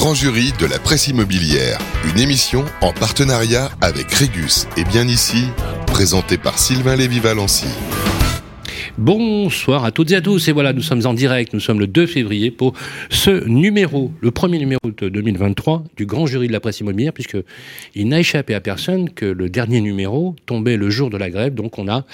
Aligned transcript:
grand 0.00 0.14
jury 0.14 0.54
de 0.58 0.64
la 0.64 0.78
presse 0.78 1.08
immobilière, 1.08 1.78
une 2.06 2.18
émission 2.18 2.64
en 2.80 2.90
partenariat 2.90 3.70
avec 3.82 4.10
Régus 4.10 4.66
et 4.78 4.84
bien 4.84 5.06
ici, 5.06 5.44
présentée 5.88 6.38
par 6.38 6.58
Sylvain 6.58 6.96
Lévy-Valency. 6.96 7.66
Bonsoir 9.00 9.86
à 9.86 9.92
toutes 9.92 10.10
et 10.10 10.16
à 10.16 10.20
tous. 10.20 10.48
Et 10.48 10.52
voilà, 10.52 10.74
nous 10.74 10.82
sommes 10.82 11.06
en 11.06 11.14
direct. 11.14 11.54
Nous 11.54 11.60
sommes 11.60 11.80
le 11.80 11.86
2 11.86 12.04
février 12.06 12.50
pour 12.50 12.74
ce 13.08 13.48
numéro, 13.48 14.12
le 14.20 14.30
premier 14.30 14.58
numéro 14.58 14.78
de 14.84 15.08
2023 15.08 15.84
du 15.96 16.04
grand 16.04 16.26
jury 16.26 16.48
de 16.48 16.52
la 16.52 16.60
presse 16.60 16.80
immobilière, 16.80 17.14
puisque 17.14 17.38
il 17.94 18.08
n'a 18.08 18.20
échappé 18.20 18.52
à 18.52 18.60
personne 18.60 19.08
que 19.08 19.24
le 19.24 19.48
dernier 19.48 19.80
numéro 19.80 20.36
tombait 20.44 20.76
le 20.76 20.90
jour 20.90 21.08
de 21.08 21.16
la 21.16 21.30
grève. 21.30 21.54
Donc, 21.54 21.78
on 21.78 21.88
a 21.88 22.04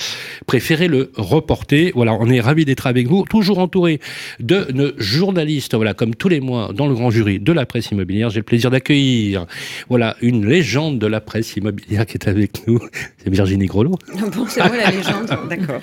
préféré 0.47 0.87
le 0.87 1.11
reporter. 1.17 1.91
Voilà, 1.93 2.15
on 2.15 2.31
est 2.31 2.39
ravis 2.39 2.65
d'être 2.65 2.87
avec 2.87 3.09
vous, 3.09 3.25
toujours 3.29 3.59
entouré 3.59 3.99
de 4.39 4.69
nos 4.73 4.91
journalistes. 4.97 5.75
Voilà, 5.75 5.93
comme 5.93 6.15
tous 6.15 6.29
les 6.29 6.39
mois 6.39 6.71
dans 6.73 6.87
le 6.87 6.95
grand 6.95 7.11
jury 7.11 7.41
de 7.41 7.51
la 7.51 7.67
presse 7.67 7.91
immobilière, 7.91 8.31
j'ai 8.31 8.39
le 8.39 8.45
plaisir 8.45 8.71
d'accueillir, 8.71 9.47
voilà, 9.89 10.17
une 10.23 10.47
légende 10.47 11.01
de 11.01 11.09
la 11.09 11.21
presse 11.21 11.57
immobilière 11.57 12.07
qui 12.07 12.13
est 12.13 12.29
avec 12.29 12.65
nous. 12.69 12.79
C'est 13.19 13.31
Virginie 13.31 13.67
Grelot. 13.67 13.99
Bon, 14.37 14.47
c'est 14.49 14.65
moi 14.65 14.77
la 14.77 14.91
légende, 14.93 15.27
d'accord. 15.51 15.81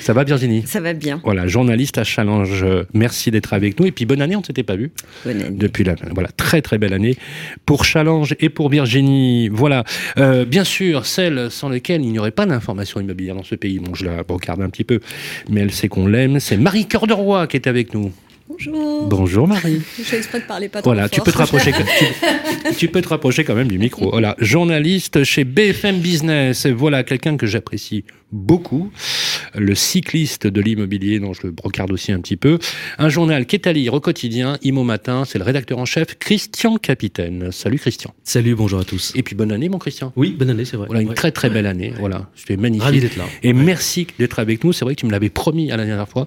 Ça 0.00 0.12
va 0.12 0.23
Virginie 0.24 0.64
Ça 0.66 0.80
va 0.80 0.92
bien. 0.92 1.20
Voilà, 1.24 1.46
journaliste 1.46 1.98
à 1.98 2.04
Challenge. 2.04 2.64
Merci 2.92 3.30
d'être 3.30 3.52
avec 3.52 3.78
nous. 3.78 3.86
Et 3.86 3.92
puis 3.92 4.06
bonne 4.06 4.22
année, 4.22 4.36
on 4.36 4.40
ne 4.40 4.44
s'était 4.44 4.62
pas 4.62 4.76
vu. 4.76 4.90
Bonne 5.24 5.40
année. 5.40 5.56
Depuis 5.56 5.84
la, 5.84 5.94
voilà, 6.12 6.28
très 6.36 6.62
très 6.62 6.78
belle 6.78 6.92
année 6.92 7.16
pour 7.66 7.84
Challenge 7.84 8.34
et 8.40 8.48
pour 8.48 8.68
Virginie. 8.68 9.48
Voilà, 9.48 9.84
euh, 10.18 10.44
bien 10.44 10.64
sûr, 10.64 11.06
celle 11.06 11.50
sans 11.50 11.68
laquelle 11.68 12.02
il 12.02 12.12
n'y 12.12 12.18
aurait 12.18 12.30
pas 12.30 12.46
d'information 12.46 13.00
immobilière 13.00 13.34
dans 13.34 13.42
ce 13.42 13.54
pays. 13.54 13.78
Bon, 13.78 13.94
je 13.94 14.04
la 14.04 14.22
regarde 14.28 14.62
un 14.62 14.70
petit 14.70 14.84
peu, 14.84 15.00
mais 15.48 15.60
elle 15.60 15.72
sait 15.72 15.88
qu'on 15.88 16.06
l'aime. 16.06 16.40
C'est 16.40 16.56
Marie 16.56 16.86
Cœur 16.86 17.06
de 17.06 17.12
Roi 17.12 17.46
qui 17.46 17.56
est 17.56 17.66
avec 17.66 17.94
nous. 17.94 18.12
Bonjour. 18.46 19.08
Bonjour 19.08 19.48
Marie. 19.48 19.80
Je 19.98 20.02
fais 20.02 20.18
exprès 20.18 20.40
de 20.40 20.44
parler 20.44 20.68
pas 20.68 20.82
trop 20.82 20.90
Voilà, 20.90 21.08
tu 21.08 21.22
peux 21.22 21.32
te 21.32 21.38
rapprocher. 21.38 21.72
tu, 21.72 22.76
tu 22.76 22.88
peux 22.88 23.00
te 23.00 23.08
rapprocher 23.08 23.42
quand 23.42 23.54
même 23.54 23.68
du 23.68 23.78
micro. 23.78 24.10
Voilà, 24.10 24.36
journaliste 24.38 25.24
chez 25.24 25.44
BFM 25.44 26.00
Business. 26.00 26.66
Voilà 26.66 27.04
quelqu'un 27.04 27.38
que 27.38 27.46
j'apprécie 27.46 28.04
beaucoup, 28.32 28.90
le 29.54 29.76
cycliste 29.76 30.48
de 30.48 30.60
l'immobilier 30.60 31.20
dont 31.20 31.32
je 31.32 31.42
le 31.44 31.52
brocarde 31.52 31.92
aussi 31.92 32.10
un 32.10 32.18
petit 32.20 32.36
peu, 32.36 32.58
un 32.98 33.08
journal 33.08 33.46
qui 33.46 33.54
est 33.54 33.68
à 33.68 33.72
lire 33.72 33.94
au 33.94 34.00
quotidien, 34.00 34.58
Imo 34.62 34.82
Matin, 34.82 35.22
c'est 35.24 35.38
le 35.38 35.44
rédacteur 35.44 35.78
en 35.78 35.84
chef 35.84 36.18
Christian 36.18 36.76
Capitaine. 36.76 37.52
Salut 37.52 37.78
Christian. 37.78 38.12
Salut, 38.24 38.56
bonjour 38.56 38.80
à 38.80 38.84
tous. 38.84 39.12
Et 39.14 39.22
puis 39.22 39.36
bonne 39.36 39.52
année 39.52 39.68
mon 39.68 39.78
Christian. 39.78 40.12
Oui, 40.16 40.34
bonne 40.36 40.50
année, 40.50 40.64
c'est 40.64 40.76
vrai. 40.76 40.88
Voilà 40.88 41.02
une 41.02 41.10
Ouais. 41.10 41.14
très 41.14 41.30
très 41.30 41.48
belle 41.48 41.66
année. 41.66 41.92
Voilà, 42.00 42.28
c'était 42.34 42.56
magnifique. 42.56 42.82
Ravi 42.84 43.00
d'être 43.00 43.16
là. 43.16 43.24
Et 43.44 43.52
merci 43.52 44.08
d'être 44.18 44.40
avec 44.40 44.64
nous. 44.64 44.72
C'est 44.72 44.84
vrai 44.84 44.96
que 44.96 45.00
tu 45.00 45.06
me 45.06 45.12
l'avais 45.12 45.30
promis 45.30 45.70
à 45.70 45.76
la 45.76 45.86
dernière 45.86 46.08
fois. 46.08 46.26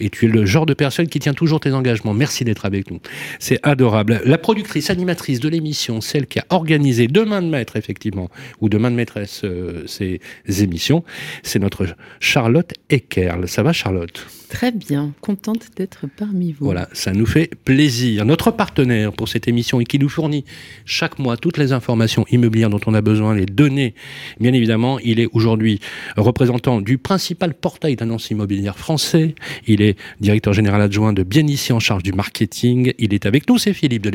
Et 0.00 0.08
tu 0.08 0.24
es 0.24 0.28
le 0.28 0.46
genre 0.46 0.64
de 0.64 0.72
personne 0.74 1.06
qui 1.06 1.18
tient 1.20 1.34
toujours 1.34 1.51
tes 1.60 1.72
engagements. 1.72 2.14
Merci 2.14 2.44
d'être 2.44 2.64
avec 2.64 2.90
nous. 2.90 3.00
C'est 3.38 3.58
adorable. 3.62 4.20
La 4.24 4.38
productrice, 4.38 4.90
animatrice 4.90 5.40
de 5.40 5.48
l'émission, 5.48 6.00
celle 6.00 6.26
qui 6.26 6.38
a 6.38 6.46
organisé 6.50 7.06
de 7.06 7.22
main 7.22 7.42
de 7.42 7.48
maître, 7.48 7.76
effectivement, 7.76 8.28
ou 8.60 8.68
de 8.68 8.78
main 8.78 8.90
de 8.90 8.96
maîtresse, 8.96 9.42
euh, 9.44 9.84
ces 9.86 10.20
émissions, 10.62 11.04
c'est 11.42 11.58
notre 11.58 11.86
Charlotte 12.20 12.72
Eckerl. 12.90 13.48
Ça 13.48 13.62
va, 13.62 13.72
Charlotte? 13.72 14.26
Très 14.52 14.70
bien, 14.70 15.14
contente 15.22 15.68
d'être 15.76 16.04
parmi 16.14 16.52
vous. 16.52 16.66
Voilà, 16.66 16.86
ça 16.92 17.12
nous 17.12 17.24
fait 17.24 17.50
plaisir. 17.64 18.26
Notre 18.26 18.50
partenaire 18.50 19.14
pour 19.14 19.26
cette 19.26 19.48
émission 19.48 19.80
et 19.80 19.84
qui 19.84 19.98
nous 19.98 20.10
fournit 20.10 20.44
chaque 20.84 21.18
mois 21.18 21.38
toutes 21.38 21.56
les 21.56 21.72
informations 21.72 22.26
immobilières 22.30 22.68
dont 22.68 22.80
on 22.84 22.92
a 22.92 23.00
besoin, 23.00 23.34
les 23.34 23.46
données, 23.46 23.94
bien 24.40 24.52
évidemment, 24.52 24.98
il 24.98 25.20
est 25.20 25.28
aujourd'hui 25.32 25.80
représentant 26.18 26.82
du 26.82 26.98
principal 26.98 27.54
portail 27.54 27.96
d'annonces 27.96 28.30
immobilières 28.30 28.78
français. 28.78 29.34
Il 29.66 29.80
est 29.80 29.96
directeur 30.20 30.52
général 30.52 30.82
adjoint 30.82 31.14
de 31.14 31.22
Bien 31.22 31.46
ici 31.46 31.72
en 31.72 31.80
charge 31.80 32.02
du 32.02 32.12
marketing. 32.12 32.92
Il 32.98 33.14
est 33.14 33.24
avec 33.24 33.48
nous, 33.48 33.56
c'est 33.56 33.72
Philippe 33.72 34.02
de. 34.02 34.12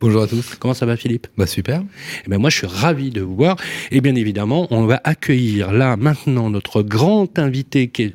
Bonjour 0.00 0.22
à 0.22 0.26
tous. 0.26 0.56
Comment 0.58 0.74
ça 0.74 0.84
va 0.84 0.96
Philippe? 0.96 1.28
Bah 1.38 1.46
super. 1.46 1.84
eh 2.26 2.28
ben 2.28 2.38
moi, 2.38 2.50
je 2.50 2.56
suis 2.56 2.66
ravi 2.66 3.10
de 3.10 3.20
vous 3.20 3.36
voir. 3.36 3.56
Et 3.92 4.00
bien 4.00 4.16
évidemment, 4.16 4.66
on 4.72 4.86
va 4.86 5.00
accueillir 5.04 5.70
là 5.72 5.96
maintenant 5.96 6.50
notre 6.50 6.82
grand 6.82 7.38
invité 7.38 7.86
qui 7.86 8.02
est 8.02 8.14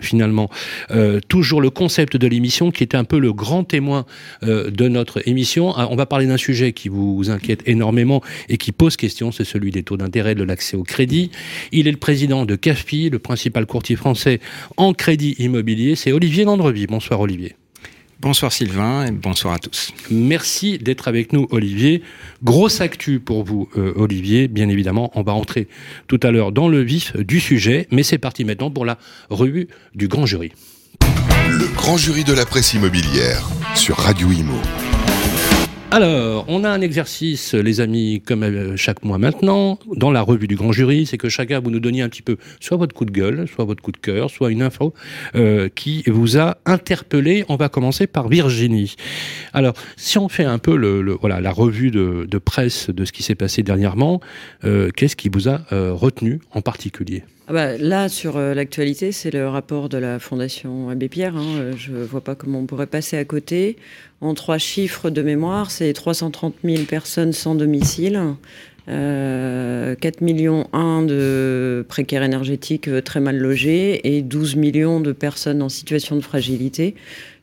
finalement 0.00 0.48
euh, 0.90 1.20
toujours 1.28 1.60
le 1.60 1.70
concept 1.70 2.16
de 2.16 2.26
l'émission 2.26 2.70
qui 2.70 2.82
est 2.82 2.94
un 2.94 3.04
peu 3.04 3.18
le 3.18 3.32
grand 3.32 3.64
témoin 3.64 4.06
euh, 4.42 4.70
de 4.70 4.88
notre 4.88 5.26
émission. 5.28 5.72
Ah, 5.76 5.88
on 5.90 5.96
va 5.96 6.06
parler 6.06 6.26
d'un 6.26 6.36
sujet 6.36 6.72
qui 6.72 6.88
vous 6.88 7.30
inquiète 7.30 7.62
énormément 7.66 8.22
et 8.48 8.56
qui 8.56 8.72
pose 8.72 8.96
question, 8.96 9.32
c'est 9.32 9.44
celui 9.44 9.70
des 9.70 9.82
taux 9.82 9.96
d'intérêt, 9.96 10.34
de 10.34 10.44
l'accès 10.44 10.76
au 10.76 10.82
crédit. 10.82 11.30
Il 11.72 11.88
est 11.88 11.92
le 11.92 11.96
président 11.96 12.44
de 12.44 12.56
CAFPI, 12.56 13.10
le 13.10 13.18
principal 13.18 13.66
courtier 13.66 13.96
français 13.96 14.40
en 14.76 14.94
crédit 14.94 15.34
immobilier. 15.38 15.96
C'est 15.96 16.12
Olivier 16.12 16.44
Landrevie. 16.44 16.86
Bonsoir 16.86 17.20
Olivier. 17.20 17.56
Bonsoir 18.22 18.52
Sylvain 18.52 19.04
et 19.04 19.10
bonsoir 19.10 19.54
à 19.54 19.58
tous. 19.58 19.92
Merci 20.08 20.78
d'être 20.78 21.08
avec 21.08 21.32
nous, 21.32 21.48
Olivier. 21.50 22.04
Grosse 22.44 22.80
actu 22.80 23.18
pour 23.18 23.42
vous, 23.42 23.68
euh, 23.76 23.92
Olivier. 23.96 24.46
Bien 24.46 24.68
évidemment, 24.68 25.10
on 25.16 25.22
va 25.22 25.32
entrer 25.32 25.66
tout 26.06 26.20
à 26.22 26.30
l'heure 26.30 26.52
dans 26.52 26.68
le 26.68 26.82
vif 26.82 27.16
du 27.16 27.40
sujet, 27.40 27.88
mais 27.90 28.04
c'est 28.04 28.18
parti 28.18 28.44
maintenant 28.44 28.70
pour 28.70 28.84
la 28.84 28.96
revue 29.28 29.66
du 29.96 30.06
grand 30.06 30.24
jury. 30.24 30.52
Le 31.48 31.66
grand 31.74 31.96
jury 31.96 32.22
de 32.22 32.32
la 32.32 32.46
presse 32.46 32.74
immobilière 32.74 33.50
sur 33.74 33.96
Radio 33.96 34.30
Imo. 34.30 34.54
Alors, 35.92 36.46
on 36.48 36.64
a 36.64 36.70
un 36.70 36.80
exercice, 36.80 37.52
les 37.52 37.82
amis, 37.82 38.22
comme 38.24 38.44
euh, 38.44 38.78
chaque 38.78 39.04
mois 39.04 39.18
maintenant, 39.18 39.78
dans 39.94 40.10
la 40.10 40.22
revue 40.22 40.46
du 40.46 40.56
grand 40.56 40.72
jury, 40.72 41.04
c'est 41.04 41.18
que 41.18 41.28
chacun 41.28 41.60
vous 41.60 41.70
nous 41.70 41.80
donniez 41.80 42.00
un 42.00 42.08
petit 42.08 42.22
peu 42.22 42.38
soit 42.60 42.78
votre 42.78 42.94
coup 42.94 43.04
de 43.04 43.10
gueule, 43.10 43.46
soit 43.46 43.66
votre 43.66 43.82
coup 43.82 43.92
de 43.92 43.98
cœur, 43.98 44.30
soit 44.30 44.50
une 44.50 44.62
info 44.62 44.94
euh, 45.34 45.68
qui 45.68 46.02
vous 46.06 46.38
a 46.38 46.56
interpellé. 46.64 47.44
On 47.50 47.56
va 47.56 47.68
commencer 47.68 48.06
par 48.06 48.28
Virginie. 48.28 48.96
Alors, 49.52 49.74
si 49.98 50.16
on 50.16 50.30
fait 50.30 50.44
un 50.44 50.58
peu 50.58 50.76
le, 50.76 51.12
voilà 51.20 51.42
la 51.42 51.52
revue 51.52 51.90
de, 51.90 52.38
presse 52.38 52.88
de 52.88 53.04
ce 53.04 53.12
qui 53.12 53.22
s'est 53.22 53.34
passé 53.34 53.62
dernièrement, 53.62 54.22
euh, 54.64 54.88
qu'est-ce 54.96 55.14
qui 55.14 55.28
vous 55.28 55.50
a 55.50 55.60
retenu 55.70 56.40
en 56.52 56.62
particulier? 56.62 57.22
Ah 57.52 57.54
bah, 57.54 57.76
là, 57.76 58.08
sur 58.08 58.38
euh, 58.38 58.54
l'actualité, 58.54 59.12
c'est 59.12 59.30
le 59.30 59.46
rapport 59.46 59.90
de 59.90 59.98
la 59.98 60.18
Fondation 60.18 60.88
Abbé 60.88 61.10
Pierre. 61.10 61.36
hein. 61.36 61.44
Euh, 61.58 61.72
Je 61.76 61.92
ne 61.92 62.02
vois 62.02 62.22
pas 62.22 62.34
comment 62.34 62.60
on 62.60 62.64
pourrait 62.64 62.86
passer 62.86 63.18
à 63.18 63.26
côté. 63.26 63.76
En 64.22 64.32
trois 64.32 64.56
chiffres 64.56 65.10
de 65.10 65.20
mémoire, 65.20 65.70
c'est 65.70 65.92
330 65.92 66.54
000 66.64 66.84
personnes 66.84 67.34
sans 67.34 67.54
domicile, 67.54 68.18
euh, 68.88 69.94
4 69.96 70.22
millions 70.22 70.66
1 70.72 71.02
de 71.02 71.84
précaires 71.90 72.22
énergétiques 72.22 72.88
euh, 72.88 73.02
très 73.02 73.20
mal 73.20 73.36
logés 73.36 74.16
et 74.16 74.22
12 74.22 74.56
millions 74.56 75.00
de 75.00 75.12
personnes 75.12 75.60
en 75.60 75.68
situation 75.68 76.16
de 76.16 76.22
fragilité. 76.22 76.94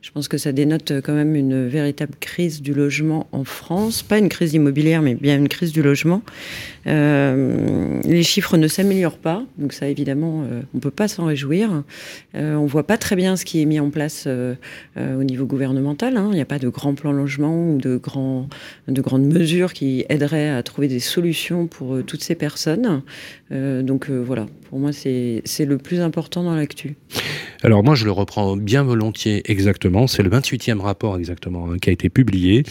Je 0.02 0.12
pense 0.12 0.28
que 0.28 0.38
ça 0.38 0.52
dénote 0.52 0.92
euh, 0.92 1.00
quand 1.02 1.12
même 1.12 1.36
une 1.36 1.68
véritable 1.68 2.14
crise 2.20 2.62
du 2.62 2.72
logement 2.72 3.26
en 3.32 3.44
France. 3.44 4.02
Pas 4.02 4.18
une 4.18 4.30
crise 4.30 4.54
immobilière, 4.54 5.02
mais 5.02 5.14
bien 5.14 5.36
une 5.36 5.48
crise 5.48 5.72
du 5.72 5.82
logement. 5.82 6.22
Euh, 6.86 8.00
les 8.04 8.22
chiffres 8.22 8.56
ne 8.56 8.66
s'améliorent 8.66 9.18
pas, 9.18 9.44
donc 9.58 9.74
ça 9.74 9.88
évidemment, 9.88 10.42
euh, 10.42 10.62
on 10.72 10.78
ne 10.78 10.80
peut 10.80 10.90
pas 10.90 11.06
s'en 11.06 11.26
réjouir. 11.26 11.82
On 12.34 12.66
voit 12.66 12.86
pas 12.86 12.96
très 12.96 13.16
bien 13.16 13.36
ce 13.36 13.44
qui 13.44 13.60
est 13.60 13.66
mis 13.66 13.80
en 13.80 13.90
place 13.90 14.26
au 14.96 15.24
niveau 15.24 15.46
gouvernemental. 15.46 16.16
hein. 16.16 16.28
Il 16.30 16.36
n'y 16.36 16.40
a 16.40 16.46
pas 16.46 16.58
de 16.58 16.68
grand 16.68 16.94
plan 16.94 17.12
logement 17.12 17.70
ou 17.70 17.78
de, 17.78 17.96
grands, 17.96 18.48
de 18.88 19.00
grandes 19.02 19.26
mesures 19.26 19.72
qui 19.72 20.04
aideraient 20.08 20.50
à 20.50 20.62
trouver 20.62 20.88
des 20.88 21.00
solutions 21.00 21.66
pour 21.66 22.02
toutes 22.06 22.22
ces 22.22 22.34
personnes. 22.34 23.02
Euh, 23.52 23.82
donc 23.82 24.08
euh, 24.10 24.22
voilà, 24.24 24.46
pour 24.68 24.78
moi 24.78 24.92
c'est 24.92 25.42
le 25.64 25.78
plus 25.78 26.00
important 26.00 26.44
dans 26.44 26.54
l'actu. 26.54 26.94
Alors 27.62 27.84
moi, 27.84 27.94
je 27.94 28.06
le 28.06 28.10
reprends 28.10 28.56
bien 28.56 28.82
volontiers 28.84 29.42
exactement. 29.50 30.06
C'est 30.06 30.22
le 30.22 30.30
28e 30.30 30.78
rapport 30.80 31.18
exactement 31.18 31.68
hein, 31.70 31.76
qui 31.78 31.90
a 31.90 31.92
été 31.92 32.08
publié. 32.08 32.62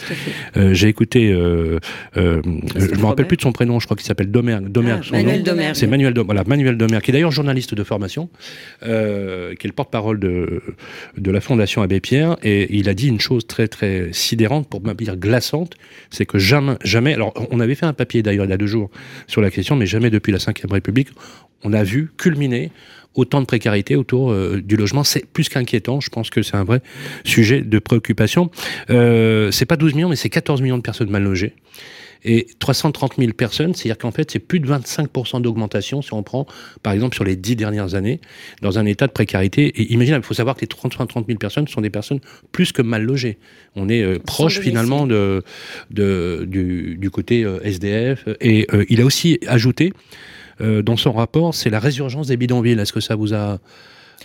Euh, 0.57 0.73
J'ai 0.73 0.88
écouté, 0.88 1.28
je 1.29 1.69
me 2.16 3.06
rappelle 3.06 3.28
plus 3.28 3.38
de 3.38 3.41
son 3.44 3.51
prénom, 3.51 3.79
je 3.79 3.85
crois 3.85 3.95
qu'il 3.95 4.06
s'appelle. 4.07 4.31
Domergue, 4.31 4.68
Ah, 4.75 4.81
nom. 4.81 5.12
Manuel 5.12 5.44
Domergue. 5.44 5.75
C'est 5.75 5.85
Manuel, 5.85 6.13
Dom- 6.16 6.25
voilà, 6.25 6.44
Manuel 6.47 6.75
Domergue, 6.75 7.03
qui 7.03 7.12
est 7.12 7.13
d'ailleurs 7.13 7.31
journaliste 7.31 7.75
de 7.75 7.84
formation, 7.84 8.29
qui 8.81 8.88
est 8.89 9.63
le 9.66 9.72
porte-parole 9.73 10.19
de, 10.19 10.62
de 11.18 11.31
la 11.31 11.39
Fondation 11.41 11.84
Abbé 11.84 12.00
Pierre, 12.00 12.38
et 12.41 12.75
il 12.75 12.89
a 12.89 12.95
dit 12.95 13.09
une 13.09 13.19
chose 13.19 13.45
très 13.45 13.68
très 13.68 14.09
sidérante, 14.12 14.68
pour 14.69 14.81
ne 14.81 14.86
pas 14.88 14.94
dire 14.95 15.18
glaçante, 15.18 15.75
c'est 16.09 16.25
que 16.25 16.39
jamais, 16.39 16.74
jamais, 16.83 17.13
alors 17.13 17.33
on 17.51 17.59
avait 17.59 17.75
fait 17.75 17.86
un 17.86 17.94
papier 17.94 18.24
d'ailleurs 18.24 18.45
il 18.45 18.50
y 18.50 18.54
a 18.54 18.57
deux 18.57 18.65
jours 18.65 18.89
sur 19.27 19.42
la 19.42 19.51
question, 19.51 19.75
mais 19.75 19.86
jamais 19.86 20.09
depuis 20.09 20.31
la 20.31 20.39
Ve 20.69 20.74
République, 20.74 21.10
on 21.63 21.74
a 21.74 21.83
vu 21.83 22.12
culminer 22.18 22.71
autant 23.16 23.42
de 23.42 23.45
précarité 23.45 23.95
autour 23.95 24.31
euh, 24.31 24.62
du 24.63 24.77
logement. 24.77 25.04
C'est 25.04 25.25
plus 25.25 25.50
qu'inquiétant. 25.50 26.00
Je 26.00 26.10
pense 26.10 26.30
que 26.30 26.42
c'est 26.42 26.56
un 26.56 26.63
vrai 26.63 26.81
sujet 27.24 27.62
de 27.62 27.80
préoccupation. 27.80 28.50
Euh, 28.89 29.51
c'est 29.51 29.66
pas 29.66 29.75
12 29.75 29.95
millions, 29.95 30.10
mais 30.10 30.16
c'est 30.16 30.30
14 30.30 30.62
millions 30.62 30.77
de 30.77 30.83
personnes 30.83 31.10
mal 31.10 31.24
logées. 31.24 31.54
Et 32.25 32.48
330 32.60 33.13
000 33.18 33.31
personnes, 33.31 33.74
c'est-à-dire 33.74 33.98
qu'en 33.98 34.12
fait, 34.12 34.30
c'est 34.30 34.39
plus 34.39 34.60
de 34.60 34.68
25% 34.68 35.42
d'augmentation 35.42 36.01
si 36.01 36.13
on 36.13 36.21
prend, 36.21 36.45
par 36.83 36.92
exemple, 36.92 37.16
sur 37.16 37.24
les 37.24 37.38
10 37.38 37.56
dernières 37.56 37.95
années, 37.95 38.19
dans 38.62 38.77
un 38.77 38.86
état 38.86 39.07
de 39.07 39.13
précarité. 39.13 39.68
Et 39.68 39.94
imagine, 39.94 40.16
il 40.16 40.21
faut 40.21 40.33
savoir 40.33 40.56
que 40.57 40.62
les 40.62 40.68
330 40.68 41.27
000 41.27 41.39
personnes 41.39 41.69
sont 41.69 41.80
des 41.80 41.89
personnes 41.89 42.19
plus 42.51 42.74
que 42.74 42.81
mal 42.81 43.04
logées. 43.04 43.38
On 43.77 43.88
est 43.88 44.01
euh, 44.01 44.19
proche 44.19 44.60
finalement 44.60 45.07
de, 45.07 45.44
de, 45.92 46.44
du, 46.45 46.98
du 46.98 47.10
côté 47.10 47.45
euh, 47.45 47.60
SDF. 47.63 48.27
Et 48.42 48.68
il 48.89 49.00
a 49.00 49.06
aussi 49.06 49.39
ajouté 49.48 49.94
dans 50.59 50.97
son 50.97 51.13
rapport, 51.13 51.56
c'est 51.56 51.69
la 51.69 51.79
résurgence 51.79 52.27
des 52.27 52.38
bidonvilles. 52.38 52.79
Est-ce 52.79 52.94
que 52.94 53.00
ça 53.00 53.15
vous 53.15 53.33
a 53.33 53.59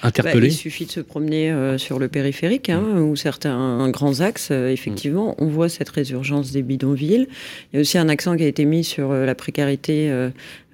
interpellé 0.02 0.41
bah, 0.41 0.46
Il 0.46 0.52
suffit 0.52 0.87
de 0.87 0.91
se 0.91 1.00
promener 1.00 1.50
euh, 1.50 1.79
sur 1.79 1.99
le 1.99 2.08
périphérique 2.08 2.70
hein, 2.70 2.82
ou 2.99 3.17
certains 3.17 3.88
grands 3.91 4.20
axes. 4.20 4.49
Euh, 4.50 4.70
effectivement, 4.70 5.35
on 5.38 5.46
voit 5.46 5.69
cette 5.69 5.88
résurgence 5.88 6.52
des 6.52 6.62
bidonvilles. 6.62 7.29
Il 7.73 7.76
y 7.76 7.79
a 7.79 7.81
aussi 7.81 7.99
un 7.99 8.08
accent 8.08 8.37
qui 8.37 8.43
a 8.43 8.46
été 8.46 8.64
mis 8.64 8.85
sur 8.85 9.11
euh, 9.11 9.25
la 9.25 9.35
précarité. 9.35 10.11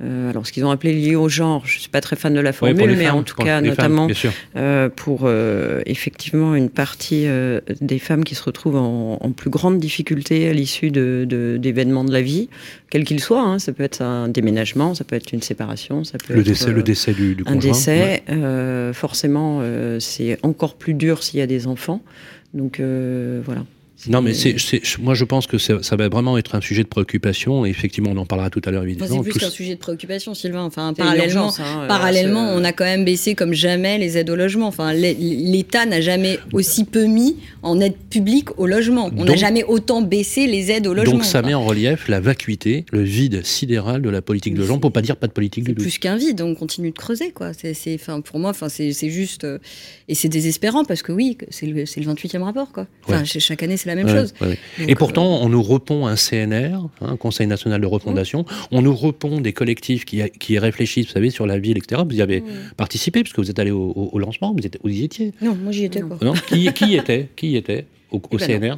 alors, 0.01 0.47
ce 0.47 0.53
qu'ils 0.53 0.65
ont 0.65 0.71
appelé 0.71 0.93
lié 0.93 1.15
au 1.15 1.29
genre, 1.29 1.67
je 1.67 1.77
ne 1.77 1.81
suis 1.81 1.91
pas 1.91 2.01
très 2.01 2.17
fan 2.17 2.35
de 2.35 2.41
la 2.41 2.53
formule, 2.53 2.97
mais 2.97 3.11
en 3.11 3.23
tout 3.23 3.37
cas, 3.37 3.61
notamment 3.61 4.09
pour 4.97 5.31
effectivement 5.87 6.55
une 6.55 6.71
partie 6.71 7.27
des 7.81 7.99
femmes 7.99 8.25
qui 8.25 8.35
se 8.35 8.43
retrouvent 8.43 8.77
en, 8.77 9.33
plus 9.37 9.51
grande 9.51 9.79
difficulté 9.79 10.49
à 10.49 10.53
l'issue 10.53 10.91
d'événements 10.91 12.05
de, 12.05 12.09
de, 12.09 12.13
la 12.13 12.23
vie, 12.23 12.49
quel 12.91 13.05
qu'il 13.05 13.21
soit. 13.21 13.43
Hein. 13.43 13.59
Ça 13.59 13.73
peut 13.73 13.85
être 13.85 14.03
un 14.03 14.29
déménagement, 14.29 14.95
ça 14.95 15.05
peut 15.05 15.17
être 15.17 15.33
une 15.33 15.43
séparation, 15.43 16.05
ça 16.05 16.19
peut 16.19 16.35
le 16.35 16.41
être 16.41 16.47
décès, 16.47 16.73
le 16.73 16.83
décès 16.83 17.13
du, 17.13 17.35
du 17.35 17.45
un 17.47 17.57
décès. 17.57 18.23
Forcément, 19.11 19.59
euh, 19.61 19.99
c'est 19.99 20.39
encore 20.45 20.77
plus 20.77 20.95
dur 20.95 21.25
s'il 21.25 21.41
y 21.41 21.43
a 21.43 21.49
des 21.49 21.67
enfants. 21.67 22.01
Donc 22.55 22.79
euh, 22.79 23.43
voilà. 23.45 23.65
Non, 24.09 24.23
mais 24.23 24.35
c'est, 24.35 24.57
moi 24.99 25.15
je 25.15 25.25
pense 25.25 25.47
que 25.47 25.59
ça 25.59 25.97
va 25.97 26.09
vraiment 26.09 26.39
être 26.39 26.55
un 26.55 26.61
sujet 26.61 26.83
de 26.83 26.89
préoccupation. 26.89 27.67
Et 27.67 27.71
effectivement, 27.71 28.11
on 28.13 28.17
en 28.17 28.27
parlera 28.27 28.51
tout 28.51 28.63
à 28.65 28.71
l'heure 28.71 28.85
évidemment. 28.85 29.23
c'est 29.23 29.31
plus 29.31 29.39
qu'un 29.39 29.51
sujet 29.51 29.75
de 29.75 29.81
préoccupation, 29.81 30.35
Sylvain. 30.35 30.63
Enfin, 30.63 30.95
parallèlement, 30.95 31.53
hein, 31.59 31.87
parallèlement 31.89 32.53
on 32.55 32.65
a 32.65 32.73
quand 32.73 32.85
même 32.85 33.05
baissé 33.05 33.35
comme 33.35 33.53
jamais 33.53 33.99
les 33.99 34.17
aides 34.17 34.31
au 34.31 34.37
logement. 34.37 34.67
Enfin, 34.67 34.93
l'État 34.93 35.87
n'a 35.87 36.01
jamais 36.01 36.39
aussi 36.53 36.85
peu 36.85 37.05
mis 37.05 37.37
en 37.63 37.81
aide 37.81 37.97
publique 38.11 38.59
au 38.59 38.67
logement. 38.67 39.11
On 39.17 39.25
n'a 39.25 39.37
jamais 39.37 39.65
autant 39.65 40.03
baissé 40.03 40.47
les 40.47 40.71
aides 40.71 40.87
au 40.87 40.95
logement. 40.95 41.15
Donc 41.15 41.25
ça 41.25 41.43
met 41.43 41.55
en 41.55 41.65
relief 41.65 42.09
la 42.09 42.21
vacuité, 42.21 42.85
le 42.93 43.03
vide 43.03 43.45
sidéral 43.45 44.03
de 44.03 44.09
la 44.09 44.23
politique 44.23 44.55
de 44.55 44.61
logement, 44.61 44.79
pour 44.79 44.93
pas 44.93 45.03
dire 45.03 45.17
pas 45.17 45.27
de 45.27 45.33
politique 45.33 45.65
de 45.65 45.73
Plus 45.75 45.99
qu'un 45.99 46.17
vide, 46.17 46.41
on 46.41 46.55
continue 46.55 46.91
de 46.91 46.97
creuser, 46.97 47.31
quoi. 47.31 47.53
C'est, 47.53 47.95
enfin, 47.95 48.21
pour 48.21 48.39
moi, 48.39 48.51
enfin, 48.51 48.69
c'est, 48.69 48.93
juste 49.11 49.45
euh, 49.45 49.59
et 50.09 50.15
c'est 50.15 50.29
désespérant 50.29 50.85
parce 50.85 51.03
que 51.03 51.13
oui, 51.13 51.37
c'est 51.51 51.67
le, 51.67 51.73
le 51.75 51.85
28e 51.85 52.43
rapport, 52.43 52.73
quoi. 52.73 52.87
Enfin, 53.07 53.25
chaque 53.25 53.63
année, 53.63 53.77
c'est 53.77 53.90
la 53.95 54.03
même 54.03 54.09
chose. 54.09 54.35
et 54.79 54.95
pourtant, 54.95 55.35
euh, 55.35 55.45
on 55.45 55.49
nous 55.49 55.63
repond 55.63 56.07
un 56.07 56.17
CNR, 56.17 56.89
un 57.01 57.09
hein, 57.09 57.17
Conseil 57.17 57.47
national 57.47 57.81
de 57.81 57.87
refondation, 57.87 58.45
on 58.71 58.83
nous 58.83 58.95
repond 58.95 59.41
des 59.41 59.53
collectifs 59.53 60.05
qui, 60.05 60.23
qui, 60.39 60.59
réfléchissent, 60.59 61.07
vous 61.07 61.13
savez, 61.13 61.31
sur 61.31 61.47
la 61.47 61.59
ville, 61.59 61.79
etc. 61.79 62.03
Vous 62.09 62.17
y 62.17 62.23
avez 62.23 62.43
participé, 62.77 63.23
puisque 63.23 63.39
vous 63.39 63.51
êtes 63.51 63.59
allé 63.59 63.71
au, 63.71 64.19
lancement, 64.19 64.55
vous, 64.55 64.67
êtes, 64.67 64.79
vous 64.83 64.91
y 64.91 65.05
étiez. 65.05 65.33
Non, 65.43 65.55
moi 65.55 65.73
j'y 65.73 65.85
étais. 65.85 66.01
Quoi. 66.01 66.19
qui, 66.49 66.73
qui 66.73 66.95
était 66.95 67.29
Qui 67.37 67.57
était 67.57 67.87
au, 68.11 68.21
eh 68.33 68.37
ben 68.37 68.61
CNR 68.61 68.75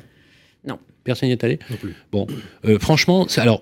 non. 0.65 0.79
Personne 1.05 1.29
n'y 1.29 1.33
est 1.33 1.45
allé 1.45 1.59
Non 1.71 1.77
plus. 1.77 1.95
Bon, 2.13 2.27
euh, 2.65 2.79
franchement, 2.79 3.27
c'est, 3.29 3.41
alors, 3.41 3.61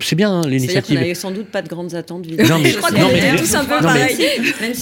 c'est 0.00 0.16
bien 0.16 0.32
hein, 0.32 0.48
l'initiative. 0.48 0.96
On 0.96 1.00
n'avait 1.00 1.14
sans 1.14 1.30
doute 1.30 1.48
pas 1.48 1.62
de 1.62 1.68
grandes 1.68 1.94
attentes. 1.94 2.26
Non, 2.48 2.58
mais, 2.58 2.70
je 2.70 2.78
crois 2.78 2.90
non, 2.92 3.08
mais, 3.12 3.36
tous 3.36 3.54
un 3.54 3.64
peu 3.64 3.82
pareil. 3.82 4.16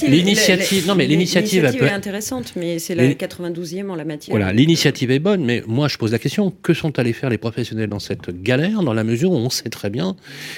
l'initiative, 0.06 0.86
non, 0.86 0.94
mais 0.94 1.06
l'initiative, 1.06 1.64
est 1.64 1.90
intéressante, 1.90 2.52
mais 2.54 2.78
c'est 2.78 2.94
la 2.94 3.08
92e 3.08 3.90
en 3.90 3.96
la 3.96 4.04
matière. 4.04 4.36
Voilà, 4.36 4.52
l'initiative 4.52 5.10
est 5.10 5.18
bonne, 5.18 5.44
mais 5.44 5.62
moi, 5.66 5.88
je 5.88 5.98
pose 5.98 6.12
la 6.12 6.18
question 6.18 6.52
que 6.62 6.74
sont 6.74 6.98
allés 6.98 7.12
faire 7.12 7.30
les 7.30 7.38
professionnels 7.38 7.88
dans 7.88 7.98
cette 7.98 8.30
galère, 8.42 8.82
dans 8.82 8.94
la 8.94 9.04
mesure 9.04 9.32
où 9.32 9.36
on 9.36 9.50
sait 9.50 9.68
très 9.68 9.90
bien 9.90 10.16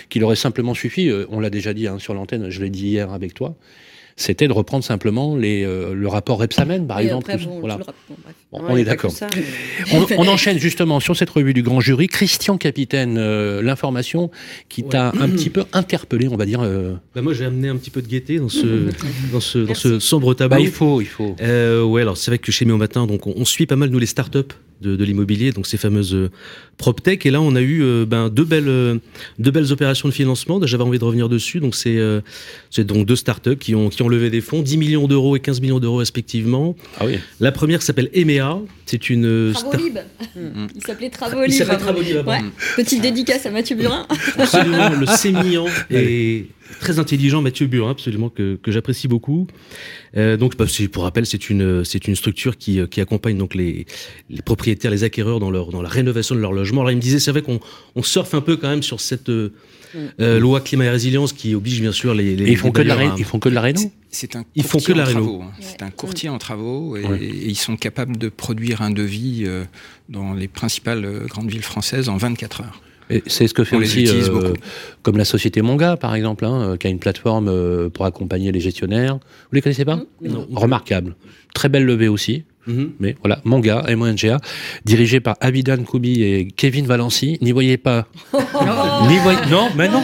qu'il 0.08 0.22
aurait 0.24 0.36
simplement 0.36 0.74
suffi, 0.74 1.08
euh, 1.08 1.26
on 1.30 1.40
l'a 1.40 1.50
déjà 1.50 1.72
dit 1.72 1.86
hein, 1.86 1.98
sur 1.98 2.14
l'antenne, 2.14 2.50
je 2.50 2.60
l'ai 2.62 2.70
dit 2.70 2.88
hier 2.88 3.12
avec 3.12 3.34
toi, 3.34 3.56
c'était 4.18 4.48
de 4.48 4.52
reprendre 4.52 4.84
simplement 4.84 5.36
les, 5.36 5.64
euh, 5.64 5.94
le 5.94 6.08
rapport 6.08 6.40
Repsamen, 6.40 6.86
par 6.86 6.98
exemple. 6.98 7.32
voilà. 7.60 7.78
on 8.50 8.76
est 8.76 8.82
d'accord. 8.82 9.12
On, 9.92 10.26
enchaîne 10.26 10.58
justement 10.58 10.98
sur 10.98 11.16
cette 11.16 11.30
revue 11.30 11.54
du 11.54 11.62
grand 11.62 11.80
jury. 11.80 12.08
Christian 12.08 12.58
Capitaine, 12.58 13.16
euh, 13.16 13.62
l'information 13.62 14.30
qui 14.68 14.82
t'a 14.82 15.12
un 15.20 15.28
petit 15.30 15.50
peu 15.50 15.64
interpellé, 15.72 16.26
on 16.28 16.36
va 16.36 16.46
dire. 16.46 16.60
Euh, 16.62 16.94
bah 17.14 17.22
moi, 17.22 17.32
j'ai 17.32 17.44
amené 17.44 17.68
un 17.68 17.76
petit 17.76 17.90
peu 17.90 18.02
de 18.02 18.08
gaieté 18.08 18.38
dans 18.38 18.48
ce, 18.48 18.90
dans 19.32 19.40
ce, 19.40 19.58
dans 19.58 19.74
ce 19.74 20.00
sombre 20.00 20.34
tableau. 20.34 20.56
Bah, 20.56 20.60
il 20.60 20.70
faut, 20.72 21.00
il 21.00 21.06
faut. 21.06 21.36
ouais, 21.38 22.02
alors 22.02 22.16
c'est 22.16 22.32
vrai 22.32 22.38
que 22.38 22.50
chez 22.50 22.64
Méo 22.64 22.76
Matin, 22.76 23.06
donc 23.06 23.26
on, 23.28 23.44
suit 23.44 23.66
pas 23.66 23.76
mal 23.76 23.88
nous 23.88 24.00
les 24.00 24.06
startups 24.06 24.52
de, 24.80 24.96
de 24.96 25.04
l'immobilier, 25.04 25.52
donc 25.52 25.66
ces 25.66 25.76
fameuses 25.76 26.14
euh, 26.14 26.30
PropTech. 26.76 27.26
Et 27.26 27.30
là, 27.30 27.40
on 27.40 27.54
a 27.54 27.60
eu 27.60 27.82
euh, 27.82 28.06
ben, 28.06 28.28
deux, 28.28 28.44
belles, 28.44 28.68
euh, 28.68 28.98
deux 29.38 29.50
belles 29.50 29.72
opérations 29.72 30.08
de 30.08 30.14
financement. 30.14 30.60
J'avais 30.64 30.84
envie 30.84 30.98
de 30.98 31.04
revenir 31.04 31.28
dessus. 31.28 31.60
Donc, 31.60 31.74
c'est 31.74 31.98
c'est 32.70 32.84
donc 32.84 33.06
deux 33.06 33.16
startups 33.16 33.56
qui 33.56 33.74
ont, 33.74 33.88
qui 33.88 34.02
ont 34.02 34.08
levé 34.08 34.30
des 34.30 34.40
fonds, 34.40 34.62
10 34.62 34.76
millions 34.76 35.08
d'euros 35.08 35.36
et 35.36 35.40
15 35.40 35.60
millions 35.60 35.80
d'euros 35.80 35.96
respectivement. 35.96 36.76
Ah 36.98 37.06
oui. 37.06 37.18
La 37.40 37.52
première 37.52 37.82
s'appelle 37.82 38.10
EMEA. 38.14 38.60
C'est 38.86 39.10
une. 39.10 39.52
Travolib. 39.52 39.98
Il 40.74 40.82
s'appelait 40.84 41.10
Travolib. 41.10 41.50
Il 41.50 41.54
s'appelle 41.54 41.78
Travolib. 41.78 42.26
Ouais. 42.26 42.40
Petite 42.76 43.02
dédicace 43.02 43.46
à 43.46 43.50
Mathieu 43.50 43.76
Burin. 43.76 44.06
Absolument, 44.38 44.90
le 44.90 45.06
sémillant 45.06 45.66
et 45.90 46.46
très 46.80 46.98
intelligent 46.98 47.42
Mathieu 47.42 47.66
Burin, 47.66 47.90
absolument 47.90 48.28
que, 48.28 48.56
que 48.56 48.70
j'apprécie 48.70 49.08
beaucoup. 49.08 49.46
Euh, 50.16 50.36
donc, 50.36 50.54
pour 50.56 51.02
rappel, 51.02 51.26
c'est 51.26 51.50
une 51.50 51.84
c'est 51.84 52.08
une 52.08 52.16
structure 52.16 52.56
qui, 52.56 52.80
qui 52.88 53.00
accompagne 53.00 53.36
donc 53.36 53.54
les, 53.54 53.86
les 54.30 54.42
propriétaires, 54.42 54.90
les 54.90 55.04
acquéreurs 55.04 55.40
dans 55.40 55.50
leur 55.50 55.70
dans 55.70 55.82
la 55.82 55.88
rénovation 55.88 56.34
de 56.34 56.40
leur 56.40 56.52
logement. 56.52 56.80
Alors, 56.82 56.90
il 56.90 56.96
me 56.96 57.02
disait, 57.02 57.18
c'est 57.18 57.30
vrai 57.30 57.42
qu'on 57.42 57.60
on 57.94 58.02
surfe 58.02 58.34
un 58.34 58.40
peu 58.40 58.56
quand 58.56 58.68
même 58.68 58.82
sur 58.82 59.00
cette 59.00 59.28
euh, 59.28 59.52
euh 60.20 60.38
loi 60.38 60.60
climat 60.60 60.84
et 60.84 60.90
résilience 60.90 61.32
qui 61.32 61.54
oblige 61.54 61.80
bien 61.80 61.92
sûr 61.92 62.14
les. 62.14 62.36
les 62.36 62.50
ils 62.50 62.56
font 62.56 62.70
que 62.70 62.82
de 62.82 62.88
la 62.88 63.14
ils 63.16 63.24
font 63.24 63.38
que 63.38 63.48
de 63.48 63.54
la 63.54 63.60
réno. 63.60 63.80
C'est 64.10 64.36
un 64.36 64.44
ils 64.54 64.62
font 64.62 64.78
que 64.78 64.92
de 64.92 64.98
la 64.98 65.04
réno. 65.04 65.42
Hein. 65.42 65.52
C'est 65.60 65.82
un 65.82 65.90
courtier 65.90 66.28
en 66.28 66.38
travaux 66.38 66.96
et, 66.96 67.04
ils 67.20 67.56
sont 67.56 67.76
capables 67.76 68.16
de 68.16 68.28
produire 68.28 68.82
un 68.82 68.90
devis 68.90 69.44
euh, 69.46 69.64
dans 70.08 70.34
les 70.34 70.48
principales 70.48 71.04
euh, 71.04 71.26
grandes 71.26 71.50
villes 71.50 71.62
françaises 71.62 72.08
en 72.08 72.16
24 72.16 72.62
heures. 72.62 72.82
C'est 73.26 73.48
ce 73.48 73.54
que 73.54 73.64
fait 73.64 73.76
aussi, 73.76 74.06
euh, 74.08 74.52
comme 75.02 75.16
la 75.16 75.24
société 75.24 75.62
Monga, 75.62 75.96
par 75.96 76.14
exemple, 76.14 76.44
hein, 76.44 76.76
qui 76.78 76.86
a 76.86 76.90
une 76.90 76.98
plateforme 76.98 77.48
euh, 77.48 77.88
pour 77.88 78.04
accompagner 78.04 78.52
les 78.52 78.60
gestionnaires. 78.60 79.14
Vous 79.14 79.54
les 79.54 79.62
connaissez 79.62 79.84
pas? 79.84 80.00
Non. 80.22 80.46
Remarquable. 80.54 81.16
Très 81.54 81.68
belle 81.68 81.84
levée 81.84 82.08
aussi. 82.08 82.44
Mhm. 82.68 82.92
Mais 83.00 83.16
voilà, 83.20 83.40
Manga, 83.44 83.84
M-O-N-G-A, 83.88 84.38
dirigé 84.84 85.20
par 85.20 85.36
Abidan 85.40 85.82
Koubi 85.84 86.22
et 86.22 86.48
Kevin 86.54 86.86
Valency. 86.86 87.38
N'y 87.40 87.52
voyez 87.52 87.78
pas. 87.78 88.06
N'y 88.32 89.18
voyez... 89.18 89.38
Non, 89.50 89.68
mais 89.76 89.88
non. 89.88 90.02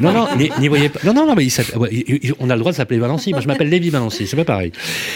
non, 0.00 0.12
non, 0.12 0.28
n'y 0.36 0.68
voyez 0.68 0.88
pas. 0.88 1.00
Non, 1.04 1.14
non, 1.14 1.26
non, 1.26 1.34
mais 1.34 1.46
on 2.40 2.50
a 2.50 2.54
le 2.54 2.60
droit 2.60 2.72
de 2.72 2.76
s'appeler 2.76 2.98
Valency. 2.98 3.30
Moi, 3.30 3.40
je 3.40 3.46
m'appelle 3.46 3.68
Lévi 3.68 3.90
Valency, 3.90 4.26
c'est 4.26 4.36
pas 4.36 4.44
pareil. 4.44 4.72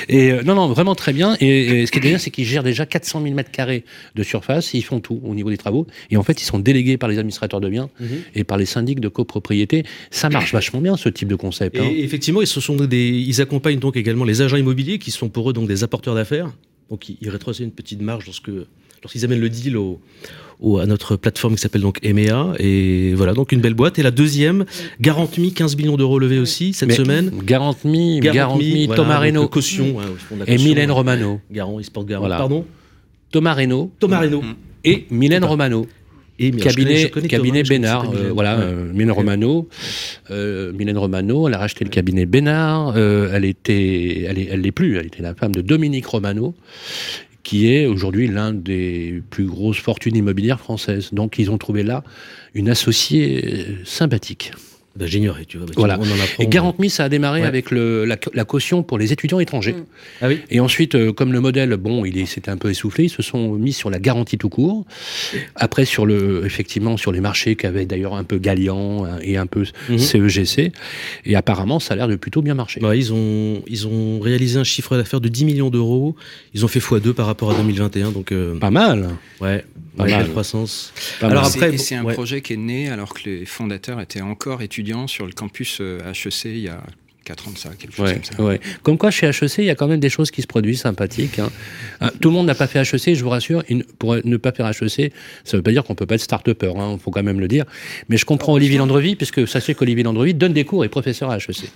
Et 0.08 0.30
euh, 0.30 0.42
non, 0.44 0.54
non, 0.54 0.68
vraiment 0.68 0.94
très 0.94 1.12
bien. 1.12 1.36
Et, 1.40 1.86
ce 1.86 1.90
qui 1.90 1.98
est 1.98 2.02
bien, 2.02 2.18
c'est 2.18 2.30
qu'ils 2.30 2.44
gèrent 2.44 2.62
déjà 2.62 2.86
400 2.86 3.22
000 3.22 3.34
mètres 3.34 3.50
carrés 3.50 3.84
de 4.14 4.22
surface. 4.22 4.74
Ils 4.74 4.82
font 4.82 5.00
tout 5.00 5.20
au 5.24 5.34
niveau 5.34 5.50
des 5.50 5.58
travaux. 5.58 5.86
Et 6.10 6.16
en 6.16 6.22
fait, 6.22 6.40
ils 6.40 6.44
sont 6.44 6.58
délégués 6.58 6.96
par 6.96 7.08
les 7.08 7.18
administrateurs 7.18 7.60
de 7.60 7.68
biens 7.68 7.90
mhm. 8.00 8.08
et 8.36 8.44
par 8.44 8.58
les 8.58 8.66
syndics 8.66 9.00
de 9.00 9.08
copropriété. 9.08 9.84
Ça 10.10 10.30
marche 10.30 10.52
vachement 10.52 10.80
bien, 10.80 10.96
ce 10.96 11.08
type 11.08 11.28
de 11.28 11.34
concept. 11.34 11.78
Hein. 11.78 11.88
Effectivement, 11.96 12.40
ils, 12.40 12.46
sont 12.46 12.76
des, 12.76 13.08
ils 13.08 13.40
accompagnent 13.40 13.78
donc 13.78 13.96
également 13.96 14.24
les 14.24 14.42
agents 14.42 14.56
immobiliers 14.56 14.98
qui 14.98 15.10
sont 15.10 15.28
pour 15.28 15.50
eux 15.50 15.52
donc 15.52 15.66
des 15.66 15.71
apporteurs 15.82 16.14
d'affaires. 16.14 16.50
Donc, 16.90 17.08
ils, 17.08 17.30
rétrocèdent 17.30 17.66
une 17.66 17.72
petite 17.72 18.02
marge 18.02 18.26
lorsque, 18.26 18.50
lorsqu'ils 19.02 19.24
amènent 19.24 19.40
le 19.40 19.48
deal 19.48 19.76
au, 19.76 19.98
à 20.78 20.86
notre 20.86 21.16
plateforme 21.16 21.54
qui 21.54 21.60
s'appelle 21.60 21.80
donc 21.80 21.98
EMEA. 22.04 22.54
Et 22.58 23.14
voilà, 23.14 23.34
donc 23.34 23.52
une 23.52 23.60
belle 23.60 23.74
boîte. 23.74 23.98
Et 23.98 24.02
la 24.02 24.10
deuxième, 24.10 24.64
Garantmi, 25.00 25.52
15 25.52 25.76
millions 25.76 25.96
d'euros 25.96 26.18
levés 26.18 26.38
aussi 26.38 26.72
cette 26.72 26.92
semaine. 26.92 27.32
Garantmi, 27.44 28.20
Garantmi, 28.20 28.88
Thomas 28.94 29.18
Reynaud. 29.18 29.48
Caution. 29.48 29.96
et 30.46 30.58
Mylène 30.58 30.90
Romano. 30.90 31.40
Garant, 31.50 31.80
il 31.80 31.84
se 31.84 31.90
garant. 32.04 32.28
Pardon 32.28 32.66
Thomas 33.30 33.54
Reynaud. 33.54 33.90
Thomas. 33.98 34.22
Et 34.84 35.06
Mylène 35.10 35.44
Romano. 35.44 35.86
Et 36.42 36.50
cabinet, 36.50 37.10
cabinet 37.28 37.62
Bénard, 37.62 38.12
euh, 38.12 38.32
voilà, 38.32 38.58
euh, 38.58 38.92
Mylène 38.92 39.12
Romano, 39.12 39.68
euh, 40.30 40.72
Mylène 40.72 40.98
Romano, 40.98 41.46
elle 41.46 41.54
a 41.54 41.58
racheté 41.58 41.84
le 41.84 41.90
cabinet 41.90 42.26
Bénard, 42.26 42.98
elle 42.98 43.44
était, 43.44 44.24
elle, 44.28 44.38
elle 44.38 44.60
l'est 44.60 44.72
plus, 44.72 44.96
elle 44.96 45.06
était 45.06 45.22
la 45.22 45.34
femme 45.34 45.54
de 45.54 45.60
Dominique 45.60 46.06
Romano, 46.06 46.54
qui 47.44 47.72
est 47.72 47.86
aujourd'hui 47.86 48.26
l'un 48.26 48.52
des 48.52 49.22
plus 49.30 49.46
grosses 49.46 49.78
fortunes 49.78 50.16
immobilières 50.16 50.60
françaises. 50.60 51.10
Donc 51.12 51.38
ils 51.38 51.50
ont 51.50 51.58
trouvé 51.58 51.84
là 51.84 52.02
une 52.54 52.68
associée 52.68 53.66
sympathique. 53.84 54.52
Ben, 54.94 55.08
J'ignorais, 55.08 55.46
tu 55.46 55.56
vois. 55.56 55.66
voilà. 55.76 55.98
et 56.38 56.46
Garantmi, 56.46 56.90
ça 56.90 57.04
a 57.04 57.08
démarré 57.08 57.44
avec 57.44 57.70
le, 57.70 58.04
la, 58.04 58.18
la, 58.34 58.44
caution 58.44 58.82
pour 58.82 58.98
les 58.98 59.12
étudiants 59.12 59.40
étrangers. 59.40 59.72
Mm. 59.72 59.84
Ah 60.20 60.28
oui 60.28 60.40
et 60.50 60.60
ensuite, 60.60 60.94
euh, 60.94 61.12
comme 61.12 61.32
le 61.32 61.40
modèle, 61.40 61.74
bon, 61.76 62.04
il 62.04 62.26
s'était 62.26 62.50
un 62.50 62.58
peu 62.58 62.70
essoufflé, 62.70 63.04
ils 63.04 63.10
se 63.10 63.22
sont 63.22 63.52
mis 63.54 63.72
sur 63.72 63.88
la 63.88 63.98
garantie 63.98 64.36
tout 64.36 64.50
court. 64.50 64.84
Après, 65.56 65.86
sur 65.86 66.04
le, 66.04 66.44
effectivement, 66.44 66.98
sur 66.98 67.10
les 67.10 67.20
marchés 67.20 67.56
qui 67.56 67.66
avaient 67.66 67.86
d'ailleurs 67.86 68.14
un 68.14 68.24
peu 68.24 68.38
Gallian 68.38 69.06
hein, 69.06 69.18
et 69.22 69.38
un 69.38 69.46
peu 69.46 69.64
CEGC. 69.88 70.58
Mhm. 70.58 70.70
Et 71.24 71.36
apparemment, 71.36 71.80
ça 71.80 71.94
a 71.94 71.96
l'air 71.96 72.08
de 72.08 72.16
plutôt 72.16 72.42
bien 72.42 72.54
marcher. 72.54 72.80
Bah, 72.80 72.94
ils, 72.94 73.14
ont, 73.14 73.62
ils 73.66 73.86
ont 73.86 74.20
réalisé 74.20 74.58
un 74.58 74.64
chiffre 74.64 74.96
d'affaires 74.96 75.22
de 75.22 75.28
10 75.28 75.46
millions 75.46 75.70
d'euros. 75.70 76.16
Ils 76.52 76.64
ont 76.64 76.68
fait 76.68 76.80
x2 76.80 77.14
par 77.14 77.26
rapport 77.26 77.50
à 77.50 77.54
2021. 77.54 78.10
Donc, 78.10 78.30
euh, 78.32 78.58
Pas 78.58 78.70
mal. 78.70 79.08
Ouais. 79.40 79.64
Pas 79.96 80.06
mal. 80.06 80.28
croissance. 80.30 80.92
alors 81.20 81.44
après, 81.46 81.76
c'est 81.76 81.94
un 81.94 82.04
projet 82.04 82.40
qui 82.40 82.54
est 82.54 82.56
né 82.56 82.88
alors 82.88 83.12
que 83.14 83.28
les 83.28 83.44
fondateurs 83.44 84.00
étaient 84.00 84.22
encore 84.22 84.62
étudiants 84.62 84.81
sur 85.06 85.26
le 85.26 85.32
campus 85.32 85.80
HEC 85.80 85.82
euh, 85.82 86.28
il 86.44 86.58
y 86.58 86.68
a 86.68 86.82
4 87.24 87.48
ans 87.48 87.50
de 87.52 87.58
ça, 87.58 87.70
quelque 87.78 87.94
chose 87.94 88.12
comme 88.12 88.24
ça. 88.24 88.42
Ouais. 88.42 88.60
Comme 88.82 88.98
quoi, 88.98 89.10
chez 89.10 89.28
HEC, 89.28 89.58
il 89.58 89.64
y 89.64 89.70
a 89.70 89.74
quand 89.74 89.86
même 89.86 90.00
des 90.00 90.10
choses 90.10 90.30
qui 90.30 90.42
se 90.42 90.46
produisent 90.46 90.80
sympathiques. 90.80 91.38
Hein. 91.38 91.50
Ah, 92.00 92.10
tout 92.20 92.30
le 92.30 92.34
monde 92.34 92.46
n'a 92.46 92.54
pas 92.54 92.66
fait 92.66 92.80
HEC, 92.80 93.14
je 93.14 93.22
vous 93.22 93.30
rassure. 93.30 93.62
Pour 93.98 94.16
ne 94.24 94.36
pas 94.36 94.52
faire 94.52 94.66
HEC, 94.66 95.12
ça 95.44 95.56
ne 95.56 95.58
veut 95.58 95.62
pas 95.62 95.70
dire 95.70 95.84
qu'on 95.84 95.92
ne 95.92 95.98
peut 95.98 96.06
pas 96.06 96.16
être 96.16 96.22
start-upper, 96.22 96.72
il 96.74 96.80
hein, 96.80 96.98
faut 96.98 97.10
quand 97.10 97.22
même 97.22 97.40
le 97.40 97.48
dire. 97.48 97.64
Mais 98.08 98.16
je 98.16 98.24
comprends 98.24 98.54
Olivier 98.54 98.78
Landrevie, 98.78 99.14
puisque 99.14 99.46
sachez 99.46 99.74
qu'Olivier 99.74 100.02
Landrevie 100.02 100.34
donne 100.34 100.52
des 100.52 100.64
cours 100.64 100.84
et 100.84 100.88
professeur 100.88 101.30
à 101.30 101.36
HEC. 101.36 101.70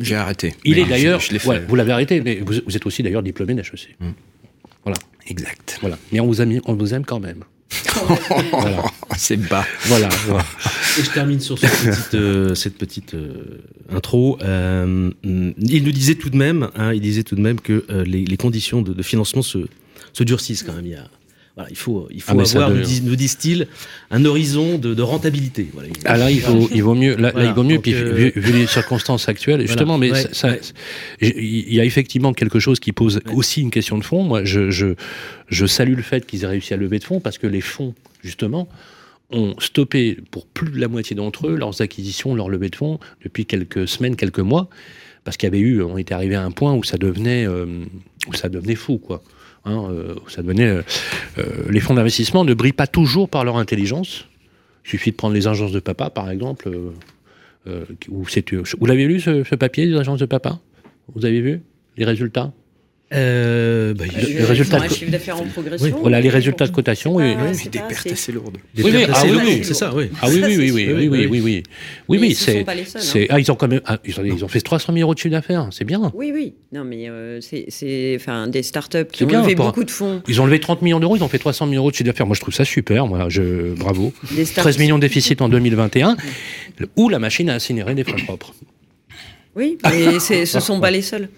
J'ai 0.00 0.16
arrêté. 0.16 0.54
Il 0.64 0.78
est 0.78 0.84
d'ailleurs. 0.84 1.20
vous 1.68 1.74
l'avez 1.76 1.92
arrêté, 1.92 2.20
mais 2.20 2.36
vous, 2.36 2.76
êtes 2.76 2.86
aussi 2.86 3.02
d'ailleurs 3.02 3.22
diplômé 3.22 3.54
d'HEC. 3.54 3.96
Mm. 4.00 4.10
Voilà. 4.84 4.98
Exact. 5.26 5.78
Voilà. 5.80 5.98
Mais 6.12 6.20
on 6.20 6.26
vous, 6.26 6.40
on 6.40 6.74
vous 6.74 6.94
aime 6.94 7.04
quand 7.04 7.20
même. 7.20 7.44
Voilà. 8.50 8.84
C'est 9.16 9.36
bas. 9.36 9.64
Voilà. 9.86 10.08
Et 10.98 11.02
je 11.02 11.10
termine 11.10 11.40
sur 11.40 11.58
cette 11.58 11.70
petite, 11.70 12.14
euh, 12.14 12.54
cette 12.54 12.78
petite 12.78 13.14
euh, 13.14 13.60
intro. 13.90 14.38
Euh, 14.42 15.10
il 15.22 15.84
nous 15.84 15.92
disait 15.92 16.14
tout 16.14 16.30
de 16.30 16.36
même, 16.36 16.70
hein, 16.76 16.92
il 16.92 17.00
disait 17.00 17.22
tout 17.22 17.34
de 17.34 17.40
même 17.40 17.60
que 17.60 17.84
les, 18.04 18.24
les, 18.24 18.36
conditions 18.36 18.82
de, 18.82 18.92
de 18.92 19.02
financement 19.02 19.42
se, 19.42 19.58
se 20.12 20.24
durcissent 20.24 20.62
quand 20.62 20.72
même. 20.72 20.86
Il 20.86 20.92
y 20.92 20.96
a, 20.96 21.08
il 21.70 21.76
faut, 21.76 22.08
il 22.10 22.22
faut 22.22 22.38
ah, 22.38 22.56
avoir, 22.56 22.70
nous, 22.70 23.16
disent-ils, 23.16 23.66
un 24.10 24.24
horizon 24.24 24.78
de, 24.78 25.02
rentabilité. 25.02 25.68
Voilà. 25.72 25.88
Ah 26.04 26.16
là, 26.16 26.30
il 26.30 26.40
vaut, 26.40 26.68
il 26.72 26.82
vaut 26.82 26.94
mieux. 26.94 27.16
Là, 27.16 27.32
il 27.36 27.52
vaut 27.52 27.64
mieux. 27.64 27.78
puis, 27.78 27.94
euh, 27.94 28.30
vu, 28.34 28.52
les 28.52 28.66
circonstances 28.66 29.28
actuelles, 29.28 29.66
justement, 29.66 29.98
mais 29.98 30.12
ça, 30.32 30.56
il 31.20 31.74
y 31.74 31.80
a 31.80 31.84
effectivement 31.84 32.32
quelque 32.32 32.58
chose 32.58 32.80
qui 32.80 32.92
pose 32.92 33.20
aussi 33.32 33.60
une 33.62 33.70
question 33.70 33.98
de 33.98 34.04
fond. 34.04 34.22
Moi, 34.22 34.44
je, 34.44 34.70
je, 34.70 34.94
je 35.48 35.66
salue 35.66 35.96
le 35.96 36.02
fait 36.02 36.26
qu'ils 36.26 36.44
aient 36.44 36.48
réussi 36.48 36.74
à 36.74 36.76
lever 36.76 36.98
de 36.98 37.04
fonds 37.04 37.20
parce 37.20 37.38
que 37.38 37.46
les 37.46 37.60
fonds, 37.60 37.94
justement, 38.22 38.68
ont 39.30 39.54
stoppé 39.58 40.16
pour 40.30 40.46
plus 40.46 40.70
de 40.70 40.80
la 40.80 40.88
moitié 40.88 41.14
d'entre 41.14 41.48
eux 41.48 41.56
leurs 41.56 41.80
acquisitions, 41.82 42.34
leurs 42.34 42.48
levées 42.48 42.70
de 42.70 42.76
fonds 42.76 42.98
depuis 43.22 43.46
quelques 43.46 43.86
semaines, 43.86 44.16
quelques 44.16 44.38
mois, 44.38 44.68
parce 45.24 45.36
qu'il 45.36 45.46
y 45.46 45.52
avait 45.52 45.58
eu, 45.58 45.82
on 45.82 45.98
était 45.98 46.14
arrivé 46.14 46.34
à 46.34 46.44
un 46.44 46.50
point 46.50 46.74
où 46.74 46.82
ça 46.82 46.96
devenait, 46.96 47.46
euh, 47.46 47.66
où 48.28 48.34
ça 48.34 48.48
devenait 48.48 48.74
fou, 48.74 48.98
quoi. 48.98 49.22
Hein, 49.64 49.88
euh, 49.90 50.14
ça 50.28 50.40
euh, 50.42 50.82
euh, 51.38 51.44
les 51.68 51.80
fonds 51.80 51.94
d'investissement 51.94 52.44
ne 52.44 52.54
brillent 52.54 52.72
pas 52.72 52.86
toujours 52.86 53.28
par 53.28 53.44
leur 53.44 53.56
intelligence. 53.56 54.26
Il 54.84 54.90
suffit 54.90 55.10
de 55.10 55.16
prendre 55.16 55.34
les 55.34 55.46
agences 55.46 55.72
de 55.72 55.80
papa, 55.80 56.10
par 56.10 56.30
exemple. 56.30 56.70
vous 57.66 58.86
l'avez 58.86 59.06
lu 59.06 59.20
ce, 59.20 59.44
ce 59.44 59.54
papier 59.54 59.86
des 59.86 59.96
agences 59.96 60.20
de 60.20 60.26
papa? 60.26 60.60
Vous 61.14 61.26
avez 61.26 61.40
vu 61.40 61.60
les 61.96 62.04
résultats? 62.04 62.52
euh, 63.14 63.94
bah, 63.94 64.04
ah, 64.14 64.20
de... 64.20 64.88
chiffre 64.94 65.10
d'affaires 65.10 65.40
en 65.40 65.44
progression. 65.44 65.86
Oui. 65.86 65.94
Voilà 65.98 66.20
les 66.20 66.28
résultats 66.28 66.66
de 66.66 66.72
cotation. 66.72 67.18
Ah, 67.18 67.22
oui, 67.22 67.34
oui. 67.40 67.68
des 67.70 67.78
pertes 67.78 68.06
assez 68.06 68.32
lourdes. 68.32 68.58
Des 68.74 68.82
oui, 68.82 68.92
pertes 68.92 69.10
ah, 69.14 69.18
assez 69.18 69.28
lourdes, 69.28 69.46
c'est 69.62 69.74
ça, 69.74 69.94
oui. 69.94 70.10
Ah 70.20 70.26
oui, 70.28 70.42
oui, 70.44 70.56
oui, 70.58 70.70
oui, 70.72 71.08
oui, 71.08 71.26
oui, 71.26 71.40
oui. 71.40 71.62
Oui, 72.08 72.18
oui, 72.18 72.34
c'est. 72.34 72.66
Hein. 72.68 73.26
Ah, 73.30 73.40
ils 73.40 73.50
ont 73.50 73.54
quand 73.54 73.68
même. 73.68 73.80
Ah, 73.86 73.98
ils, 74.04 74.20
ont, 74.20 74.24
ils, 74.24 74.44
ont, 74.44 74.48
fait 74.48 74.60
300 74.60 74.92
000 74.92 75.02
euros 75.04 75.14
de 75.14 75.18
chiffre 75.18 75.32
d'affaires, 75.32 75.68
c'est 75.70 75.84
bien. 75.84 76.12
Oui, 76.14 76.32
oui. 76.34 76.52
Non, 76.72 76.84
mais 76.84 77.08
euh, 77.08 77.40
c'est. 77.40 78.14
Enfin, 78.16 78.46
des 78.46 78.62
startups 78.62 79.06
qui 79.10 79.24
ont 79.24 79.26
bien, 79.26 79.40
levé 79.40 79.54
beaucoup 79.54 79.84
de 79.84 79.90
fonds. 79.90 80.22
Ils 80.28 80.42
ont 80.42 80.44
levé 80.44 80.60
30 80.60 80.82
millions 80.82 81.00
d'euros, 81.00 81.16
ils 81.16 81.24
ont 81.24 81.28
fait 81.28 81.38
300 81.38 81.66
000 81.66 81.78
euros 81.78 81.90
de 81.90 81.96
chiffre 81.96 82.06
d'affaires. 82.06 82.26
Moi, 82.26 82.36
je 82.36 82.42
trouve 82.42 82.54
ça 82.54 82.66
super, 82.66 83.06
moi. 83.06 83.30
Je... 83.30 83.72
Bravo. 83.74 84.12
13 84.54 84.78
millions 84.78 84.96
de 84.96 85.02
déficit 85.02 85.40
en 85.40 85.48
2021, 85.48 86.16
où 86.96 87.08
la 87.08 87.18
machine 87.18 87.48
a 87.48 87.54
incinéré 87.54 87.94
des 87.94 88.04
fonds 88.04 88.22
propres. 88.26 88.52
Oui, 89.56 89.78
mais 89.82 90.20
ce 90.20 90.56
ne 90.56 90.60
sont 90.60 90.78
pas 90.78 90.90
les 90.90 91.02
seuls. 91.02 91.28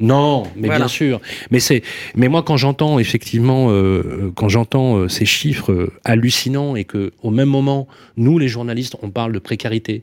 Non, 0.00 0.44
mais 0.56 0.68
bien 0.68 0.88
sûr. 0.88 1.20
Mais 1.50 1.60
c'est, 1.60 1.82
mais 2.16 2.28
moi 2.28 2.42
quand 2.42 2.56
j'entends 2.56 2.98
effectivement, 2.98 3.70
euh, 3.70 4.32
quand 4.34 4.48
j'entends 4.48 4.96
euh, 4.96 5.08
ces 5.08 5.26
chiffres 5.26 5.72
euh, 5.72 5.92
hallucinants 6.04 6.74
et 6.74 6.84
que 6.84 7.12
au 7.22 7.30
même 7.30 7.48
moment, 7.48 7.86
nous 8.16 8.38
les 8.38 8.48
journalistes, 8.48 8.96
on 9.02 9.10
parle 9.10 9.32
de 9.32 9.38
précarité, 9.38 10.02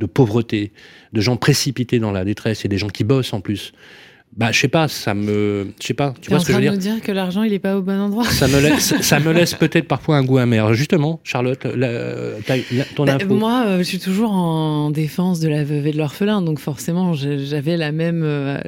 de 0.00 0.06
pauvreté, 0.06 0.72
de 1.12 1.20
gens 1.20 1.36
précipités 1.36 2.00
dans 2.00 2.10
la 2.10 2.24
détresse 2.24 2.64
et 2.64 2.68
des 2.68 2.76
gens 2.76 2.88
qui 2.88 3.04
bossent 3.04 3.32
en 3.32 3.40
plus. 3.40 3.72
Bah, 4.36 4.52
je 4.52 4.60
sais 4.60 4.68
pas, 4.68 4.86
ça 4.86 5.14
me, 5.14 5.68
je 5.80 5.86
sais 5.86 5.94
pas. 5.94 6.12
Tu 6.20 6.28
vois 6.28 6.40
ce 6.40 6.46
que 6.46 6.52
je 6.52 6.58
veux 6.58 6.62
dire 6.62 6.72
nous 6.72 6.78
dire 6.78 7.00
que 7.00 7.10
l'argent 7.10 7.42
il 7.42 7.54
est 7.54 7.58
pas 7.58 7.74
au 7.74 7.80
bon 7.80 7.98
endroit. 7.98 8.24
Ça 8.24 8.46
me 8.48 8.60
laisse, 8.60 8.94
ça 9.00 9.18
me 9.18 9.32
laisse 9.32 9.54
peut-être 9.54 9.88
parfois 9.88 10.18
un 10.18 10.24
goût 10.24 10.36
amer. 10.36 10.74
Justement, 10.74 11.20
Charlotte, 11.24 11.58
ton 12.94 13.06
bah, 13.06 13.16
Moi, 13.30 13.64
euh, 13.66 13.78
je 13.78 13.84
suis 13.84 13.98
toujours 13.98 14.32
en 14.32 14.90
défense 14.90 15.40
de 15.40 15.48
la 15.48 15.64
veuve 15.64 15.86
et 15.86 15.92
de 15.92 15.96
l'orphelin, 15.96 16.42
donc 16.42 16.58
forcément, 16.58 17.14
j'avais 17.14 17.78
la 17.78 17.92
même, 17.92 18.22
euh, 18.24 18.58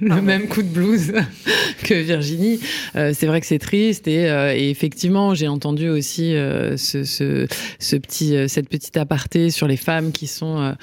le, 0.00 0.20
même 0.20 0.48
coup 0.48 0.62
de 0.62 0.68
blues 0.68 1.14
que 1.82 1.94
Virginie. 1.94 2.60
Euh, 2.94 3.12
c'est 3.14 3.26
vrai 3.26 3.40
que 3.40 3.46
c'est 3.46 3.58
triste 3.58 4.06
et, 4.08 4.24
et 4.26 4.68
effectivement, 4.68 5.34
j'ai 5.34 5.48
entendu 5.48 5.88
aussi 5.88 6.32
ce, 6.32 7.04
ce, 7.04 7.46
ce, 7.78 7.96
petit, 7.96 8.36
cette 8.48 8.68
petite 8.68 8.98
aparté 8.98 9.48
sur 9.48 9.66
les 9.66 9.78
femmes 9.78 10.12
qui 10.12 10.26
sont 10.26 10.74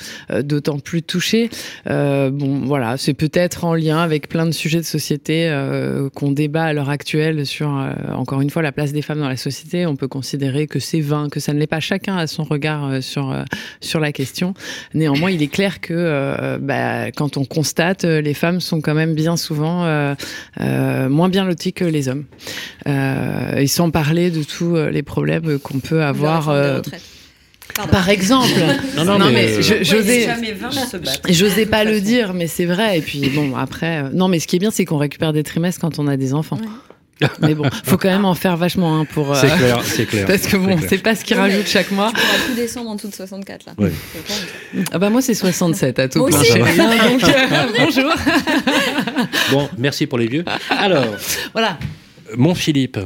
d'autant 0.42 0.80
plus 0.80 1.04
touchées. 1.04 1.52
bon, 1.86 2.62
voilà, 2.66 2.98
c'est 2.98 3.13
peut-être 3.13 3.63
en 3.63 3.75
lien 3.75 4.00
avec 4.00 4.23
plein 4.27 4.46
de 4.46 4.51
sujets 4.51 4.80
de 4.80 4.86
société 4.86 5.48
euh, 5.48 6.10
qu'on 6.10 6.32
débat 6.32 6.65
à 6.65 6.74
l'heure 6.74 6.89
actuelle 6.89 7.46
sur, 7.46 7.77
euh, 7.77 7.94
encore 8.13 8.42
une 8.42 8.50
fois, 8.50 8.62
la 8.62 8.72
place 8.72 8.94
des 8.94 9.01
femmes 9.01 9.20
dans 9.20 9.30
la 9.30 9.38
société. 9.38 9.86
On 9.86 9.96
peut 9.96 10.08
considérer 10.08 10.68
que 10.68 10.80
c'est 10.80 11.01
vain, 11.01 11.30
que 11.30 11.39
ça 11.39 11.53
ne 11.53 11.60
l'est 11.60 11.68
pas. 11.68 11.80
Chacun 11.80 12.18
a 12.18 12.27
son 12.27 12.44
regard 12.44 12.86
euh, 12.86 13.01
sur, 13.01 13.36
sur 13.82 14.00
la 14.00 14.12
question. 14.12 14.53
Néanmoins, 14.94 15.32
il 15.32 15.42
est 15.42 15.48
clair 15.48 15.82
que 15.82 16.58
bah, 16.60 17.12
quand 17.12 17.38
on 17.38 17.46
constate, 17.46 18.03
les 18.03 18.34
femmes 18.34 18.60
sont 18.60 18.82
quand 18.82 18.94
même 18.94 19.13
bien 19.13 19.38
souvent 19.38 19.86
moins 20.60 21.30
bien 21.30 21.46
loties 21.46 21.74
que 21.74 21.86
les 21.86 22.08
hommes. 22.08 22.25
et 22.86 23.68
sans 23.68 23.89
parler 23.92 24.32
de 24.32 24.44
tous 24.44 24.75
les 24.75 25.03
problèmes 25.03 25.60
qu'on 25.60 25.80
peut 25.80 26.03
avoir. 26.03 26.50
Par 27.91 28.10
exemple. 28.10 28.50
non, 28.98 29.17
non, 29.17 29.32
mais, 29.32 29.62
j'osais, 29.62 30.29
j'osais 31.29 31.65
pas 31.65 31.84
le 31.84 32.00
dire, 32.01 32.34
mais 32.34 32.48
c'est 32.48 32.65
vrai. 32.65 33.00
Et 33.00 33.01
puis 33.01 33.29
bon, 33.29 33.55
après, 33.55 34.03
euh, 34.03 34.10
non, 34.13 34.27
mais 34.27 34.39
ce 34.39 34.48
qui 34.48 34.58
est 34.58 34.60
bien, 34.60 34.72
c'est 34.72 34.86
qu'on 34.86 34.98
récupère 34.98 35.34
des 35.34 35.43
trimestres 35.43 35.82
quand 35.82 36.00
on 36.00 36.08
a 36.08 36.17
des 36.17 36.34
enfants. 36.34 36.60
Mais 37.39 37.53
bon, 37.53 37.70
faut 37.86 37.98
quand 37.98 38.10
même 38.10 38.25
en 38.25 38.34
faire 38.34 38.58
vachement 38.58 39.00
hein, 39.00 39.05
pour. 39.05 39.32
Euh, 39.32 39.38
c'est 39.39 39.55
clair, 39.55 39.82
c'est 39.84 40.05
clair. 40.05 40.25
Parce 40.25 40.48
que 40.48 40.58
bon, 40.58 40.77
c'est 40.89 40.98
pas 40.98 41.15
ce 41.15 41.24
qu'ils 41.24 41.38
rajoutent 41.38 41.67
chaque 41.67 41.91
mois. 41.91 42.10
Tu 42.10 42.15
pourras 42.15 42.46
plus 42.46 42.55
descendre 42.55 42.89
en 42.89 42.96
dessous 42.96 43.08
de 43.08 43.13
64 43.13 43.65
là. 43.67 43.74
Ah 44.91 45.00
bah 45.00 45.10
moi 45.10 45.22
c'est 45.22 45.36
67 45.36 46.00
à 46.00 46.10
tout 46.10 46.20
donc, 46.20 46.34
euh, 46.34 46.38
bonjour. 47.77 48.12
bon, 49.51 49.70
merci 49.77 50.08
pour 50.08 50.17
les 50.17 50.27
vieux. 50.27 50.43
Alors. 50.70 51.05
Voilà. 51.53 51.77
Mon 52.38 52.56
Philippe, 52.56 53.00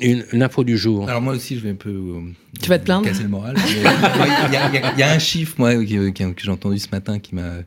une, 0.00 0.42
info 0.42 0.64
du 0.64 0.76
jour. 0.76 1.08
Alors 1.08 1.20
moi 1.20 1.34
aussi, 1.34 1.56
je 1.56 1.60
vais 1.60 1.70
un 1.70 1.74
peu 1.74 1.90
euh, 1.90 2.20
tu 2.60 2.68
vas 2.68 2.78
te 2.78 2.84
plaindre 2.84 3.06
casser 3.06 3.22
le 3.22 3.28
moral. 3.28 3.56
Il 3.68 4.98
y, 4.98 5.02
a 5.02 5.10
un 5.10 5.18
chiffre 5.18 5.54
moi 5.58 5.74
que, 5.74 6.32
j'ai 6.36 6.50
entendu 6.50 6.78
ce 6.78 6.88
matin 6.90 7.18
qui 7.18 7.34
m'a, 7.34 7.58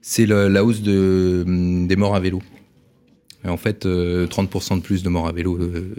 c'est 0.00 0.26
la 0.26 0.64
hausse 0.64 0.82
de, 0.82 1.44
hum, 1.46 1.86
des 1.86 1.96
morts 1.96 2.14
à 2.14 2.20
vélo. 2.20 2.42
en 3.46 3.56
fait, 3.56 3.84
30% 3.84 3.86
euh, 3.86 4.76
de 4.76 4.80
plus 4.80 5.02
de 5.02 5.08
morts 5.08 5.28
à 5.28 5.32
vélo 5.32 5.58
euh, 5.58 5.94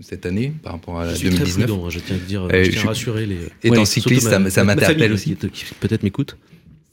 cette 0.00 0.26
année 0.26 0.52
par 0.62 0.72
rapport 0.72 1.00
à 1.00 1.14
je 1.14 1.28
2019. 1.28 1.66
Très 1.66 1.76
hein, 1.76 1.88
je 1.90 1.98
tiens 1.98 2.16
à 2.16 2.18
dire, 2.18 2.48
je 2.50 2.70
tiens 2.70 2.82
à 2.82 2.86
rassurer 2.88 3.26
les. 3.26 3.38
Et 3.62 3.70
dans 3.70 3.84
cycliste, 3.84 4.28
ça, 4.50 4.64
m'interpelle 4.64 5.12
aussi. 5.12 5.36
Qui 5.36 5.64
peut-être 5.80 6.02
m'écoute. 6.02 6.36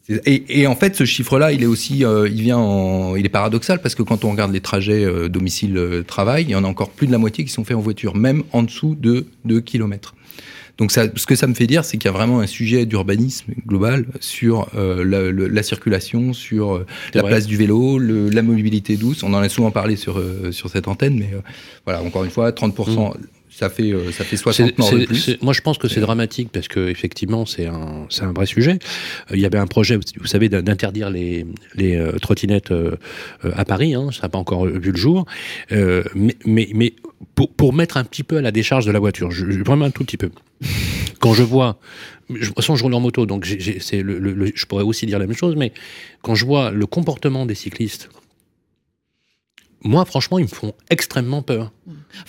Et, 0.08 0.68
en 0.68 0.76
fait, 0.76 0.96
ce 0.96 1.04
chiffre-là, 1.04 1.52
il 1.52 1.64
est 1.64 1.68
aussi, 1.68 2.06
euh, 2.06 2.30
il 2.30 2.42
vient, 2.42 2.60
en, 2.60 3.16
il 3.16 3.26
est 3.26 3.30
paradoxal 3.30 3.82
parce 3.82 3.96
que 3.96 4.04
quand 4.04 4.24
on 4.24 4.32
regarde 4.32 4.54
les 4.54 4.62
trajets 4.62 5.04
euh, 5.04 5.30
domicile-travail, 5.30 6.44
il 6.44 6.52
y 6.52 6.56
en 6.56 6.64
a 6.64 6.68
encore 6.68 6.92
plus 6.92 7.08
de 7.08 7.12
la 7.12 7.18
moitié 7.18 7.44
qui 7.44 7.52
sont 7.52 7.64
faits 7.64 7.76
en 7.76 7.82
voiture, 7.82 8.16
même 8.16 8.44
en 8.52 8.62
dessous 8.62 8.96
de 8.96 9.26
2 9.46 9.62
km. 9.62 10.14
Donc 10.78 10.92
ça, 10.92 11.06
ce 11.16 11.26
que 11.26 11.36
ça 11.36 11.48
me 11.48 11.56
fait 11.56 11.66
dire, 11.66 11.86
c'est 11.86 11.98
qu'il 11.98 12.06
y 12.06 12.14
a 12.14 12.16
vraiment 12.16 12.42
un 12.42 12.48
sujet 12.48 12.86
d'urbanisme 12.86 13.54
global 13.66 14.06
sur 14.20 14.68
euh, 14.76 15.04
la, 15.04 15.64
circulation, 15.64 16.34
sur 16.34 16.86
la 17.14 17.24
place 17.24 17.48
du 17.48 17.58
vélo, 17.58 17.98
la 17.98 18.42
mobilité 18.44 18.98
douce. 18.98 19.24
On 19.24 19.34
en 19.34 19.40
a 19.40 19.50
souvent 19.50 19.72
parlé 19.72 19.96
sur, 19.96 20.22
sur 20.52 20.70
cette 20.70 20.88
antenne, 20.88 21.18
mais 21.18 21.30
voilà, 21.86 22.04
encore 22.04 22.26
une 22.26 22.30
fois, 22.30 22.52
30% 22.52 23.14
ça 23.58 23.70
fait, 23.70 23.94
euh, 23.94 24.12
ça 24.12 24.26
fait 24.26 24.36
60 24.36 24.78
morts 24.78 24.92
de 24.92 25.06
plus. 25.06 25.38
Moi, 25.42 25.54
je 25.54 25.62
pense 25.62 25.78
que 25.78 25.88
c'est 25.88 26.02
dramatique 26.02 26.50
parce 26.52 26.68
que 26.68 26.90
effectivement, 26.90 27.46
c'est 27.46 27.68
un, 27.68 28.06
un 28.22 28.34
vrai 28.34 28.46
sujet. 28.46 28.80
Euh, 29.32 29.36
il 29.36 29.40
y 29.40 29.46
avait 29.46 29.58
un 29.58 29.68
projet, 29.68 29.98
vous 30.18 30.28
savez, 30.28 30.50
d'interdire 30.50 31.10
les, 31.10 31.46
les 31.76 31.96
euh, 31.96 32.12
trottinettes 32.20 32.74
à 33.44 33.64
Paris. 33.64 33.94
Hein, 33.94 34.10
ça 34.12 34.24
n'a 34.24 34.30
pas 34.30 34.38
encore 34.38 34.66
vu 34.66 34.92
le 34.92 34.98
jour. 34.98 35.26
mais, 35.72 36.36
mais, 36.46 36.70
mais 36.74 36.94
pour, 37.34 37.50
pour, 37.54 37.74
mettre 37.74 37.96
un 37.96 38.04
petit 38.04 38.24
peu 38.24 38.38
à 38.38 38.42
la 38.42 38.52
décharge 38.52 38.86
de 38.86 38.92
la 38.92 39.00
voiture, 39.00 39.32
je, 39.32 39.46
vraiment 39.64 39.86
un 39.86 39.92
tout 39.92 40.04
petit 40.04 40.18
peu. 40.18 40.32
Quand 41.20 41.34
je 41.34 41.44
vois, 41.44 41.80
de 42.30 42.38
toute 42.38 42.56
façon, 42.56 42.76
je 42.76 42.84
roule 42.84 42.94
en 42.94 43.00
moto, 43.00 43.26
donc 43.26 43.46
c'est 43.80 44.02
le, 44.02 44.20
le, 44.20 44.52
je 44.54 44.66
pourrais 44.66 44.84
aussi 44.84 45.06
dire 45.06 45.18
la 45.18 45.28
même 45.28 45.36
chose, 45.36 45.56
mais 45.56 45.72
quand 46.22 46.36
je 46.36 46.46
vois 46.46 46.72
le 46.72 46.86
comportement 46.86 47.46
des 47.46 47.56
cyclistes 47.56 48.10
moi, 49.86 50.04
franchement, 50.04 50.40
ils 50.40 50.46
me 50.46 50.50
font 50.50 50.74
extrêmement 50.90 51.44
peur. 51.44 51.72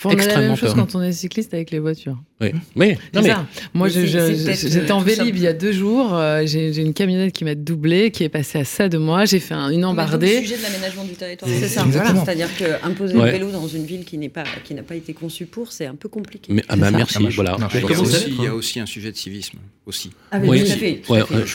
On 0.03 0.11
extrêmement 0.11 0.37
a 0.37 0.41
la 0.41 0.47
même 0.49 0.55
chose 0.55 0.73
quand 0.73 0.95
on 0.95 1.01
est 1.01 1.11
cycliste 1.11 1.53
avec 1.53 1.71
les 1.71 1.79
voitures. 1.79 2.17
Oui, 2.39 2.49
mais, 2.75 2.97
non, 3.13 3.21
mais... 3.21 3.33
Moi, 3.73 3.89
j'étais 3.89 4.91
en 4.91 5.01
Vélib 5.01 5.35
il 5.35 5.41
y 5.41 5.47
a 5.47 5.53
deux 5.53 5.71
jours. 5.71 6.13
Euh, 6.13 6.43
j'ai 6.45 6.77
une 6.77 6.93
camionnette 6.93 7.33
qui 7.33 7.43
m'a 7.43 7.55
doublé, 7.55 8.11
qui 8.11 8.23
est 8.23 8.29
passée 8.29 8.59
à 8.59 8.65
ça 8.65 8.89
de 8.89 8.97
moi. 8.97 9.25
J'ai 9.25 9.39
fait 9.39 9.55
une 9.55 9.83
embardée. 9.85 10.27
C'est 10.27 10.35
le 10.35 10.41
sujet 10.41 10.57
de 10.57 10.63
l'aménagement 10.63 11.03
du 11.03 11.13
territoire. 11.13 11.49
C'est 11.51 11.67
ça. 11.67 11.85
C'est-à-dire 11.91 12.49
qu'imposer 12.55 13.13
le 13.15 13.23
vélo 13.23 13.51
dans 13.51 13.67
une 13.67 13.85
ville 13.85 14.05
qui 14.05 14.17
n'a 14.17 14.29
pas, 14.29 14.43
pas 14.87 14.95
été 14.95 15.13
conçue 15.13 15.45
pour, 15.45 15.71
c'est 15.71 15.87
un 15.87 15.95
peu 15.95 16.09
compliqué. 16.09 16.53
Mais, 16.53 16.63
ah 16.69 16.75
bah, 16.75 16.91
merci. 16.91 17.27
Voilà. 17.29 17.57
Il 17.73 18.43
y 18.43 18.47
a 18.47 18.53
aussi 18.53 18.79
un 18.79 18.85
sujet 18.85 19.11
de 19.11 19.17
civisme. 19.17 19.57
Aussi. 19.85 20.11
Ah, 20.31 20.39
oui, 20.43 20.65
tout 20.65 20.71
à 20.71 20.75
fait. 20.75 21.01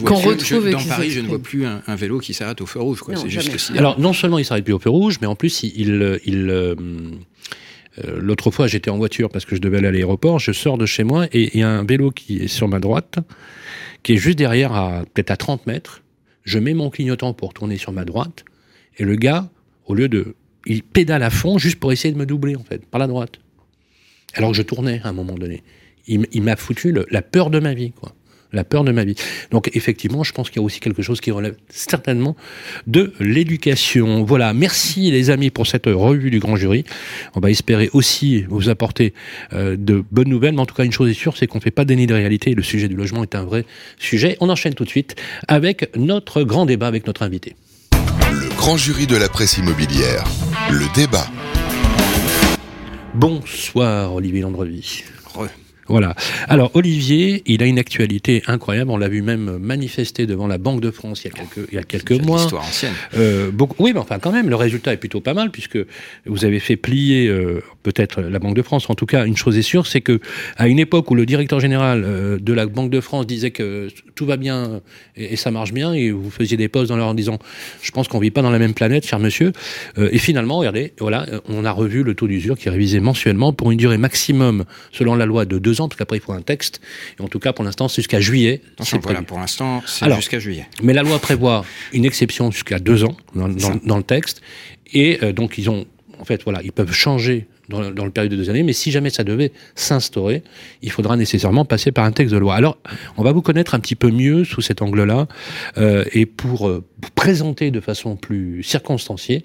Qu'on 0.04 0.14
retrouve 0.16 0.70
dans 0.70 0.82
Paris, 0.82 1.10
je 1.10 1.20
ne 1.20 1.28
vois 1.28 1.38
plus 1.38 1.64
un 1.66 1.94
vélo 1.94 2.18
qui 2.18 2.34
s'arrête 2.34 2.60
au 2.60 2.66
feu 2.66 2.80
rouge. 2.80 3.00
Alors, 3.76 4.00
non 4.00 4.12
seulement 4.12 4.38
il 4.38 4.44
s'arrête 4.44 4.64
plus 4.64 4.74
au 4.74 4.78
feu 4.78 4.90
rouge, 4.90 5.18
mais 5.20 5.26
en 5.26 5.36
plus, 5.36 5.62
il. 5.62 6.18
Euh, 7.98 8.18
l'autre 8.20 8.50
fois, 8.50 8.66
j'étais 8.66 8.90
en 8.90 8.96
voiture 8.96 9.28
parce 9.28 9.44
que 9.44 9.56
je 9.56 9.60
devais 9.60 9.78
aller 9.78 9.88
à 9.88 9.92
l'aéroport. 9.92 10.38
Je 10.38 10.52
sors 10.52 10.78
de 10.78 10.86
chez 10.86 11.04
moi 11.04 11.26
et 11.32 11.50
il 11.54 11.60
y 11.60 11.62
a 11.62 11.68
un 11.68 11.84
vélo 11.84 12.10
qui 12.10 12.38
est 12.38 12.48
sur 12.48 12.68
ma 12.68 12.80
droite, 12.80 13.18
qui 14.02 14.14
est 14.14 14.16
juste 14.16 14.38
derrière, 14.38 14.72
à 14.72 15.04
peut-être 15.12 15.30
à 15.30 15.36
30 15.36 15.66
mètres, 15.66 16.02
je 16.44 16.58
mets 16.58 16.74
mon 16.74 16.90
clignotant 16.90 17.34
pour 17.34 17.54
tourner 17.54 17.76
sur 17.76 17.92
ma 17.92 18.04
droite, 18.04 18.44
et 18.98 19.04
le 19.04 19.16
gars, 19.16 19.48
au 19.86 19.94
lieu 19.94 20.08
de... 20.08 20.34
Il 20.64 20.82
pédale 20.84 21.24
à 21.24 21.30
fond 21.30 21.58
juste 21.58 21.80
pour 21.80 21.90
essayer 21.90 22.14
de 22.14 22.18
me 22.18 22.26
doubler, 22.26 22.54
en 22.54 22.62
fait, 22.62 22.86
par 22.86 23.00
la 23.00 23.08
droite. 23.08 23.40
Alors 24.34 24.52
que 24.52 24.56
je 24.56 24.62
tournais 24.62 25.00
à 25.02 25.08
un 25.08 25.12
moment 25.12 25.34
donné. 25.34 25.62
Il, 26.06 26.42
m'a 26.42 26.56
foutu 26.56 26.94
la 27.10 27.22
peur 27.22 27.50
de 27.50 27.58
ma 27.58 27.74
vie, 27.74 27.92
quoi 27.92 28.14
la 28.52 28.64
peur 28.64 28.84
de 28.84 28.92
ma 28.92 29.04
vie. 29.04 29.14
Donc 29.50 29.70
effectivement, 29.74 30.22
je 30.22 30.32
pense 30.32 30.50
qu'il 30.50 30.60
y 30.60 30.62
a 30.62 30.64
aussi 30.64 30.80
quelque 30.80 31.02
chose 31.02 31.20
qui 31.20 31.30
relève 31.30 31.56
certainement 31.68 32.36
de 32.86 33.12
l'éducation. 33.20 34.24
Voilà, 34.24 34.52
merci 34.54 35.10
les 35.10 35.30
amis 35.30 35.50
pour 35.50 35.66
cette 35.66 35.86
revue 35.86 36.30
du 36.30 36.38
grand 36.38 36.56
jury. 36.56 36.84
On 37.34 37.40
va 37.40 37.50
espérer 37.50 37.90
aussi 37.92 38.42
vous 38.48 38.68
apporter 38.68 39.14
euh, 39.52 39.76
de 39.78 40.04
bonnes 40.10 40.28
nouvelles, 40.28 40.54
mais 40.54 40.60
en 40.60 40.66
tout 40.66 40.74
cas 40.74 40.84
une 40.84 40.92
chose 40.92 41.10
est 41.10 41.14
sûre, 41.14 41.36
c'est 41.36 41.46
qu'on 41.46 41.58
ne 41.58 41.62
fait 41.62 41.70
pas 41.70 41.84
déni 41.84 42.06
de 42.06 42.14
réalité 42.14 42.54
le 42.54 42.62
sujet 42.62 42.88
du 42.88 42.96
logement 42.96 43.22
est 43.22 43.34
un 43.34 43.44
vrai 43.44 43.64
sujet. 43.98 44.36
On 44.40 44.48
enchaîne 44.48 44.74
tout 44.74 44.84
de 44.84 44.88
suite 44.88 45.16
avec 45.48 45.96
notre 45.96 46.42
grand 46.42 46.66
débat 46.66 46.86
avec 46.86 47.06
notre 47.06 47.22
invité. 47.22 47.56
Le 48.32 48.48
grand 48.56 48.76
jury 48.76 49.06
de 49.06 49.16
la 49.16 49.28
presse 49.28 49.58
immobilière, 49.58 50.24
le 50.70 50.92
débat. 50.94 51.26
Bonsoir 53.14 54.14
Olivier 54.14 54.40
Landrevi. 54.42 55.04
Voilà. 55.88 56.14
Alors 56.48 56.70
Olivier, 56.74 57.42
il 57.46 57.62
a 57.62 57.66
une 57.66 57.78
actualité 57.78 58.42
incroyable. 58.46 58.90
On 58.90 58.96
l'a 58.96 59.08
vu 59.08 59.20
même 59.20 59.58
manifester 59.58 60.26
devant 60.26 60.46
la 60.46 60.58
Banque 60.58 60.80
de 60.80 60.90
France 60.90 61.24
il 61.24 61.28
y 61.28 61.30
a 61.30 61.34
quelques, 61.34 61.68
il 61.70 61.74
y 61.74 61.78
a 61.78 61.82
quelques 61.82 62.24
mois. 62.24 62.40
Histoire 62.40 62.62
ancienne. 62.62 62.92
Euh, 63.16 63.50
beaucoup, 63.50 63.74
oui, 63.82 63.92
mais 63.92 63.98
enfin 63.98 64.18
quand 64.18 64.30
même, 64.30 64.48
le 64.48 64.56
résultat 64.56 64.92
est 64.92 64.96
plutôt 64.96 65.20
pas 65.20 65.34
mal 65.34 65.50
puisque 65.50 65.78
vous 66.26 66.44
avez 66.44 66.60
fait 66.60 66.76
plier 66.76 67.26
euh, 67.26 67.62
peut-être 67.82 68.20
la 68.22 68.38
Banque 68.38 68.54
de 68.54 68.62
France. 68.62 68.88
En 68.90 68.94
tout 68.94 69.06
cas, 69.06 69.26
une 69.26 69.36
chose 69.36 69.58
est 69.58 69.62
sûre, 69.62 69.86
c'est 69.86 70.00
que 70.00 70.20
à 70.56 70.68
une 70.68 70.78
époque 70.78 71.10
où 71.10 71.14
le 71.14 71.26
directeur 71.26 71.58
général 71.58 72.04
euh, 72.04 72.38
de 72.38 72.52
la 72.52 72.66
Banque 72.66 72.90
de 72.90 73.00
France 73.00 73.26
disait 73.26 73.50
que 73.50 73.88
tout 74.14 74.26
va 74.26 74.36
bien 74.36 74.80
et, 75.16 75.36
ça 75.36 75.50
marche 75.50 75.72
bien, 75.72 75.92
et 75.92 76.10
vous 76.10 76.30
faisiez 76.30 76.56
des 76.56 76.68
pauses 76.68 76.88
dans 76.88 76.96
leur 76.96 77.08
en 77.08 77.14
disant, 77.14 77.38
je 77.82 77.90
pense 77.90 78.06
qu'on 78.06 78.20
vit 78.20 78.30
pas 78.30 78.42
dans 78.42 78.50
la 78.50 78.58
même 78.58 78.74
planète, 78.74 79.06
cher 79.06 79.18
monsieur. 79.18 79.52
et 79.98 80.18
finalement, 80.18 80.58
regardez, 80.58 80.92
voilà, 81.00 81.26
on 81.48 81.64
a 81.64 81.72
revu 81.72 82.02
le 82.02 82.14
taux 82.14 82.28
d'usure 82.28 82.56
qui 82.56 82.68
est 82.68 82.70
révisé 82.70 83.00
mensuellement 83.00 83.52
pour 83.52 83.72
une 83.72 83.78
durée 83.78 83.98
maximum, 83.98 84.64
selon 84.92 85.14
la 85.14 85.26
loi, 85.26 85.44
de 85.44 85.58
deux 85.58 85.71
ans. 85.80 85.84
En 85.84 85.88
tout 85.88 85.96
cas, 85.96 86.02
après, 86.02 86.18
il 86.18 86.20
faut 86.20 86.32
un 86.32 86.42
texte. 86.42 86.80
Et 87.18 87.22
en 87.22 87.28
tout 87.28 87.38
cas, 87.38 87.52
pour 87.52 87.64
l'instant, 87.64 87.88
c'est 87.88 88.02
jusqu'à 88.02 88.20
juillet. 88.20 88.62
voilà, 89.02 89.22
pour 89.22 89.38
l'instant, 89.38 89.82
c'est 89.86 90.12
jusqu'à 90.14 90.38
juillet. 90.38 90.66
Mais 90.82 90.92
la 90.92 91.02
loi 91.02 91.18
prévoit 91.18 91.64
une 91.92 92.04
exception 92.04 92.50
jusqu'à 92.50 92.78
deux 92.78 93.04
ans 93.04 93.16
dans, 93.34 93.48
dans, 93.48 93.96
le 93.96 94.02
texte. 94.02 94.42
Et 94.92 95.18
donc, 95.32 95.58
ils 95.58 95.70
ont, 95.70 95.86
en 96.18 96.24
fait, 96.24 96.42
voilà, 96.44 96.60
ils 96.62 96.72
peuvent 96.72 96.92
changer 96.92 97.46
dans, 97.72 98.04
le 98.04 98.10
période 98.10 98.30
de 98.30 98.36
deux 98.36 98.50
années, 98.50 98.62
mais 98.62 98.72
si 98.72 98.90
jamais 98.90 99.10
ça 99.10 99.24
devait 99.24 99.52
s'instaurer, 99.74 100.42
il 100.82 100.90
faudra 100.90 101.16
nécessairement 101.16 101.64
passer 101.64 101.92
par 101.92 102.04
un 102.04 102.12
texte 102.12 102.32
de 102.34 102.38
loi. 102.38 102.54
Alors, 102.54 102.78
on 103.16 103.22
va 103.22 103.32
vous 103.32 103.42
connaître 103.42 103.74
un 103.74 103.80
petit 103.80 103.96
peu 103.96 104.10
mieux 104.10 104.44
sous 104.44 104.60
cet 104.60 104.82
angle-là, 104.82 105.26
euh, 105.78 106.04
et 106.12 106.26
pour 106.26 106.68
euh, 106.68 106.84
vous 107.02 107.10
présenter 107.14 107.70
de 107.70 107.80
façon 107.80 108.16
plus 108.16 108.62
circonstanciée, 108.62 109.44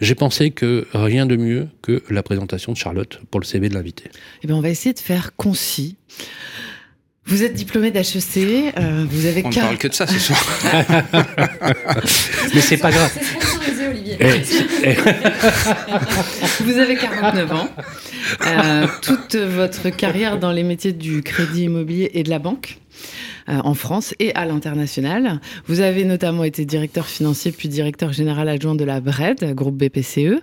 j'ai 0.00 0.14
pensé 0.14 0.50
que 0.50 0.86
rien 0.92 1.26
de 1.26 1.36
mieux 1.36 1.68
que 1.82 2.02
la 2.10 2.22
présentation 2.22 2.72
de 2.72 2.76
Charlotte 2.76 3.20
pour 3.30 3.40
le 3.40 3.46
CV 3.46 3.68
de 3.68 3.74
l'invité. 3.74 4.04
Eh 4.42 4.46
bien, 4.46 4.56
on 4.56 4.60
va 4.60 4.70
essayer 4.70 4.92
de 4.92 4.98
faire 4.98 5.36
concis. 5.36 5.96
Vous 7.26 7.44
êtes 7.44 7.54
diplômé 7.54 7.90
d'HEC, 7.92 8.74
euh, 8.76 9.06
vous 9.08 9.26
avez... 9.26 9.44
On 9.44 9.50
ne 9.50 9.54
parle 9.54 9.78
que 9.78 9.86
de 9.86 9.92
ça 9.92 10.06
ce 10.06 10.18
soir. 10.18 10.42
Mais 12.54 12.60
c'est 12.60 12.78
pas 12.78 12.90
grave. 12.90 13.16
Eh, 14.20 14.42
eh. 14.84 14.94
Vous 16.62 16.78
avez 16.78 16.96
49 16.96 17.52
ans. 17.52 17.68
Euh, 18.46 18.86
toute 19.00 19.34
votre 19.34 19.88
carrière 19.88 20.38
dans 20.38 20.52
les 20.52 20.62
métiers 20.62 20.92
du 20.92 21.22
crédit 21.22 21.64
immobilier 21.64 22.10
et 22.14 22.22
de 22.22 22.28
la 22.28 22.38
banque 22.38 22.78
euh, 23.48 23.58
en 23.64 23.72
France 23.72 24.14
et 24.18 24.34
à 24.34 24.44
l'international. 24.44 25.40
Vous 25.66 25.80
avez 25.80 26.04
notamment 26.04 26.44
été 26.44 26.66
directeur 26.66 27.06
financier 27.06 27.50
puis 27.50 27.68
directeur 27.68 28.12
général 28.12 28.48
adjoint 28.50 28.74
de 28.74 28.84
la 28.84 29.00
BRED, 29.00 29.54
groupe 29.54 29.76
BPCE. 29.76 30.42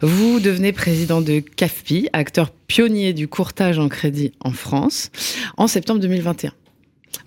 Vous 0.00 0.40
devenez 0.40 0.72
président 0.72 1.20
de 1.20 1.38
CAFPI, 1.38 2.08
acteur 2.12 2.50
pionnier 2.50 3.12
du 3.12 3.28
courtage 3.28 3.78
en 3.78 3.88
crédit 3.88 4.32
en 4.40 4.50
France, 4.50 5.10
en 5.56 5.68
septembre 5.68 6.00
2021. 6.00 6.52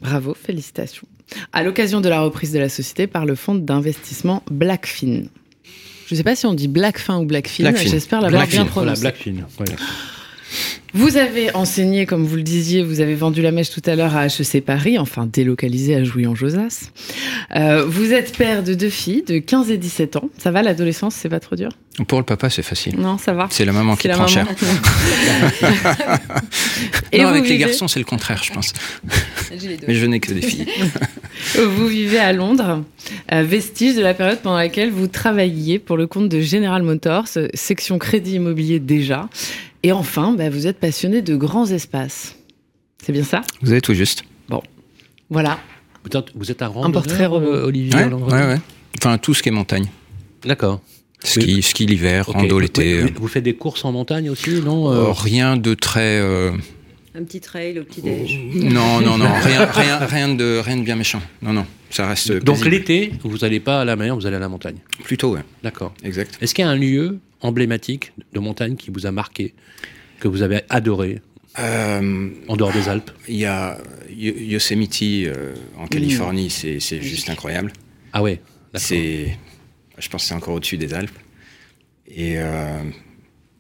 Bravo, 0.02 0.36
félicitations. 0.36 1.08
À 1.54 1.64
l'occasion 1.64 2.02
de 2.02 2.10
la 2.10 2.20
reprise 2.20 2.52
de 2.52 2.60
la 2.60 2.70
société 2.70 3.08
par 3.08 3.26
le 3.26 3.36
fonds 3.36 3.56
d'investissement 3.56 4.44
Blackfin. 4.52 5.24
Je 6.08 6.14
ne 6.14 6.18
sais 6.18 6.24
pas 6.24 6.36
si 6.36 6.46
on 6.46 6.54
dit 6.54 6.68
Blackfin 6.68 7.20
ou 7.20 7.26
Blackfin. 7.26 7.74
J'espère 7.76 8.22
l'avoir 8.22 8.48
bien 8.48 8.66
prononcé. 8.66 9.02
Blackfin. 9.02 9.34
Vous 10.96 11.18
avez 11.18 11.54
enseigné, 11.54 12.06
comme 12.06 12.24
vous 12.24 12.38
le 12.38 12.42
disiez, 12.42 12.82
vous 12.82 13.02
avez 13.02 13.16
vendu 13.16 13.42
la 13.42 13.52
mèche 13.52 13.70
tout 13.70 13.82
à 13.86 13.96
l'heure 13.96 14.16
à 14.16 14.28
HEC 14.28 14.64
Paris, 14.64 14.98
enfin 14.98 15.28
délocalisé 15.30 15.94
à 15.94 16.06
Jouy-en-Josas. 16.06 16.90
Euh, 17.54 17.84
vous 17.86 18.14
êtes 18.14 18.38
père 18.38 18.64
de 18.64 18.74
deux 18.74 18.90
filles 18.90 19.24
de 19.28 19.40
15 19.40 19.72
et 19.72 19.78
17 19.78 20.16
ans. 20.16 20.30
Ça 20.38 20.52
va, 20.52 20.64
l'adolescence, 20.64 21.16
c'est 21.16 21.28
pas 21.28 21.42
trop 21.42 21.58
dur? 21.58 21.72
Pour 22.08 22.20
le 22.20 22.24
papa, 22.24 22.50
c'est 22.50 22.64
facile. 22.64 22.96
Non, 22.98 23.18
ça 23.18 23.34
va. 23.34 23.48
C'est 23.52 23.66
la 23.66 23.74
maman 23.74 23.98
qui 23.98 24.08
prend 24.08 24.28
cher. 24.28 24.48
et 27.12 27.22
non, 27.22 27.28
avec 27.28 27.50
les 27.50 27.58
garçons, 27.58 27.90
c'est 27.90 28.00
le 28.00 28.06
contraire, 28.06 28.42
je 28.42 28.54
pense. 28.54 28.74
Mais 29.88 29.96
je 29.96 30.06
n'ai 30.06 30.22
que 30.22 30.32
des 30.32 30.42
filles. 30.42 30.68
vous 31.56 31.88
vivez 31.88 32.20
à 32.20 32.32
Londres, 32.32 32.84
vestige 33.30 33.96
de 33.96 34.02
la 34.02 34.14
période 34.14 34.40
pendant 34.40 34.58
laquelle 34.58 34.92
vous 34.92 35.08
travailliez 35.08 35.80
pour 35.80 35.98
le 35.98 36.08
compte 36.08 36.30
de 36.30 36.40
General 36.40 36.82
Motors, 36.84 37.28
section 37.54 37.98
crédit 38.00 38.36
immobilier 38.36 38.80
déjà. 38.80 39.28
Et 39.86 39.92
enfin, 39.92 40.32
bah, 40.32 40.50
vous 40.50 40.66
êtes 40.66 40.80
passionné 40.80 41.22
de 41.22 41.36
grands 41.36 41.68
espaces. 41.68 42.36
C'est 43.04 43.12
bien 43.12 43.24
ça? 43.24 43.42
Vous 43.62 43.72
avez 43.72 43.82
tout 43.82 43.94
juste. 43.94 44.24
Bon, 44.50 44.64
voilà. 45.30 45.60
Vous 46.34 46.50
êtes 46.50 46.64
un 46.64 46.90
portrait, 46.90 47.26
euh, 47.26 47.68
Olivier 47.68 48.06
ouais, 48.06 48.32
ouais, 48.32 48.58
Enfin, 48.98 49.20
tout 49.20 49.36
ce 49.36 49.44
qui 49.44 49.50
est 49.50 49.52
montagne. 49.52 49.86
D'accord. 50.44 50.82
Ski, 51.24 51.62
ski 51.62 51.86
l'hiver, 51.86 52.26
rando 52.26 52.58
l'été. 52.58 53.02
Vous, 53.02 53.10
vous, 53.16 53.28
faites 53.28 53.44
des 53.44 53.54
courses 53.54 53.86
en 53.86 53.92
montagne 53.92 54.28
aussi, 54.28 54.60
non 54.60 54.92
euh? 54.92 54.96
Euh, 54.96 55.12
Rien 55.12 55.56
de 55.56 55.76
très... 55.76 56.20
Un 57.18 57.24
petit 57.24 57.40
trail 57.40 57.80
au 57.80 57.84
petit-déj 57.84 58.40
Non, 58.56 59.00
non, 59.00 59.18
non, 59.18 59.30
rien, 59.42 59.66
rien, 59.66 59.98
rien, 60.00 60.36
de, 60.36 60.62
rien 60.64 60.78
de 60.78 60.84
bien 60.84 60.96
méchant. 60.98 61.22
Non, 61.42 61.54
non, 61.54 61.66
ça 61.90 62.08
reste. 62.08 62.32
Donc 62.44 62.66
l'été, 62.66 63.14
vous 63.24 63.38
n'allez 63.38 63.62
pas 63.62 63.82
à 63.82 63.86
la 63.86 63.96
mer, 63.96 64.16
vous 64.16 64.26
allez 64.26 64.36
à 64.36 64.40
la 64.40 64.50
montagne 64.50 64.78
Plutôt, 65.04 65.36
oui. 65.36 65.40
D'accord. 65.64 65.94
Exact. 66.04 66.38
Est-ce 66.42 66.54
qu'il 66.54 66.66
y 66.66 66.68
a 66.68 66.72
un 66.72 66.76
lieu 66.76 67.20
emblématique 67.42 68.12
de 68.34 68.40
montagne 68.40 68.76
qui 68.76 68.92
vous 68.92 69.06
a 69.06 69.12
marqué, 69.12 69.54
que 70.20 70.28
vous 70.28 70.42
avez 70.42 70.64
adoré 70.70 71.22
euh, 71.58 72.30
en 72.50 72.58
dehors 72.58 72.74
des 72.74 72.90
Alpes 72.90 73.12
Il 73.30 73.38
y 73.38 73.46
a 73.46 73.78
Yosemite 74.10 75.02
euh, 75.04 75.54
en 75.78 75.88
Californie, 75.88 76.50
c'est 76.50 77.02
juste 77.02 77.30
incroyable. 77.30 77.72
Ah 78.12 78.22
ouais 78.22 78.42
C'est, 78.74 79.38
je 79.98 80.10
pense 80.10 80.24
que 80.24 80.28
c'est 80.28 80.36
encore 80.36 80.56
au-dessus 80.56 80.78
des 80.78 80.94
Alpes. 80.94 81.18
Et 82.08 82.34
euh, 82.38 82.80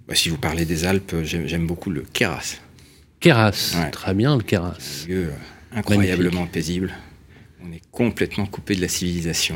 bah, 0.07 0.15
si 0.15 0.27
vous 0.29 0.37
parlez 0.37 0.65
des 0.65 0.83
Alpes, 0.83 1.15
j'aime 1.23 1.67
beaucoup 1.67 1.89
le 1.89 2.03
Keras. 2.11 2.57
Keras, 3.25 3.75
très 3.91 4.13
bien 4.13 4.37
le 4.37 4.43
Keras. 4.43 5.05
Un 5.05 5.09
lieu 5.09 5.29
incroyablement 5.75 6.45
paisible. 6.45 6.93
On 7.59 7.71
est 7.73 7.81
complètement 7.89 8.45
coupé 8.45 8.75
de 8.75 8.81
la 8.81 8.87
civilisation. 8.87 9.55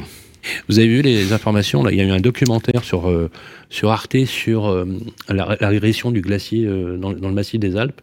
Vous 0.68 0.80
avez 0.80 0.88
vu 0.88 1.04
les 1.04 1.34
informations 1.34 1.84
là? 1.84 1.92
Il 1.92 2.00
y 2.00 2.02
a 2.02 2.04
eu 2.04 2.10
un 2.10 2.20
documentaire 2.20 2.84
sur, 2.84 3.08
euh, 3.08 3.30
sur 3.70 3.92
Arte 3.92 4.26
sur 4.26 4.66
euh, 4.66 4.86
la, 5.28 5.46
régression 5.46 6.10
du 6.10 6.22
glacier 6.22 6.66
euh, 6.66 6.98
dans, 6.98 7.12
le 7.12 7.32
massif 7.32 7.60
des 7.60 7.78
Alpes. 7.78 8.02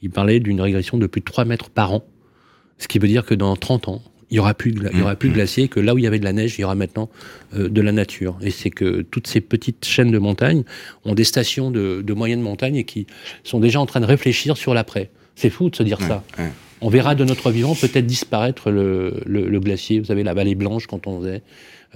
Il 0.00 0.10
parlait 0.10 0.38
d'une 0.38 0.60
régression 0.60 0.96
de 0.96 1.08
plus 1.08 1.22
de 1.22 1.24
3 1.24 1.44
mètres 1.44 1.70
par 1.70 1.92
an. 1.92 2.04
Ce 2.78 2.86
qui 2.86 3.00
veut 3.00 3.08
dire 3.08 3.26
que 3.26 3.34
dans 3.34 3.56
30 3.56 3.88
ans, 3.88 4.02
il 4.30 4.34
n'y 4.34 4.38
aura, 4.38 4.54
plus 4.54 4.72
de, 4.72 4.96
y 4.96 5.02
aura 5.02 5.16
plus 5.16 5.28
de 5.28 5.34
mmh. 5.34 5.36
glacier, 5.36 5.68
que 5.68 5.80
là 5.80 5.94
où 5.94 5.98
il 5.98 6.04
y 6.04 6.06
avait 6.06 6.18
de 6.18 6.24
la 6.24 6.32
neige, 6.32 6.54
il 6.56 6.60
y 6.60 6.64
aura 6.64 6.74
maintenant 6.74 7.08
de 7.52 7.80
la 7.80 7.92
nature. 7.92 8.38
Et 8.42 8.50
c'est 8.50 8.70
que 8.70 9.02
toutes 9.02 9.26
ces 9.26 9.40
petites 9.40 9.84
chaînes 9.84 10.12
de 10.12 10.18
montagnes 10.18 10.62
ont 11.04 11.14
des 11.14 11.24
stations 11.24 11.70
de, 11.70 12.02
de 12.02 12.12
moyenne 12.12 12.40
montagne 12.40 12.76
et 12.76 12.84
qui 12.84 13.06
sont 13.42 13.58
déjà 13.58 13.80
en 13.80 13.86
train 13.86 14.00
de 14.00 14.06
réfléchir 14.06 14.56
sur 14.56 14.72
l'après. 14.72 15.10
C'est 15.40 15.50
fou 15.50 15.70
de 15.70 15.76
se 15.76 15.82
dire 15.82 15.98
ça. 16.00 16.22
On 16.82 16.88
verra 16.88 17.14
de 17.14 17.24
notre 17.24 17.50
vivant 17.50 17.74
peut-être 17.74 18.06
disparaître 18.06 18.70
le, 18.70 19.22
le, 19.26 19.60
glacier. 19.60 20.00
Vous 20.00 20.10
avez 20.10 20.22
la 20.22 20.34
vallée 20.34 20.54
blanche 20.54 20.86
quand 20.86 21.06
on 21.06 21.20
faisait 21.20 21.42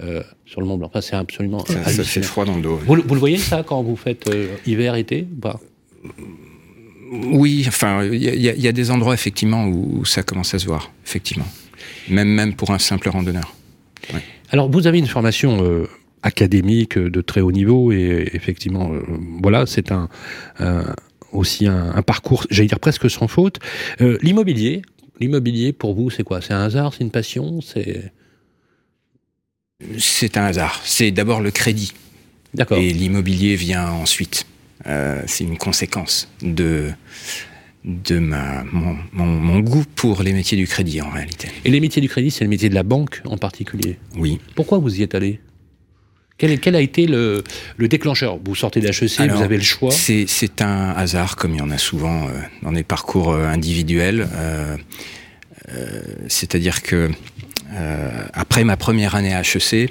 euh, 0.01 0.21
sur 0.45 0.61
le 0.61 0.67
Mont 0.67 0.77
Blanc. 0.77 0.91
c'est 1.01 1.15
absolument. 1.15 1.63
Ça, 1.65 1.83
ça, 1.85 2.03
fait 2.03 2.21
froid 2.21 2.45
dans 2.45 2.55
le 2.55 2.61
dos. 2.61 2.79
Vous, 2.85 2.95
le 2.95 3.19
voyez 3.19 3.37
ça 3.37 3.63
quand 3.63 3.81
vous 3.81 3.95
faites 3.95 4.29
euh, 4.29 4.55
hiver, 4.65 4.95
été 4.95 5.27
Oui, 7.11 7.65
enfin, 7.67 8.03
il 8.03 8.21
y, 8.21 8.67
a 8.67 8.71
des 8.71 8.91
endroits 8.91 9.13
effectivement 9.13 9.67
où 9.67 10.05
ça 10.05 10.21
commence 10.21 10.53
à 10.53 10.59
se 10.59 10.65
voir, 10.65 10.91
effectivement. 11.05 11.47
Même, 12.09 12.29
même 12.29 12.53
pour 12.55 12.71
un 12.71 12.79
simple 12.79 13.09
randonneur. 13.09 13.55
Alors, 14.51 14.69
vous 14.69 14.87
avez 14.87 14.99
une 14.99 15.07
formation 15.07 15.63
euh, 15.63 15.87
académique 16.21 16.97
de 16.97 17.21
très 17.21 17.41
haut 17.41 17.51
niveau 17.51 17.91
et 17.91 18.29
effectivement, 18.33 18.91
voilà, 19.41 19.65
c'est 19.65 19.91
un, 19.91 20.09
aussi 21.35 21.67
un, 21.67 22.01
parcours, 22.01 22.45
j'allais 22.49 22.67
dire 22.67 22.79
presque 22.79 23.09
sans 23.09 23.27
faute. 23.27 23.59
Euh, 24.01 24.17
l'immobilier, 24.21 24.81
l'immobilier 25.19 25.73
pour 25.73 25.93
vous, 25.93 26.09
c'est 26.09 26.23
quoi? 26.23 26.41
C'est 26.41 26.53
un 26.53 26.61
hasard, 26.61 26.93
c'est 26.93 27.03
une 27.03 27.11
passion, 27.11 27.61
c'est 27.61 28.11
c'est 29.97 30.37
un 30.37 30.45
hasard. 30.45 30.81
C'est 30.85 31.11
d'abord 31.11 31.41
le 31.41 31.51
crédit. 31.51 31.93
D'accord. 32.53 32.77
Et 32.77 32.91
l'immobilier 32.91 33.55
vient 33.55 33.89
ensuite. 33.89 34.45
Euh, 34.87 35.21
c'est 35.27 35.43
une 35.43 35.57
conséquence 35.57 36.29
de 36.41 36.91
de 37.85 38.17
ma, 38.17 38.63
mon, 39.13 39.59
goût 39.59 39.83
pour 39.95 40.23
les 40.23 40.33
métiers 40.33 40.57
du 40.57 40.67
crédit 40.67 41.01
en 41.01 41.09
réalité. 41.09 41.49
Et 41.63 41.69
les 41.69 41.79
métiers 41.79 42.01
du 42.01 42.09
crédit, 42.09 42.31
c'est 42.31 42.43
le 42.43 42.49
métier 42.49 42.67
de 42.67 42.75
la 42.75 42.83
banque 42.83 43.21
en 43.25 43.37
particulier? 43.37 43.97
Oui. 44.17 44.39
Pourquoi 44.55 44.79
vous 44.79 44.99
y 44.99 45.03
êtes 45.03 45.13
allé? 45.13 45.39
Quel, 46.37 46.59
quel, 46.59 46.75
a 46.75 46.81
été 46.81 47.05
le, 47.05 47.43
déclencheur? 47.77 48.39
Vous 48.43 48.55
sortez 48.55 48.81
d'HEC, 48.81 49.29
vous 49.29 49.41
avez 49.41 49.55
le 49.55 49.63
choix? 49.63 49.91
C'est 49.91 50.61
un 50.61 50.91
hasard, 50.91 51.35
comme 51.35 51.53
il 51.53 51.59
y 51.59 51.61
en 51.61 51.71
a 51.71 51.77
souvent 51.77 52.27
euh, 52.27 52.31
dans 52.63 52.71
les 52.71 52.83
parcours 52.83 53.31
euh, 53.31 53.47
individuels. 53.47 54.27
Euh, 54.33 54.75
c'est-à-dire 56.27 56.81
que 56.81 57.09
après 58.33 58.63
ma 58.63 58.77
première 58.77 59.15
année 59.15 59.33
à 59.33 59.41
HEC, 59.41 59.89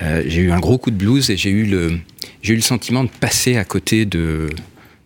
j'ai 0.00 0.40
eu 0.40 0.50
un 0.50 0.60
gros 0.60 0.76
coup 0.76 0.90
de 0.90 0.96
blues 0.96 1.30
et 1.30 1.36
j'ai 1.36 1.50
eu 1.50 1.64
le, 1.64 1.98
eu 2.44 2.54
le 2.54 2.60
sentiment 2.60 3.04
de 3.04 3.08
passer 3.08 3.56
à 3.56 3.64
côté 3.64 4.04
de, 4.04 4.50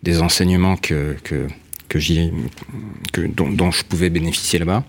des 0.02 0.20
enseignements 0.20 0.76
que, 0.76 1.16
que, 1.22 1.46
que, 3.12 3.26
dont, 3.26 3.70
je 3.70 3.84
pouvais 3.84 4.10
bénéficier 4.10 4.58
là-bas. 4.58 4.84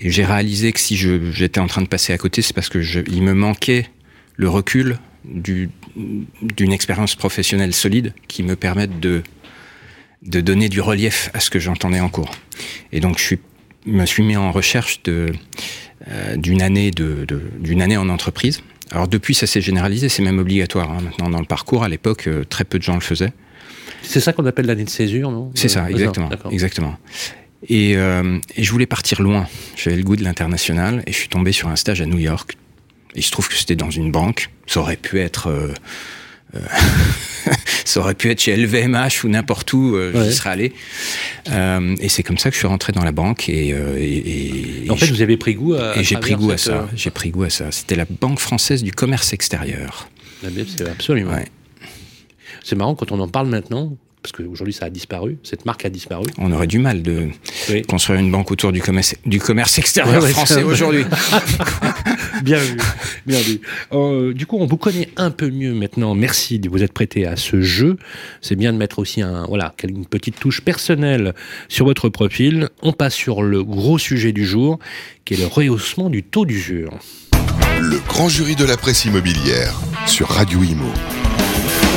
Et 0.00 0.10
j'ai 0.10 0.24
réalisé 0.24 0.72
que 0.72 0.80
si 0.80 0.96
j'étais 0.96 1.60
en 1.60 1.66
train 1.66 1.82
de 1.82 1.88
passer 1.88 2.12
à 2.12 2.18
côté, 2.18 2.42
c'est 2.42 2.54
parce 2.54 2.68
que 2.68 2.80
il 3.08 3.22
me 3.22 3.34
manquait 3.34 3.88
le 4.36 4.48
recul 4.48 4.98
d'une 5.24 6.72
expérience 6.72 7.14
professionnelle 7.14 7.72
solide 7.72 8.12
qui 8.28 8.42
me 8.42 8.56
permette 8.56 9.00
de, 9.00 9.22
donner 10.22 10.68
du 10.68 10.80
relief 10.80 11.30
à 11.34 11.40
ce 11.40 11.50
que 11.50 11.58
j'entendais 11.58 12.00
en 12.00 12.08
cours. 12.08 12.30
Et 12.92 13.00
donc, 13.00 13.18
je 13.18 13.36
me 13.86 14.04
suis 14.06 14.22
mis 14.22 14.36
en 14.36 14.50
recherche 14.52 15.00
euh, 15.08 15.30
d'une 16.36 16.62
année, 16.62 16.90
de, 16.90 17.26
d'une 17.58 17.80
année 17.80 17.96
en 17.96 18.08
entreprise. 18.08 18.62
Alors, 18.90 19.08
depuis, 19.08 19.34
ça 19.34 19.46
s'est 19.46 19.60
généralisé, 19.60 20.08
c'est 20.08 20.22
même 20.22 20.38
obligatoire. 20.38 20.90
Hein. 20.90 21.00
Maintenant, 21.02 21.30
dans 21.30 21.40
le 21.40 21.46
parcours, 21.46 21.84
à 21.84 21.88
l'époque, 21.88 22.26
euh, 22.26 22.44
très 22.44 22.64
peu 22.64 22.78
de 22.78 22.82
gens 22.82 22.94
le 22.94 23.00
faisaient. 23.00 23.32
C'est 24.04 24.20
ça 24.20 24.32
qu'on 24.32 24.46
appelle 24.46 24.66
l'année 24.66 24.84
de 24.84 24.90
césure, 24.90 25.30
non? 25.30 25.50
C'est 25.54 25.68
ça, 25.68 25.84
euh, 25.84 25.88
exactement. 25.88 26.30
exactement. 26.50 26.96
Et, 27.68 27.92
et, 27.92 28.62
je 28.62 28.70
voulais 28.70 28.86
partir 28.86 29.22
loin. 29.22 29.46
J'avais 29.76 29.96
le 29.96 30.02
goût 30.02 30.16
de 30.16 30.22
l'international 30.22 31.02
et 31.06 31.12
je 31.12 31.16
suis 31.16 31.28
tombé 31.28 31.52
sur 31.52 31.68
un 31.68 31.76
stage 31.76 32.02
à 32.02 32.06
New 32.06 32.18
York, 32.18 32.56
il 33.14 33.22
se 33.22 33.30
trouve 33.30 33.48
que 33.48 33.54
c'était 33.54 33.76
dans 33.76 33.90
une 33.90 34.10
banque. 34.10 34.50
Ça 34.66 34.80
aurait 34.80 34.96
pu 34.96 35.20
être. 35.20 35.48
Euh, 35.48 35.72
euh, 36.56 36.60
ça 37.84 38.00
aurait 38.00 38.14
pu 38.14 38.30
être 38.30 38.40
chez 38.40 38.56
LVMH 38.56 39.24
ou 39.24 39.28
n'importe 39.28 39.72
où, 39.72 39.94
euh, 39.94 40.24
j'y 40.24 40.34
serais 40.34 40.50
allé. 40.50 40.72
et 41.46 42.08
c'est 42.08 42.22
comme 42.22 42.38
ça 42.38 42.50
que 42.50 42.54
je 42.54 42.58
suis 42.58 42.68
rentré 42.68 42.92
dans 42.92 43.04
la 43.04 43.12
banque. 43.12 43.48
Et, 43.48 43.74
en 44.88 44.96
fait, 44.96 45.06
vous 45.06 45.22
avez 45.22 45.36
pris 45.36 45.54
goût 45.54 45.74
à. 45.74 45.98
Et 45.98 46.04
j'ai 46.04 46.16
pris 46.16 46.34
goût 46.34 46.50
à 46.50 46.58
ça. 46.58 46.88
J'ai 46.94 47.10
pris 47.10 47.30
goût 47.30 47.44
à 47.44 47.50
ça. 47.50 47.70
C'était 47.70 47.96
la 47.96 48.06
Banque 48.20 48.40
française 48.40 48.82
du 48.82 48.92
commerce 48.92 49.32
extérieur. 49.32 50.08
Absolument. 50.90 51.36
C'est 52.64 52.76
marrant 52.76 52.94
quand 52.94 53.12
on 53.12 53.20
en 53.20 53.28
parle 53.28 53.48
maintenant 53.48 53.96
parce 54.24 54.32
qu'aujourd'hui 54.32 54.72
ça 54.72 54.86
a 54.86 54.90
disparu, 54.90 55.36
cette 55.42 55.66
marque 55.66 55.84
a 55.84 55.90
disparu. 55.90 56.24
On 56.38 56.50
aurait 56.50 56.66
du 56.66 56.78
mal 56.78 57.02
de 57.02 57.28
construire 57.86 58.18
une 58.18 58.30
banque 58.30 58.50
autour 58.50 58.72
du 58.72 58.80
commerce, 58.80 59.14
du 59.26 59.38
commerce 59.38 59.78
extérieur 59.78 60.26
français 60.28 60.62
aujourd'hui. 60.62 61.04
bien 62.42 62.56
vu, 62.56 62.78
bien 63.26 63.38
vu. 63.38 63.60
Euh, 63.92 64.32
du 64.32 64.46
coup, 64.46 64.56
on 64.58 64.64
vous 64.64 64.78
connaît 64.78 65.10
un 65.18 65.30
peu 65.30 65.50
mieux 65.50 65.74
maintenant. 65.74 66.14
Merci 66.14 66.58
de 66.58 66.70
vous 66.70 66.82
être 66.82 66.94
prêté 66.94 67.26
à 67.26 67.36
ce 67.36 67.60
jeu. 67.60 67.98
C'est 68.40 68.56
bien 68.56 68.72
de 68.72 68.78
mettre 68.78 68.98
aussi 68.98 69.20
un, 69.20 69.44
voilà, 69.44 69.74
une 69.86 70.06
petite 70.06 70.40
touche 70.40 70.62
personnelle 70.62 71.34
sur 71.68 71.84
votre 71.84 72.08
profil. 72.08 72.70
On 72.80 72.94
passe 72.94 73.14
sur 73.14 73.42
le 73.42 73.62
gros 73.62 73.98
sujet 73.98 74.32
du 74.32 74.46
jour, 74.46 74.78
qui 75.26 75.34
est 75.34 75.38
le 75.38 75.46
rehaussement 75.46 76.08
du 76.08 76.22
taux 76.22 76.46
d'usure. 76.46 76.98
Le 77.78 77.98
grand 78.08 78.30
jury 78.30 78.56
de 78.56 78.64
la 78.64 78.78
presse 78.78 79.04
immobilière 79.04 79.78
sur 80.06 80.28
Radio 80.28 80.62
Imo. 80.62 80.90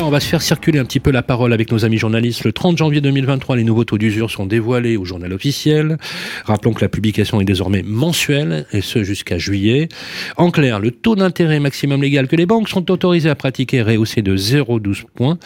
On 0.07 0.09
va 0.09 0.21
se 0.21 0.29
faire 0.29 0.41
circuler 0.41 0.79
un 0.79 0.85
petit 0.85 1.01
peu 1.01 1.11
la 1.11 1.21
parole 1.21 1.51
avec 1.51 1.69
nos 1.69 1.83
amis 1.83 1.97
journalistes. 1.97 2.45
Le 2.45 2.53
30 2.53 2.77
janvier 2.77 3.01
2023, 3.01 3.57
les 3.57 3.65
nouveaux 3.65 3.83
taux 3.83 3.97
d'usure 3.97 4.31
sont 4.31 4.45
dévoilés 4.45 4.95
au 4.95 5.03
journal 5.03 5.33
officiel. 5.33 5.97
Rappelons 6.45 6.71
que 6.71 6.79
la 6.79 6.87
publication 6.87 7.41
est 7.41 7.43
désormais 7.43 7.83
mensuelle, 7.83 8.65
et 8.71 8.79
ce 8.79 9.03
jusqu'à 9.03 9.37
juillet. 9.37 9.89
En 10.37 10.49
clair, 10.49 10.79
le 10.79 10.91
taux 10.91 11.17
d'intérêt 11.17 11.59
maximum 11.59 12.01
légal 12.01 12.29
que 12.29 12.37
les 12.37 12.45
banques 12.45 12.69
sont 12.69 12.89
autorisées 12.89 13.29
à 13.29 13.35
pratiquer 13.35 13.77
est 13.77 13.83
rehaussé 13.83 14.21
de 14.21 14.37
0,12 14.37 15.03
points 15.13 15.37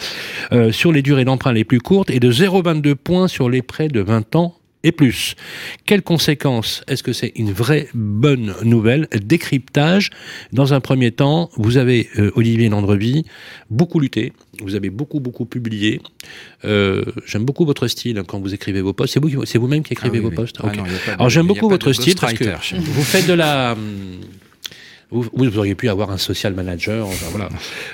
euh, 0.52 0.70
sur 0.70 0.92
les 0.92 1.02
durées 1.02 1.24
d'emprunt 1.24 1.52
les 1.52 1.64
plus 1.64 1.80
courtes 1.80 2.10
et 2.10 2.20
de 2.20 2.30
0,22 2.30 2.94
points 2.94 3.26
sur 3.26 3.50
les 3.50 3.62
prêts 3.62 3.88
de 3.88 4.00
20 4.00 4.36
ans 4.36 4.54
et 4.84 4.92
plus. 4.92 5.34
Quelles 5.86 6.02
conséquences 6.02 6.82
Est-ce 6.88 7.02
que 7.02 7.12
c'est 7.12 7.32
une 7.36 7.52
vraie 7.52 7.88
bonne 7.94 8.54
nouvelle? 8.64 9.08
Décryptage. 9.22 10.10
Dans 10.52 10.74
un 10.74 10.80
premier 10.80 11.12
temps, 11.12 11.50
vous 11.56 11.76
avez, 11.76 12.08
euh, 12.18 12.30
Olivier 12.34 12.68
Landrevy, 12.68 13.24
beaucoup 13.70 14.00
lutté, 14.00 14.32
vous 14.60 14.74
avez 14.74 14.90
beaucoup, 14.90 15.20
beaucoup 15.20 15.46
publié. 15.46 16.00
Euh, 16.64 17.04
j'aime 17.26 17.44
beaucoup 17.44 17.64
votre 17.64 17.88
style 17.88 18.22
quand 18.26 18.40
vous 18.40 18.54
écrivez 18.54 18.80
vos 18.80 18.92
posts. 18.92 19.14
C'est 19.14 19.20
vous, 19.20 19.44
c'est 19.44 19.58
vous-même 19.58 19.82
qui 19.82 19.92
écrivez 19.92 20.18
ah 20.18 20.22
vos 20.22 20.30
posts 20.30 20.56
ah 20.62 20.72
Alors 21.14 21.30
j'aime 21.30 21.46
beaucoup 21.46 21.68
votre 21.68 21.92
style 21.92 22.16
parce 22.20 22.34
que 22.34 22.44
vous 22.76 23.02
faites 23.02 23.26
de 23.26 23.34
la... 23.34 23.76
Vous, 25.12 25.58
auriez 25.58 25.74
pu 25.74 25.90
avoir 25.90 26.10
un 26.10 26.16
social 26.16 26.54
manager, 26.54 27.06
voilà. 27.30 27.50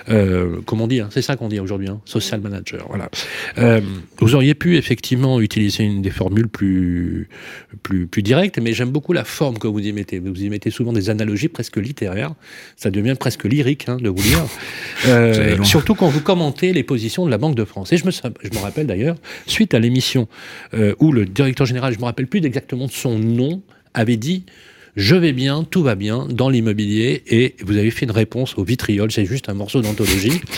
Euh, 0.09 0.61
comme 0.65 0.81
on 0.81 0.87
dit, 0.87 1.01
hein, 1.01 1.09
c'est 1.11 1.21
ça 1.21 1.35
qu'on 1.35 1.49
dit 1.49 1.59
aujourd'hui, 1.59 1.89
hein, 1.89 2.01
social 2.05 2.41
manager, 2.41 2.87
voilà. 2.89 3.11
Euh, 3.59 3.81
vous 4.19 4.37
auriez 4.37 4.55
pu 4.55 4.77
effectivement 4.77 5.41
utiliser 5.41 5.83
une 5.83 6.01
des 6.01 6.11
formules 6.11 6.47
plus, 6.47 7.29
plus, 7.83 8.07
plus 8.07 8.23
directes, 8.23 8.61
mais 8.61 8.73
j'aime 8.73 8.91
beaucoup 8.91 9.13
la 9.13 9.25
forme 9.25 9.59
que 9.59 9.67
vous 9.67 9.81
y 9.81 9.93
mettez. 9.93 10.21
Vous 10.21 10.43
y 10.43 10.49
mettez 10.49 10.71
souvent 10.71 10.93
des 10.93 11.11
analogies 11.11 11.49
presque 11.49 11.77
littéraires. 11.77 12.35
Ça 12.77 12.91
devient 12.91 13.17
presque 13.19 13.45
lyrique 13.45 13.89
hein, 13.89 13.97
de 13.97 14.09
vous 14.09 14.23
lire. 14.23 14.47
Euh, 15.09 15.63
surtout 15.65 15.97
quand 15.97 16.09
vous 16.09 16.21
commentez 16.21 16.73
les 16.73 16.85
positions 16.85 17.27
de 17.27 17.31
la 17.31 17.39
Banque 17.39 17.57
de 17.57 17.65
France. 17.65 17.93
Et 17.93 17.97
je 17.97 18.07
me, 18.07 18.13
je 18.13 18.55
me 18.55 18.63
rappelle 18.63 18.87
d'ailleurs, 18.87 19.17
suite 19.47 19.75
à 19.75 19.81
l'émission 19.81 20.29
où 21.01 21.13
le 21.13 21.25
directeur 21.25 21.67
général, 21.67 21.93
je 21.95 21.99
me 21.99 22.05
rappelle 22.05 22.29
plus 22.29 22.45
exactement 22.45 22.87
de 22.87 22.93
son 22.93 23.19
nom, 23.19 23.63
avait 23.95 24.17
dit 24.17 24.45
je 24.99 25.15
vais 25.15 25.33
bien, 25.33 25.63
tout 25.63 25.85
va 25.85 25.95
bien 25.95 26.27
dans 26.29 26.49
l'immobilier 26.49 27.23
et 27.29 27.55
vous 27.65 27.77
avez 27.77 27.93
fait 27.93 28.05
une 28.05 28.11
réponse 28.11 28.59
au 28.59 28.65
vitriol, 28.65 29.13
c'est 29.13 29.25
juste 29.25 29.49
un 29.49 29.55
morceau 29.55 29.81
d'anthologie. 29.81 30.41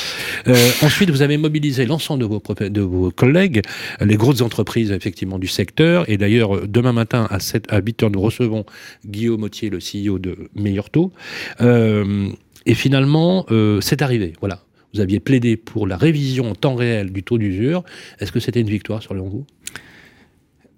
Euh, 0.49 0.55
ensuite, 0.81 1.11
vous 1.11 1.21
avez 1.21 1.37
mobilisé 1.37 1.85
l'ensemble 1.85 2.23
de 2.23 2.25
vos, 2.25 2.43
de 2.59 2.81
vos 2.81 3.11
collègues, 3.11 3.61
les 4.01 4.17
grosses 4.17 4.41
entreprises 4.41 4.91
effectivement 4.91 5.39
du 5.39 5.49
secteur 5.49 6.09
et 6.09 6.17
d'ailleurs 6.17 6.67
demain 6.67 6.93
matin 6.93 7.27
à, 7.29 7.41
7, 7.41 7.67
à 7.69 7.81
8 7.81 8.05
heures 8.05 8.11
nous 8.11 8.23
recevons 8.23 8.65
Guillaume 9.05 9.43
Autier, 9.43 9.69
le 9.69 9.79
CEO 9.79 10.19
de 10.19 10.49
Meilleur 10.55 10.89
Taux. 10.89 11.13
Euh, 11.61 12.31
et 12.65 12.73
finalement, 12.73 13.45
euh, 13.51 13.83
c'est 13.83 14.01
arrivé, 14.01 14.33
voilà. 14.41 14.65
Vous 14.95 15.01
aviez 15.01 15.21
plaidé 15.21 15.59
pour 15.59 15.87
la 15.87 15.99
révision 15.99 16.51
en 16.51 16.55
temps 16.55 16.75
réel 16.75 17.13
du 17.13 17.23
taux 17.23 17.37
d'usure. 17.37 17.85
Est-ce 18.19 18.33
que 18.33 18.41
c'était 18.41 18.61
une 18.61 18.71
victoire, 18.71 19.03
selon 19.03 19.29
vous 19.29 19.45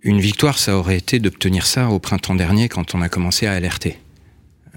une 0.03 0.21
victoire, 0.21 0.59
ça 0.59 0.77
aurait 0.77 0.97
été 0.97 1.19
d'obtenir 1.19 1.67
ça 1.67 1.89
au 1.89 1.99
printemps 1.99 2.35
dernier 2.35 2.69
quand 2.69 2.95
on 2.95 3.03
a 3.03 3.09
commencé 3.09 3.47
à 3.47 3.53
alerter. 3.53 3.99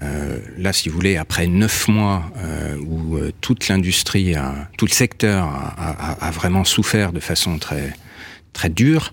Euh, 0.02 0.38
là, 0.58 0.72
si 0.72 0.88
vous 0.88 0.94
voulez, 0.94 1.16
après 1.16 1.46
neuf 1.46 1.88
mois 1.88 2.30
euh, 2.36 2.76
où 2.86 3.16
euh, 3.16 3.32
toute 3.40 3.68
l'industrie, 3.68 4.34
tout 4.76 4.86
le 4.86 4.90
secteur 4.90 5.48
a, 5.48 6.30
vraiment 6.30 6.64
souffert 6.64 7.12
de 7.12 7.20
façon 7.20 7.58
très 7.58 7.94
très 8.52 8.68
dure, 8.70 9.12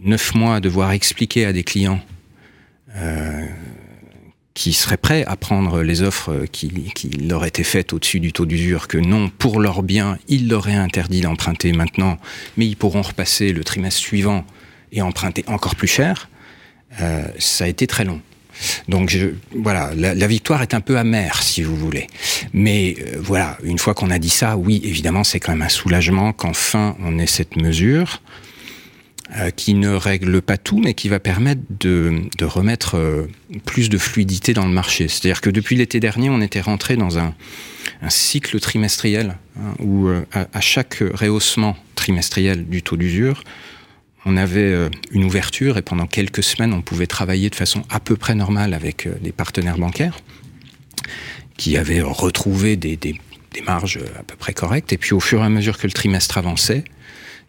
neuf 0.00 0.34
mois 0.34 0.56
à 0.56 0.60
devoir 0.60 0.92
expliquer 0.92 1.44
à 1.44 1.52
des 1.52 1.64
clients 1.64 2.00
qui 4.54 4.72
seraient 4.72 4.96
prêts 4.96 5.24
à 5.26 5.36
prendre 5.36 5.82
les 5.82 6.02
offres 6.02 6.44
qui, 6.50 6.68
qui 6.94 7.08
leur 7.08 7.44
étaient 7.44 7.64
faites 7.64 7.92
au-dessus 7.92 8.20
du 8.20 8.32
taux 8.32 8.46
d'usure, 8.46 8.86
que 8.86 8.98
non, 8.98 9.30
pour 9.30 9.60
leur 9.60 9.82
bien, 9.82 10.18
ils 10.28 10.48
leur 10.48 10.68
aient 10.68 10.74
interdit 10.74 11.22
d'emprunter 11.22 11.72
maintenant, 11.72 12.18
mais 12.56 12.66
ils 12.66 12.76
pourront 12.76 13.02
repasser 13.02 13.52
le 13.52 13.64
trimestre 13.64 14.00
suivant 14.00 14.44
et 14.92 15.00
emprunter 15.00 15.44
encore 15.46 15.74
plus 15.74 15.88
cher, 15.88 16.28
euh, 17.00 17.24
ça 17.38 17.64
a 17.64 17.68
été 17.68 17.86
très 17.86 18.04
long. 18.04 18.20
Donc 18.86 19.08
je, 19.08 19.28
voilà, 19.56 19.92
la, 19.94 20.26
victoire 20.26 20.62
est 20.62 20.74
un 20.74 20.80
peu 20.80 20.98
amère, 20.98 21.42
si 21.42 21.62
vous 21.62 21.74
voulez. 21.74 22.06
Mais 22.52 22.96
euh, 22.98 23.16
voilà, 23.18 23.56
une 23.62 23.78
fois 23.78 23.94
qu'on 23.94 24.10
a 24.10 24.18
dit 24.18 24.30
ça, 24.30 24.56
oui, 24.56 24.80
évidemment, 24.84 25.24
c'est 25.24 25.40
quand 25.40 25.52
même 25.52 25.62
un 25.62 25.70
soulagement 25.70 26.32
qu'enfin 26.32 26.96
on 27.00 27.18
ait 27.18 27.26
cette 27.26 27.56
mesure. 27.56 28.20
Euh, 29.38 29.50
qui 29.50 29.72
ne 29.72 29.88
règle 29.88 30.42
pas 30.42 30.58
tout, 30.58 30.78
mais 30.78 30.92
qui 30.92 31.08
va 31.08 31.18
permettre 31.18 31.62
de, 31.80 32.28
remettre 32.42 32.98
euh, 32.98 33.28
plus 33.64 33.88
de 33.88 33.96
fluidité 33.96 34.52
dans 34.52 34.66
le 34.66 34.72
marché. 34.72 35.08
C'est-à-dire 35.08 35.40
que 35.40 35.48
depuis 35.48 35.74
l'été 35.74 36.00
dernier, 36.00 36.28
on 36.28 36.42
était 36.42 36.60
rentré 36.60 36.96
dans 36.96 37.18
un, 37.18 37.34
cycle 38.10 38.60
trimestriel 38.60 39.38
hein, 39.58 39.74
où 39.78 40.08
euh, 40.08 40.22
à, 40.34 40.60
chaque 40.60 41.02
rehaussement 41.14 41.78
trimestriel 41.94 42.66
du 42.66 42.82
taux 42.82 42.98
d'usure, 42.98 43.42
on 44.26 44.36
avait 44.36 44.90
une 45.12 45.24
ouverture 45.24 45.78
et 45.78 45.82
pendant 45.82 46.06
quelques 46.06 46.42
semaines, 46.42 46.74
on 46.74 46.82
pouvait 46.82 47.06
travailler 47.06 47.48
de 47.48 47.54
façon 47.54 47.84
à 47.88 48.00
peu 48.00 48.16
près 48.16 48.34
normale 48.34 48.74
avec 48.74 49.08
des 49.22 49.32
partenaires 49.32 49.78
bancaires 49.78 50.18
qui 51.56 51.78
avaient 51.78 52.02
retrouvé 52.02 52.76
des, 52.76 52.96
des 52.96 53.18
marges 53.66 53.98
à 54.18 54.22
peu 54.22 54.36
près 54.36 54.52
correctes. 54.52 54.92
Et 54.92 54.98
puis 54.98 55.14
au 55.14 55.20
fur 55.20 55.40
et 55.40 55.44
à 55.44 55.48
mesure 55.48 55.78
que 55.78 55.86
le 55.86 55.92
trimestre 55.92 56.38
avançait, 56.38 56.84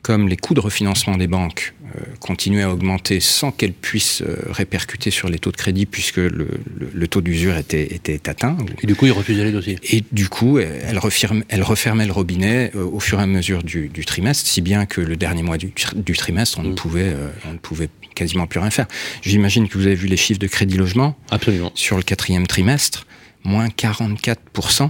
comme 0.04 0.28
les 0.28 0.38
coûts 0.38 0.54
de 0.54 0.60
refinancement 0.60 1.18
des 1.18 1.28
banques 1.28 1.74
euh, 1.96 2.02
continuaient 2.20 2.64
à 2.64 2.72
augmenter 2.72 3.20
sans 3.22 3.52
qu'elles 3.52 3.74
puissent 3.74 4.22
euh, 4.22 4.36
répercuter 4.50 5.12
sur 5.12 5.30
les 5.30 5.40
taux 5.40 5.52
de 5.52 5.56
crédit 5.56 5.86
puisque 5.86 6.18
le, 6.18 7.08
taux 7.08 7.22
d'usure 7.22 7.58
était, 7.58 7.96
était, 7.96 8.30
atteint. 8.30 8.58
Et 8.82 8.88
du 8.88 8.96
coup, 8.96 9.06
ils 9.06 9.12
refusaient 9.12 9.46
les 9.46 9.52
dossiers. 9.52 9.80
Et 9.90 10.04
du 10.12 10.28
coup, 10.28 10.60
elles, 10.60 11.00
refermaient 11.00 12.06
le 12.06 12.12
robinet 12.12 12.72
euh, 12.76 12.84
au 12.84 13.00
fur 13.00 13.20
et 13.20 13.24
à 13.24 13.26
mesure 13.26 13.64
du, 13.64 13.90
trimestre, 14.06 14.46
si 14.46 14.62
bien 14.62 14.86
que 14.86 15.00
le 15.00 15.16
dernier 15.16 15.42
mois 15.42 15.58
du, 15.58 15.72
trimestre, 15.72 16.60
on, 16.60 16.64
ne 16.64 16.72
mm. 16.72 16.76
pouvait, 16.76 17.16
on 17.48 17.54
ne 17.54 17.58
pouvait 17.58 17.90
quasiment 18.14 18.46
plus 18.46 18.60
rien 18.60 18.72
faire. 18.72 18.88
J'imagine 19.22 19.70
que 19.70 19.78
vous 19.78 19.88
avez 19.88 19.96
vu 19.96 20.08
les 20.08 20.18
chiffres 20.18 20.40
de 20.40 20.48
crédit 20.48 20.78
logement. 20.78 21.16
Absolument. 21.32 21.72
Sur 21.76 21.96
le 21.96 22.04
quatrième 22.04 22.46
trimestre 22.46 23.08
moins 23.44 23.68
44%. 23.68 24.90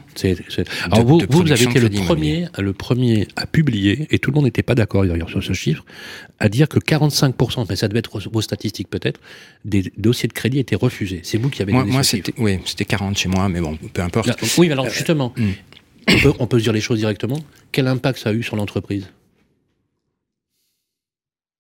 Alors 0.92 1.06
vous, 1.06 1.22
vous 1.30 1.52
avez 1.52 1.64
été 1.64 1.80
le 1.80 1.90
premier, 1.90 2.48
le 2.58 2.74
premier 2.74 3.28
à 3.36 3.46
publier, 3.46 4.08
et 4.12 4.20
tout 4.20 4.32
le 4.32 4.36
monde 4.36 4.46
n'était 4.46 4.64
pas 4.64 4.76
d'accord 4.76 5.06
d'ailleurs 5.06 5.30
sur 5.30 5.44
ce 5.44 5.54
chiffre, 5.54 5.86
à 6.40 6.50
dire 6.50 6.68
que 6.68 6.80
45%, 6.80 7.66
mais 7.70 7.76
ça 7.76 7.88
devait 7.88 8.00
être 8.00 8.20
vos 8.32 8.42
statistiques 8.42 8.90
peut-être, 8.90 9.20
des 9.66 9.92
dossiers 9.98 10.28
de 10.28 10.34
crédit 10.34 10.60
étaient 10.60 10.76
refusés. 10.76 11.22
C'est 11.24 11.38
vous 11.38 11.50
qui 11.50 11.62
avez 11.62 11.74
moi, 11.74 11.86
moi 11.86 12.04
c'était, 12.04 12.34
Oui, 12.38 12.60
c'était 12.66 12.86
40 12.86 13.18
chez 13.18 13.30
moi, 13.30 13.50
mais 13.50 13.62
bon, 13.62 13.78
peu 13.94 14.02
importe. 14.02 14.30
oui, 14.58 14.68
mais 14.68 14.74
alors 14.74 14.90
justement, 14.90 15.34
hmm. 15.38 15.52
on, 16.10 16.20
peut, 16.20 16.34
on 16.40 16.48
peut 16.48 16.60
se 16.60 16.64
dire 16.64 16.74
les 16.74 16.82
choses 16.82 17.00
directement. 17.00 17.40
Quel 17.72 17.88
impact 17.88 18.20
ça 18.20 18.30
a 18.30 18.34
eu 18.34 18.44
sur 18.44 18.56
l'entreprise? 18.56 19.08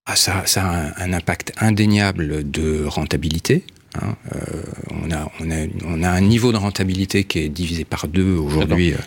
Ah, 0.05 0.17
ça, 0.17 0.45
ça, 0.45 0.65
a 0.65 1.03
un, 1.03 1.13
impact 1.13 1.53
indéniable 1.59 2.49
de 2.51 2.83
rentabilité. 2.85 3.63
Hein, 4.01 4.15
euh, 4.33 4.63
on, 4.89 5.11
a, 5.11 5.31
on, 5.39 5.51
a, 5.51 5.67
on, 5.85 6.03
a, 6.03 6.09
un 6.09 6.21
niveau 6.21 6.51
de 6.51 6.57
rentabilité 6.57 7.25
qui 7.25 7.39
est 7.39 7.49
divisé 7.49 7.85
par 7.85 8.07
deux 8.07 8.35
aujourd'hui. 8.35 8.93
Euh, 8.93 8.97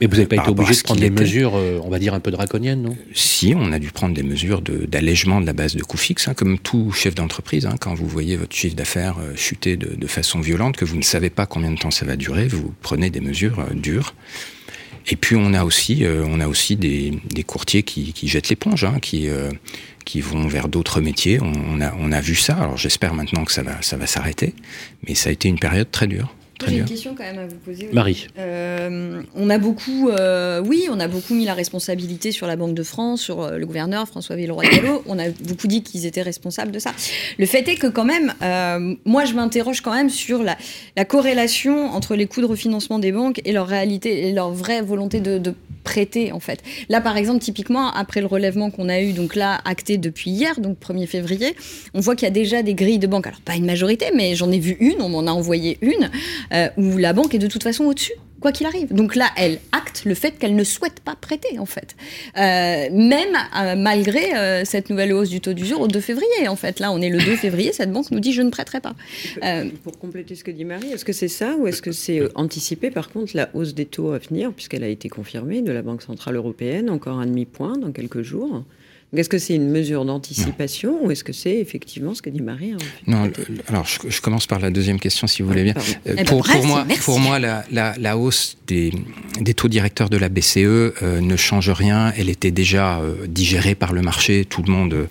Mais 0.00 0.06
vous 0.06 0.14
n'avez 0.14 0.26
pas 0.26 0.36
été 0.36 0.50
obligé 0.50 0.74
de 0.74 0.82
prendre 0.82 1.00
des 1.00 1.10
mesures, 1.10 1.54
euh, 1.56 1.80
on 1.82 1.88
va 1.88 1.98
dire, 1.98 2.12
un 2.12 2.20
peu 2.20 2.30
draconiennes, 2.30 2.82
non? 2.82 2.96
Si, 3.14 3.54
on 3.56 3.72
a 3.72 3.78
dû 3.78 3.90
prendre 3.90 4.14
des 4.14 4.22
mesures 4.22 4.60
d'allègement 4.60 5.40
de, 5.40 5.46
la 5.46 5.54
base 5.54 5.74
de 5.74 5.82
coûts 5.82 5.96
fixes, 5.96 6.28
hein, 6.28 6.34
comme 6.34 6.58
tout 6.58 6.92
chef 6.92 7.14
d'entreprise. 7.14 7.64
Hein, 7.64 7.76
quand 7.80 7.94
vous 7.94 8.06
voyez 8.06 8.36
votre 8.36 8.54
chiffre 8.54 8.76
d'affaires 8.76 9.16
chuter 9.36 9.76
de, 9.76 9.94
de, 9.94 10.06
façon 10.06 10.40
violente, 10.40 10.76
que 10.76 10.84
vous 10.84 10.96
ne 10.96 11.02
savez 11.02 11.30
pas 11.30 11.46
combien 11.46 11.70
de 11.70 11.78
temps 11.78 11.90
ça 11.90 12.04
va 12.04 12.16
durer, 12.16 12.46
vous 12.46 12.74
prenez 12.82 13.08
des 13.08 13.20
mesures 13.20 13.64
dures. 13.74 14.14
Et 15.08 15.16
puis 15.16 15.36
on 15.36 15.54
a 15.54 15.64
aussi, 15.64 16.04
on 16.04 16.40
a 16.40 16.48
aussi 16.48 16.76
des, 16.76 17.18
des 17.30 17.44
courtiers 17.44 17.82
qui, 17.82 18.12
qui 18.12 18.26
jettent 18.28 18.48
l'éponge, 18.48 18.84
hein, 18.84 18.98
qui, 19.00 19.28
qui 20.04 20.20
vont 20.20 20.48
vers 20.48 20.68
d'autres 20.68 21.00
métiers. 21.00 21.38
On, 21.40 21.80
a, 21.80 21.94
on 21.98 22.10
a 22.10 22.20
vu 22.20 22.34
ça. 22.34 22.56
Alors 22.56 22.76
j'espère 22.76 23.14
maintenant 23.14 23.44
que 23.44 23.52
ça 23.52 23.62
va, 23.62 23.82
ça 23.82 23.96
va 23.96 24.06
s'arrêter. 24.06 24.54
Mais 25.06 25.14
ça 25.14 25.28
a 25.28 25.32
été 25.32 25.48
une 25.48 25.58
période 25.58 25.90
très 25.90 26.08
dure. 26.08 26.34
J'ai 26.66 26.78
une 26.78 26.84
question 26.84 27.14
quand 27.14 27.24
même 27.24 27.38
à 27.38 27.46
vous 27.46 27.56
poser. 27.56 27.90
Marie. 27.92 28.28
Euh, 28.38 29.22
on 29.34 29.50
a 29.50 29.58
beaucoup, 29.58 30.08
euh, 30.08 30.62
oui, 30.64 30.86
on 30.90 30.98
a 31.00 31.08
beaucoup 31.08 31.34
mis 31.34 31.44
la 31.44 31.54
responsabilité 31.54 32.32
sur 32.32 32.46
la 32.46 32.56
Banque 32.56 32.74
de 32.74 32.82
France, 32.82 33.20
sur 33.20 33.42
euh, 33.42 33.58
le 33.58 33.66
gouverneur 33.66 34.06
François 34.08 34.36
Villeroy-Gallo. 34.36 35.02
On 35.06 35.18
a 35.18 35.28
beaucoup 35.28 35.66
dit 35.66 35.82
qu'ils 35.82 36.06
étaient 36.06 36.22
responsables 36.22 36.72
de 36.72 36.78
ça. 36.78 36.92
Le 37.38 37.46
fait 37.46 37.68
est 37.68 37.76
que 37.76 37.86
quand 37.86 38.04
même, 38.04 38.32
moi 39.04 39.24
je 39.24 39.34
m'interroge 39.34 39.80
quand 39.80 39.94
même 39.94 40.10
sur 40.10 40.42
la, 40.42 40.56
la, 40.96 41.04
corrélation 41.04 41.90
entre 41.90 42.16
les 42.16 42.26
coûts 42.26 42.40
de 42.40 42.46
refinancement 42.46 42.98
des 42.98 43.12
banques 43.12 43.40
et 43.44 43.52
leur 43.52 43.66
réalité 43.66 44.28
et 44.28 44.32
leur 44.32 44.50
vraie 44.50 44.82
volonté 44.82 45.20
de, 45.20 45.38
de 45.38 45.54
prêter 45.86 46.32
en 46.32 46.40
fait. 46.40 46.62
Là 46.88 47.00
par 47.00 47.16
exemple, 47.16 47.40
typiquement 47.40 47.92
après 47.92 48.20
le 48.20 48.26
relèvement 48.26 48.70
qu'on 48.70 48.88
a 48.88 49.00
eu, 49.00 49.12
donc 49.12 49.36
là 49.36 49.60
acté 49.64 49.96
depuis 49.98 50.30
hier, 50.30 50.60
donc 50.60 50.78
1er 50.80 51.06
février, 51.06 51.54
on 51.94 52.00
voit 52.00 52.16
qu'il 52.16 52.26
y 52.26 52.30
a 52.30 52.34
déjà 52.34 52.62
des 52.62 52.74
grilles 52.74 52.98
de 52.98 53.06
banque. 53.06 53.28
Alors 53.28 53.40
pas 53.40 53.54
une 53.54 53.66
majorité, 53.66 54.06
mais 54.14 54.34
j'en 54.34 54.50
ai 54.50 54.58
vu 54.58 54.76
une, 54.80 55.00
on 55.00 55.08
m'en 55.08 55.26
a 55.26 55.30
envoyé 55.30 55.78
une, 55.80 56.10
euh, 56.52 56.68
où 56.76 56.96
la 56.96 57.12
banque 57.12 57.34
est 57.34 57.38
de 57.38 57.46
toute 57.46 57.62
façon 57.62 57.84
au-dessus 57.84 58.12
quoi 58.38 58.52
qu'il 58.52 58.66
arrive. 58.66 58.92
Donc 58.92 59.16
là, 59.16 59.28
elle 59.38 59.60
acte 59.72 60.04
le 60.04 60.14
fait 60.14 60.32
qu'elle 60.32 60.54
ne 60.54 60.62
souhaite 60.62 61.00
pas 61.00 61.16
prêter, 61.16 61.58
en 61.58 61.64
fait. 61.64 61.96
Euh, 62.36 62.90
même 62.92 63.34
euh, 63.58 63.74
malgré 63.76 64.64
cette 64.66 64.90
nouvelle 64.90 65.14
hausse 65.14 65.30
du 65.30 65.40
taux 65.40 65.54
d'usure 65.54 65.80
au 65.80 65.88
2 65.88 65.98
février, 66.00 66.46
en 66.46 66.54
fait. 66.54 66.78
Là, 66.78 66.92
on 66.92 67.00
est 67.00 67.08
le 67.08 67.16
2 67.16 67.36
février, 67.36 67.72
cette 67.72 67.90
banque 67.90 68.10
nous 68.10 68.20
dit 68.20 68.34
je 68.34 68.42
ne 68.42 68.50
prêterai 68.50 68.80
pas. 68.80 68.94
Pour 69.82 69.98
compléter 69.98 70.34
ce 70.34 70.44
que 70.44 70.50
dit 70.50 70.66
Marie, 70.66 70.88
est-ce 70.88 71.06
que 71.06 71.14
c'est 71.14 71.28
ça 71.28 71.56
ou 71.56 71.66
est-ce 71.66 71.80
que 71.80 71.92
c'est 71.92 72.28
anticipé, 72.34 72.90
par 72.90 73.08
contre, 73.08 73.34
la 73.34 73.48
hausse 73.54 73.74
des 73.74 73.86
taux 73.86 74.12
à 74.12 74.18
venir, 74.18 74.52
puisqu'elle 74.52 74.84
a 74.84 74.88
été 74.88 75.08
confirmée 75.08 75.62
de 75.62 75.72
la 75.72 75.80
Banque 75.80 76.02
Centrale 76.02 76.36
Européenne, 76.36 76.90
encore 76.90 77.18
un 77.18 77.26
demi-point 77.26 77.78
dans 77.78 77.90
quelques 77.90 78.20
jours? 78.20 78.64
Est-ce 79.14 79.28
que 79.28 79.38
c'est 79.38 79.54
une 79.54 79.70
mesure 79.70 80.04
d'anticipation 80.04 80.98
ou 81.02 81.10
est-ce 81.10 81.22
que 81.22 81.32
c'est 81.32 81.58
effectivement 81.58 82.14
ce 82.14 82.22
que 82.22 82.30
dit 82.30 82.42
Marie 82.42 82.72
hein, 82.72 82.78
Non, 83.06 83.30
alors 83.68 83.86
je, 83.86 84.20
commence 84.20 84.46
par 84.46 84.58
la 84.58 84.70
deuxième 84.70 84.98
question 84.98 85.26
si 85.26 85.42
vous 85.42 85.48
voulez 85.48 85.64
bien. 85.64 85.74
Euh, 86.06 86.14
eh 86.18 86.24
ben, 86.24 86.24
pour, 86.24 86.44
moi, 86.64 86.86
pour 87.04 87.20
moi 87.20 87.38
la, 87.38 88.18
hausse 88.18 88.56
des, 88.66 88.92
taux 89.54 89.68
directeurs 89.68 90.10
de 90.10 90.16
la 90.16 90.28
BCE 90.28 90.56
euh, 90.56 90.92
ne 91.20 91.36
change 91.36 91.70
rien. 91.70 92.12
Elle 92.16 92.28
était 92.28 92.50
déjà 92.50 92.98
euh, 92.98 93.26
digérée 93.28 93.74
par 93.74 93.92
le 93.92 94.02
marché. 94.02 94.44
Tout 94.44 94.62
le 94.62 94.72
monde 94.72 95.08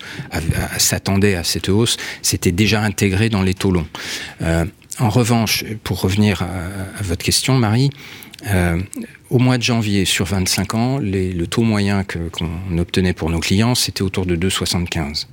s'attendait 0.78 1.34
à 1.34 1.42
cette 1.42 1.68
hausse. 1.68 1.96
C'était 2.22 2.52
déjà 2.52 2.82
intégré 2.82 3.30
dans 3.30 3.42
les 3.42 3.54
taux 3.54 3.70
longs. 3.70 3.86
en 4.98 5.10
revanche, 5.10 5.64
pour 5.82 6.00
revenir 6.00 6.42
à 6.42 7.02
votre 7.02 7.24
question, 7.24 7.58
Marie, 7.58 7.90
euh, 8.46 8.80
au 9.30 9.38
mois 9.38 9.58
de 9.58 9.62
janvier, 9.62 10.04
sur 10.04 10.26
25 10.26 10.74
ans, 10.74 10.98
le 10.98 11.44
taux 11.46 11.62
moyen 11.62 12.04
qu'on 12.04 12.78
obtenait 12.78 13.12
pour 13.12 13.30
nos 13.30 13.40
clients, 13.40 13.74
c'était 13.74 14.02
autour 14.02 14.26
de 14.26 14.36
2,75. 14.36 15.26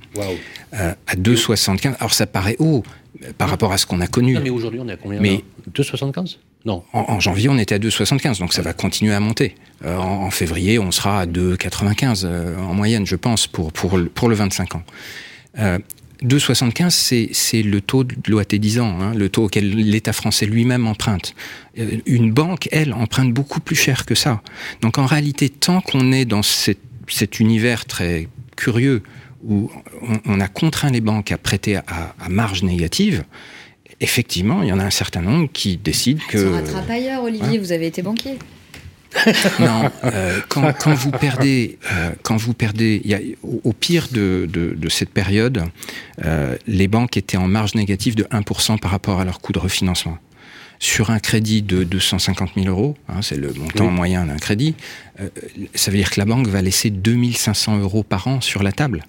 Euh, 0.74 0.92
à 1.06 1.14
2,75, 1.14 1.94
alors 1.98 2.14
ça 2.14 2.26
paraît 2.26 2.56
haut 2.58 2.82
euh, 3.22 3.32
par 3.36 3.48
rapport 3.48 3.72
à 3.72 3.78
ce 3.78 3.86
qu'on 3.86 4.00
a 4.00 4.06
connu. 4.06 4.38
mais 4.42 4.50
aujourd'hui, 4.50 4.80
on 4.80 4.88
est 4.88 4.92
à 4.92 4.96
combien 4.96 5.20
mais, 5.20 5.44
2,75 5.72 6.38
Non. 6.64 6.82
En, 6.92 7.20
janvier, 7.20 7.48
on 7.48 7.58
était 7.58 7.74
à 7.74 7.78
2,75, 7.78 8.38
donc 8.40 8.52
ça 8.52 8.62
va 8.62 8.72
continuer 8.72 9.14
à 9.14 9.20
monter. 9.20 9.54
en, 9.84 10.30
février, 10.30 10.78
on 10.78 10.90
sera 10.90 11.20
à 11.20 11.26
2,95 11.26 12.26
en 12.58 12.74
moyenne, 12.74 13.06
je 13.06 13.16
pense, 13.16 13.46
pour, 13.46 13.72
pour, 13.72 13.98
pour 14.14 14.28
le 14.28 14.34
25 14.34 14.74
ans. 14.76 14.82
2,75, 16.24 17.28
c'est 17.32 17.62
le 17.62 17.80
taux 17.80 18.04
de 18.04 18.14
l'OAT 18.28 18.44
10 18.52 18.80
ans, 18.80 18.98
hein, 19.00 19.14
le 19.14 19.28
taux 19.28 19.44
auquel 19.44 19.70
l'État 19.70 20.12
français 20.12 20.46
lui-même 20.46 20.86
emprunte. 20.86 21.34
Euh, 21.78 21.98
une 22.06 22.32
banque, 22.32 22.68
elle, 22.72 22.92
emprunte 22.94 23.32
beaucoup 23.32 23.60
plus 23.60 23.76
cher 23.76 24.06
que 24.06 24.14
ça. 24.14 24.42
Donc 24.80 24.98
en 24.98 25.06
réalité, 25.06 25.48
tant 25.48 25.80
qu'on 25.80 26.12
est 26.12 26.24
dans 26.24 26.42
cet 26.42 27.40
univers 27.40 27.84
très 27.84 28.28
curieux 28.56 29.02
où 29.46 29.70
on, 30.24 30.40
a 30.40 30.48
contraint 30.48 30.90
les 30.90 31.02
banques 31.02 31.30
à 31.30 31.36
prêter 31.36 31.76
à, 31.76 32.14
marge 32.30 32.62
négative, 32.62 33.24
effectivement, 34.00 34.62
il 34.62 34.68
y 34.68 34.72
en 34.72 34.80
a 34.80 34.84
un 34.84 34.90
certain 34.90 35.20
nombre 35.20 35.50
qui 35.52 35.76
décident 35.76 36.22
que... 36.28 36.38
Ça 36.38 36.50
rattrape 36.50 36.88
ailleurs, 36.88 37.22
Olivier, 37.22 37.58
vous 37.58 37.72
avez 37.72 37.86
été 37.86 38.00
banquier. 38.00 38.38
Non, 39.60 39.90
euh, 40.04 40.40
quand, 40.48 40.94
vous 40.94 41.10
perdez, 41.10 41.78
euh, 41.92 42.12
quand 42.22 42.36
vous 42.36 42.54
perdez, 42.54 43.00
y 43.04 43.14
a, 43.14 43.20
au, 43.42 43.72
pire 43.72 44.08
de, 44.10 44.88
cette 44.88 45.10
période, 45.10 45.64
euh, 46.24 46.56
les 46.66 46.88
banques 46.88 47.16
étaient 47.16 47.36
en 47.36 47.48
marge 47.48 47.74
négative 47.74 48.14
de 48.14 48.24
1% 48.24 48.78
par 48.78 48.90
rapport 48.90 49.20
à 49.20 49.24
leur 49.24 49.40
coût 49.40 49.52
de 49.52 49.58
refinancement. 49.58 50.18
Sur 50.80 51.10
un 51.10 51.18
crédit 51.18 51.62
de 51.62 51.84
250 51.84 52.50
000 52.56 52.66
euros, 52.66 52.96
hein, 53.08 53.22
c'est 53.22 53.36
le 53.36 53.52
montant 53.54 53.90
moyen 53.90 54.26
d'un 54.26 54.36
crédit, 54.36 54.74
ça 55.74 55.90
veut 55.90 55.96
dire 55.96 56.10
que 56.10 56.18
la 56.18 56.26
banque 56.26 56.48
va 56.48 56.60
laisser 56.60 56.90
2500 56.90 57.78
euros 57.78 58.02
par 58.02 58.26
an 58.26 58.40
sur 58.40 58.62
la 58.62 58.72
table 58.72 59.04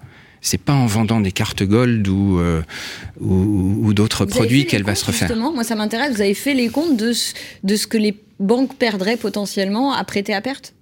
c'est 0.45 0.61
pas 0.61 0.73
en 0.73 0.85
vendant 0.85 1.19
des 1.19 1.31
cartes 1.31 1.63
gold 1.63 2.07
ou, 2.07 2.39
ou, 3.19 3.93
d'autres 3.93 4.25
produits 4.25 4.67
qu'elle 4.67 4.83
va 4.83 4.93
se 4.93 5.05
refaire. 5.05 5.27
Justement, 5.27 5.51
moi 5.51 5.63
ça 5.63 5.75
m'intéresse, 5.75 6.15
vous 6.15 6.21
avez 6.21 6.35
fait 6.35 6.53
les 6.53 6.69
comptes 6.69 6.97
de, 6.97 7.13
de 7.63 7.75
ce 7.75 7.87
que 7.87 7.97
les 7.97 8.15
banque 8.39 8.75
perdrait 8.75 9.17
potentiellement 9.17 9.93
à 9.93 10.03
prêter 10.03 10.33
à 10.33 10.41
perte? 10.41 10.73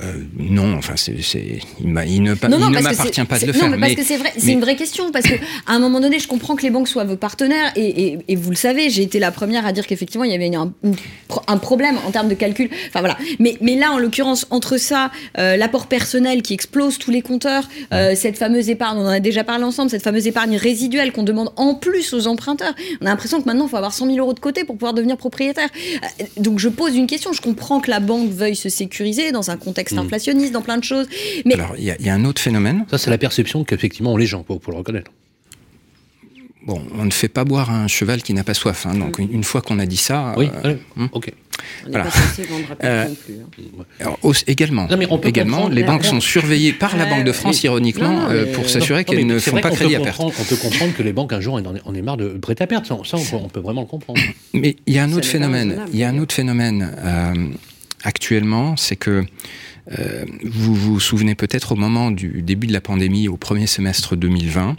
Euh, 0.00 0.14
non, 0.38 0.74
enfin, 0.78 0.94
c'est, 0.96 1.12
il, 1.12 1.86
il, 2.06 2.22
ne, 2.22 2.32
m'appartient 2.32 3.24
pas 3.24 3.38
de 3.38 3.46
le 3.46 3.52
faire. 3.52 3.68
Non, 3.68 3.76
mais 3.76 3.78
parce 3.78 3.94
que 3.94 4.04
c'est 4.04 4.16
vrai, 4.16 4.32
c'est 4.38 4.52
une 4.52 4.62
vraie 4.62 4.76
question 4.76 5.12
parce 5.12 5.26
que 5.26 5.34
à 5.66 5.74
un 5.74 5.78
moment 5.78 6.00
donné, 6.00 6.18
je 6.18 6.26
comprends 6.26 6.56
que 6.56 6.62
les 6.62 6.70
banques 6.70 6.88
soient 6.88 7.04
vos 7.04 7.16
partenaires 7.16 7.72
et, 7.76 8.18
et, 8.26 8.36
vous 8.36 8.48
le 8.48 8.56
savez, 8.56 8.88
j'ai 8.88 9.02
été 9.02 9.18
la 9.18 9.30
première 9.30 9.66
à 9.66 9.72
dire 9.72 9.86
qu'effectivement 9.86 10.24
il 10.24 10.32
y 10.32 10.34
avait 10.34 10.54
un, 10.54 10.72
un, 11.46 11.58
problème 11.58 11.96
en 12.06 12.10
termes 12.10 12.28
de 12.28 12.34
calcul. 12.34 12.70
Enfin 12.88 13.00
voilà. 13.00 13.18
Mais, 13.38 13.58
mais 13.60 13.76
là, 13.76 13.92
en 13.92 13.98
l'occurrence, 13.98 14.46
entre 14.48 14.78
ça, 14.78 15.10
euh, 15.38 15.56
l'apport 15.56 15.86
personnel 15.86 16.40
qui 16.40 16.54
explose 16.54 16.96
tous 16.96 17.10
les 17.10 17.20
compteurs, 17.20 17.68
euh, 17.92 18.14
cette 18.16 18.38
fameuse 18.38 18.70
épargne, 18.70 18.98
on 18.98 19.04
en 19.04 19.08
a 19.08 19.20
déjà 19.20 19.44
parlé 19.44 19.64
ensemble, 19.64 19.90
cette 19.90 20.04
fameuse 20.04 20.26
épargne 20.26 20.56
résiduelle 20.56 21.12
qu'on 21.12 21.22
demande 21.22 21.52
en 21.56 21.74
plus 21.74 22.14
aux 22.14 22.26
emprunteurs. 22.28 22.74
On 23.02 23.06
a 23.06 23.10
l'impression 23.10 23.42
que 23.42 23.46
maintenant, 23.46 23.66
il 23.66 23.70
faut 23.70 23.76
avoir 23.76 23.92
100 23.92 24.06
000 24.06 24.18
euros 24.18 24.32
de 24.32 24.40
côté 24.40 24.64
pour 24.64 24.76
pouvoir 24.76 24.94
devenir 24.94 25.18
propriétaire. 25.18 25.68
donc 26.38 26.58
je 26.58 26.70
pose 26.70 26.96
une 26.96 27.06
question. 27.06 27.34
Je 27.34 27.42
comprends 27.42 27.80
que 27.80 27.90
la 27.90 28.00
banque 28.00 28.30
veuille 28.30 28.56
se 28.56 28.70
sécuriser 28.70 29.32
dans 29.32 29.50
un 29.50 29.58
contexte 29.58 29.81
Mm. 29.90 29.98
inflationniste, 29.98 30.52
dans 30.52 30.62
plein 30.62 30.78
de 30.78 30.84
choses. 30.84 31.08
Mais... 31.44 31.54
Alors, 31.54 31.74
il 31.76 31.84
y, 31.84 32.08
a 32.08 32.14
un 32.14 32.24
autre 32.24 32.40
phénomène. 32.40 32.84
Ça, 32.90 32.98
c'est 32.98 33.10
la 33.10 33.18
perception 33.18 33.64
qu'effectivement 33.64 34.12
ont 34.12 34.16
les 34.16 34.26
gens, 34.26 34.42
pour, 34.42 34.60
le 34.68 34.76
reconnaître. 34.76 35.10
Bon, 36.64 36.80
on 36.96 37.04
ne 37.04 37.10
fait 37.10 37.28
pas 37.28 37.44
boire 37.44 37.70
un 37.70 37.88
cheval 37.88 38.22
qui 38.22 38.34
n'a 38.34 38.44
pas 38.44 38.54
soif. 38.54 38.86
Hein, 38.86 38.94
donc, 38.94 39.18
une, 39.18 39.42
fois 39.42 39.62
qu'on 39.62 39.80
a 39.80 39.86
dit 39.86 39.96
ça. 39.96 40.34
Oui, 40.36 40.48
euh, 40.64 40.76
hmm. 40.94 41.06
ok. 41.10 41.32
Voilà. 41.88 42.06
Euh, 42.84 43.06
hein. 44.00 44.32
également, 44.46 44.88
également 45.22 45.68
les 45.68 45.82
banques 45.82 46.04
sont 46.04 46.20
surveillées 46.20 46.72
par 46.72 46.96
la 46.96 47.06
Banque 47.06 47.24
de 47.24 47.32
France, 47.32 47.62
ironiquement, 47.64 48.28
euh, 48.30 48.52
pour 48.52 48.68
s'assurer 48.68 49.04
qu'elles 49.04 49.26
ne 49.26 49.38
font 49.38 49.60
pas 49.60 49.70
crédit 49.70 49.96
à 49.96 50.00
perte. 50.00 50.20
On 50.20 50.30
peut 50.30 50.56
comprendre 50.56 50.94
que 50.94 51.02
les 51.02 51.12
banques, 51.12 51.32
un 51.32 51.40
jour, 51.40 51.60
on 51.84 51.94
est 51.94 52.02
marre 52.02 52.16
de 52.16 52.28
prêter 52.28 52.64
à 52.64 52.66
perte. 52.66 52.86
Ça, 52.86 52.94
on, 52.94 53.48
peut, 53.48 53.60
vraiment 53.60 53.82
le 53.82 53.86
comprendre. 53.86 54.20
Mais 54.54 54.76
il 54.86 54.94
y 54.94 54.98
a 54.98 55.04
un 55.04 55.12
autre 55.12 55.26
phénomène. 55.26 55.80
Il 55.92 55.98
y 55.98 56.04
a 56.04 56.08
un 56.08 56.18
autre 56.18 56.34
phénomène 56.34 56.90
actuellement, 58.04 58.76
c'est 58.76 58.96
que 58.96 59.24
vous 59.88 60.74
vous 60.74 61.00
souvenez 61.00 61.34
peut-être 61.34 61.72
au 61.72 61.76
moment 61.76 62.10
du 62.10 62.42
début 62.42 62.66
de 62.66 62.72
la 62.72 62.80
pandémie, 62.80 63.28
au 63.28 63.36
premier 63.36 63.66
semestre 63.66 64.16
2020, 64.16 64.76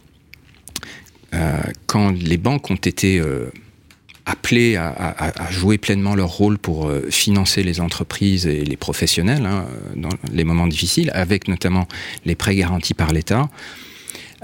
quand 1.88 2.12
les 2.12 2.38
banques 2.38 2.72
ont 2.72 2.76
été 2.76 3.22
appelés 4.26 4.78
à, 4.78 5.52
jouer 5.52 5.78
pleinement 5.78 6.16
leur 6.16 6.30
rôle 6.30 6.58
pour 6.58 6.88
euh, 6.88 7.08
financer 7.10 7.63
les 7.63 7.82
entreprises 7.82 8.48
et 8.48 8.63
les 8.63 8.78
professionnels 8.78 9.46
hein, 9.46 9.66
dans 9.96 10.10
les 10.32 10.44
moments 10.44 10.68
difficiles, 10.68 11.12
avec 11.13 11.48
notamment 11.48 11.88
les 12.26 12.36
prêts 12.36 12.56
garantis 12.56 12.94
par 12.94 13.12
l'État. 13.12 13.50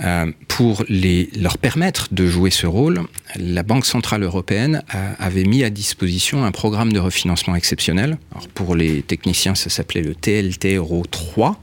Euh, 0.01 0.31
pour 0.47 0.83
les, 0.87 1.29
leur 1.37 1.57
permettre 1.57 2.07
de 2.11 2.25
jouer 2.25 2.51
ce 2.51 2.65
rôle, 2.65 3.01
la 3.35 3.63
Banque 3.63 3.85
Centrale 3.85 4.23
Européenne 4.23 4.83
avait 5.19 5.43
mis 5.43 5.63
à 5.63 5.69
disposition 5.69 6.45
un 6.45 6.51
programme 6.51 6.93
de 6.93 6.99
refinancement 6.99 7.55
exceptionnel. 7.55 8.17
Alors 8.31 8.47
pour 8.49 8.75
les 8.75 9.01
techniciens, 9.01 9.55
ça 9.55 9.69
s'appelait 9.69 10.01
le 10.01 10.15
TLTRO 10.15 11.05
3. 11.09 11.61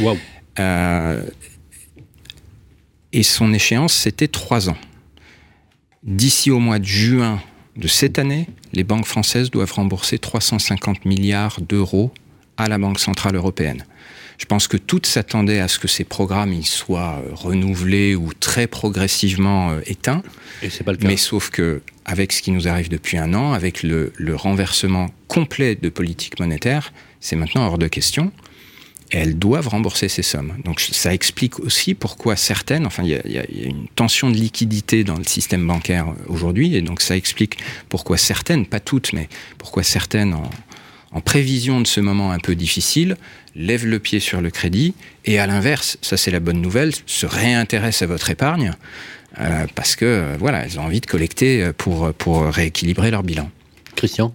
Wow. 0.00 0.18
Euh, 0.58 1.22
et 3.12 3.22
son 3.22 3.52
échéance, 3.52 3.94
c'était 3.94 4.28
trois 4.28 4.68
ans. 4.68 4.76
D'ici 6.02 6.50
au 6.50 6.58
mois 6.58 6.78
de 6.78 6.84
juin 6.84 7.40
de 7.76 7.88
cette 7.88 8.18
année, 8.18 8.48
les 8.72 8.84
banques 8.84 9.06
françaises 9.06 9.50
doivent 9.50 9.72
rembourser 9.72 10.18
350 10.18 11.04
milliards 11.04 11.60
d'euros 11.60 12.12
à 12.56 12.68
la 12.68 12.78
Banque 12.78 12.98
Centrale 12.98 13.36
Européenne. 13.36 13.84
Je 14.38 14.46
pense 14.46 14.68
que 14.68 14.76
toutes 14.76 15.06
s'attendaient 15.06 15.60
à 15.60 15.68
ce 15.68 15.78
que 15.78 15.88
ces 15.88 16.04
programmes 16.04 16.52
ils 16.52 16.66
soient 16.66 17.22
euh, 17.24 17.34
renouvelés 17.34 18.14
ou 18.14 18.32
très 18.34 18.66
progressivement 18.66 19.70
euh, 19.70 19.80
éteints. 19.86 20.22
Et 20.62 20.70
c'est 20.70 20.84
pas 20.84 20.92
le 20.92 20.98
cas. 20.98 21.08
Mais 21.08 21.16
sauf 21.16 21.50
que, 21.50 21.82
avec 22.04 22.32
ce 22.32 22.42
qui 22.42 22.50
nous 22.50 22.68
arrive 22.68 22.88
depuis 22.88 23.16
un 23.16 23.34
an, 23.34 23.52
avec 23.52 23.82
le 23.82 24.12
renversement 24.34 25.10
complet 25.28 25.74
de 25.74 25.88
politique 25.88 26.38
monétaire, 26.40 26.92
c'est 27.20 27.36
maintenant 27.36 27.66
hors 27.66 27.78
de 27.78 27.88
question 27.88 28.32
elles 29.10 29.38
doivent 29.38 29.68
rembourser 29.68 30.08
ces 30.08 30.22
sommes. 30.22 30.54
Donc 30.64 30.80
ça 30.80 31.14
explique 31.14 31.60
aussi 31.60 31.94
pourquoi 31.94 32.36
certaines, 32.36 32.86
enfin 32.86 33.02
il 33.04 33.10
y, 33.10 33.38
a 33.38 33.44
une 33.48 33.86
tension 33.94 34.30
de 34.30 34.36
liquidité 34.36 35.04
dans 35.04 35.16
le 35.16 35.24
système 35.24 35.66
bancaire 35.66 36.06
aujourd'hui, 36.26 36.74
et 36.74 36.82
donc 36.82 37.00
ça 37.00 37.16
explique 37.16 37.58
pourquoi 37.88 38.16
certaines, 38.16 38.66
pas 38.66 38.80
toutes, 38.80 39.12
mais 39.12 39.28
pourquoi 39.58 39.82
certaines, 39.82 40.34
en, 40.34 40.50
prévision 41.20 41.80
de 41.80 41.86
ce 41.86 42.00
moment 42.00 42.32
un 42.32 42.38
peu 42.38 42.54
difficile, 42.54 43.16
lèvent 43.54 43.86
le 43.86 43.98
pied 43.98 44.20
sur 44.20 44.40
le 44.40 44.50
crédit, 44.50 44.94
et 45.24 45.38
à 45.38 45.46
l'inverse, 45.46 45.98
ça 46.02 46.16
c'est 46.16 46.30
la 46.30 46.40
bonne 46.40 46.60
nouvelle, 46.60 46.92
se 47.06 47.26
réintéressent 47.26 48.02
à 48.02 48.06
votre 48.06 48.30
épargne, 48.30 48.72
euh, 49.40 49.66
parce 49.74 49.96
que 49.96 50.36
voilà, 50.38 50.64
elles 50.64 50.78
ont 50.78 50.84
envie 50.84 51.00
de 51.00 51.06
collecter 51.06 51.70
pour, 51.76 52.12
pour 52.14 52.44
rééquilibrer 52.44 53.10
leur 53.10 53.22
bilan. 53.22 53.50
Christian? 53.96 54.34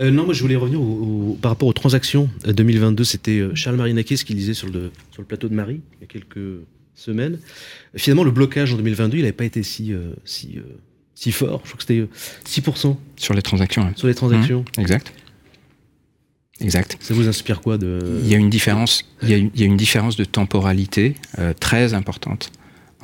Euh, 0.00 0.10
non, 0.10 0.24
moi 0.24 0.34
je 0.34 0.42
voulais 0.42 0.56
revenir 0.56 0.80
par 1.40 1.52
rapport 1.52 1.68
aux 1.68 1.72
transactions. 1.72 2.28
2022, 2.46 3.00
euh, 3.00 3.04
c'était 3.04 3.38
euh, 3.38 3.54
Charles 3.54 3.76
Marinakis 3.76 4.18
qui 4.18 4.34
lisait 4.34 4.54
sur 4.54 4.68
le, 4.68 4.90
sur 5.10 5.22
le 5.22 5.26
plateau 5.26 5.48
de 5.48 5.54
Marie 5.54 5.80
il 5.94 6.00
y 6.02 6.04
a 6.04 6.06
quelques 6.06 6.60
semaines. 6.94 7.38
Finalement, 7.94 8.24
le 8.24 8.30
blocage 8.30 8.72
en 8.72 8.76
2022, 8.76 9.18
il 9.18 9.20
n'avait 9.22 9.32
pas 9.32 9.44
été 9.44 9.62
si, 9.62 9.92
si, 10.24 10.58
si 11.14 11.30
fort. 11.30 11.60
Je 11.64 11.70
crois 11.70 11.78
que 11.78 11.82
c'était 11.82 12.70
6%. 12.70 12.96
Sur 13.16 13.34
les 13.34 13.42
transactions. 13.42 13.92
Sur 13.96 14.06
les 14.06 14.14
transactions. 14.14 14.64
Mmh, 14.76 14.80
exact. 14.80 15.12
Exact. 16.60 16.96
Ça 17.00 17.12
vous 17.12 17.28
inspire 17.28 17.60
quoi 17.60 17.76
de... 17.78 18.20
Il 18.22 18.28
y 18.28 18.34
a 18.34 18.38
une 18.38 18.50
différence, 18.50 19.04
il 19.22 19.28
y 19.28 19.34
a 19.34 19.36
une, 19.36 19.50
il 19.54 19.60
y 19.60 19.64
a 19.64 19.66
une 19.66 19.76
différence 19.76 20.16
de 20.16 20.24
temporalité 20.24 21.14
très 21.60 21.92
importante 21.92 22.50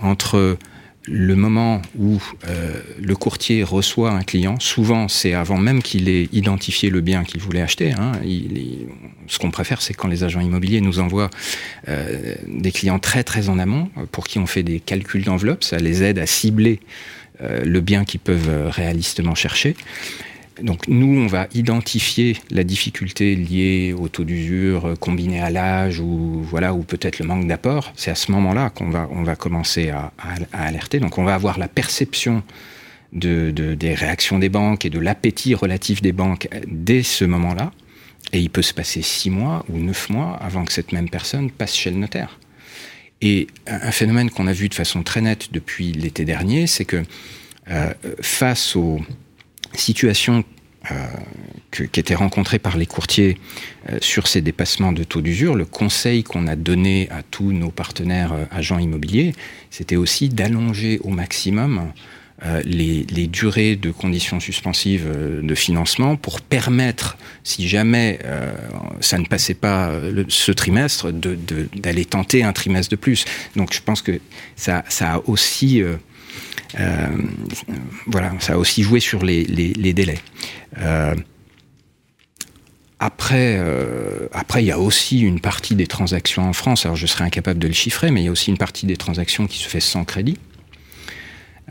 entre 0.01 0.57
le 1.09 1.35
moment 1.35 1.83
où 1.99 2.23
euh, 2.47 2.81
le 3.01 3.17
courtier 3.17 3.65
reçoit 3.65 4.13
un 4.13 4.23
client, 4.23 4.59
souvent 4.61 5.09
c'est 5.09 5.35
avant 5.35 5.57
même 5.57 5.83
qu'il 5.83 6.09
ait 6.09 6.29
identifié 6.33 6.91
le 6.91 7.01
bien 7.01 7.25
qu'il 7.25 7.41
voulait 7.41 7.61
acheter. 7.61 7.93
Hein. 7.93 8.13
ce 9.27 9.39
qu'on 9.39 9.51
préfère, 9.51 9.83
c'est 9.83 9.95
quand 9.95 10.09
les 10.09 10.23
agents 10.23 10.41
immobiliers 10.41 10.81
nous 10.81 11.01
envoient 11.01 11.31
euh, 11.89 12.35
des 12.47 12.71
clients 12.71 13.01
très 13.01 13.25
très 13.25 13.49
en 13.49 13.59
amont, 13.59 13.91
pour 14.13 14.27
qui 14.27 14.39
on 14.39 14.47
fait 14.47 14.63
des 14.63 14.79
calculs 14.79 15.25
d'enveloppe, 15.25 15.65
ça 15.65 15.79
les 15.79 16.03
aide 16.05 16.19
à 16.19 16.27
cibler 16.27 16.81
euh, 17.43 17.65
le 17.65 17.81
bien 17.81 18.05
qu'ils 18.05 18.21
peuvent 18.21 18.69
réalistement 18.69 19.35
chercher. 19.35 19.75
Donc 20.63 20.89
nous, 20.89 21.19
on 21.19 21.27
va 21.27 21.49
identifier 21.55 22.37
la 22.51 22.65
difficulté 22.65 23.35
liée 23.35 23.95
au 23.99 24.09
taux 24.09 24.25
d'usure 24.25 24.87
euh, 24.87 24.95
combiné 24.97 25.41
à 25.41 25.51
l'âge 25.51 26.01
ou 26.01 26.43
voilà 26.43 26.75
ou 26.75 26.83
peut-être 26.83 27.19
le 27.19 27.27
manque 27.27 27.47
d'apport. 27.47 27.93
C'est 27.97 28.11
à 28.11 28.15
ce 28.15 28.31
moment-là 28.33 28.71
qu'on 28.71 28.91
va 28.91 29.09
on 29.13 29.23
va 29.23 29.37
commencer 29.37 29.91
à, 29.91 30.13
alerter. 30.53 31.01
Donc 31.01 31.19
on 31.19 31.25
va 31.25 31.35
avoir 31.35 31.59
la 31.59 31.69
perception 31.69 32.43
de, 33.13 33.51
des 33.51 33.95
réactions 33.95 34.39
des 34.39 34.49
banques 34.49 34.87
et 34.87 34.91
de 34.91 34.99
l'appétit 34.99 35.55
relatif 35.55 36.01
des 36.01 36.13
banques 36.13 36.49
dès 36.67 37.03
ce 37.03 37.25
moment-là. 37.25 37.73
Et 38.33 38.41
il 38.41 38.49
peut 38.49 38.63
se 38.63 38.73
passer 38.73 39.03
six 39.03 39.31
mois 39.31 39.65
ou 39.69 39.79
neuf 39.79 40.09
mois 40.09 40.37
avant 40.37 40.65
que 40.65 40.73
cette 40.73 40.93
même 40.93 41.11
personne 41.11 41.51
passe 41.51 41.75
chez 41.75 41.91
le 41.91 41.97
notaire. 41.97 42.39
Et 43.21 43.47
un 43.67 43.93
phénomène 43.93 44.31
qu'on 44.31 44.47
a 44.47 44.53
vu 44.53 44.69
de 44.69 44.75
façon 44.75 45.03
très 45.03 45.21
nette 45.21 45.53
depuis 45.53 45.93
l'été 45.93 46.25
dernier, 46.25 46.67
c'est 46.67 46.85
que 46.85 47.03
euh, 47.71 47.93
face 48.21 48.75
aux 48.75 49.01
situation 49.75 50.45
euh, 50.91 50.95
qui 51.71 52.01
était 52.01 52.17
rencontrée 52.17 52.59
par 52.59 52.77
les 52.77 52.87
courtiers 52.87 53.39
euh, 53.89 53.99
sur 54.01 54.27
ces 54.27 54.41
dépassements 54.41 54.91
de 54.91 55.05
taux 55.05 55.21
d'usure, 55.21 55.55
le 55.55 55.65
conseil 55.65 56.25
qu'on 56.25 56.49
a 56.49 56.57
donné 56.57 57.09
à 57.11 57.23
tous 57.23 57.53
nos 57.53 57.71
partenaires 57.71 58.33
euh, 58.33 58.45
agents 58.51 58.81
immobiliers, 58.81 59.33
c'était 59.71 59.95
aussi 59.95 60.29
d'allonger 60.29 60.99
au 61.05 61.11
maximum 61.11 61.93
les, 62.65 63.05
durées 63.29 63.77
de 63.77 63.93
conditions 63.93 64.41
suspensives 64.41 65.09
de 65.41 65.55
financement 65.55 66.17
pour 66.17 66.41
permettre, 66.41 67.17
si 67.45 67.69
jamais 67.69 68.19
ça 68.99 69.19
ne 69.19 69.27
passait 69.27 69.55
pas 69.55 69.93
ce 70.27 70.51
trimestre, 70.51 71.13
d'aller 71.13 72.05
tenter 72.05 72.43
un 72.43 72.53
trimestre 72.53 72.91
de 72.91 72.97
plus. 72.97 73.27
Donc 73.55 73.73
je 73.73 73.81
pense 73.81 74.03
que 74.03 74.19
ça, 74.57 74.83
ça 74.89 75.13
a 75.13 75.23
aussi 75.27 75.85
voilà, 78.07 78.33
ça 78.41 78.55
a 78.55 78.57
aussi 78.57 78.83
joué 78.83 79.01
sur 79.01 79.23
les, 79.23 79.45
délais. 79.93 80.19
Euh, 80.79 81.15
après, 82.99 83.57
euh, 83.59 84.29
après, 84.33 84.63
il 84.63 84.67
y 84.67 84.71
a 84.71 84.79
aussi 84.79 85.21
une 85.21 85.41
partie 85.41 85.75
des 85.75 85.87
transactions 85.87 86.49
en 86.49 86.53
France, 86.53 86.87
alors 86.87 86.97
je 86.97 87.07
serais 87.07 87.25
incapable 87.25 87.59
de 87.59 87.67
le 87.67 87.75
chiffrer, 87.75 88.11
mais 88.11 88.23
il 88.23 88.25
y 88.25 88.29
a 88.29 88.31
aussi 88.31 88.51
une 88.51 88.59
partie 88.59 88.87
des 88.87 88.97
transactions 88.97 89.47
qui 89.47 89.59
se 89.59 89.69
fait 89.69 89.81
sans 89.81 90.05
crédit. 90.05 90.39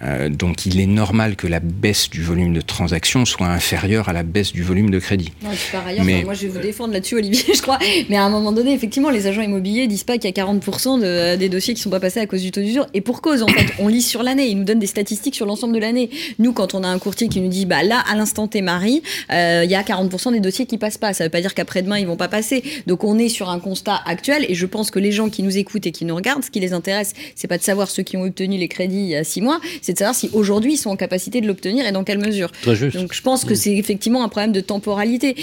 Euh, 0.03 0.29
donc 0.29 0.65
il 0.65 0.79
est 0.79 0.85
normal 0.85 1.35
que 1.35 1.47
la 1.47 1.59
baisse 1.59 2.09
du 2.09 2.23
volume 2.23 2.53
de 2.53 2.61
transactions 2.61 3.25
soit 3.25 3.47
inférieure 3.47 4.09
à 4.09 4.13
la 4.13 4.23
baisse 4.23 4.51
du 4.51 4.63
volume 4.63 4.89
de 4.89 4.99
crédit. 4.99 5.31
par 5.71 5.85
ailleurs, 5.85 6.03
mais... 6.05 6.23
moi 6.23 6.33
je 6.33 6.43
vais 6.43 6.47
vous 6.47 6.59
défendre 6.59 6.93
là-dessus, 6.93 7.15
Olivier, 7.15 7.43
je 7.55 7.61
crois. 7.61 7.79
Mais 8.09 8.17
à 8.17 8.23
un 8.23 8.29
moment 8.29 8.51
donné, 8.51 8.73
effectivement, 8.73 9.09
les 9.09 9.27
agents 9.27 9.41
immobiliers 9.41 9.87
disent 9.87 10.03
pas 10.03 10.17
qu'il 10.17 10.35
y 10.35 10.39
a 10.39 10.43
40% 10.45 11.37
des 11.37 11.49
dossiers 11.49 11.73
qui 11.73 11.81
sont 11.81 11.89
pas 11.89 11.99
passés 11.99 12.19
à 12.19 12.25
cause 12.25 12.41
du 12.41 12.51
taux 12.51 12.61
d'usure. 12.61 12.87
Et 12.93 13.01
pour 13.01 13.21
cause, 13.21 13.43
en 13.43 13.47
fait, 13.47 13.73
on 13.79 13.87
lit 13.87 14.01
sur 14.01 14.23
l'année. 14.23 14.47
Ils 14.47 14.57
nous 14.57 14.63
donnent 14.63 14.79
des 14.79 14.87
statistiques 14.87 15.35
sur 15.35 15.45
l'ensemble 15.45 15.73
de 15.73 15.79
l'année. 15.79 16.09
Nous, 16.39 16.53
quand 16.53 16.73
on 16.73 16.83
a 16.83 16.87
un 16.87 16.99
courtier 16.99 17.27
qui 17.27 17.41
nous 17.41 17.49
dit, 17.49 17.65
bah 17.65 17.83
là, 17.83 18.03
à 18.09 18.15
l'instant 18.15 18.47
T, 18.47 18.61
Marie, 18.61 19.03
euh, 19.31 19.61
il 19.63 19.71
y 19.71 19.75
a 19.75 19.81
40% 19.81 20.31
des 20.31 20.39
dossiers 20.39 20.65
qui 20.65 20.77
passent 20.77 20.97
pas. 20.97 21.13
Ça 21.13 21.23
veut 21.23 21.29
pas 21.29 21.41
dire 21.41 21.53
qu'après-demain, 21.53 21.99
ils 21.99 22.07
vont 22.07 22.17
pas 22.17 22.27
passer. 22.27 22.63
Donc 22.87 23.03
on 23.03 23.17
est 23.17 23.29
sur 23.29 23.49
un 23.49 23.59
constat 23.59 24.01
actuel. 24.05 24.45
Et 24.49 24.55
je 24.55 24.65
pense 24.65 24.91
que 24.91 24.99
les 24.99 25.11
gens 25.11 25.29
qui 25.29 25.43
nous 25.43 25.57
écoutent 25.57 25.85
et 25.85 25.91
qui 25.91 26.05
nous 26.05 26.15
regardent, 26.15 26.43
ce 26.43 26.51
qui 26.51 26.59
les 26.59 26.73
intéresse, 26.73 27.13
c'est 27.35 27.47
pas 27.47 27.57
de 27.57 27.63
savoir 27.63 27.89
ceux 27.89 28.03
qui 28.03 28.17
ont 28.17 28.23
obtenu 28.23 28.57
les 28.57 28.67
crédits 28.67 28.95
il 28.95 29.09
y 29.09 29.15
a 29.15 29.23
six 29.23 29.41
mois, 29.41 29.59
c'est 29.81 29.90
de 29.93 29.97
savoir 29.97 30.15
si 30.15 30.29
aujourd'hui 30.33 30.73
ils 30.73 30.77
sont 30.77 30.89
en 30.89 30.95
capacité 30.95 31.41
de 31.41 31.47
l'obtenir 31.47 31.85
et 31.85 31.91
dans 31.91 32.03
quelle 32.03 32.19
mesure. 32.19 32.51
Donc 32.65 33.13
je 33.13 33.21
pense 33.21 33.45
que 33.45 33.55
c'est 33.55 33.75
effectivement 33.75 34.23
un 34.23 34.29
problème 34.29 34.51
de 34.51 34.61
temporalité. 34.61 35.35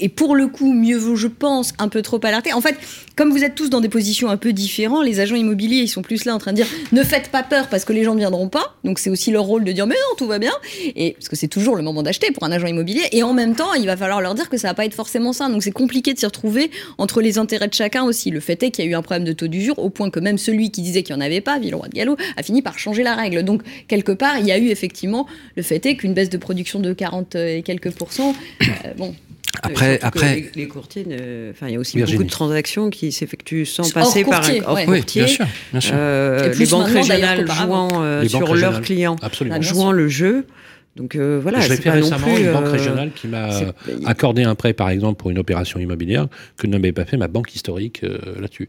Et, 0.00 0.08
pour 0.08 0.34
le 0.34 0.48
coup, 0.48 0.72
mieux 0.72 0.96
vaut, 0.96 1.16
je 1.16 1.28
pense, 1.28 1.72
un 1.78 1.88
peu 1.88 2.02
trop 2.02 2.20
alerter. 2.24 2.52
En 2.52 2.60
fait, 2.60 2.76
comme 3.16 3.30
vous 3.30 3.44
êtes 3.44 3.54
tous 3.54 3.70
dans 3.70 3.80
des 3.80 3.88
positions 3.88 4.28
un 4.28 4.36
peu 4.36 4.52
différentes, 4.52 5.04
les 5.04 5.20
agents 5.20 5.36
immobiliers, 5.36 5.78
ils 5.78 5.88
sont 5.88 6.02
plus 6.02 6.24
là 6.24 6.34
en 6.34 6.38
train 6.38 6.52
de 6.52 6.56
dire 6.56 6.66
ne 6.92 7.02
faites 7.02 7.30
pas 7.30 7.42
peur 7.42 7.68
parce 7.68 7.84
que 7.84 7.92
les 7.92 8.04
gens 8.04 8.14
ne 8.14 8.20
viendront 8.20 8.48
pas. 8.48 8.76
Donc 8.84 8.98
c'est 8.98 9.10
aussi 9.10 9.30
leur 9.30 9.44
rôle 9.44 9.64
de 9.64 9.72
dire 9.72 9.86
mais 9.86 9.94
non, 9.94 10.16
tout 10.16 10.26
va 10.26 10.38
bien. 10.38 10.52
Et 10.94 11.12
parce 11.12 11.28
que 11.28 11.36
c'est 11.36 11.48
toujours 11.48 11.76
le 11.76 11.82
moment 11.82 12.02
d'acheter 12.02 12.30
pour 12.30 12.44
un 12.44 12.52
agent 12.52 12.66
immobilier. 12.66 13.02
Et 13.12 13.22
en 13.22 13.34
même 13.34 13.54
temps, 13.54 13.74
il 13.74 13.86
va 13.86 13.96
falloir 13.96 14.20
leur 14.20 14.34
dire 14.34 14.48
que 14.48 14.56
ça 14.56 14.68
va 14.68 14.74
pas 14.74 14.84
être 14.84 14.94
forcément 14.94 15.32
ça. 15.32 15.48
Donc 15.48 15.62
c'est 15.62 15.72
compliqué 15.72 16.14
de 16.14 16.18
s'y 16.18 16.26
retrouver 16.26 16.70
entre 16.98 17.20
les 17.20 17.38
intérêts 17.38 17.68
de 17.68 17.74
chacun 17.74 18.04
aussi. 18.04 18.30
Le 18.30 18.40
fait 18.40 18.62
est 18.62 18.70
qu'il 18.70 18.84
y 18.84 18.88
a 18.88 18.90
eu 18.90 18.94
un 18.94 19.02
problème 19.02 19.24
de 19.24 19.32
taux 19.32 19.48
d'usure 19.48 19.78
au 19.78 19.90
point 19.90 20.10
que 20.10 20.20
même 20.20 20.38
celui 20.38 20.70
qui 20.70 20.82
disait 20.82 21.02
qu'il 21.02 21.14
n'y 21.14 21.22
en 21.22 21.24
avait 21.24 21.40
pas, 21.40 21.58
Villeroy 21.58 21.88
de 21.88 21.94
Gallo, 21.94 22.16
a 22.36 22.42
fini 22.42 22.62
par 22.62 22.78
changer 22.78 23.02
la 23.02 23.14
règle. 23.14 23.42
Donc 23.42 23.62
quelque 23.88 24.12
part, 24.12 24.38
il 24.38 24.46
y 24.46 24.52
a 24.52 24.58
eu 24.58 24.68
effectivement 24.68 25.26
le 25.56 25.62
fait 25.62 25.84
est 25.86 25.96
qu'une 25.96 26.14
baisse 26.14 26.30
de 26.30 26.38
production 26.38 26.80
de 26.80 26.92
40 26.92 27.34
et 27.34 27.62
quelques 27.62 27.92
pourcents, 27.92 28.34
euh, 28.62 28.66
bon, 28.96 29.14
après, 29.62 29.98
après... 30.02 30.50
Les, 30.54 30.68
courtiers, 30.68 31.04
enfin, 31.50 31.68
il 31.68 31.74
y 31.74 31.76
a 31.76 31.78
aussi 31.78 32.00
beaucoup 32.00 32.24
de 32.24 32.28
transactions 32.28 32.90
qui 32.90 33.12
s'effectuent 33.12 33.66
sans 33.66 33.90
passer 33.92 34.24
par 34.24 34.44
un 34.48 34.60
hors 34.66 34.84
courtier. 34.84 35.22
bien 35.22 35.28
sûr, 35.28 35.46
bien 35.72 35.80
sûr. 35.80 35.94
Euh, 35.94 36.52
les 36.54 36.66
banques 36.66 36.88
régionales 36.88 37.46
jouant 37.50 37.88
euh, 38.02 38.28
sur 38.28 38.54
leurs 38.54 38.80
clients, 38.82 39.16
Absolument. 39.22 39.62
jouant 39.62 39.92
le 39.92 40.08
jeu. 40.08 40.46
Donc 40.96 41.14
voilà. 41.16 41.60
Je 41.60 41.68
l'ai 41.68 41.76
fait 41.76 41.90
récemment 41.90 42.36
une 42.36 42.52
banque 42.52 42.68
régionale 42.68 43.10
qui 43.14 43.28
m'a 43.28 43.50
accordé 44.04 44.44
un 44.44 44.54
prêt, 44.54 44.72
par 44.72 44.90
exemple, 44.90 45.18
pour 45.18 45.30
une 45.30 45.38
opération 45.38 45.78
immobilière 45.78 46.26
que 46.56 46.66
ne 46.66 46.78
m'avait 46.78 46.92
pas 46.92 47.04
fait 47.04 47.16
ma 47.16 47.28
banque 47.28 47.54
historique 47.54 48.02
là-dessus. 48.40 48.68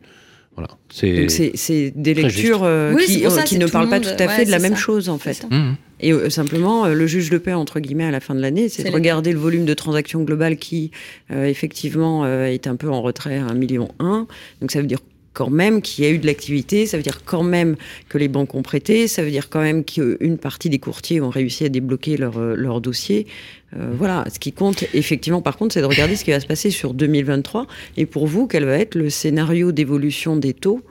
Voilà. 0.58 0.70
C'est 0.90 1.94
des 1.96 2.14
lectures 2.14 2.68
qui, 3.06 3.24
qui 3.46 3.58
ne 3.58 3.68
parlent 3.68 3.90
pas 3.90 4.00
tout 4.00 4.10
à 4.18 4.28
fait 4.28 4.46
de 4.46 4.52
la 4.52 4.60
même 4.60 4.76
chose, 4.76 5.08
en 5.08 5.18
fait. 5.18 5.46
Mmh. 5.50 5.76
Et 6.00 6.14
euh, 6.14 6.30
simplement, 6.30 6.86
euh, 6.86 6.94
le 6.94 7.08
juge 7.08 7.30
de 7.30 7.38
paix, 7.38 7.54
entre 7.54 7.80
guillemets, 7.80 8.06
à 8.06 8.12
la 8.12 8.20
fin 8.20 8.36
de 8.36 8.40
l'année, 8.40 8.70
c'est 8.70 8.84
de 8.84 8.92
regarder 8.92 9.32
le 9.32 9.40
volume 9.40 9.66
de 9.66 9.74
transactions 9.74 10.24
globales 10.24 10.58
qui, 10.58 10.92
effectivement, 11.30 12.26
est 12.28 12.68
un 12.68 12.76
peu 12.76 12.90
en 12.90 13.02
retrait 13.02 13.38
à 13.38 13.46
1,1 13.46 13.56
million. 13.56 13.90
Donc 14.00 14.72
ça 14.72 14.82
veut 14.82 14.88
dire 14.88 15.00
quand 15.38 15.52
même 15.52 15.84
qu'il 15.84 16.04
y 16.04 16.08
a 16.08 16.10
eu 16.10 16.18
de 16.18 16.26
l'activité, 16.26 16.88
ça 16.88 16.98
veut 16.98 17.04
dire 17.04 17.24
quand 17.24 17.44
même 17.44 17.76
que 18.10 18.18
les 18.18 18.28
banques 18.28 18.56
ont 18.56 18.64
prêté, 18.64 19.08
ça 19.08 19.22
veut 19.22 19.30
dire 19.30 19.50
quand 19.50 19.62
même 19.62 19.84
qu'une 19.84 20.40
partie 20.40 20.68
des 20.68 20.80
courtiers 20.80 21.22
ont 21.22 21.30
réussi 21.30 21.64
à 21.64 21.70
débloquer 21.70 22.18
leur, 22.18 22.40
euh, 22.40 22.56
leur 22.56 22.82
dossier. 22.82 23.28
Euh, 23.76 23.90
voilà, 23.92 24.24
ce 24.32 24.40
qui 24.40 24.54
compte 24.54 24.86
effectivement 24.94 25.42
par 25.42 25.58
contre, 25.58 25.74
c'est 25.74 25.82
de 25.82 25.86
regarder 25.86 26.16
ce 26.16 26.24
qui 26.24 26.32
va 26.32 26.40
se 26.40 26.48
passer 26.48 26.72
sur 26.72 26.94
2023 26.94 27.68
et 27.98 28.06
pour 28.06 28.26
vous, 28.26 28.48
quel 28.48 28.64
va 28.64 28.78
être 28.78 28.96
le 28.96 29.10
scénario 29.10 29.72
d'évolution 29.72 30.38
des 30.38 30.54
taux 30.54 30.82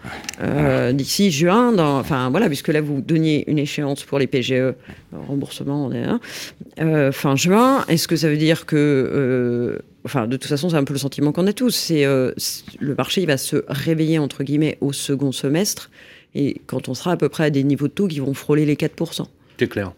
euh, 0.42 0.92
d'ici 0.92 1.30
juin. 1.30 1.78
Enfin 1.78 2.30
voilà, 2.30 2.48
puisque 2.48 2.68
là 2.68 2.80
vous 2.80 3.00
donniez 3.00 3.50
une 3.50 3.58
échéance 3.58 4.04
pour 4.04 4.18
les 4.18 4.26
PGE, 4.26 4.74
remboursement, 5.12 5.86
on 5.86 5.92
est 5.92 7.12
fin 7.12 7.36
juin. 7.36 7.84
Est-ce 7.88 8.08
que 8.08 8.16
ça 8.16 8.28
veut 8.28 8.36
dire 8.36 8.66
que 8.66 9.80
enfin, 10.06 10.26
de 10.26 10.36
toute 10.36 10.48
façon, 10.48 10.70
c'est 10.70 10.76
un 10.76 10.84
peu 10.84 10.94
le 10.94 10.98
sentiment 10.98 11.32
qu'on 11.32 11.46
a 11.46 11.52
tous. 11.52 11.70
C'est 11.70 12.06
euh, 12.06 12.32
le 12.80 12.94
marché, 12.94 13.20
il 13.20 13.26
va 13.26 13.36
se 13.36 13.64
réveiller 13.68 14.18
entre 14.18 14.42
guillemets 14.42 14.78
au 14.80 14.92
second 14.92 15.32
semestre, 15.32 15.90
et 16.34 16.62
quand 16.66 16.88
on 16.88 16.94
sera 16.94 17.12
à 17.12 17.16
peu 17.16 17.28
près 17.28 17.44
à 17.44 17.50
des 17.50 17.64
niveaux 17.64 17.88
de 17.88 17.92
taux 17.92 18.08
qui 18.08 18.20
vont 18.20 18.32
frôler 18.32 18.64
les 18.64 18.76
4%. 18.76 19.26
C'est 19.58 19.68
clair. 19.68 19.92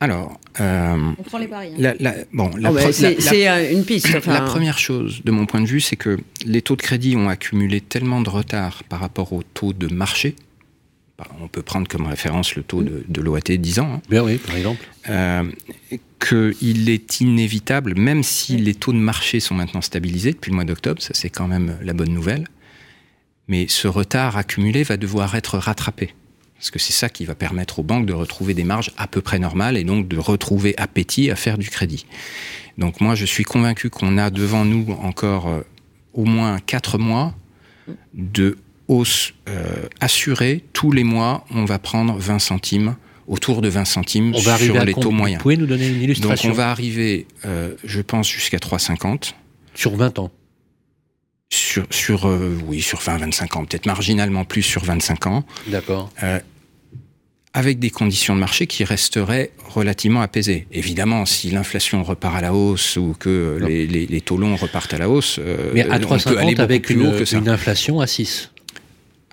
Alors, 0.00 0.38
euh, 0.60 1.12
on 1.18 1.22
prend 1.22 1.38
les 1.38 1.46
paris. 1.46 1.72
Hein. 1.82 1.94
bon, 2.32 2.50
c'est 2.92 3.48
euh, 3.48 3.72
une 3.72 3.84
piste. 3.84 4.08
La 4.26 4.42
première 4.42 4.78
chose, 4.78 5.22
de 5.24 5.30
mon 5.30 5.46
point 5.46 5.60
de 5.60 5.66
vue, 5.66 5.80
c'est 5.80 5.96
que 5.96 6.18
les 6.44 6.62
taux 6.62 6.76
de 6.76 6.82
crédit 6.82 7.16
ont 7.16 7.28
accumulé 7.28 7.80
tellement 7.80 8.20
de 8.20 8.28
retard 8.28 8.84
par 8.84 9.00
rapport 9.00 9.32
aux 9.32 9.42
taux 9.42 9.72
de 9.72 9.92
marché. 9.92 10.36
Bah, 11.16 11.26
on 11.40 11.46
peut 11.46 11.62
prendre 11.62 11.86
comme 11.86 12.06
référence 12.06 12.56
le 12.56 12.64
taux 12.64 12.82
de, 12.82 13.04
de 13.08 13.20
l'OAT 13.20 13.40
10 13.40 13.78
ans. 13.78 13.92
Hein. 13.94 14.02
Bien 14.10 14.24
oui, 14.24 14.36
par 14.38 14.56
exemple 14.56 14.84
qu'il 16.24 16.88
est 16.88 17.20
inévitable, 17.20 17.94
même 17.96 18.22
si 18.22 18.56
les 18.56 18.74
taux 18.74 18.92
de 18.92 18.98
marché 18.98 19.40
sont 19.40 19.54
maintenant 19.54 19.82
stabilisés 19.82 20.32
depuis 20.32 20.50
le 20.50 20.54
mois 20.54 20.64
d'octobre, 20.64 21.02
ça 21.02 21.12
c'est 21.12 21.30
quand 21.30 21.48
même 21.48 21.76
la 21.82 21.92
bonne 21.92 22.12
nouvelle, 22.12 22.46
mais 23.48 23.66
ce 23.68 23.88
retard 23.88 24.36
accumulé 24.36 24.82
va 24.84 24.96
devoir 24.96 25.34
être 25.34 25.58
rattrapé. 25.58 26.14
Parce 26.58 26.70
que 26.70 26.78
c'est 26.78 26.92
ça 26.92 27.08
qui 27.08 27.24
va 27.24 27.34
permettre 27.34 27.80
aux 27.80 27.82
banques 27.82 28.06
de 28.06 28.12
retrouver 28.12 28.54
des 28.54 28.64
marges 28.64 28.90
à 28.96 29.06
peu 29.06 29.20
près 29.20 29.38
normales 29.38 29.76
et 29.76 29.84
donc 29.84 30.08
de 30.08 30.16
retrouver 30.16 30.74
appétit 30.78 31.30
à 31.30 31.36
faire 31.36 31.58
du 31.58 31.68
crédit. 31.68 32.06
Donc 32.78 33.00
moi, 33.00 33.14
je 33.14 33.24
suis 33.24 33.44
convaincu 33.44 33.90
qu'on 33.90 34.18
a 34.18 34.30
devant 34.30 34.64
nous 34.64 34.92
encore 35.02 35.48
euh, 35.48 35.60
au 36.12 36.24
moins 36.24 36.58
quatre 36.60 36.98
mois 36.98 37.34
de 38.14 38.56
hausse 38.88 39.34
euh, 39.48 39.86
assurée. 40.00 40.64
Tous 40.72 40.92
les 40.92 41.04
mois, 41.04 41.44
on 41.50 41.64
va 41.64 41.78
prendre 41.78 42.16
20 42.16 42.38
centimes 42.38 42.96
autour 43.26 43.62
de 43.62 43.68
20 43.68 43.84
centimes 43.84 44.34
sur 44.34 44.84
les 44.84 44.94
taux 44.94 45.10
moyens. 45.10 45.38
Vous 45.38 45.42
pouvez 45.42 45.56
nous 45.56 45.66
donner 45.66 45.88
une 45.88 46.02
illustration 46.02 46.48
Donc 46.48 46.54
on 46.54 46.56
va 46.56 46.70
arriver, 46.70 47.26
euh, 47.44 47.74
je 47.84 48.00
pense, 48.00 48.28
jusqu'à 48.28 48.58
3,50. 48.58 49.32
Sur 49.74 49.96
20 49.96 50.18
ans 50.18 50.30
sur, 51.54 51.86
sur 51.90 52.26
euh, 52.26 52.58
oui, 52.66 52.82
sur 52.82 53.00
20-25 53.00 53.58
ans, 53.58 53.64
peut-être 53.64 53.86
marginalement 53.86 54.44
plus 54.44 54.62
sur 54.62 54.84
25 54.84 55.26
ans. 55.26 55.44
D'accord. 55.66 56.10
Euh, 56.22 56.38
avec 57.52 57.78
des 57.78 57.90
conditions 57.90 58.34
de 58.34 58.40
marché 58.40 58.66
qui 58.66 58.82
resteraient 58.82 59.50
relativement 59.68 60.22
apaisées. 60.22 60.66
Évidemment, 60.72 61.24
si 61.24 61.50
l'inflation 61.50 62.02
repart 62.02 62.36
à 62.36 62.40
la 62.40 62.52
hausse 62.52 62.96
ou 62.96 63.14
que 63.18 63.58
les, 63.60 63.86
les, 63.86 64.20
taux 64.20 64.36
longs 64.36 64.56
repartent 64.56 64.92
à 64.92 64.98
la 64.98 65.08
hausse, 65.08 65.38
mais 65.72 65.82
à 65.82 66.00
3,50 66.00 66.60
avec 66.60 66.90
une, 66.90 67.14
une 67.32 67.48
inflation 67.48 68.00
à 68.00 68.08
6 68.08 68.50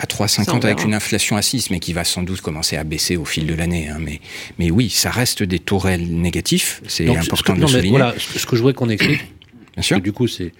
à 0.01 0.05
3,50 0.05 0.65
avec 0.65 0.83
une 0.83 0.95
inflation 0.95 1.37
à 1.37 1.41
6, 1.41 1.69
mais 1.69 1.79
qui 1.79 1.93
va 1.93 2.03
sans 2.03 2.23
doute 2.23 2.41
commencer 2.41 2.75
à 2.75 2.83
baisser 2.83 3.17
au 3.17 3.25
fil 3.25 3.45
de 3.45 3.53
l'année. 3.53 3.87
Hein. 3.87 3.97
Mais, 3.99 4.19
mais 4.57 4.71
oui, 4.71 4.89
ça 4.89 5.11
reste 5.11 5.43
des 5.43 5.59
taux 5.59 5.77
réels 5.77 6.07
négatifs. 6.09 6.81
C'est 6.87 7.07
important 7.15 7.53
de 7.53 7.61
le 7.61 7.67
souligner. 7.67 7.89
Voilà, 7.91 8.15
ce 8.17 8.45
que 8.45 8.55
je 8.55 8.61
voudrais 8.61 8.73
qu'on 8.73 8.89
explique, 8.89 9.21
Bien 9.81 9.97
sûr. 9.97 10.01
du 10.01 10.13
coup, 10.13 10.27
c'est 10.27 10.51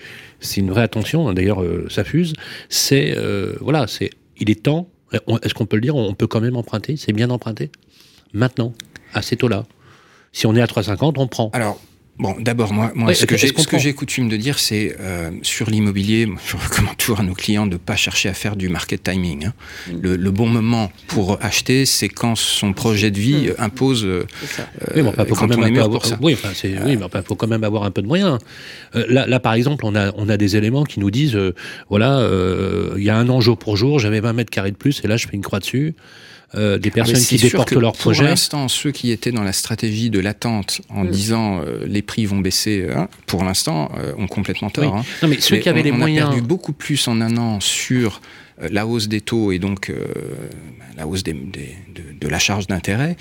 une 0.57 0.72
vraie 0.72 0.82
attention. 0.82 1.28
Hein. 1.28 1.34
D'ailleurs, 1.34 1.61
euh, 1.61 1.88
ça 1.89 2.03
fuse. 2.03 2.34
C'est 2.69 3.15
euh, 3.15 3.55
voilà, 3.61 3.88
c'est 3.88 4.09
il 4.38 4.49
est 4.49 4.63
temps. 4.63 4.89
Est-ce 5.13 5.53
qu'on 5.53 5.65
peut 5.65 5.76
le 5.76 5.82
dire? 5.82 5.95
On 5.95 6.13
peut 6.13 6.28
quand 6.28 6.41
même 6.41 6.55
emprunter. 6.55 6.97
C'est 6.97 7.13
bien 7.13 7.28
d'emprunter 7.28 7.69
maintenant 8.34 8.74
à 9.13 9.22
ces 9.22 9.36
taux-là. 9.36 9.65
Si 10.32 10.47
on 10.47 10.55
est 10.55 10.61
à 10.61 10.65
3,50, 10.65 11.13
on 11.17 11.28
prend. 11.28 11.49
Alors, 11.53 11.80
Bon, 12.20 12.36
d'abord, 12.39 12.72
moi, 12.72 12.91
moi 12.93 13.14
ce, 13.16 13.26
que 13.26 13.36
j'ai 13.36 13.93
coutume 13.93 14.30
de 14.30 14.38
dire, 14.38 14.59
c'est 14.59 14.95
euh, 14.99 15.32
sur 15.41 15.70
l'immobilier, 15.70 16.30
je 16.45 16.55
recommande 16.55 16.95
toujours 16.97 17.20
à 17.22 17.24
nos 17.24 17.34
clients 17.34 17.66
de 17.66 17.74
ne 17.74 17.78
pas 17.78 17.95
chercher 17.95 18.30
à 18.30 18.34
faire 18.34 18.55
du 18.55 18.70
market 18.70 19.01
timing. 19.01 19.45
Hein. 19.47 19.53
Mm. 19.91 20.16
Le, 20.16 20.32
bon 20.32 20.45
moment 20.45 20.91
pour 21.07 21.39
acheter, 21.41 21.86
c'est 21.88 22.09
quand 22.09 22.36
son 22.36 22.74
projet 22.74 23.09
de 23.09 23.20
vie 23.20 23.47
mm. 23.47 23.55
impose. 23.57 24.05
Euh, 24.05 24.28
oui, 24.95 25.01
mais 25.01 25.09
enfin, 25.09 25.26
faut 25.26 25.36
quand 25.36 25.47
même 25.47 25.78
avoir, 25.78 26.05
ça. 26.05 26.18
Oui, 26.22 26.34
enfin, 26.34 26.51
oui, 26.86 26.97
mais 26.97 27.03
enfin, 27.03 27.24
faut 27.24 27.36
quand 27.36 27.47
même 27.47 27.64
avoir 27.64 27.86
un 27.86 27.91
peu 27.91 28.03
de 28.03 28.07
moyens. 28.07 28.38
Euh, 28.95 29.05
là, 29.09 29.26
là, 29.26 29.39
par 29.39 29.53
exemple, 29.53 29.86
on 29.86 29.95
a, 29.95 30.12
on 30.16 30.30
a 30.30 30.38
des 30.38 30.55
éléments 30.57 30.84
qui 30.84 30.99
nous 30.99 31.12
disent, 31.12 31.39
voilà, 31.89 32.30
il 32.97 33.03
y 33.03 33.09
a 33.09 33.18
un 33.18 33.30
an 33.30 33.41
jour 33.41 33.57
pour 33.57 33.78
jour, 33.78 33.97
j'avais 33.97 34.20
20 34.20 34.34
mètres 34.34 34.51
carrés 34.51 34.72
de 34.72 34.78
plus, 34.78 35.01
et 35.03 35.07
là, 35.07 35.18
je 35.18 35.28
fais 35.28 35.36
une 35.36 35.41
croix 35.41 35.59
dessus. 35.59 35.95
Euh, 36.56 36.78
des 36.78 36.89
ah, 36.89 36.95
personnes 36.95 37.24
qui 37.24 37.38
déportent 37.38 37.72
leur 37.72 37.93
projet. 37.93 38.24
Pour 38.24 38.30
l'instant, 38.30 38.68
ceux 38.68 38.91
qui 38.91 39.12
étaient 39.12 39.32
dans 39.32 39.43
la 39.43 39.54
stratégie 39.54 40.10
de 40.10 40.20
l'attente 40.20 40.82
en 40.89 41.06
mm. 41.06 41.10
disant 41.10 41.62
euh, 41.62 41.86
les 41.88 42.02
prix 42.02 42.26
vont 42.26 42.39
baisser, 42.39 42.88
hein, 42.93 43.08
pour 43.26 43.45
l'instant, 43.45 43.89
euh, 43.97 44.12
ont 44.18 44.28
complètement 44.28 44.70
tort. 44.70 44.97
Hein. 44.97 45.06
Non, 45.22 45.30
mais 45.30 45.39
ceux 45.39 45.58
qui 45.58 45.70
avaient 45.70 45.84
les 45.84 45.93
moyens. 45.93 46.26
On 46.26 46.28
a 46.28 46.32
perdu 46.32 46.45
beaucoup 46.45 46.74
plus 46.74 47.08
en 47.08 47.22
un 47.22 47.38
an 47.38 47.60
sur 47.62 48.22
la 48.70 48.86
hausse 48.86 49.08
des 49.08 49.22
taux 49.22 49.52
et 49.52 49.58
donc 49.58 49.91
la 50.95 51.08
hausse 51.08 51.24
des, 51.24 51.34
de, 51.34 52.28
la 52.28 52.38
charge 52.38 52.68
d'intérêt 52.68 53.16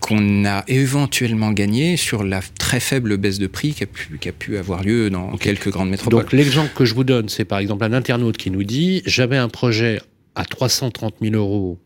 qu'on 0.00 0.44
a 0.44 0.64
éventuellement 0.66 1.52
gagné 1.52 1.96
sur 1.96 2.24
la 2.24 2.40
très 2.58 2.80
faible 2.80 3.16
baisse 3.16 3.38
de 3.38 3.46
prix 3.46 3.74
qui 3.74 3.84
a 3.84 3.86
pu, 3.86 4.18
qui 4.18 4.28
a 4.28 4.32
pu 4.32 4.56
avoir 4.58 4.82
lieu 4.82 5.08
dans 5.08 5.36
quelques 5.36 5.68
grandes 5.68 5.90
métropoles. 5.90 6.22
Donc 6.22 6.32
l'exemple 6.32 6.70
que 6.74 6.84
je 6.84 6.94
vous 6.94 7.04
donne, 7.04 7.28
c'est 7.28 7.44
par 7.44 7.60
exemple 7.60 7.84
un 7.84 7.92
internaute 7.92 8.38
qui 8.38 8.50
nous 8.50 8.64
dit 8.64 9.02
j'avais 9.06 9.36
un 9.36 9.48
projet 9.48 10.00
à 10.34 10.44
330 10.44 11.14
000 11.20 11.36
euros 11.36 11.78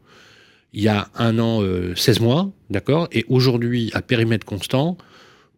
il 0.73 0.83
y 0.83 0.89
a 0.89 1.09
un 1.17 1.39
an, 1.39 1.63
16 1.97 2.19
euh, 2.19 2.23
mois, 2.23 2.51
d'accord 2.71 3.09
Et 3.13 3.25
aujourd'hui, 3.29 3.91
à 3.95 4.03
périmètre 4.03 4.47
constant, 4.47 4.97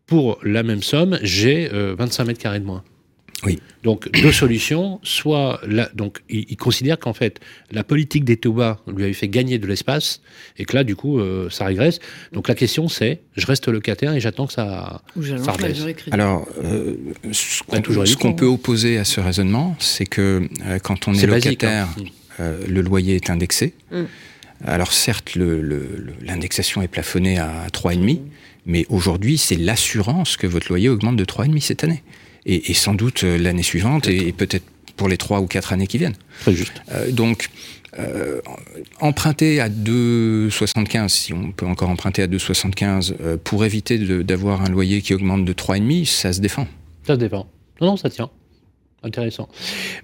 pour 0.06 0.38
la 0.42 0.62
même 0.62 0.82
somme, 0.82 1.18
j'ai 1.22 1.68
25 1.68 2.22
euh, 2.22 2.26
mètres 2.26 2.40
carrés 2.40 2.60
de 2.60 2.64
moins. 2.64 2.82
Oui. 3.44 3.58
Donc 3.82 4.08
deux 4.12 4.30
solutions, 4.30 5.00
soit 5.02 5.60
donc 5.94 6.20
il, 6.28 6.56
considère 6.56 6.96
qu'en 6.96 7.12
fait 7.12 7.40
la 7.72 7.82
politique 7.82 8.24
des 8.24 8.36
taux 8.36 8.52
bas 8.52 8.78
lui 8.86 9.02
avait 9.02 9.12
fait 9.12 9.26
gagner 9.26 9.58
de 9.58 9.66
l'espace 9.66 10.20
et 10.58 10.64
que 10.64 10.76
là 10.76 10.84
du 10.84 10.94
coup 10.94 11.18
euh, 11.18 11.50
ça 11.50 11.64
régresse. 11.64 11.98
Donc 12.32 12.46
la 12.46 12.54
question 12.54 12.86
c'est 12.86 13.20
je 13.34 13.44
reste 13.44 13.66
locataire 13.66 14.14
et 14.14 14.20
j'attends 14.20 14.46
que 14.46 14.52
ça, 14.52 15.02
ça 15.20 15.56
Alors 16.12 16.46
ce 17.32 18.16
qu'on 18.16 18.34
peut 18.34 18.46
opposer 18.46 18.98
à 18.98 19.04
ce 19.04 19.18
raisonnement, 19.18 19.74
c'est 19.80 20.06
que 20.06 20.48
quand 20.84 21.08
on 21.08 21.14
est, 21.14 21.24
hein. 21.24 21.26
locataire, 21.26 21.88
le 22.38 22.80
loyer 22.80 23.16
est 23.16 23.28
indexé. 23.28 23.74
Mm. 23.90 24.04
Alors 24.66 24.92
certes, 24.92 25.34
l'indexation 25.34 26.82
est 26.82 26.88
plafonnée 26.88 27.38
à 27.38 27.66
3,5, 27.72 28.20
mais 28.66 28.86
aujourd'hui, 28.88 29.38
c'est 29.38 29.56
l'assurance 29.56 30.36
que 30.36 30.46
votre 30.46 30.68
loyer 30.68 30.88
augmente 30.88 31.16
de 31.16 31.24
3,5 31.24 31.60
cette 31.60 31.84
année. 31.84 32.02
Et, 32.44 32.74
sans 32.74 32.94
doute 32.94 33.22
euh, 33.22 33.38
l'année 33.38 33.62
suivante, 33.62 34.08
et, 34.08 34.32
peut-être 34.32 34.64
pour 34.96 35.08
les 35.08 35.16
3 35.16 35.40
ou 35.40 35.46
4 35.46 35.72
années 35.72 35.86
qui 35.86 35.98
viennent. 35.98 36.16
Très 36.40 36.52
juste. 36.52 36.72
Euh, 36.90 37.12
donc, 37.12 37.48
euh, 37.98 38.40
emprunter 39.00 39.60
à 39.60 39.68
2,75, 39.68 41.08
si 41.08 41.32
on 41.32 41.52
peut 41.52 41.66
encore 41.66 41.88
emprunter 41.88 42.22
à 42.22 42.26
2,75, 42.26 43.36
pour 43.38 43.64
éviter 43.64 43.98
d'avoir 44.24 44.62
un 44.62 44.70
loyer 44.70 45.02
qui 45.02 45.14
augmente 45.14 45.44
de 45.44 45.52
3,5, 45.52 46.04
ça 46.04 46.32
se 46.32 46.40
défend. 46.40 46.66
Ça 47.06 47.14
se 47.14 47.20
défend. 47.20 47.46
Non, 47.80 47.88
non, 47.88 47.96
ça 47.96 48.10
tient. 48.10 48.30
Intéressant. 49.04 49.48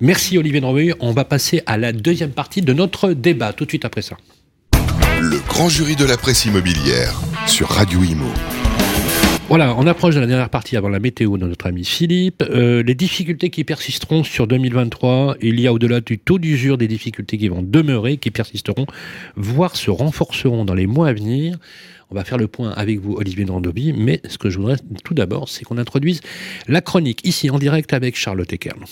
Merci 0.00 0.38
Olivier 0.38 0.60
Dromeuil. 0.60 0.92
On 0.98 1.12
va 1.12 1.24
passer 1.24 1.62
à 1.66 1.76
la 1.76 1.92
deuxième 1.92 2.32
partie 2.32 2.62
de 2.62 2.72
notre 2.72 3.12
débat, 3.12 3.52
tout 3.52 3.64
de 3.64 3.70
suite 3.70 3.84
après 3.84 4.02
ça. 4.02 4.16
Le 5.30 5.40
grand 5.46 5.68
jury 5.68 5.94
de 5.94 6.06
la 6.06 6.16
presse 6.16 6.46
immobilière 6.46 7.20
sur 7.46 7.68
Radio 7.68 8.02
Imo. 8.02 8.24
Voilà, 9.50 9.76
on 9.76 9.86
approche 9.86 10.14
de 10.14 10.20
la 10.20 10.26
dernière 10.26 10.48
partie 10.48 10.74
avant 10.74 10.88
la 10.88 11.00
météo 11.00 11.36
de 11.36 11.46
notre 11.46 11.66
ami 11.66 11.84
Philippe. 11.84 12.42
Euh, 12.48 12.82
les 12.82 12.94
difficultés 12.94 13.50
qui 13.50 13.62
persisteront 13.62 14.24
sur 14.24 14.46
2023, 14.46 15.36
il 15.42 15.60
y 15.60 15.66
a 15.66 15.74
au-delà 15.74 16.00
du 16.00 16.18
taux 16.18 16.38
d'usure 16.38 16.78
des 16.78 16.88
difficultés 16.88 17.36
qui 17.36 17.48
vont 17.48 17.60
demeurer, 17.60 18.16
qui 18.16 18.30
persisteront, 18.30 18.86
voire 19.36 19.76
se 19.76 19.90
renforceront 19.90 20.64
dans 20.64 20.72
les 20.72 20.86
mois 20.86 21.08
à 21.08 21.12
venir. 21.12 21.58
On 22.10 22.14
va 22.14 22.24
faire 22.24 22.38
le 22.38 22.48
point 22.48 22.70
avec 22.70 22.98
vous, 22.98 23.12
Olivier 23.12 23.44
Nandobi, 23.44 23.92
mais 23.92 24.22
ce 24.30 24.38
que 24.38 24.48
je 24.48 24.56
voudrais 24.56 24.76
tout 25.04 25.12
d'abord, 25.12 25.50
c'est 25.50 25.62
qu'on 25.62 25.76
introduise 25.76 26.22
la 26.68 26.80
chronique 26.80 27.20
ici 27.24 27.50
en 27.50 27.58
direct 27.58 27.92
avec 27.92 28.16
Charlotte 28.16 28.50
Eckern. 28.50 28.82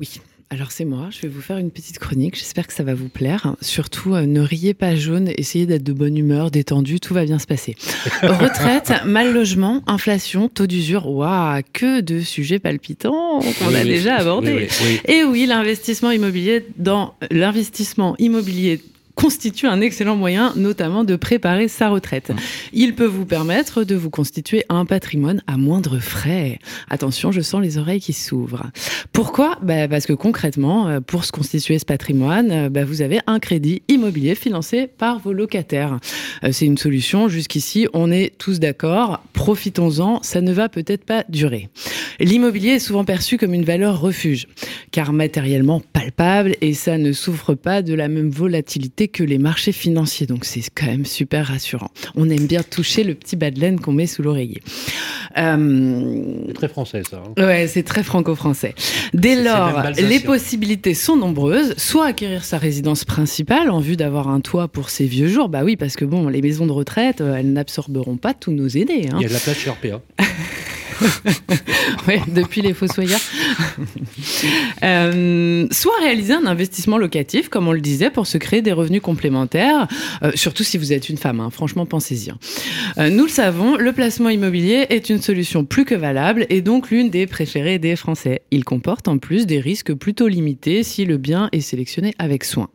Oui. 0.00 0.20
Alors 0.48 0.70
c'est 0.70 0.84
moi, 0.84 1.08
je 1.10 1.22
vais 1.22 1.28
vous 1.28 1.40
faire 1.40 1.58
une 1.58 1.72
petite 1.72 1.98
chronique, 1.98 2.36
j'espère 2.36 2.68
que 2.68 2.72
ça 2.72 2.84
va 2.84 2.94
vous 2.94 3.08
plaire. 3.08 3.56
Surtout, 3.60 4.14
euh, 4.14 4.26
ne 4.26 4.40
riez 4.40 4.74
pas 4.74 4.94
jaune, 4.94 5.32
essayez 5.36 5.66
d'être 5.66 5.82
de 5.82 5.92
bonne 5.92 6.16
humeur, 6.16 6.52
détendu, 6.52 7.00
tout 7.00 7.14
va 7.14 7.24
bien 7.24 7.40
se 7.40 7.48
passer. 7.48 7.74
Retraite, 8.22 8.92
mal 9.04 9.32
logement, 9.32 9.82
inflation, 9.88 10.48
taux 10.48 10.68
d'usure, 10.68 11.08
waouh, 11.08 11.62
que 11.72 12.00
de 12.00 12.20
sujets 12.20 12.60
palpitants 12.60 13.40
qu'on 13.58 13.74
a 13.74 13.82
déjà 13.82 14.16
abordés. 14.16 14.68
Et 15.08 15.24
oui, 15.24 15.46
l'investissement 15.46 16.12
immobilier 16.12 16.64
dans 16.76 17.14
l'investissement 17.32 18.14
immobilier 18.18 18.80
constitue 19.16 19.66
un 19.66 19.80
excellent 19.80 20.14
moyen, 20.14 20.52
notamment 20.56 21.02
de 21.02 21.16
préparer 21.16 21.68
sa 21.68 21.88
retraite. 21.88 22.32
Il 22.72 22.94
peut 22.94 23.06
vous 23.06 23.24
permettre 23.24 23.82
de 23.82 23.96
vous 23.96 24.10
constituer 24.10 24.64
un 24.68 24.84
patrimoine 24.84 25.42
à 25.46 25.56
moindre 25.56 25.98
frais. 25.98 26.60
Attention, 26.90 27.32
je 27.32 27.40
sens 27.40 27.62
les 27.62 27.78
oreilles 27.78 28.00
qui 28.00 28.12
s'ouvrent. 28.12 28.66
Pourquoi? 29.12 29.58
Bah 29.62 29.88
Parce 29.88 30.06
que 30.06 30.12
concrètement, 30.12 30.86
euh, 30.88 31.00
pour 31.00 31.24
se 31.24 31.32
constituer 31.32 31.78
ce 31.78 31.86
patrimoine, 31.86 32.50
euh, 32.52 32.68
bah 32.68 32.84
vous 32.84 33.00
avez 33.00 33.20
un 33.26 33.38
crédit 33.40 33.82
immobilier 33.88 34.34
financé 34.34 34.86
par 34.86 35.18
vos 35.18 35.32
locataires. 35.32 35.98
Euh, 36.44 36.50
c'est 36.52 36.66
une 36.66 36.78
solution. 36.78 37.28
Jusqu'ici, 37.28 37.88
on 37.94 38.12
est 38.12 38.36
tous 38.36 38.60
d'accord. 38.60 39.22
Profitons-en. 39.32 40.22
Ça 40.22 40.42
ne 40.42 40.52
va 40.52 40.68
peut-être 40.68 41.04
pas 41.04 41.24
durer. 41.30 41.70
L'immobilier 42.20 42.72
est 42.72 42.78
souvent 42.78 43.04
perçu 43.04 43.38
comme 43.38 43.54
une 43.54 43.64
valeur 43.64 43.98
refuge, 43.98 44.46
car 44.90 45.14
matériellement 45.14 45.80
palpable 45.92 46.56
et 46.60 46.74
ça 46.74 46.98
ne 46.98 47.12
souffre 47.12 47.54
pas 47.54 47.80
de 47.80 47.94
la 47.94 48.08
même 48.08 48.30
volatilité 48.30 49.05
que 49.08 49.22
les 49.22 49.38
marchés 49.38 49.72
financiers. 49.72 50.26
Donc 50.26 50.44
c'est 50.44 50.62
quand 50.74 50.86
même 50.86 51.06
super 51.06 51.46
rassurant. 51.46 51.90
On 52.14 52.28
aime 52.30 52.46
bien 52.46 52.62
toucher 52.62 53.04
le 53.04 53.14
petit 53.14 53.36
bas 53.36 53.50
de 53.50 53.60
laine 53.60 53.80
qu'on 53.80 53.92
met 53.92 54.06
sous 54.06 54.22
l'oreiller. 54.22 54.62
Euh... 55.38 56.52
Très 56.54 56.68
français 56.68 57.02
ça. 57.08 57.22
Hein. 57.24 57.42
Ouais, 57.42 57.66
c'est 57.66 57.82
très 57.82 58.02
franco-français. 58.02 58.74
Dès 59.12 59.42
lors, 59.42 59.82
les 59.98 60.20
possibilités 60.20 60.94
sont 60.94 61.16
nombreuses. 61.16 61.74
Soit 61.76 62.06
acquérir 62.06 62.44
sa 62.44 62.58
résidence 62.58 63.04
principale 63.04 63.70
en 63.70 63.80
vue 63.80 63.96
d'avoir 63.96 64.28
un 64.28 64.40
toit 64.40 64.68
pour 64.68 64.90
ses 64.90 65.06
vieux 65.06 65.28
jours. 65.28 65.48
Bah 65.48 65.62
oui, 65.64 65.76
parce 65.76 65.96
que 65.96 66.04
bon, 66.04 66.28
les 66.28 66.42
maisons 66.42 66.66
de 66.66 66.72
retraite, 66.72 67.20
euh, 67.20 67.36
elles 67.36 67.52
n'absorberont 67.52 68.16
pas 68.16 68.34
tous 68.34 68.52
nos 68.52 68.68
aînés. 68.68 69.08
Hein. 69.10 69.16
Il 69.18 69.22
y 69.22 69.24
a 69.26 69.28
de 69.28 69.34
la 69.34 69.40
place 69.40 69.58
chez 69.58 69.70
RPA. 69.70 70.00
oui, 72.08 72.14
depuis 72.28 72.62
les 72.62 72.74
Fossoyeurs. 72.74 73.20
euh, 74.82 75.66
soit 75.70 75.98
réaliser 76.00 76.34
un 76.34 76.46
investissement 76.46 76.98
locatif, 76.98 77.48
comme 77.48 77.68
on 77.68 77.72
le 77.72 77.80
disait, 77.80 78.10
pour 78.10 78.26
se 78.26 78.38
créer 78.38 78.62
des 78.62 78.72
revenus 78.72 79.02
complémentaires, 79.02 79.88
euh, 80.22 80.32
surtout 80.34 80.64
si 80.64 80.78
vous 80.78 80.92
êtes 80.92 81.08
une 81.08 81.18
femme. 81.18 81.40
Hein. 81.40 81.50
franchement, 81.50 81.86
pensez-y. 81.86 82.30
Hein. 82.30 82.38
Euh, 82.98 83.10
nous 83.10 83.24
le 83.24 83.30
savons, 83.30 83.76
le 83.76 83.92
placement 83.92 84.28
immobilier 84.28 84.86
est 84.90 85.10
une 85.10 85.20
solution 85.20 85.64
plus 85.64 85.84
que 85.84 85.94
valable 85.94 86.46
et 86.48 86.60
donc 86.60 86.90
l'une 86.90 87.10
des 87.10 87.26
préférées 87.26 87.78
des 87.78 87.96
Français. 87.96 88.42
Il 88.50 88.64
comporte 88.64 89.08
en 89.08 89.18
plus 89.18 89.46
des 89.46 89.60
risques 89.60 89.94
plutôt 89.94 90.28
limités 90.28 90.82
si 90.82 91.04
le 91.04 91.16
bien 91.16 91.48
est 91.52 91.60
sélectionné 91.60 92.14
avec 92.18 92.44
soin. 92.44 92.68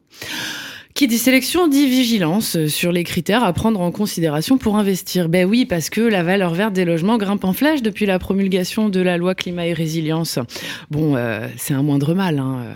Qui 0.94 1.08
dit 1.08 1.18
sélection 1.18 1.68
dit 1.68 1.88
vigilance 1.88 2.66
sur 2.68 2.92
les 2.92 3.04
critères 3.04 3.44
à 3.44 3.54
prendre 3.54 3.80
en 3.80 3.92
considération 3.92 4.58
pour 4.58 4.78
investir. 4.78 5.30
Ben 5.30 5.46
oui, 5.46 5.66
parce 5.66 5.90
que 5.90 6.02
la 6.02 6.24
valeur 6.24 6.54
verte 6.54 6.74
des 6.74 6.86
logements 6.86 7.18
grimpe 7.18 7.44
en 7.44 7.54
flèche 7.54 7.82
depuis 7.82 8.06
la 8.06 8.20
promulgation 8.20 8.90
de 8.90 9.00
la 9.00 9.18
loi 9.18 9.36
climat 9.36 9.68
et 9.68 9.74
résilience. 9.74 10.40
Bon, 10.90 11.16
euh, 11.16 11.48
c'est 11.58 11.74
un 11.74 11.84
moindre 11.84 12.14
mal. 12.14 12.40
Hein. 12.40 12.76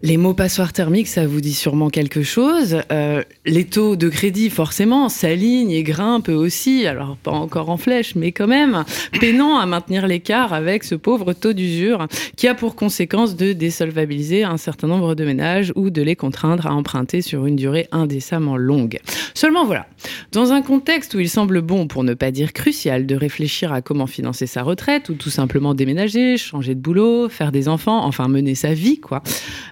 Les 0.00 0.16
mots 0.16 0.32
passoires 0.32 0.72
thermiques, 0.72 1.08
ça 1.08 1.26
vous 1.26 1.40
dit 1.40 1.54
sûrement 1.54 1.90
quelque 1.90 2.22
chose. 2.22 2.82
Euh, 2.92 3.24
les 3.44 3.64
taux 3.64 3.96
de 3.96 4.08
crédit, 4.08 4.48
forcément, 4.48 5.08
s'alignent 5.08 5.72
et 5.72 5.82
grimpent 5.82 6.28
aussi. 6.28 6.86
Alors, 6.86 7.16
pas 7.16 7.32
encore 7.32 7.68
en 7.68 7.78
flèche, 7.78 8.14
mais 8.14 8.30
quand 8.30 8.46
même, 8.46 8.84
peinant 9.20 9.58
à 9.58 9.66
maintenir 9.66 10.06
l'écart 10.06 10.52
avec 10.52 10.84
ce 10.84 10.94
pauvre 10.94 11.32
taux 11.32 11.52
d'usure 11.52 12.06
qui 12.36 12.46
a 12.46 12.54
pour 12.54 12.76
conséquence 12.76 13.34
de 13.34 13.52
désolvabiliser 13.52 14.44
un 14.44 14.56
certain 14.56 14.86
nombre 14.86 15.16
de 15.16 15.24
ménages 15.24 15.72
ou 15.74 15.90
de 15.90 16.00
les 16.00 16.14
contraindre 16.14 16.68
à 16.68 16.74
emprunter 16.74 17.20
sur 17.20 17.46
une 17.46 17.56
durée 17.56 17.88
indécemment 17.90 18.56
longue. 18.56 19.00
Seulement 19.34 19.64
voilà, 19.64 19.86
dans 20.30 20.52
un 20.52 20.62
contexte 20.62 21.14
où 21.14 21.20
il 21.20 21.28
semble 21.28 21.60
bon, 21.60 21.88
pour 21.88 22.04
ne 22.04 22.14
pas 22.14 22.30
dire 22.30 22.52
crucial, 22.52 23.04
de 23.04 23.16
réfléchir 23.16 23.72
à 23.72 23.82
comment 23.82 24.06
financer 24.06 24.46
sa 24.46 24.62
retraite 24.62 25.08
ou 25.08 25.14
tout 25.14 25.30
simplement 25.30 25.74
déménager, 25.74 26.36
changer 26.36 26.76
de 26.76 26.80
boulot, 26.80 27.28
faire 27.28 27.50
des 27.50 27.68
enfants, 27.68 28.04
enfin 28.04 28.28
mener 28.28 28.54
sa 28.54 28.74
vie, 28.74 29.00
quoi. 29.00 29.24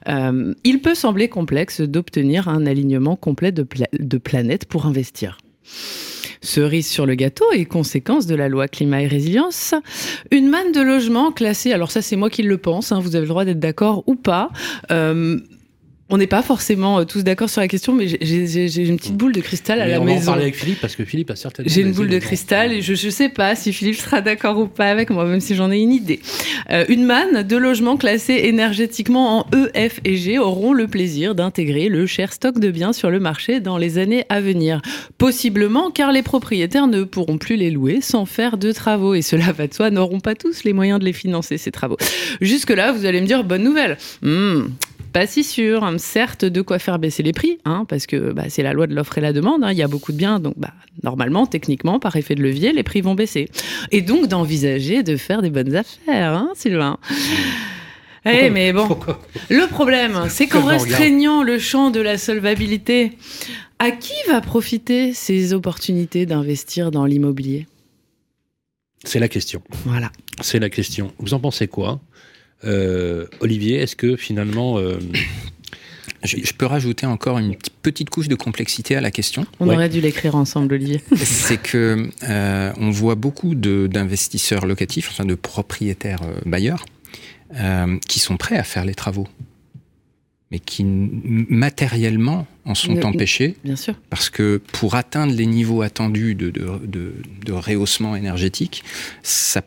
Euh, 0.09 0.16
euh, 0.17 0.55
il 0.64 0.81
peut 0.81 0.95
sembler 0.95 1.29
complexe 1.29 1.81
d'obtenir 1.81 2.49
un 2.49 2.67
alignement 2.67 3.17
complet 3.17 3.53
de, 3.53 4.19
planètes 4.19 4.67
pour 4.67 4.87
investir. 4.87 5.39
Cerise 6.43 6.87
sur 6.87 7.07
le 7.07 7.14
gâteau 7.14 7.45
et 7.53 7.64
conséquence 7.64 8.27
de 8.27 8.35
la 8.35 8.49
loi 8.49 8.69
climat 8.69 9.03
et 9.03 9.07
résilience, 9.07 9.75
une 10.31 10.49
manne 10.49 10.73
de 10.73 10.81
logements 10.81 11.33
classés, 11.33 11.73
alors 11.73 11.91
ça 11.91 12.03
c'est 12.03 12.17
moi 12.17 12.31
qui 12.31 12.43
le 12.43 12.59
pense, 12.59 12.93
hein, 12.93 13.01
vous 13.01 13.17
avez 13.17 13.25
le 13.25 13.29
droit 13.29 13.45
d'être 13.45 13.59
d'accord 13.59 14.05
ou 14.07 14.14
pas, 14.14 14.51
euh, 14.91 15.39
on 16.09 16.18
n'est 16.18 16.28
pas 16.28 16.42
forcément 16.42 17.00
euh, 17.00 17.04
tous 17.04 17.24
d'accord 17.24 17.50
sur 17.50 17.61
la 17.61 17.66
question, 17.66 17.92
mais 17.92 18.07
j'ai 18.07 18.88
une 18.88 18.96
petite 18.96 19.16
boule 19.16 19.32
de 19.32 19.40
cristal 19.40 19.80
à 19.80 19.86
la 19.86 19.98
maison. 19.98 20.12
On 20.12 20.14
va 20.14 20.22
en 20.22 20.24
parler 20.24 20.42
avec 20.42 20.54
Philippe 20.54 20.80
parce 20.80 20.94
que 20.94 21.04
Philippe 21.04 21.30
a 21.30 21.36
certainement. 21.36 21.70
J'ai 21.72 21.80
une 21.80 21.92
boule 21.92 22.09
de 22.09 22.18
cristal 22.18 22.72
et 22.72 22.80
je 22.80 22.92
ne 22.92 23.11
sais 23.11 23.28
pas 23.28 23.57
si 23.57 23.72
Philippe 23.72 23.96
sera 23.96 24.20
d'accord 24.20 24.59
ou 24.59 24.68
pas 24.68 24.88
avec 24.88 25.11
moi, 25.11 25.24
même 25.24 25.40
si 25.40 25.57
j'en 25.57 25.70
ai 25.72 25.78
une 25.78 25.92
idée. 25.92 26.20
Euh, 26.70 26.84
une 26.88 27.04
manne 27.04 27.42
de 27.42 27.57
logements 27.57 27.96
classés 27.96 28.40
énergétiquement 28.44 29.40
en 29.40 29.46
E, 29.52 29.70
F 29.74 30.00
et 30.04 30.16
G 30.16 30.38
auront 30.38 30.72
le 30.72 30.86
plaisir 30.86 31.34
d'intégrer 31.34 31.88
le 31.88 32.07
cher 32.07 32.32
stock 32.32 32.61
de 32.61 32.70
biens 32.70 32.92
sur 32.92 33.11
le 33.11 33.18
marché 33.18 33.59
dans 33.59 33.76
les 33.76 33.98
années 33.98 34.24
à 34.28 34.40
venir. 34.40 34.82
Possiblement 35.18 35.90
car 35.90 36.12
les 36.12 36.22
propriétaires 36.22 36.86
ne 36.86 37.02
pourront 37.02 37.38
plus 37.38 37.57
les 37.57 37.70
louer 37.70 38.00
sans 38.00 38.26
faire 38.26 38.59
de 38.59 38.70
travaux 38.70 39.14
et 39.14 39.22
cela 39.22 39.50
va 39.50 39.66
de 39.66 39.74
soi, 39.74 39.90
n'auront 39.90 40.20
pas 40.20 40.36
tous 40.36 40.62
les 40.62 40.72
moyens 40.72 41.00
de 41.00 41.04
les 41.04 41.12
financer 41.12 41.59
ces 41.59 41.72
travaux. 41.72 41.96
Jusque-là, 42.40 42.92
vous 42.92 43.07
allez 43.07 43.20
me 43.20 43.26
dire 43.26 43.42
bonne 43.42 43.64
nouvelle. 43.64 43.98
Hmm, 44.22 44.66
pas 45.17 45.27
si 45.27 45.45
sûr. 45.45 45.91
Certes, 45.97 46.45
de 46.45 46.61
quoi 46.61 46.79
faire 46.79 46.99
baisser 46.99 47.23
les 47.23 47.33
prix, 47.33 47.57
hein, 47.64 47.87
parce 47.89 48.07
que 48.07 48.33
bah, 48.33 48.51
c'est 48.51 48.62
la 48.62 48.75
loi 48.75 48.87
de 48.87 48.95
l'offre 48.95 49.17
et 49.17 49.23
la 49.23 49.33
demande. 49.33 49.64
Hein. 49.64 49.73
il 49.73 49.79
y 49.79 49.83
a 49.83 49.89
beaucoup 49.89 50.12
de 50.12 50.19
biens, 50.19 50.41
donc 50.41 50.53
bah, 50.59 50.75
normalement, 51.03 51.47
techniquement, 51.47 51.99
par 51.99 52.17
effet 52.17 52.35
de 52.35 52.43
levier, 52.43 52.75
les 52.75 52.83
prix 52.83 53.01
vont 53.01 53.14
baisser. 53.14 53.49
Et 53.93 54.03
donc 54.03 54.27
d'envisager 54.27 55.03
de 55.03 55.17
faire 55.17 55.41
des 55.41 55.49
bonnes 55.49 55.75
affaires, 55.75 56.35
hein, 56.35 56.51
Sylvain. 56.55 56.99
Eh, 58.27 58.51
mais 58.51 58.73
bon, 58.73 58.89
le 59.49 59.69
problème, 59.69 60.25
c'est 60.29 60.49
qu'en 60.49 60.64
restreignant 60.64 61.45
le 61.45 61.61
champ 61.61 61.91
de 61.91 62.01
la 62.01 62.19
solvabilité, 62.19 63.12
à 63.79 63.93
qui 63.93 64.12
va 64.29 64.41
profiter 64.41 65.14
ces 65.14 65.55
opportunités 65.55 66.27
d'investir 66.27 66.91
dans 66.91 67.07
l'immobilier? 67.07 67.69
C'est 69.05 69.21
la 69.21 69.29
question. 69.29 69.62
Voilà. 69.85 70.11
C'est 70.43 70.59
la 70.59 70.69
question. 70.69 71.12
Vous 71.21 71.33
en 71.33 71.39
pensez 71.39 71.69
quoi? 71.69 72.01
Olivier, 73.40 73.76
est-ce 73.76 73.96
que 73.96 74.16
finalement... 74.16 74.78
Euh, 74.78 74.98
je, 76.24 76.52
peux 76.54 76.66
rajouter 76.66 77.07
encore 77.07 77.38
une 77.38 77.54
petite 77.82 78.11
couche 78.11 78.26
de 78.26 78.34
complexité 78.34 78.96
à 78.96 79.00
la 79.00 79.11
question? 79.11 79.46
On 79.61 79.68
aurait 79.68 79.88
dû 79.88 80.00
l'écrire 80.00 80.34
ensemble, 80.34 80.74
Olivier. 80.74 81.00
C'est 81.16 81.61
que 81.61 82.09
euh, 82.24 82.72
on 82.78 82.90
voit 82.90 83.14
beaucoup 83.14 83.54
d'investisseurs 83.54 84.66
locatifs, 84.66 85.09
enfin 85.11 85.24
de 85.24 85.34
propriétaires 85.34 86.22
bailleurs, 86.44 86.84
qui 88.09 88.18
sont 88.18 88.36
prêts 88.36 88.57
à 88.57 88.64
faire 88.64 88.84
les 88.84 88.94
travaux, 88.94 89.28
mais 90.50 90.59
qui 90.59 90.84
matériellement 90.84 92.46
en 92.64 92.74
sont 92.74 93.04
empêchés. 93.04 93.57
Bien 93.64 93.76
sûr. 93.76 93.94
Parce 94.11 94.30
que 94.30 94.61
pour 94.72 94.96
atteindre 94.96 95.32
les 95.32 95.46
niveaux 95.46 95.82
attendus 95.82 96.34
de, 96.34 96.50
de, 96.50 96.66
de, 96.84 97.14
de 97.44 97.52
rehaussement 97.52 98.16
énergétique, 98.16 98.82
ça 99.22 99.62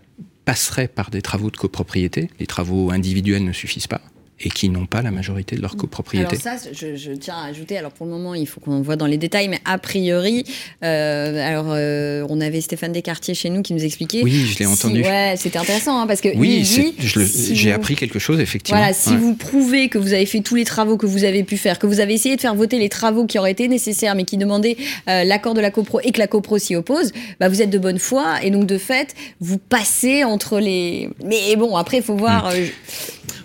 passerait 0.50 0.88
par 0.88 1.12
des 1.12 1.22
travaux 1.22 1.52
de 1.52 1.58
copropriété. 1.58 2.32
Les 2.40 2.48
travaux 2.48 2.90
individuels 2.90 3.44
ne 3.44 3.54
suffisent 3.54 3.86
pas 3.86 4.02
et 4.42 4.50
qui 4.50 4.70
n'ont 4.70 4.86
pas 4.86 5.02
la 5.02 5.12
majorité 5.12 5.56
de 5.56 5.62
leur 5.62 5.76
copropriété. 5.76 6.38
Alors 6.42 6.60
ça, 6.60 6.70
je, 6.72 7.12
tiens 7.14 7.36
à 7.36 7.48
ajouter, 7.48 7.78
alors 7.78 7.92
pour 7.92 8.06
le 8.06 8.12
moment, 8.12 8.36
il 8.36 8.48
faut 8.48 8.60
qu'on 8.60 8.82
voit 8.82 8.96
dans 8.96 9.06
les 9.06 9.18
détails, 9.18 9.50
mais 9.50 9.60
a 9.66 9.78
priori, 9.78 10.46
euh, 10.84 11.48
alors 11.48 11.68
euh, 11.70 12.26
on 12.30 12.40
avait 12.40 12.62
Stéphane 12.62 12.94
Descartiers 12.94 13.34
chez 13.34 13.50
nous 13.50 13.62
qui 13.62 13.74
nous 13.74 13.84
expliquait... 13.84 14.22
Oui, 14.24 14.46
je 14.46 14.58
l'ai 14.60 14.66
entendu. 14.66 15.02
Ouais, 15.02 15.36
c'était 15.38 15.60
intéressant, 15.60 16.00
hein, 16.00 16.08
parce 16.08 16.22
que... 16.22 16.30
Oui, 16.38 16.64
j'ai 16.64 17.72
appris 17.72 17.96
quelque 17.96 18.20
chose, 18.20 18.40
effectivement. 18.40 18.80
Voilà, 18.80 18.94
si 18.94 19.16
vous 19.16 19.36
prouvez 19.36 19.90
que 19.90 19.98
vous 19.98 20.14
avez 20.14 20.26
fait 20.26 20.42
tous 20.42 20.56
les 20.56 20.66
travaux 20.66 20.98
que 20.98 21.06
vous 21.06 21.24
avez 21.26 21.44
pu 21.44 21.58
faire, 21.58 21.78
que 21.78 21.88
vous 21.88 22.00
avez 22.00 22.14
essayé 22.14 22.36
de 22.36 22.42
faire 22.42 22.56
voter 22.56 22.80
les 22.80 22.90
travaux 22.90 23.26
qui 23.26 23.38
auraient 23.40 23.52
été 23.52 23.68
nécessaires, 23.68 24.16
mais 24.16 24.24
qui 24.24 24.38
demandaient 24.38 24.78
euh, 25.10 25.24
l'accord 25.24 25.54
de 25.54 25.62
la 25.62 25.72
copro 25.72 26.00
et 26.02 26.12
que 26.12 26.20
la 26.20 26.28
copro 26.28 26.58
s'y 26.58 26.76
oppose, 26.76 27.12
bah, 27.40 27.50
vous 27.50 27.62
êtes 27.62 27.70
de 27.70 27.80
bonne 27.80 28.00
foi, 28.00 28.42
et 28.44 28.52
donc 28.52 28.66
de 28.66 28.78
fait, 28.78 29.16
vous 29.42 29.58
passez 29.58 30.24
entre 30.24 30.60
les... 30.60 31.10
Mais 31.26 31.56
bon, 31.58 31.76
après, 31.76 31.98
il 31.98 32.04
faut 32.04 32.16
voir... 32.16 32.50
Hmm. 32.50 32.68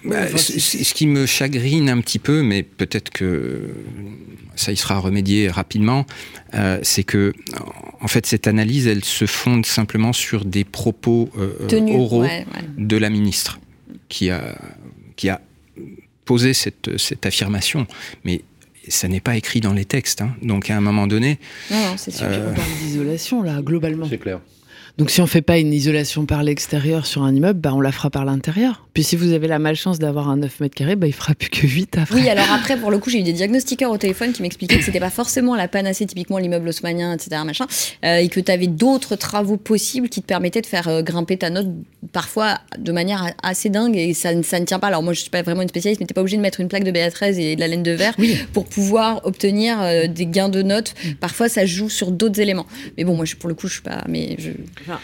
Bah, 0.05 0.37
ce 0.37 0.95
qui 0.95 1.07
me 1.07 1.25
chagrine 1.27 1.89
un 1.89 2.01
petit 2.01 2.19
peu, 2.19 2.43
mais 2.43 2.63
peut-être 2.63 3.11
que 3.11 3.75
ça 4.55 4.71
y 4.73 4.77
sera 4.77 4.99
remédié 4.99 5.49
rapidement, 5.49 6.07
euh, 6.55 6.79
c'est 6.83 7.05
que 7.05 7.33
en 8.01 8.09
fait 8.09 8.27
cette 8.27 8.47
analyse, 8.47 8.87
elle 8.87 9.05
se 9.05 9.27
fonde 9.27 9.65
simplement 9.65 10.13
sur 10.13 10.45
des 10.45 10.65
propos 10.65 11.31
euh, 11.39 11.95
oraux 11.95 12.27
de 12.77 12.97
la 12.97 13.11
ministre 13.11 13.61
qui 14.09 14.31
a 14.31 14.59
qui 15.17 15.29
a 15.29 15.41
posé 16.25 16.55
cette, 16.55 16.99
cette 16.99 17.27
affirmation, 17.27 17.87
mais 18.25 18.43
ça 18.89 19.09
n'est 19.09 19.21
pas 19.21 19.37
écrit 19.37 19.61
dans 19.61 19.73
les 19.73 19.85
textes. 19.85 20.23
Hein. 20.23 20.35
Donc 20.43 20.71
à 20.71 20.77
un 20.77 20.81
moment 20.81 21.07
donné, 21.07 21.39
non, 21.71 21.95
c'est 21.97 22.11
sûr. 22.11 22.27
Euh... 22.29 22.51
On 22.51 22.55
parle 22.55 22.69
d'isolation 22.83 23.43
là, 23.43 23.63
globalement. 23.63 24.07
C'est 24.09 24.19
clair. 24.19 24.41
Donc 24.97 25.11
si 25.11 25.21
on 25.21 25.27
fait 25.27 25.43
pas 25.43 25.59
une 25.59 25.73
isolation 25.73 26.25
par 26.25 26.45
l'extérieur 26.45 27.05
sur 27.05 27.25
un 27.25 27.35
immeuble, 27.35 27.59
bah, 27.59 27.73
on 27.75 27.81
la 27.81 27.91
fera 27.91 28.11
par 28.11 28.25
l'intérieur 28.25 28.87
Puis 28.95 29.03
si 29.03 29.17
vous 29.17 29.33
avez 29.33 29.49
la 29.49 29.59
malchance 29.59 29.99
d'avoir 29.99 30.29
un 30.29 30.37
9 30.37 30.61
mètres 30.61 30.77
carrés, 30.77 30.95
bah, 30.95 31.09
il 31.09 31.13
fera 31.13 31.35
plus 31.35 31.51
que 31.51 31.67
8 31.67 31.99
après. 31.99 32.15
Oui, 32.15 32.29
alors 32.29 32.47
après, 32.53 32.77
pour 32.77 32.93
le 32.93 32.99
coup, 32.99 33.11
j'ai 33.11 33.19
eu 33.19 33.25
des 33.25 33.33
diagnostiqueurs 33.33 33.91
au 33.91 33.99
téléphone 33.99 34.33
qui 34.33 34.43
m'expliquaient 34.43 34.79
que 34.79 34.85
c'était 34.85 35.01
pas 35.01 35.11
forcément 35.11 35.57
la 35.57 35.67
panacée, 35.67 36.07
typiquement 36.07 36.39
l'immeuble 36.39 36.69
haussmanien, 36.69 37.13
etc., 37.13 37.43
machin, 37.45 37.67
euh, 38.05 38.19
et 38.19 38.29
que 38.29 38.39
tu 38.39 38.53
avais 38.53 38.69
d'autres 38.69 39.17
travaux 39.17 39.57
possibles 39.57 40.09
qui 40.09 40.23
te 40.23 40.27
permettaient 40.27 40.61
de 40.61 40.67
faire 40.67 40.87
euh, 40.87 41.03
grimper 41.03 41.39
ta 41.39 41.51
note 41.51 41.67
parfois 42.13 42.61
de 42.79 42.93
manière 42.93 43.33
assez 43.43 43.71
dingue 43.71 43.97
et 43.97 44.15
ça, 44.15 44.31
ça 44.45 44.61
ne 44.61 44.65
tient 44.65 44.79
pas. 44.79 44.87
Alors 44.89 45.03
moi, 45.03 45.13
je 45.13 45.23
suis 45.23 45.31
pas 45.31 45.43
vraiment 45.43 45.63
une 45.63 45.69
spécialiste, 45.69 46.01
mais 46.01 46.07
t'es 46.07 46.15
pas 46.15 46.21
obligé 46.21 46.37
de 46.37 46.43
mettre 46.43 46.61
une 46.61 46.69
plaque 46.69 46.85
de 46.85 46.93
BA13 46.93 47.41
et 47.41 47.57
de 47.57 47.61
la 47.61 47.67
laine 47.67 47.83
de 47.83 47.91
verre 47.91 48.15
pour 48.53 48.67
pouvoir 48.67 49.23
obtenir 49.25 49.83
euh, 49.83 50.07
des 50.07 50.27
gains 50.27 50.49
de 50.49 50.63
notes. 50.63 50.95
Mm. 51.05 51.15
Parfois, 51.15 51.49
ça 51.49 51.67
joue 51.67 51.91
sur 51.91 52.13
d'autres 52.13 52.41
éléments. 52.41 52.67
Mais 52.97 53.03
bon, 53.03 53.17
moi, 53.17 53.25
je, 53.25 53.35
pour 53.35 53.49
le 53.49 53.57
coup, 53.57 53.67
je 53.67 53.75
suis 53.75 53.83
pas. 53.83 54.05
Mais 54.09 54.37
je... 54.39 54.51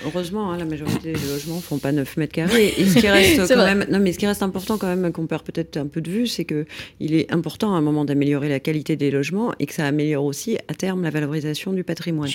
heureusement, 0.04 0.52
hein, 0.52 0.58
la 0.58 0.64
majorité 0.64 1.12
des 1.12 1.28
logements 1.28 1.60
font 1.60 1.78
pas 1.78 1.92
9 1.92 2.16
mètres 2.16 2.32
carrés. 2.32 2.74
Et 2.76 2.86
ce 2.86 2.98
qui 2.98 3.08
reste 3.08 3.48
quand 3.48 3.64
même, 3.64 3.86
non, 3.90 3.98
mais 3.98 4.12
ce 4.12 4.18
qui 4.18 4.26
reste 4.26 4.42
important 4.42 4.78
quand 4.78 4.94
même, 4.94 5.12
qu'on 5.12 5.26
perd 5.26 5.42
peut-être 5.42 5.76
un 5.76 5.86
peu 5.86 6.00
de 6.00 6.10
vue, 6.10 6.26
c'est 6.26 6.44
que 6.44 6.66
il 6.98 7.14
est 7.14 7.32
important 7.32 7.74
à 7.74 7.78
un 7.78 7.80
moment 7.80 8.04
d'améliorer 8.04 8.48
la 8.48 8.60
qualité 8.60 8.96
des 8.96 9.10
logements 9.10 9.52
et 9.58 9.66
que 9.66 9.74
ça 9.74 9.86
améliore 9.86 10.24
aussi 10.24 10.58
à 10.68 10.74
terme 10.74 11.02
la 11.02 11.10
valorisation 11.10 11.72
du 11.72 11.84
patrimoine. 11.84 12.30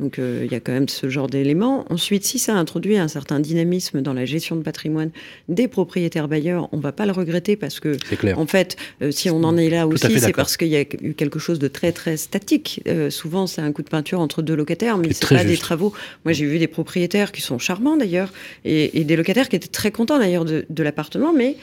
Donc 0.00 0.18
euh, 0.18 0.42
il 0.44 0.52
y 0.52 0.54
a 0.54 0.60
quand 0.60 0.72
même 0.72 0.88
ce 0.88 1.08
genre 1.08 1.28
d'éléments. 1.28 1.84
Ensuite, 1.90 2.24
si 2.24 2.38
ça 2.38 2.54
introduit 2.54 2.96
un 2.96 3.08
certain 3.08 3.38
dynamisme 3.38 4.00
dans 4.00 4.14
la 4.14 4.24
gestion 4.24 4.56
de 4.56 4.62
patrimoine 4.62 5.10
des 5.48 5.68
propriétaires 5.68 6.26
bailleurs, 6.26 6.68
on 6.72 6.78
va 6.78 6.92
pas 6.92 7.06
le 7.06 7.12
regretter 7.12 7.56
parce 7.56 7.80
que, 7.80 7.96
en 8.34 8.46
fait, 8.46 8.76
euh, 9.02 9.10
si 9.10 9.30
on 9.30 9.44
en 9.44 9.56
est 9.56 9.68
là 9.68 9.86
aussi, 9.86 10.18
c'est 10.18 10.32
parce 10.32 10.56
qu'il 10.56 10.68
y 10.68 10.76
a 10.76 10.84
eu 11.02 11.14
quelque 11.14 11.38
chose 11.38 11.58
de 11.58 11.68
très 11.68 11.92
très 11.92 12.16
statique. 12.16 12.82
Euh, 12.88 13.10
souvent, 13.10 13.46
c'est 13.46 13.60
un 13.60 13.72
coup 13.72 13.82
de 13.82 13.88
peinture 13.88 14.20
entre 14.20 14.42
deux 14.42 14.56
locataires, 14.56 14.96
mais 14.96 15.12
c'est 15.12 15.28
pas 15.28 15.44
des 15.44 15.58
travaux. 15.58 15.92
Moi, 16.24 16.32
j'ai 16.32 16.46
vu 16.46 16.58
des 16.58 16.68
propriétaires 16.80 17.30
qui 17.30 17.42
sont 17.42 17.58
charmants 17.58 17.96
d'ailleurs 17.98 18.32
et, 18.64 19.04
des 19.04 19.16
locataires 19.16 19.48
qui 19.50 19.56
étaient 19.56 19.68
très 19.68 19.90
contents 19.90 20.18
d'ailleurs 20.18 20.46
de, 20.46 20.82
l'appartement, 20.82 21.32
mais 21.34 21.56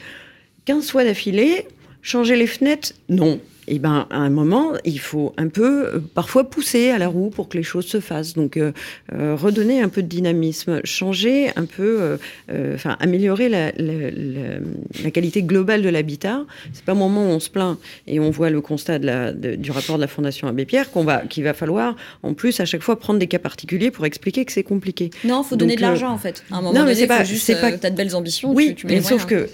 15 0.66 0.90
fois 0.90 1.02
d'affilée, 1.02 1.66
changer 2.02 2.36
les 2.36 2.46
fenêtres, 2.46 2.92
non 3.08 3.40
et 3.68 3.74
eh 3.74 3.78
ben 3.78 4.06
à 4.08 4.16
un 4.16 4.30
moment, 4.30 4.72
il 4.86 4.98
faut 4.98 5.34
un 5.36 5.48
peu 5.48 5.86
euh, 5.86 5.98
parfois 6.14 6.48
pousser 6.48 6.88
à 6.88 6.96
la 6.96 7.06
roue 7.06 7.28
pour 7.28 7.50
que 7.50 7.58
les 7.58 7.62
choses 7.62 7.86
se 7.86 8.00
fassent. 8.00 8.32
Donc 8.32 8.56
euh, 8.56 8.72
euh, 9.12 9.36
redonner 9.36 9.82
un 9.82 9.90
peu 9.90 10.02
de 10.02 10.06
dynamisme, 10.06 10.80
changer 10.84 11.50
un 11.54 11.66
peu, 11.66 12.16
enfin 12.74 12.96
améliorer 12.98 13.50
la, 13.50 13.72
la, 13.76 15.10
qualité 15.10 15.42
globale 15.42 15.82
de 15.82 15.88
l'habitat. 15.90 16.46
C'est 16.72 16.84
pas 16.84 16.92
au 16.92 16.96
moment 16.96 17.24
où 17.24 17.28
on 17.28 17.40
se 17.40 17.50
plaint 17.50 17.78
et 18.06 18.20
on 18.20 18.30
voit 18.30 18.48
le 18.48 18.62
constat 18.62 18.98
de 18.98 19.06
la, 19.06 19.32
du 19.32 19.70
rapport 19.70 19.96
de 19.96 20.00
la 20.00 20.08
Fondation 20.08 20.48
Abbé 20.48 20.64
Pierre 20.64 20.90
qu'on 20.90 21.04
va, 21.04 21.18
qu'il 21.18 21.44
va 21.44 21.52
falloir 21.52 21.94
en 22.22 22.32
plus 22.32 22.60
à 22.60 22.64
chaque 22.64 22.82
fois 22.82 22.98
prendre 22.98 23.18
des 23.18 23.26
cas 23.26 23.38
particuliers 23.38 23.90
pour 23.90 24.06
expliquer 24.06 24.46
que 24.46 24.52
c'est 24.52 24.62
compliqué. 24.62 25.10
Non, 25.24 25.42
faut 25.42 25.56
donner 25.56 25.76
de 25.76 25.82
l'argent 25.82 26.10
en 26.10 26.18
fait. 26.18 26.42
À 26.50 26.56
un 26.56 26.62
moment 26.62 26.72
non, 26.78 26.86
mais 26.86 26.94
c'est 26.94 27.06
pas 27.06 27.24
juste. 27.24 27.44
C'est 27.44 27.60
pas. 27.60 27.72
T'as 27.72 27.90
de 27.90 27.96
belles 27.96 28.16
ambitions. 28.16 28.52
Oui, 28.54 28.74
mais 28.84 29.02
sauf 29.02 29.26
que 29.26 29.48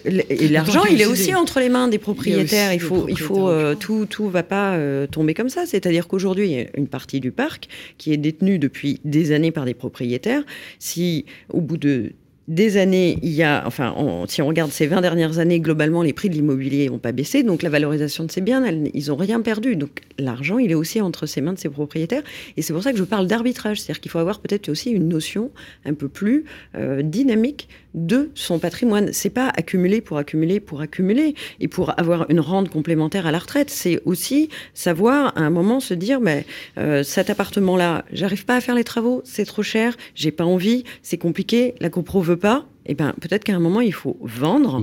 l'argent, 0.51 0.85
il 0.85 1.01
est 1.01 1.07
aussi 1.07 1.35
entre 1.35 1.59
les 1.59 1.69
mains 1.69 1.89
des 1.89 1.99
propriétaires. 1.99 2.73
Il, 2.73 2.81
faut, 2.81 3.09
il 3.09 3.19
faut 3.19 3.51
tout 3.75 4.04
tout, 4.07 4.27
ne 4.27 4.31
va 4.31 4.43
pas 4.43 4.77
euh, 4.77 5.07
tomber 5.07 5.35
comme 5.35 5.49
ça. 5.49 5.67
C'est-à-dire 5.67 6.09
qu'aujourd'hui, 6.09 6.67
une 6.77 6.89
partie 6.89 7.21
du 7.21 7.33
parc 7.33 7.69
qui 7.99 8.13
est 8.13 8.17
détenue 8.17 8.59
depuis 8.59 9.01
des 9.05 9.33
années 9.33 9.53
par 9.53 9.65
des 9.65 9.75
propriétaires, 9.75 10.45
si 10.79 11.27
au 11.51 11.61
bout 11.61 11.77
de 11.77 12.13
des 12.49 12.77
années, 12.77 13.19
il 13.23 13.33
y 13.33 13.43
a, 13.43 13.65
enfin, 13.67 13.95
si 14.29 14.43
on 14.43 14.47
regarde 14.47 14.71
ces 14.71 14.87
20 14.87 15.01
dernières 15.01 15.39
années, 15.39 15.61
globalement, 15.61 16.03
les 16.03 16.13
prix 16.13 16.29
de 16.29 16.35
l'immobilier 16.35 16.89
n'ont 16.89 16.99
pas 16.99 17.13
baissé, 17.13 17.43
donc 17.43 17.63
la 17.63 17.71
valorisation 17.71 18.25
de 18.25 18.31
ces 18.31 18.41
biens, 18.41 18.63
ils 18.67 19.07
n'ont 19.09 19.17
rien 19.17 19.41
perdu. 19.41 19.77
Donc 19.77 20.01
l'argent, 20.19 20.59
il 20.59 20.71
est 20.71 20.75
aussi 20.75 21.01
entre 21.01 21.27
ses 21.27 21.41
mains 21.41 21.55
de 21.55 21.59
ses 21.59 21.71
propriétaires. 21.71 22.23
Et 22.57 22.63
c'est 22.63 22.73
pour 22.73 22.83
ça 22.83 22.93
que 22.93 22.99
je 22.99 23.05
parle 23.05 23.27
d'arbitrage. 23.27 23.81
C'est-à-dire 23.81 24.01
qu'il 24.01 24.11
faut 24.11 24.19
avoir 24.19 24.41
peut-être 24.41 24.69
aussi 24.69 24.91
une 24.91 25.09
notion 25.09 25.51
un 25.85 25.95
peu 25.95 26.09
plus 26.09 26.45
euh, 26.77 27.03
dynamique 27.03 27.69
de 27.95 28.31
son 28.35 28.59
patrimoine. 28.59 29.13
C'est 29.13 29.31
pas 29.31 29.49
accumuler 29.49 30.01
pour 30.01 30.19
accumuler 30.19 30.61
pour 30.61 30.81
accumuler 30.81 31.35
et 31.61 31.69
pour 31.69 31.99
avoir 31.99 32.29
une 32.29 32.41
rente 32.41 32.69
complémentaire 32.69 33.27
à 33.27 33.33
la 33.33 33.39
retraite. 33.39 33.71
C'est 33.71 34.01
aussi 34.05 34.49
savoir 34.75 35.33
à 35.37 35.41
un 35.41 35.51
moment 35.51 35.81
se 35.81 35.95
dire, 35.95 36.21
mais 36.21 36.45
euh, 36.77 37.03
cet 37.03 37.31
appartement-là, 37.31 38.05
j'arrive 38.13 38.45
pas 38.45 38.57
à 38.57 38.61
faire 38.61 38.75
les 38.75 38.85
travaux, 38.85 39.23
c'est 39.25 39.45
trop 39.45 39.63
cher, 39.63 39.97
j'ai 40.15 40.33
pas 40.33 40.45
envie, 40.45 40.85
c'est 41.03 41.19
compliqué, 41.19 41.75
la 41.81 41.89
copro 41.89 42.21
veut 42.21 42.34
pas 42.37 42.67
eh 42.87 42.95
ben, 42.95 43.15
peut-être 43.19 43.45
qu'à 43.45 43.55
un 43.55 43.61
moment, 43.61 43.81
il 43.81 43.95
faut 43.95 44.19
vendre. 44.21 44.83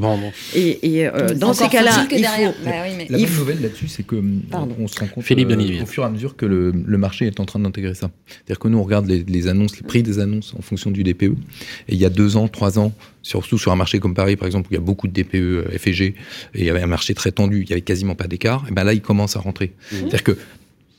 Et, 0.55 1.05
euh, 1.05 1.35
dans 1.35 1.53
ces 1.53 1.67
cas-là, 1.67 2.07
il 2.09 2.25
faut... 2.25 2.65
Bah 2.65 2.71
la 3.09 3.17
bonne 3.17 3.37
nouvelle 3.37 3.61
là-dessus, 3.61 3.87
c'est 3.87 4.03
que 4.03 4.15
hum, 4.15 4.41
on 4.51 4.87
se 4.87 4.99
rend 4.99 5.05
compte 5.05 5.23
euh, 5.31 5.81
au 5.83 5.85
fur 5.85 6.03
et 6.03 6.05
à 6.05 6.09
mesure 6.09 6.35
que 6.35 6.45
le, 6.45 6.97
marché 6.97 7.27
est 7.27 7.39
en 7.39 7.45
train 7.45 7.59
d'intégrer 7.59 7.93
ça. 7.93 8.09
C'est-à-dire 8.27 8.59
que 8.59 8.67
nous, 8.67 8.79
on 8.79 8.83
regarde 8.83 9.07
les, 9.07 9.47
annonces, 9.47 9.77
les 9.77 9.85
prix 9.85 10.01
des 10.01 10.19
annonces 10.19 10.55
en 10.57 10.61
fonction 10.61 10.89
du 10.89 11.03
DPE. 11.03 11.23
Et 11.23 11.35
il 11.89 11.97
y 11.97 12.05
a 12.05 12.09
deux 12.09 12.37
ans, 12.37 12.47
trois 12.47 12.79
ans, 12.79 12.91
surtout 13.21 13.59
sur 13.59 13.71
un 13.71 13.75
marché 13.75 13.99
comme 13.99 14.15
Paris, 14.15 14.35
par 14.35 14.47
exemple, 14.47 14.69
où 14.69 14.73
il 14.73 14.77
y 14.77 14.79
a 14.79 14.81
beaucoup 14.81 15.07
de 15.07 15.13
DPE, 15.13 15.35
euh, 15.35 15.77
FG, 15.77 16.01
et 16.01 16.15
il 16.55 16.65
y 16.65 16.69
avait 16.71 16.81
un 16.81 16.87
marché 16.87 17.13
très 17.13 17.31
tendu, 17.31 17.61
il 17.61 17.69
y 17.69 17.73
avait 17.73 17.81
quasiment 17.81 18.15
pas 18.15 18.27
d'écart, 18.27 18.65
et 18.67 18.73
ben 18.73 18.83
là, 18.83 18.93
il 18.93 19.01
commence 19.01 19.35
à 19.35 19.39
rentrer. 19.39 19.67
Mmh. 19.67 19.95
C'est-à-dire 19.97 20.23
que 20.23 20.37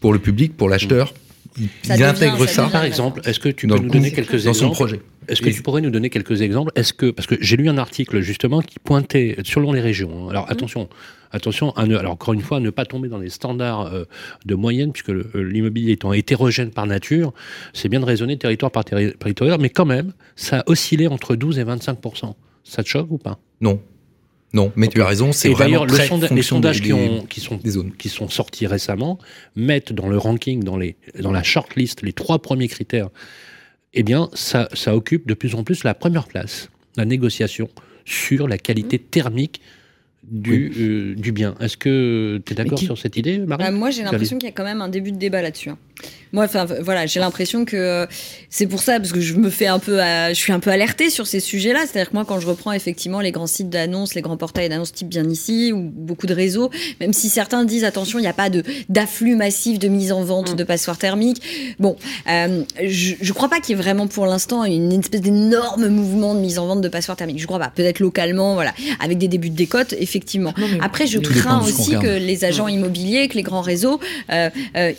pour 0.01 0.13
le 0.13 0.21
public, 0.21 0.57
pour 0.57 0.69
l'acheteur, 0.69 1.15
il, 1.59 2.03
intègre 2.03 2.49
ça. 2.49 2.69
Par 2.69 2.85
exemple, 2.85 3.21
est-ce 3.25 3.41
que 3.41 3.49
tu 3.49 3.67
peux 3.67 3.77
nous 3.77 3.89
donner 3.89 4.13
quelques 4.13 4.47
exemples 4.47 4.75
projet 4.75 5.01
Est-ce 5.29 5.43
que 5.43 5.51
tu 5.51 5.63
pourrais 5.63 5.81
nous 5.81 5.91
donner 5.91 6.11
quelques 6.11 6.43
exemples? 6.43 6.73
Est-ce 6.75 6.93
que 6.93 7.11
parce 7.11 7.27
que 7.27 7.37
j'ai 7.41 7.57
lu 7.57 7.69
un 7.69 7.79
article 7.79 8.21
justement 8.21 8.61
qui 8.61 8.79
pointait 8.79 9.37
selon 9.45 9.73
les 9.73 9.81
régions. 9.81 10.27
Hein. 10.27 10.31
Alors 10.31 10.47
mmh. 10.47 10.53
attention, 10.53 10.89
attention 11.31 11.71
à 11.73 11.87
ne, 11.87 11.97
alors 11.97 12.13
encore 12.13 12.35
une 12.35 12.41
fois, 12.41 12.59
à 12.59 12.61
ne 12.61 12.71
pas 12.71 12.85
tomber 12.85 13.09
dans 13.09 13.19
les 13.19 13.31
standards 13.31 13.93
euh, 13.93 14.05
de 14.45 14.55
moyenne 14.55 14.93
puisque 14.93 15.13
l'immobilier 15.35 15.93
étant 15.93 16.13
hétérogène 16.13 16.71
par 16.71 16.87
nature, 16.87 17.33
c'est 17.73 17.89
bien 17.89 18.01
de 18.01 18.05
raisonner 18.05 18.37
territoire 18.37 18.71
par 18.71 18.85
territoire, 18.85 19.59
mais 19.59 19.71
quand 19.71 19.87
même, 19.87 20.13
ça 20.37 20.61
a 20.61 20.63
oscillé 20.67 21.09
entre 21.09 21.37
12 21.37 21.59
et 21.59 21.65
25% 21.65 22.35
Ça 22.65 22.83
te 22.83 22.89
choque 22.89 23.11
ou 23.11 23.19
pas? 23.19 23.39
Non, 23.61 23.81
non, 24.53 24.71
mais 24.77 24.89
tu 24.89 25.01
as 25.01 25.07
raison, 25.07 25.33
c'est 25.33 25.49
vraiment 25.49 25.87
très 25.87 26.09
le 26.09 26.35
les 26.35 26.43
sondages 26.43 26.83
qui, 26.83 26.93
ont, 26.93 27.25
qui, 27.25 27.41
sont, 27.41 27.59
qui 27.59 28.09
sont 28.11 28.29
sortis 28.29 28.67
récemment 28.67 29.19
mettent 29.57 29.95
dans 29.95 30.09
le 30.09 30.19
ranking, 30.19 30.63
dans, 30.63 30.77
les, 30.77 30.97
dans 31.19 31.33
la 31.33 31.43
shortlist, 31.43 32.03
les 32.03 32.13
trois 32.13 32.41
premiers 32.41 32.69
critères. 32.69 33.09
Eh 33.95 34.03
bien, 34.03 34.29
ça, 34.33 34.69
ça 34.73 34.97
occupe 34.97 35.27
de 35.27 35.35
plus 35.35 35.55
en 35.55 35.65
plus 35.65 35.85
la 35.85 35.95
première 35.95 36.27
place, 36.27 36.71
la 36.97 37.05
négociation 37.05 37.69
sur 38.05 38.49
la 38.49 38.59
qualité 38.59 38.99
thermique 38.99 39.61
du, 40.25 40.73
euh, 40.79 41.15
du 41.15 41.33
bien. 41.33 41.55
Est-ce 41.61 41.77
que 41.77 42.41
tu 42.45 42.53
es 42.53 42.57
d'accord 42.57 42.79
sur 42.79 42.97
cette 42.97 43.17
idée, 43.17 43.39
Marie? 43.39 43.65
Bah, 43.65 43.71
Moi, 43.71 43.91
j'ai 43.91 44.03
l'impression 44.03 44.39
qu'il 44.39 44.49
y 44.49 44.53
a 44.53 44.55
quand 44.55 44.65
même 44.65 44.81
un 44.81 44.89
début 44.89 45.13
de 45.13 45.19
débat 45.19 45.43
là-dessus. 45.43 45.71
Hein. 45.71 45.79
Moi, 46.33 46.45
enfin, 46.45 46.67
voilà, 46.81 47.07
j'ai 47.07 47.21
l'impression 47.21 47.65
que 47.65 47.77
euh, 47.77 48.07
c'est 48.49 48.67
pour 48.67 48.81
ça, 48.81 48.99
parce 48.99 49.13
que 49.13 49.21
je 49.21 49.35
me 49.35 49.51
fais 49.51 49.67
un 49.67 49.79
peu, 49.79 49.99
je 49.99 50.35
suis 50.35 50.53
un 50.53 50.61
peu 50.61 50.71
alertée 50.71 51.11
sur 51.11 51.27
ces 51.27 51.41
sujets-là. 51.41 51.81
C'est-à-dire 51.81 52.11
que 52.11 52.17
moi, 52.17 52.25
quand 52.25 52.41
je 52.41 52.47
reprends 52.47 52.73
effectivement 52.73 53.21
les 53.21 53.33
grands 53.33 53.47
sites 53.47 53.71
d'annonces, 53.71 54.15
les 54.15 54.23
grands 54.23 54.37
portails 54.37 54.69
d'annonces 54.69 54.93
type 54.93 55.09
bien 55.09 55.29
ici, 55.29 55.73
ou 55.73 55.91
beaucoup 55.95 56.27
de 56.27 56.35
réseaux, 56.35 56.71
même 57.01 57.13
si 57.13 57.29
certains 57.29 57.65
disent 57.65 57.85
attention, 57.85 58.19
il 58.19 58.23
n'y 58.23 58.29
a 58.29 58.33
pas 58.33 58.51
de 58.51 58.63
d'afflux 58.89 59.37
massif 59.37 59.79
de 59.79 59.89
mise 59.89 60.13
en 60.13 60.23
vente 60.23 60.53
mm. 60.53 60.57
de 60.57 60.65
passoires 60.65 60.99
thermiques. 60.99 61.43
Bon, 61.79 61.97
euh, 62.29 62.63
je 62.83 63.15
ne 63.21 63.33
crois 63.33 63.49
pas 63.49 63.61
qu'il 63.61 63.77
y 63.77 63.79
ait 63.79 63.83
vraiment 63.83 64.07
pour 64.07 64.27
l'instant 64.27 64.65
une, 64.65 64.93
espèce 64.93 65.21
d'énorme 65.21 65.89
mouvement 65.89 66.35
de 66.35 66.41
mise 66.41 66.59
en 66.59 66.67
vente 66.67 66.81
de 66.81 66.89
passoires 66.89 67.17
thermiques. 67.17 67.41
Je 67.41 67.47
crois 67.47 67.59
pas. 67.59 67.73
Peut-être 67.75 68.01
localement, 68.01 68.55
voilà, 68.55 68.73
avec 69.01 69.19
des 69.19 69.29
débuts 69.29 69.51
de 69.51 69.57
décote, 69.57 69.95
effectivement. 69.99 70.55
Après, 70.81 71.07
je 71.07 71.19
crains 71.19 71.63
aussi 71.63 71.93
que 71.99 72.19
les 72.19 72.45
agents 72.45 72.69
immobiliers, 72.69 73.29
que 73.29 73.35
les 73.35 73.43
grands 73.43 73.61
réseaux, 73.61 74.01
euh, 74.31 74.51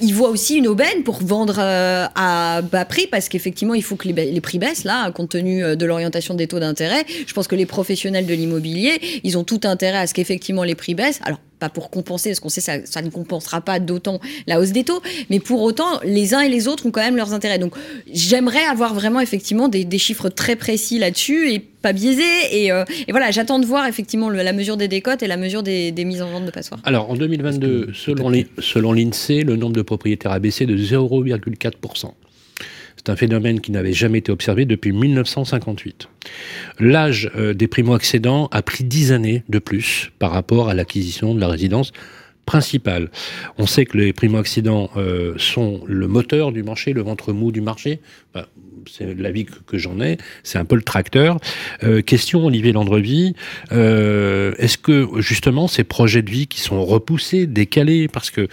ils 0.01 0.13
voient 0.13 0.29
aussi 0.29 0.57
une 0.57 0.67
aubaine 0.67 1.03
pour 1.03 1.22
vendre 1.24 1.55
euh, 1.59 2.05
à 2.15 2.61
bas 2.61 2.86
prix 2.86 3.07
parce 3.07 3.30
qu'effectivement, 3.30 3.74
il 3.74 3.84
faut 3.84 3.95
que 3.95 4.07
les, 4.07 4.41
prix 4.41 4.59
baissent, 4.59 4.84
là, 4.84 5.09
compte 5.11 5.30
tenu 5.30 5.63
euh, 5.63 5.76
de 5.76 5.86
l'orientation 5.86 6.34
des 6.34 6.47
taux 6.47 6.59
d'intérêt. 6.59 7.05
Je 7.26 7.34
pense 7.34 7.47
que 7.47 7.55
les 7.55 7.65
professionnels 7.65 8.26
de 8.26 8.34
l'immobilier, 8.34 8.99
ils 9.24 9.38
ont 9.38 9.43
tout 9.43 9.61
intérêt 9.63 9.99
à 9.99 10.07
ce 10.07 10.13
qu'effectivement 10.13 10.63
les 10.63 10.76
prix 10.76 10.95
baissent. 10.95 11.19
Alors, 11.24 11.39
pas 11.64 11.70
pour 11.70 11.89
compenser, 11.89 12.32
parce 12.32 12.41
qu'on 12.41 12.49
sait 12.49 12.59
que 12.59 12.66
ça, 12.66 12.86
ça 12.86 13.01
ne 13.01 13.09
compensera 13.09 13.61
pas 13.61 13.80
d'autant 13.80 14.20
la 14.47 14.59
hausse 14.59 14.72
des 14.72 14.84
taux, 14.84 15.01
mais 15.30 15.39
pour 15.39 15.61
autant, 15.61 16.01
les 16.03 16.34
uns 16.34 16.41
et 16.41 16.49
les 16.49 16.68
autres 16.68 16.86
ont 16.86 16.91
quand 16.91 17.01
même 17.01 17.16
leurs 17.16 17.34
intérêts. 17.34 17.57
Donc, 17.57 17.74
j'aimerais 18.11 18.66
avoir 18.66 18.93
vraiment 18.93 19.22
effectivement 19.22 19.70
des, 19.70 19.97
chiffres 19.97 20.28
très 20.28 20.57
précis 20.57 20.99
là-dessus 20.99 21.53
et 21.53 21.59
pas 21.59 21.93
biaisés. 21.93 22.24
Et, 22.51 22.70
euh, 22.74 22.84
voilà, 23.09 23.32
j'attends 23.32 23.59
de 23.59 23.66
voir 23.66 23.88
effectivement 23.88 24.30
la 24.30 24.51
mesure 24.51 24.76
des 24.76 24.89
décotes 24.89 25.24
et 25.24 25.28
la 25.28 25.38
mesure 25.38 25.64
des, 25.64 25.93
mises 26.03 26.22
en 26.22 26.30
vente 26.30 26.45
de 26.45 26.51
passoires. 26.51 26.82
Alors, 26.84 27.09
en 27.09 27.16
2022, 27.16 27.91
selon 27.93 28.91
l'INSEE, 28.91 29.43
le 29.43 29.55
nombre 29.55 29.76
de 29.76 29.82
propriétaires 29.82 30.34
a 30.34 30.39
baissé 30.39 30.66
de 30.66 30.76
0,4%. 30.78 32.11
C'est 33.05 33.11
un 33.11 33.15
phénomène 33.17 33.59
qui 33.59 33.71
n'avait 33.71 33.91
jamais 33.91 34.19
été 34.19 34.31
observé 34.31 34.63
depuis 34.63 34.93
1958. 34.93 36.07
L'âge 36.79 37.29
euh, 37.35 37.53
des 37.53 37.67
primo-accédants 37.67 38.47
a 38.51 38.61
pris 38.61 38.85
10 38.85 39.11
années 39.11 39.43
de 39.49 39.59
plus 39.59 40.11
par 40.19 40.31
rapport 40.31 40.69
à 40.69 40.73
l'acquisition 40.73 41.35
de 41.35 41.41
la 41.41 41.49
résidence 41.49 41.91
principale. 42.45 43.09
On 43.57 43.65
sait 43.65 43.85
que 43.85 43.97
les 43.97 44.13
primo-accédants 44.13 44.89
euh, 44.95 45.33
sont 45.37 45.81
le 45.85 46.07
moteur 46.07 46.53
du 46.53 46.63
marché, 46.63 46.93
le 46.93 47.01
ventre 47.01 47.33
mou 47.33 47.51
du 47.51 47.59
marché. 47.59 47.99
c'est 48.89 49.13
l'avis 49.15 49.45
que, 49.45 49.77
j'en 49.77 49.99
ai, 49.99 50.17
c'est 50.43 50.57
un 50.57 50.65
peu 50.65 50.75
le 50.75 50.81
tracteur. 50.81 51.39
Euh, 51.83 52.01
question 52.01 52.45
Olivier 52.45 52.71
Landrevie, 52.71 53.35
est-ce 53.71 54.77
que 54.77 55.09
justement 55.19 55.67
ces 55.67 55.83
projets 55.83 56.21
de 56.21 56.31
vie 56.31 56.47
qui 56.47 56.61
sont 56.61 56.85
repoussés, 56.85 57.47
décalés, 57.47 58.07
parce 58.07 58.31
que 58.31 58.47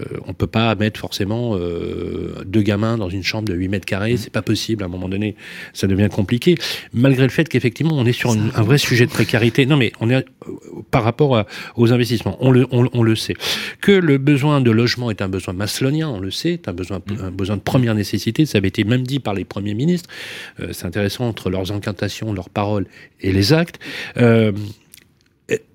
euh, 0.00 0.18
on 0.26 0.34
peut 0.34 0.46
pas 0.46 0.74
mettre 0.74 0.98
forcément 0.98 1.56
euh, 1.56 2.42
deux 2.44 2.62
gamins 2.62 2.96
dans 2.96 3.08
une 3.08 3.22
chambre 3.22 3.48
de 3.48 3.54
8 3.54 3.68
mètres 3.68 3.86
carrés, 3.86 4.16
c'est 4.16 4.32
pas 4.32 4.42
possible. 4.42 4.82
À 4.82 4.86
un 4.86 4.88
moment 4.88 5.08
donné, 5.08 5.36
ça 5.72 5.86
devient 5.86 6.08
compliqué. 6.10 6.56
Malgré 6.92 7.24
le 7.24 7.28
fait 7.30 7.48
qu'effectivement, 7.48 7.96
on 7.96 8.06
est 8.06 8.12
sur 8.12 8.30
un 8.30 8.62
vrai 8.62 8.78
sujet 8.78 9.06
de 9.06 9.10
précarité. 9.10 9.66
Non, 9.66 9.76
mais 9.76 9.92
on 10.00 10.10
est 10.10 10.24
par 10.90 11.04
rapport 11.04 11.44
aux 11.76 11.92
investissements, 11.92 12.36
on 12.40 12.50
le, 12.50 12.66
on, 12.70 13.02
le 13.02 13.16
sait. 13.16 13.34
Que 13.80 13.92
le 13.92 14.18
besoin 14.18 14.60
de 14.60 14.70
logement 14.70 15.10
est 15.10 15.22
un 15.22 15.28
besoin 15.28 15.54
maslonien, 15.54 16.08
on 16.08 16.20
le 16.20 16.30
sait, 16.30 16.60
c'est 16.62 16.68
un 16.68 16.72
besoin, 16.72 17.00
un 17.20 17.30
besoin 17.30 17.56
de 17.56 17.62
première 17.62 17.94
nécessité. 17.94 18.46
Ça 18.46 18.58
avait 18.58 18.68
été 18.68 18.84
même 18.84 19.02
dit 19.02 19.20
par 19.20 19.34
les 19.34 19.44
premiers 19.44 19.74
ministres. 19.74 20.08
c'est 20.72 20.86
intéressant 20.86 21.26
entre 21.28 21.50
leurs 21.50 21.72
incantations, 21.72 22.32
leurs 22.32 22.50
paroles 22.50 22.86
et 23.20 23.32
les 23.32 23.52
actes. 23.52 23.78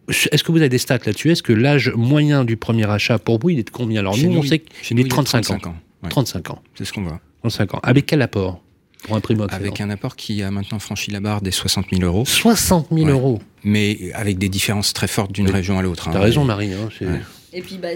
Est-ce 0.08 0.44
que 0.44 0.52
vous 0.52 0.60
avez 0.60 0.70
des 0.70 0.78
stats 0.78 1.00
là-dessus? 1.06 1.32
Est-ce 1.32 1.44
que 1.44 1.54
l'âge 1.54 1.92
moyen 1.96 2.46
du 2.46 2.58
premier 2.58 2.90
achat 2.90 3.20
pour 3.20 3.40
vous, 3.40 3.50
il 3.50 3.60
est 3.60 3.64
de 3.64 3.70
combien? 3.70 4.00
Alors 4.00 4.18
nous, 4.18 4.38
on 4.38 4.44
sait 4.44 4.60
qu'il 4.60 5.00
est 5.00 5.08
35, 5.10 5.52
ans. 5.52 5.76
35 6.10 6.50
ans. 6.52 6.62
C'est 6.76 6.86
ce 6.86 6.94
qu'on 6.94 7.04
voit. 7.04 7.20
35 7.42 7.76
ans. 7.76 7.80
Avec 7.84 8.06
quel 8.06 8.22
apport 8.22 8.62
pour 9.04 9.16
un 9.16 9.20
primo 9.20 9.46
Avec 9.50 9.82
un 9.82 9.90
apport 9.90 10.16
qui 10.16 10.42
a 10.44 10.52
maintenant 10.52 10.80
franchi 10.80 11.12
la 11.12 11.20
barre 11.20 11.42
des 11.42 11.52
60 11.52 11.88
000 11.92 12.04
euros. 12.04 12.26
60 12.26 12.88
000 12.92 13.10
euros 13.10 13.40
Mais 13.64 14.12
avec 14.14 14.38
des 14.38 14.50
différences 14.50 14.94
très 14.94 15.08
fortes 15.08 15.32
d'une 15.32 15.50
région 15.50 15.78
à 15.78 15.82
l'autre. 15.82 16.10
T'as 16.12 16.18
hein. 16.18 16.22
raison, 16.22 16.46
Marie. 16.46 16.74
Hein, 16.74 16.90
et 17.58 17.62
puis, 17.62 17.80
bah, 17.82 17.88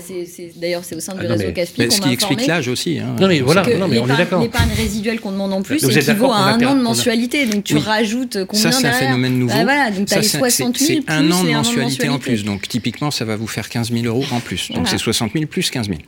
d'ailleurs, 0.55 0.84
c'est 0.84 0.95
au 0.95 0.99
sein 0.99 1.14
du 1.14 1.24
ah, 1.24 1.34
réseau 1.34 1.51
Caspi 1.51 1.86
qu'on 1.86 1.91
Ce 1.91 2.01
qui 2.01 2.12
explique 2.12 2.47
l'âge 2.47 2.68
aussi. 2.68 2.97
Hein. 2.97 3.16
Non, 3.20 3.28
mais 3.28 3.41
voilà, 3.41 3.62
non, 3.78 3.88
mais 3.88 3.99
on 3.99 4.07
est 4.07 4.18
d'accord. 4.18 4.41
L'épargne 4.41 4.72
résiduelle 4.76 5.20
qu'on 5.20 5.32
demande 5.32 5.53
en 5.53 5.62
plus 5.62 5.84
équivaut 5.84 6.32
à 6.32 6.53
un 6.53 6.66
an 6.66 6.74
de 6.74 6.82
mensualité. 6.82 7.45
Donc, 7.45 7.64
tu 7.64 7.78
rajoutes 7.78 8.45
combien 8.45 8.72
Ça, 8.72 8.72
c'est 8.72 8.88
un 8.88 8.93
phénomène 8.93 9.38
nouveau. 9.38 9.53
Bah, 9.53 9.64
voilà, 9.64 9.91
donc 9.91 10.07
tu 10.07 10.16
as 10.16 10.22
les 10.22 10.28
60 10.28 10.78
000 10.80 11.01
plus 11.03 11.14
un 11.14 11.32
an 11.32 11.43
de 11.43 11.51
mensualité 11.51 12.09
en 12.09 12.18
plus. 12.18 12.43
Donc, 12.43 12.68
typiquement, 12.68 13.12
ça 13.12 13.24
va 13.24 13.36
vous 13.36 13.45
faire 13.45 13.70
15 13.70 13.91
000 13.91 14.05
euros 14.05 14.26
en 14.32 14.39
plus. 14.39 14.72
Donc, 14.72 14.88
c'est 14.88 14.97
60 14.97 15.34
000 15.34 15.45
plus 15.45 15.70
15 15.70 15.89
000. 15.89 15.99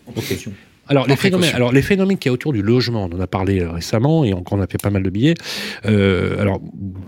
Alors 0.89 1.07
les, 1.07 1.15
phénomènes, 1.15 1.55
alors 1.55 1.71
les 1.71 1.81
phénomènes 1.81 2.17
qu'il 2.17 2.29
y 2.29 2.31
a 2.31 2.34
autour 2.34 2.51
du 2.51 2.61
logement, 2.61 3.05
on 3.05 3.15
en 3.15 3.19
a 3.21 3.27
parlé 3.27 3.61
euh, 3.61 3.71
récemment 3.71 4.25
et 4.25 4.34
on, 4.34 4.43
on 4.51 4.61
a 4.61 4.67
fait 4.67 4.81
pas 4.81 4.89
mal 4.89 5.01
de 5.01 5.09
billets. 5.09 5.36
Euh, 5.86 6.41
alors 6.41 6.59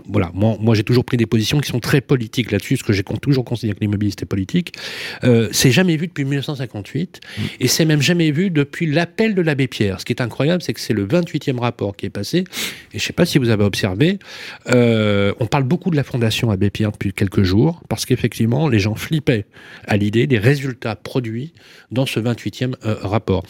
voilà, 0.08 0.30
moi, 0.32 0.56
moi 0.60 0.74
j'ai 0.74 0.82
toujours 0.82 1.04
pris 1.04 1.18
des 1.18 1.26
positions 1.26 1.60
qui 1.60 1.68
sont 1.68 1.80
très 1.80 2.00
politiques 2.00 2.52
là-dessus, 2.52 2.76
parce 2.76 2.86
que 2.86 2.92
j'ai 2.94 3.02
toujours 3.02 3.44
considéré 3.44 3.76
que 3.76 3.80
l'immobilier 3.80 4.10
c'était 4.10 4.24
politique. 4.24 4.72
Euh, 5.24 5.48
c'est 5.52 5.70
jamais 5.70 5.96
vu 5.96 6.06
depuis 6.06 6.24
1958 6.24 7.20
mmh. 7.22 7.42
et 7.60 7.68
c'est 7.68 7.84
même 7.84 8.00
jamais 8.00 8.30
vu 8.30 8.50
depuis 8.50 8.86
l'appel 8.86 9.34
de 9.34 9.42
l'abbé 9.42 9.66
Pierre. 9.66 10.00
Ce 10.00 10.06
qui 10.06 10.12
est 10.12 10.22
incroyable, 10.22 10.62
c'est 10.62 10.72
que 10.72 10.80
c'est 10.80 10.94
le 10.94 11.06
28e 11.06 11.58
rapport 11.58 11.96
qui 11.96 12.06
est 12.06 12.10
passé 12.10 12.44
et 12.94 12.98
je 12.98 13.04
sais 13.04 13.12
pas 13.12 13.26
si 13.26 13.38
vous 13.38 13.50
avez 13.50 13.64
observé, 13.64 14.18
euh, 14.70 15.34
on 15.38 15.46
parle 15.46 15.64
beaucoup 15.64 15.90
de 15.90 15.96
la 15.96 16.04
fondation 16.04 16.50
abbé 16.50 16.70
Pierre 16.70 16.92
depuis 16.92 17.12
quelques 17.12 17.42
jours 17.42 17.82
parce 17.90 18.06
qu'effectivement 18.06 18.68
les 18.68 18.78
gens 18.78 18.94
flippaient 18.94 19.44
à 19.86 19.98
l'idée 19.98 20.26
des 20.26 20.38
résultats 20.38 20.96
produits 20.96 21.52
dans 21.90 22.06
ce 22.06 22.20
28e 22.20 22.74
euh, 22.84 22.94
rapport. 23.02 23.44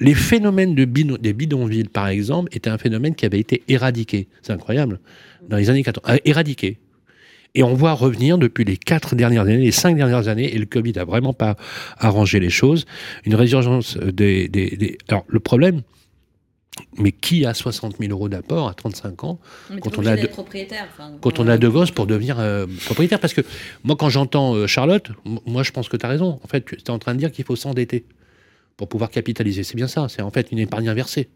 Les 0.00 0.14
phénomènes 0.14 0.74
de 0.74 0.84
des 0.84 1.32
bidonvilles, 1.32 1.84
par 1.84 2.08
exemple, 2.08 2.48
étaient 2.52 2.70
un 2.70 2.78
phénomène 2.78 3.14
qui 3.14 3.26
avait 3.26 3.40
été 3.40 3.62
éradiqué. 3.68 4.28
C'est 4.42 4.52
incroyable. 4.52 5.00
Dans 5.48 5.56
les 5.56 5.70
années 5.70 5.82
80, 5.82 6.14
euh, 6.14 6.18
éradiqué. 6.24 6.78
Et 7.54 7.62
on 7.62 7.74
voit 7.74 7.92
revenir 7.92 8.38
depuis 8.38 8.64
les 8.64 8.78
quatre 8.78 9.14
dernières 9.14 9.42
années, 9.42 9.58
les 9.58 9.72
cinq 9.72 9.96
dernières 9.96 10.28
années, 10.28 10.54
et 10.54 10.58
le 10.58 10.64
Covid 10.64 10.98
a 10.98 11.04
vraiment 11.04 11.34
pas 11.34 11.56
arrangé 11.98 12.40
les 12.40 12.48
choses, 12.48 12.86
une 13.26 13.34
résurgence 13.34 13.98
des, 13.98 14.48
des... 14.48 14.96
Alors, 15.08 15.24
le 15.28 15.38
problème, 15.38 15.82
mais 16.96 17.12
qui 17.12 17.44
a 17.44 17.52
60 17.52 17.98
000 17.98 18.10
euros 18.12 18.28
d'apport 18.28 18.68
à 18.68 18.74
35 18.74 19.24
ans 19.24 19.38
quand 19.82 19.98
on 19.98 20.06
a, 20.06 20.16
de, 20.16 20.28
quand 21.20 21.38
on 21.38 21.46
a 21.46 21.58
deux 21.58 21.70
gosses 21.70 21.90
pour 21.90 22.06
devenir 22.06 22.38
euh, 22.38 22.66
propriétaire? 22.86 23.20
Parce 23.20 23.34
que 23.34 23.42
moi, 23.84 23.96
quand 23.96 24.08
j'entends 24.08 24.54
euh, 24.54 24.66
Charlotte, 24.66 25.10
moi, 25.46 25.62
je 25.62 25.70
pense 25.70 25.90
que 25.90 25.96
tu 25.98 26.06
as 26.06 26.08
raison. 26.08 26.40
En 26.42 26.48
fait, 26.48 26.64
tu 26.64 26.76
es 26.76 26.90
en 26.90 26.98
train 26.98 27.14
de 27.14 27.18
dire 27.18 27.30
qu'il 27.30 27.44
faut 27.44 27.56
s'endetter 27.56 28.04
pour 28.76 28.88
pouvoir 28.88 29.10
capitaliser. 29.10 29.62
C'est 29.64 29.76
bien 29.76 29.88
ça. 29.88 30.08
C'est 30.08 30.22
en 30.22 30.30
fait 30.30 30.50
une 30.52 30.58
épargne 30.58 30.88
inversée. 30.88 31.28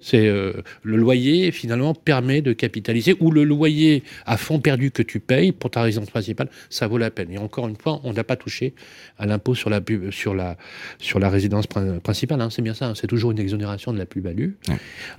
C'est 0.00 0.26
euh, 0.26 0.52
le 0.82 0.96
loyer 0.96 1.50
finalement 1.50 1.94
permet 1.94 2.40
de 2.40 2.52
capitaliser 2.52 3.16
ou 3.20 3.30
le 3.30 3.44
loyer 3.44 4.02
à 4.26 4.36
fond 4.36 4.58
perdu 4.58 4.90
que 4.90 5.02
tu 5.02 5.20
payes 5.20 5.52
pour 5.52 5.70
ta 5.70 5.82
résidence 5.82 6.10
principale, 6.10 6.48
ça 6.70 6.86
vaut 6.86 6.98
la 6.98 7.10
peine. 7.10 7.30
Et 7.30 7.38
encore 7.38 7.68
une 7.68 7.76
fois, 7.76 8.00
on 8.04 8.12
n'a 8.12 8.24
pas 8.24 8.36
touché 8.36 8.74
à 9.18 9.26
l'impôt 9.26 9.54
sur 9.54 9.70
la 9.70 9.80
sur 10.10 10.34
la 10.34 10.56
sur 10.98 11.18
la 11.18 11.28
résidence 11.28 11.66
principale. 11.66 12.40
Hein. 12.40 12.50
c'est 12.50 12.62
bien 12.62 12.74
ça. 12.74 12.88
Hein. 12.88 12.94
c'est 12.94 13.06
toujours 13.06 13.32
une 13.32 13.38
exonération 13.38 13.92
de 13.92 13.98
la 13.98 14.06
plus-value. 14.06 14.52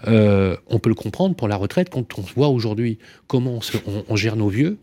Euh, 0.07 0.57
on 0.67 0.79
peut 0.79 0.89
le 0.89 0.95
comprendre 0.95 1.35
pour 1.35 1.47
la 1.47 1.57
retraite 1.57 1.89
quand 1.89 2.17
on 2.17 2.21
voit 2.21 2.47
aujourd'hui 2.47 2.97
comment 3.27 3.59
on 4.09 4.15
gère 4.15 4.35
nos 4.35 4.49
vieux, 4.49 4.77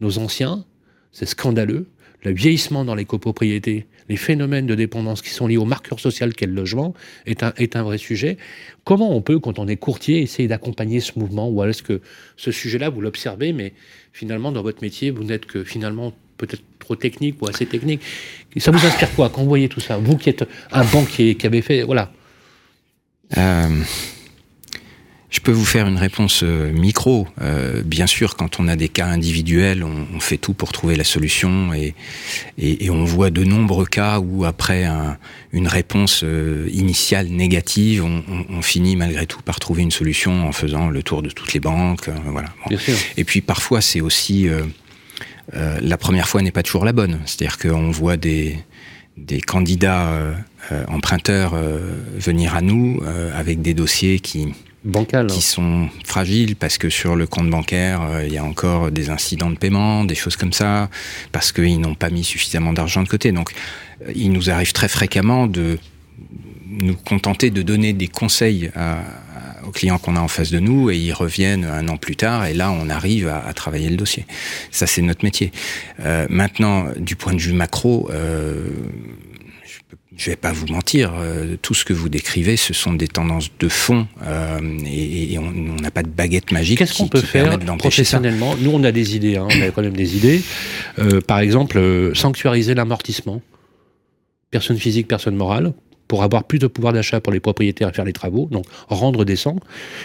nos 0.00 0.18
anciens. 0.18 0.64
C'est 1.12 1.26
scandaleux 1.26 1.86
le 2.22 2.32
vieillissement 2.32 2.84
dans 2.84 2.94
les 2.94 3.04
copropriétés, 3.04 3.86
les 4.10 4.16
phénomènes 4.16 4.66
de 4.66 4.74
dépendance 4.74 5.22
qui 5.22 5.30
sont 5.30 5.46
liés 5.46 5.56
au 5.56 5.64
marqueur 5.64 6.00
social 6.00 6.34
qu'est 6.34 6.46
le 6.46 6.52
logement, 6.52 6.94
est 7.26 7.44
un, 7.44 7.52
est 7.56 7.76
un 7.76 7.84
vrai 7.84 7.96
sujet. 7.96 8.38
Comment 8.82 9.14
on 9.14 9.22
peut, 9.22 9.38
quand 9.38 9.60
on 9.60 9.68
est 9.68 9.76
courtier, 9.76 10.20
essayer 10.20 10.48
d'accompagner 10.48 10.98
ce 10.98 11.16
mouvement? 11.16 11.48
Ou 11.48 11.62
est-ce 11.62 11.84
que 11.84 12.00
ce 12.36 12.50
sujet-là, 12.50 12.90
vous 12.90 13.00
l'observez, 13.00 13.52
mais 13.52 13.72
finalement, 14.12 14.50
dans 14.50 14.62
votre 14.62 14.82
métier, 14.82 15.12
vous 15.12 15.22
n'êtes 15.22 15.46
que 15.46 15.62
finalement 15.62 16.12
peut-être 16.38 16.64
trop 16.80 16.96
technique 16.96 17.40
ou 17.40 17.48
assez 17.48 17.66
technique 17.66 18.00
Ça 18.56 18.72
vous 18.72 18.84
inspire 18.84 19.14
quoi 19.14 19.28
quand 19.28 19.42
vous 19.42 19.48
voyez 19.48 19.68
tout 19.68 19.78
ça? 19.78 19.96
Vous 19.96 20.16
qui 20.16 20.28
êtes 20.28 20.44
un 20.72 20.84
banquier, 20.84 21.36
qui 21.36 21.46
avez 21.46 21.62
fait... 21.62 21.84
Voilà. 21.84 22.10
Euh, 23.38 23.68
je 25.30 25.38
peux 25.38 25.52
vous 25.52 25.64
faire 25.64 25.86
une 25.86 25.96
réponse 25.96 26.42
euh, 26.42 26.72
micro. 26.72 27.28
Euh, 27.40 27.82
bien 27.84 28.08
sûr, 28.08 28.36
quand 28.36 28.58
on 28.58 28.66
a 28.66 28.74
des 28.74 28.88
cas 28.88 29.06
individuels, 29.06 29.84
on, 29.84 30.18
fait 30.18 30.36
tout 30.36 30.52
pour 30.52 30.72
trouver 30.72 30.96
la 30.96 31.04
solution 31.04 31.72
et, 31.72 31.94
et, 32.58 32.90
on 32.90 33.04
voit 33.04 33.30
de 33.30 33.42
nombreux 33.42 33.86
cas 33.86 34.18
où 34.18 34.44
après 34.44 34.86
une 35.52 35.66
réponse 35.66 36.22
euh, 36.24 36.68
initiale 36.72 37.28
négative, 37.28 38.04
on, 38.04 38.60
finit 38.60 38.96
malgré 38.96 39.26
tout 39.26 39.40
par 39.40 39.58
trouver 39.58 39.82
une 39.82 39.90
solution 39.90 40.46
en 40.46 40.52
faisant 40.52 40.90
le 40.90 41.02
tour 41.02 41.22
de 41.22 41.30
toutes 41.30 41.54
les 41.54 41.60
banques. 41.60 42.10
voilà. 42.26 42.48
Et 43.16 43.24
puis 43.24 43.40
parfois, 43.40 43.80
c'est 43.80 44.02
aussi 44.02 44.48
la 45.52 45.96
première 45.96 46.28
fois 46.28 46.42
n'est 46.42 46.50
pas 46.50 46.62
toujours 46.62 46.84
la 46.84 46.92
bonne. 46.92 47.20
C'est-à-dire 47.24 47.56
qu'on 47.58 47.90
voit 47.90 48.16
des 48.16 48.58
des 49.16 49.40
candidats 49.40 50.12
emprunteurs 50.88 51.54
venir 52.18 52.54
à 52.54 52.60
nous 52.60 53.00
avec 53.34 53.62
des 53.62 53.72
dossiers 53.74 54.20
qui 54.20 54.54
Bancal. 54.84 55.26
qui 55.26 55.42
sont 55.42 55.88
fragiles 56.04 56.56
parce 56.56 56.78
que 56.78 56.88
sur 56.88 57.16
le 57.16 57.26
compte 57.26 57.50
bancaire, 57.50 58.00
euh, 58.02 58.26
il 58.26 58.32
y 58.32 58.38
a 58.38 58.44
encore 58.44 58.90
des 58.90 59.10
incidents 59.10 59.50
de 59.50 59.56
paiement, 59.56 60.04
des 60.04 60.14
choses 60.14 60.36
comme 60.36 60.52
ça, 60.52 60.88
parce 61.32 61.52
qu'ils 61.52 61.80
n'ont 61.80 61.94
pas 61.94 62.10
mis 62.10 62.24
suffisamment 62.24 62.72
d'argent 62.72 63.02
de 63.02 63.08
côté. 63.08 63.32
Donc, 63.32 63.52
euh, 64.02 64.12
il 64.14 64.32
nous 64.32 64.48
arrive 64.50 64.72
très 64.72 64.88
fréquemment 64.88 65.46
de 65.46 65.78
nous 66.68 66.94
contenter 66.94 67.50
de 67.50 67.62
donner 67.62 67.92
des 67.92 68.08
conseils 68.08 68.70
aux 69.66 69.70
clients 69.70 69.98
qu'on 69.98 70.16
a 70.16 70.20
en 70.20 70.28
face 70.28 70.50
de 70.50 70.58
nous 70.58 70.90
et 70.90 70.96
ils 70.96 71.12
reviennent 71.12 71.64
un 71.64 71.88
an 71.88 71.96
plus 71.96 72.16
tard 72.16 72.46
et 72.46 72.54
là 72.54 72.70
on 72.70 72.88
arrive 72.88 73.28
à, 73.28 73.52
travailler 73.52 73.88
le 73.88 73.96
dossier. 73.96 74.26
Ça 74.70 74.86
c'est 74.86 75.02
notre 75.02 75.24
métier. 75.24 75.52
Euh, 76.00 76.26
maintenant, 76.28 76.86
du 76.96 77.16
point 77.16 77.34
de 77.34 77.40
vue 77.40 77.52
macro, 77.52 78.10
euh, 78.10 78.68
je 80.20 80.28
vais 80.28 80.36
pas 80.36 80.52
vous 80.52 80.66
mentir, 80.66 81.14
euh, 81.16 81.56
tout 81.62 81.72
ce 81.72 81.82
que 81.82 81.94
vous 81.94 82.10
décrivez, 82.10 82.58
ce 82.58 82.74
sont 82.74 82.92
des 82.92 83.08
tendances 83.08 83.50
de 83.58 83.68
fond 83.70 84.06
euh, 84.22 84.60
et, 84.84 85.38
on 85.38 85.50
n'a 85.80 85.90
pas 85.90 86.02
de 86.02 86.10
baguette 86.10 86.52
magique. 86.52 86.76
Qu'est-ce 86.76 86.98
qu'on 86.98 87.08
peut 87.08 87.22
faire 87.22 87.58
professionnellement? 87.78 88.54
Nous, 88.60 88.70
on 88.70 88.84
a 88.84 88.92
des 88.92 89.16
idées, 89.16 89.38
hein, 89.38 89.48
on 89.50 89.62
a 89.62 89.70
quand 89.70 89.80
même 89.80 89.96
des 89.96 90.18
idées. 90.18 90.42
Euh, 90.98 91.22
par 91.22 91.38
exemple, 91.38 92.10
sanctuariser 92.14 92.74
l'amortissement. 92.74 93.40
Personne 94.50 94.76
physique, 94.76 95.08
personne 95.08 95.36
morale 95.36 95.72
pour 96.10 96.24
avoir 96.24 96.42
plus 96.42 96.58
de 96.58 96.66
pouvoir 96.66 96.92
d'achat 96.92 97.20
pour 97.20 97.32
les 97.32 97.38
propriétaires 97.38 97.86
à 97.86 97.92
faire 97.92 98.04
les 98.04 98.12
travaux, 98.12 98.48
donc 98.50 98.64
rendre 98.88 99.24
décent, 99.24 99.54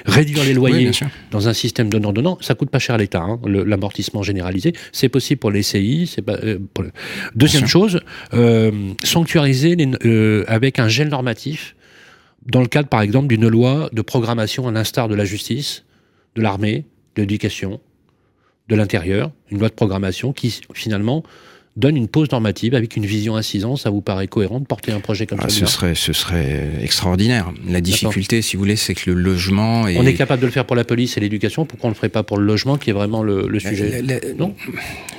réduire 0.05 0.43
les 0.43 0.53
loyers 0.53 0.91
dans 1.31 1.47
un 1.47 1.53
système 1.53 1.89
donnant-donnant, 1.89 2.37
ça 2.41 2.53
coûte 2.53 2.69
pas 2.69 2.77
cher 2.77 2.93
à 2.93 2.99
l'État, 2.99 3.23
hein, 3.23 3.39
l'amortissement 3.43 4.21
généralisé, 4.21 4.73
c'est 4.91 5.09
possible 5.09 5.39
pour 5.39 5.49
les 5.49 5.63
CI. 5.63 6.15
Pas, 6.23 6.33
euh, 6.43 6.59
Deuxième 7.33 7.65
chose, 7.65 8.01
euh, 8.35 8.71
sanctuariser 9.03 9.75
les, 9.75 9.89
euh, 10.05 10.43
avec 10.47 10.77
un 10.77 10.87
gel 10.87 11.09
normatif, 11.09 11.75
dans 12.45 12.61
le 12.61 12.67
cadre 12.67 12.87
par 12.87 13.01
exemple 13.01 13.25
d'une 13.25 13.47
loi 13.47 13.89
de 13.91 14.03
programmation 14.03 14.67
à 14.67 14.71
l'instar 14.71 15.07
de 15.07 15.15
la 15.15 15.25
justice, 15.25 15.85
de 16.35 16.43
l'armée, 16.43 16.85
de 17.15 17.23
l'éducation, 17.23 17.81
de 18.69 18.75
l'intérieur, 18.75 19.31
une 19.49 19.57
loi 19.57 19.69
de 19.69 19.73
programmation 19.73 20.33
qui 20.33 20.61
finalement 20.75 21.23
donne 21.75 21.97
une 21.97 22.07
pause 22.07 22.31
normative 22.31 22.73
avec 22.73 22.95
une 22.95 23.05
vision 23.05 23.35
à 23.35 23.43
6 23.43 23.65
ans. 23.65 23.75
Ça 23.75 23.89
vous 23.89 24.01
paraît 24.01 24.27
cohérent 24.27 24.59
de 24.59 24.65
porter 24.65 24.91
un 24.91 25.01
projet 25.01 25.25
comme 25.25 25.39
ah, 25.41 25.49
ça 25.49 25.59
Ce 25.59 25.65
serait, 25.65 25.95
ce 25.95 26.13
serait 26.13 26.69
extraordinaire. 26.81 27.51
La 27.67 27.81
difficulté, 27.81 28.41
si 28.41 28.55
vous 28.55 28.61
voulez, 28.61 28.77
c'est 28.77 28.95
que 28.95 29.11
le 29.11 29.19
logement. 29.19 29.87
Est... 29.87 29.97
On 29.97 30.05
est 30.05 30.13
capable 30.13 30.41
de 30.41 30.47
le 30.47 30.51
faire 30.51 30.65
pour 30.65 30.75
la 30.75 30.85
police 30.85 31.17
et 31.17 31.19
l'éducation. 31.19 31.65
Pourquoi 31.65 31.87
on 31.87 31.91
ne 31.91 31.93
le 31.93 31.97
ferait 31.97 32.09
pas 32.09 32.23
pour 32.23 32.37
le 32.37 32.45
logement, 32.45 32.77
qui 32.77 32.91
est 32.91 32.93
vraiment 32.93 33.23
le, 33.23 33.59
sujet 33.59 34.03
Non 34.37 34.55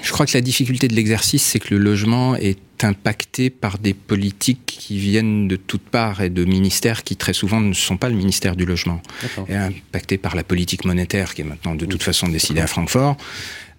Je 0.03 0.13
crois 0.13 0.25
que 0.25 0.33
la 0.35 0.41
difficulté 0.41 0.89
de 0.89 0.95
l'exercice, 0.95 1.43
c'est 1.43 1.59
que 1.59 1.75
le 1.75 1.79
logement 1.79 2.37
est 2.37 2.59
impacté 2.83 3.49
par 3.51 3.79
des 3.79 3.95
politiques 3.95 4.67
qui 4.67 4.99
viennent 4.99 5.49
de 5.49 5.57
toutes 5.57 5.83
parts 5.83 6.21
et 6.21 6.31
de 6.31 6.45
ministères 6.45 7.05
qui 7.05 7.17
très 7.17 7.33
souvent 7.33 7.61
ne 7.61 7.73
sont 7.73 7.97
pas 7.97 8.09
le 8.09 8.15
ministère 8.15 8.55
du 8.57 8.67
logement. 8.67 9.01
Et 9.49 9.55
impacté 9.55 10.19
par 10.19 10.37
la 10.37 10.45
politique 10.45 10.85
monétaire 10.85 11.35
qui 11.35 11.41
est 11.43 11.45
maintenant 11.45 11.75
de 11.75 11.87
toute 11.87 12.03
façon 12.03 12.29
décidée 12.29 12.61
à 12.61 12.67
Francfort 12.67 13.17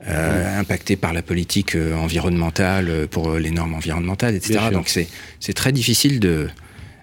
euh, 0.05 0.59
impacté 0.59 0.95
par 0.95 1.11
la 1.11 1.23
politique 1.23 1.75
euh, 1.75 1.95
environnementale, 1.95 2.89
euh, 2.89 3.07
pour 3.07 3.33
les 3.33 3.49
normes 3.49 3.73
environnementales, 3.73 4.35
etc. 4.35 4.65
Donc 4.71 4.89
c'est 4.89 5.53
très 5.53 5.71
difficile 5.71 6.19
de, 6.19 6.49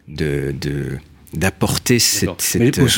de, 0.07 0.55
de 0.61 0.99
d'apporter 1.36 1.99
cette, 1.99 2.30
vous, 2.78 2.88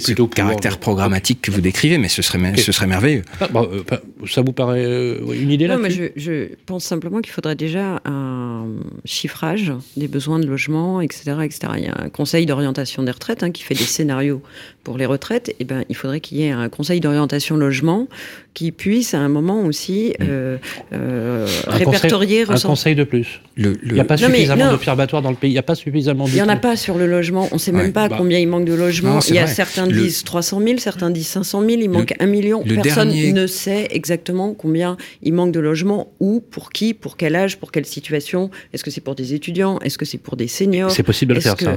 plutôt 0.00 0.28
ce 0.28 0.34
caractère 0.34 0.78
programmatique 0.78 1.40
que 1.42 1.50
vous 1.50 1.60
décrivez, 1.60 1.98
mais 1.98 2.08
ce 2.08 2.22
serait, 2.22 2.56
ce 2.56 2.72
serait 2.72 2.86
merveilleux. 2.86 3.22
Ah, 3.40 3.48
bah, 3.48 3.66
euh, 3.70 3.82
ça 4.26 4.42
vous 4.42 4.52
paraît 4.52 4.84
euh, 4.84 5.32
une 5.32 5.50
idée 5.50 5.66
là 5.66 5.76
Non, 5.76 5.82
mais 5.82 5.90
je, 5.90 6.04
je, 6.16 6.48
pense 6.66 6.84
simplement 6.84 7.20
qu'il 7.20 7.32
faudrait 7.32 7.54
déjà 7.54 8.00
un 8.04 8.66
chiffrage 9.04 9.72
des 9.96 10.08
besoins 10.08 10.38
de 10.38 10.46
logement, 10.46 11.00
etc., 11.00 11.36
etc. 11.44 11.72
Il 11.76 11.84
y 11.84 11.88
a 11.88 11.96
un 11.96 12.08
conseil 12.08 12.46
d'orientation 12.46 13.02
des 13.02 13.12
retraites 13.12 13.42
hein, 13.42 13.50
qui 13.50 13.62
fait 13.62 13.74
des 13.74 13.84
scénarios 13.84 14.42
pour 14.82 14.98
les 14.98 15.06
retraites. 15.06 15.50
Et 15.50 15.56
eh 15.60 15.64
ben, 15.64 15.84
il 15.88 15.96
faudrait 15.96 16.20
qu'il 16.20 16.38
y 16.38 16.44
ait 16.44 16.50
un 16.50 16.68
conseil 16.68 17.00
d'orientation 17.00 17.56
logement 17.56 18.08
qui 18.54 18.70
puisse 18.70 19.14
à 19.14 19.18
un 19.18 19.28
moment 19.28 19.62
aussi 19.62 20.14
mm. 20.18 20.22
euh, 20.22 20.58
euh, 20.92 21.46
répertorier. 21.66 22.44
un 22.48 22.58
conseil 22.58 22.94
de 22.94 23.04
plus. 23.04 23.40
Il 23.56 23.74
n'y 23.92 24.00
a 24.00 24.04
pas 24.04 24.16
suffisamment 24.16 24.70
d'observatoires 24.70 25.22
dans 25.22 25.30
le 25.30 25.36
pays. 25.36 25.50
Il 25.50 25.54
n'y 25.54 25.58
a 25.58 25.64
pas 25.64 25.74
suffisamment. 25.74 26.26
Il 26.28 26.34
n'y 26.34 26.42
en 26.42 26.48
a 26.48 26.56
pas 26.56 26.76
sur 26.76 26.96
le 26.96 27.06
logement. 27.06 27.48
On 27.50 27.56
ne 27.56 27.60
sait 27.60 27.72
même 27.72 27.92
pas 27.92 28.08
bah. 28.08 28.16
combien 28.16 28.38
il 28.38 28.48
manque 28.48 28.64
de 28.64 28.74
logements. 28.74 29.18
il 29.28 29.34
y 29.34 29.38
a 29.38 29.46
certains 29.46 29.86
disent 29.86 30.24
300 30.24 30.62
000, 30.64 30.78
certains 30.78 31.10
disent 31.10 31.26
500 31.26 31.60
000. 31.60 31.72
Il 31.82 31.90
manque 31.90 32.14
un 32.18 32.26
million. 32.26 32.62
Personne 32.62 33.12
ne 33.12 33.46
sait 33.46 33.88
exactement 33.90 34.54
combien 34.54 34.96
il 35.22 35.34
manque 35.34 35.52
de 35.52 35.60
logements, 35.60 36.12
où, 36.20 36.40
pour 36.40 36.70
qui, 36.70 36.94
pour 36.94 37.16
quel 37.16 37.34
âge, 37.34 37.58
pour 37.58 37.72
quelle 37.72 37.86
situation. 37.86 38.50
Est-ce 38.72 38.84
que 38.84 38.90
c'est 38.90 39.00
pour 39.00 39.14
des 39.14 39.34
étudiants? 39.34 39.78
Est-ce 39.80 39.98
que 39.98 40.04
c'est 40.04 40.18
pour 40.18 40.36
des 40.36 40.48
seniors? 40.48 40.90
C'est 40.90 41.02
possible 41.02 41.30
de 41.30 41.34
le 41.34 41.40
faire 41.40 41.58
ça. 41.58 41.76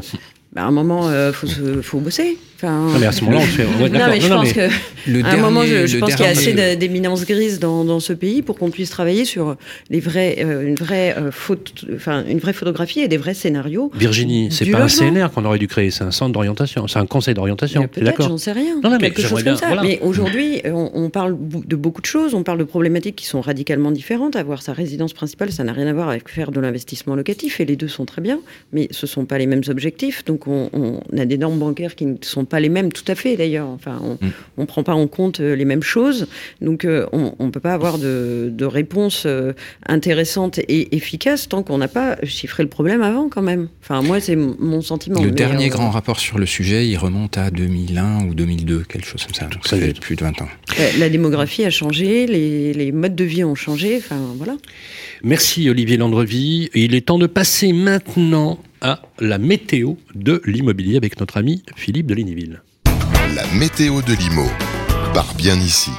Bah, 0.53 0.63
à 0.63 0.65
un 0.65 0.71
moment, 0.71 1.09
il 1.09 1.13
euh, 1.13 1.33
faut, 1.33 1.47
faut, 1.81 1.99
bosser. 1.99 2.37
Enfin, 2.55 2.87
non, 2.87 2.99
mais 2.99 3.05
à 3.05 3.11
ce 3.11 3.23
moment-là, 3.25 3.43
on 3.43 3.47
fait. 3.47 3.65
Ouais, 3.65 3.89
non, 3.89 4.07
mais 4.09 4.21
je 4.21 4.27
pense 4.27 4.53
que. 4.53 5.23
à 5.23 5.33
un 5.33 5.37
moment, 5.37 5.63
je, 5.63 5.99
pense 5.99 6.15
qu'il 6.15 6.25
y 6.25 6.27
a 6.27 6.31
assez 6.31 6.75
d'éminence 6.77 7.25
grise 7.25 7.59
dans, 7.59 7.83
dans, 7.83 7.99
ce 7.99 8.13
pays 8.13 8.41
pour 8.41 8.57
qu'on 8.57 8.71
puisse 8.71 8.89
travailler 8.89 9.25
sur 9.25 9.57
les 9.89 9.99
vrais, 9.99 10.37
euh, 10.39 10.67
une, 10.67 10.75
vraie, 10.75 11.15
euh, 11.17 11.31
enfin, 11.95 12.23
une 12.27 12.39
vraie 12.39 12.53
photographie 12.53 13.01
et 13.01 13.07
des 13.07 13.17
vrais 13.17 13.33
scénarios. 13.33 13.91
Virginie, 13.93 14.47
c'est 14.51 14.65
pas 14.67 14.81
un 14.81 14.87
CNR 14.87 15.27
qu'on 15.33 15.45
aurait 15.45 15.59
dû 15.59 15.67
créer, 15.67 15.91
c'est 15.91 16.05
un 16.05 16.11
centre 16.11 16.31
d'orientation, 16.31 16.87
c'est 16.87 16.99
un 16.99 17.05
conseil 17.05 17.33
d'orientation. 17.33 17.87
Peut-être, 17.87 18.23
j'en 18.23 18.37
sais 18.37 18.53
rien. 18.53 18.79
Non, 18.83 18.89
non, 18.89 18.97
mais 19.01 19.11
quelque 19.11 19.27
chose 19.27 19.43
comme 19.43 19.57
ça. 19.57 19.81
Mais 19.81 19.99
aujourd'hui, 20.01 20.61
on, 20.65 20.89
on, 20.93 21.09
parle 21.09 21.37
de 21.39 21.75
beaucoup 21.75 22.01
de 22.01 22.07
choses, 22.07 22.33
on 22.33 22.43
parle 22.43 22.59
de 22.59 22.63
problématiques 22.63 23.17
qui 23.17 23.25
sont 23.25 23.41
radicalement 23.41 23.91
différentes. 23.91 24.35
Avoir 24.35 24.61
sa 24.61 24.73
résidence 24.73 25.13
principale, 25.13 25.51
ça 25.51 25.63
n'a 25.63 25.73
rien 25.73 25.87
à 25.87 25.93
voir 25.93 26.09
avec 26.09 26.29
faire 26.29 26.51
de 26.51 26.59
l'investissement 26.59 27.15
locatif, 27.15 27.59
et 27.59 27.65
les 27.65 27.75
deux 27.75 27.87
sont 27.87 28.05
très 28.05 28.21
bien, 28.21 28.39
mais 28.71 28.87
ce 28.91 29.05
ne 29.05 29.09
sont 29.09 29.25
pas 29.25 29.37
les 29.37 29.45
mêmes 29.45 29.63
objectifs. 29.67 30.25
Donc, 30.25 30.36
donc 30.37 30.69
on, 30.73 30.99
a 31.17 31.25
des 31.25 31.37
normes 31.37 31.57
bancaires 31.57 31.95
qui 31.95 32.05
ne 32.05 32.15
sont 32.21 32.45
pas 32.45 32.59
les 32.59 32.69
mêmes 32.69 32.91
tout 32.91 33.03
à 33.07 33.15
fait 33.15 33.35
d'ailleurs. 33.35 33.67
Enfin, 33.67 33.99
on 34.01 34.17
ne 34.57 34.63
mm. 34.63 34.67
prend 34.67 34.83
pas 34.83 34.93
en 34.93 35.07
compte 35.07 35.39
euh, 35.39 35.55
les 35.55 35.65
mêmes 35.65 35.83
choses. 35.83 36.27
Donc 36.61 36.85
euh, 36.85 37.07
on 37.11 37.33
ne 37.39 37.49
peut 37.49 37.59
pas 37.59 37.73
avoir 37.73 37.97
de, 37.97 38.53
réponse 38.61 39.23
euh, 39.25 39.53
intéressante 39.87 40.59
et 40.59 40.95
efficace 40.95 41.47
tant 41.47 41.63
qu'on 41.63 41.77
n'a 41.77 41.87
pas 41.87 42.17
chiffré 42.23 42.63
le 42.63 42.69
problème 42.69 43.01
avant 43.01 43.29
quand 43.29 43.41
même. 43.41 43.69
Enfin, 43.81 44.01
moi, 44.01 44.19
c'est 44.19 44.35
mon 44.35 44.81
sentiment. 44.81 45.21
Le 45.21 45.31
dernier 45.31 45.69
grand 45.69 45.89
rapport 45.89 46.19
sur 46.19 46.37
le 46.37 46.45
sujet, 46.45 46.87
il 46.87 46.97
remonte 46.97 47.37
à 47.37 47.49
2001 47.49 48.25
ou 48.25 48.35
2002, 48.35 48.83
quelque 48.83 49.07
chose 49.07 49.25
comme 49.25 49.35
ça. 49.35 49.45
Donc 49.45 49.65
ça 49.65 49.77
fait 49.77 49.99
plus 49.99 50.15
de 50.15 50.23
20 50.23 50.41
ans. 50.41 50.47
La 50.99 51.09
démographie 51.09 51.63
a 51.63 51.69
changé, 51.69 52.27
les, 52.27 52.73
les 52.73 52.91
modes 52.91 53.15
de 53.15 53.23
vie 53.23 53.43
ont 53.43 53.55
changé. 53.55 53.97
Enfin, 53.97 54.19
voilà. 54.37 54.57
Merci 55.23 55.69
Olivier 55.69 55.97
Landrevie. 55.97 56.69
Il 56.75 56.93
est 56.93 57.01
temps 57.01 57.17
de 57.17 57.27
passer 57.27 57.73
maintenant 57.73 58.59
à 58.81 59.01
la 59.19 59.37
météo 59.37 59.95
de 60.15 60.41
l'immobilier 60.45 60.97
avec 60.97 61.19
notre 61.19 61.37
ami 61.37 61.63
Philippe 61.75 62.07
de 62.07 62.15
Lignyville. 62.15 62.61
La 63.35 63.45
météo 63.57 64.01
de 64.01 64.13
l'IMO, 64.13 64.47
par 65.13 65.33
bien 65.35 65.55
ici. 65.55 65.91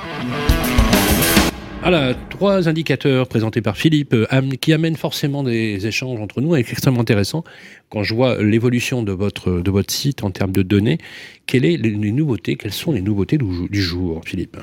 Voilà, 1.80 2.14
trois 2.28 2.68
indicateurs 2.68 3.28
présentés 3.28 3.62
par 3.62 3.76
Philippe 3.76 4.12
euh, 4.12 4.26
qui 4.60 4.72
amènent 4.72 4.96
forcément 4.96 5.42
des 5.42 5.86
échanges 5.86 6.20
entre 6.20 6.40
nous 6.40 6.54
et 6.56 6.60
extrêmement 6.60 7.00
intéressant. 7.00 7.44
Quand 7.88 8.02
je 8.02 8.14
vois 8.14 8.42
l'évolution 8.42 9.02
de 9.02 9.12
votre, 9.12 9.60
de 9.60 9.70
votre 9.70 9.92
site 9.92 10.22
en 10.22 10.30
termes 10.30 10.52
de 10.52 10.62
données, 10.62 10.98
quelles, 11.46 11.62
sont 11.62 11.82
les 11.82 12.12
nouveautés, 12.12 12.56
quelles 12.56 12.72
sont 12.72 12.92
les 12.92 13.00
nouveautés 13.00 13.38
du, 13.38 13.82
jour, 13.82 14.20
Philippe? 14.26 14.58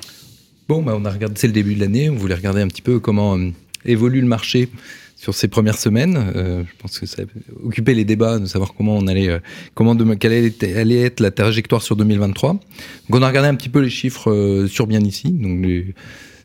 Bon, 0.67 0.83
bah 0.83 0.93
on 0.95 1.05
a 1.05 1.09
regardé, 1.09 1.35
c'est 1.39 1.47
le 1.47 1.53
début 1.53 1.75
de 1.75 1.79
l'année, 1.79 2.09
on 2.09 2.15
voulait 2.15 2.35
regarder 2.35 2.61
un 2.61 2.67
petit 2.67 2.81
peu 2.81 2.99
comment 2.99 3.37
euh, 3.37 3.49
évolue 3.85 4.21
le 4.21 4.27
marché 4.27 4.69
sur 5.25 5.33
ces 5.33 5.47
premières 5.47 5.79
semaines. 5.79 6.17
Euh, 6.35 6.63
je 6.67 6.73
pense 6.79 6.99
que 6.99 7.07
ça 7.07 7.23
a 7.23 7.25
occupé 7.65 7.95
les 7.95 8.05
débats 8.05 8.37
de 8.37 8.45
savoir 8.45 8.75
comment 8.75 8.95
on 8.95 9.07
allait, 9.07 9.29
euh, 9.29 9.39
comment 9.73 9.95
de, 9.95 10.13
quelle 10.13 10.53
allait, 10.77 11.01
être 11.01 11.19
la 11.19 11.31
trajectoire 11.31 11.81
sur 11.81 11.95
2023. 11.95 12.51
Donc 12.53 12.61
on 13.09 13.23
a 13.23 13.27
regardé 13.27 13.49
un 13.49 13.55
petit 13.55 13.69
peu 13.69 13.79
les 13.79 13.89
chiffres 13.89 14.29
euh, 14.29 14.67
sur 14.67 14.85
bien 14.85 14.99
ici. 14.99 15.31
Donc 15.31 15.65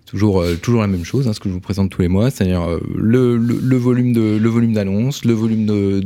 toujours 0.07 0.43
toujours 0.62 0.81
la 0.81 0.87
même 0.87 1.05
chose, 1.05 1.28
hein, 1.28 1.35
ce 1.35 1.41
que 1.41 1.51
je 1.51 1.55
vous 1.55 1.61
présente 1.61 1.91
tous 1.91 2.01
les 2.01 2.09
mois, 2.09 2.31
c'est-à-dire 2.31 2.81
le, 2.97 3.37
volume 3.76 4.14
le 4.14 4.49
volume 4.49 4.72
d'annonces, 4.72 5.26
le 5.26 5.35
volume 5.35 5.66
de 5.66 6.01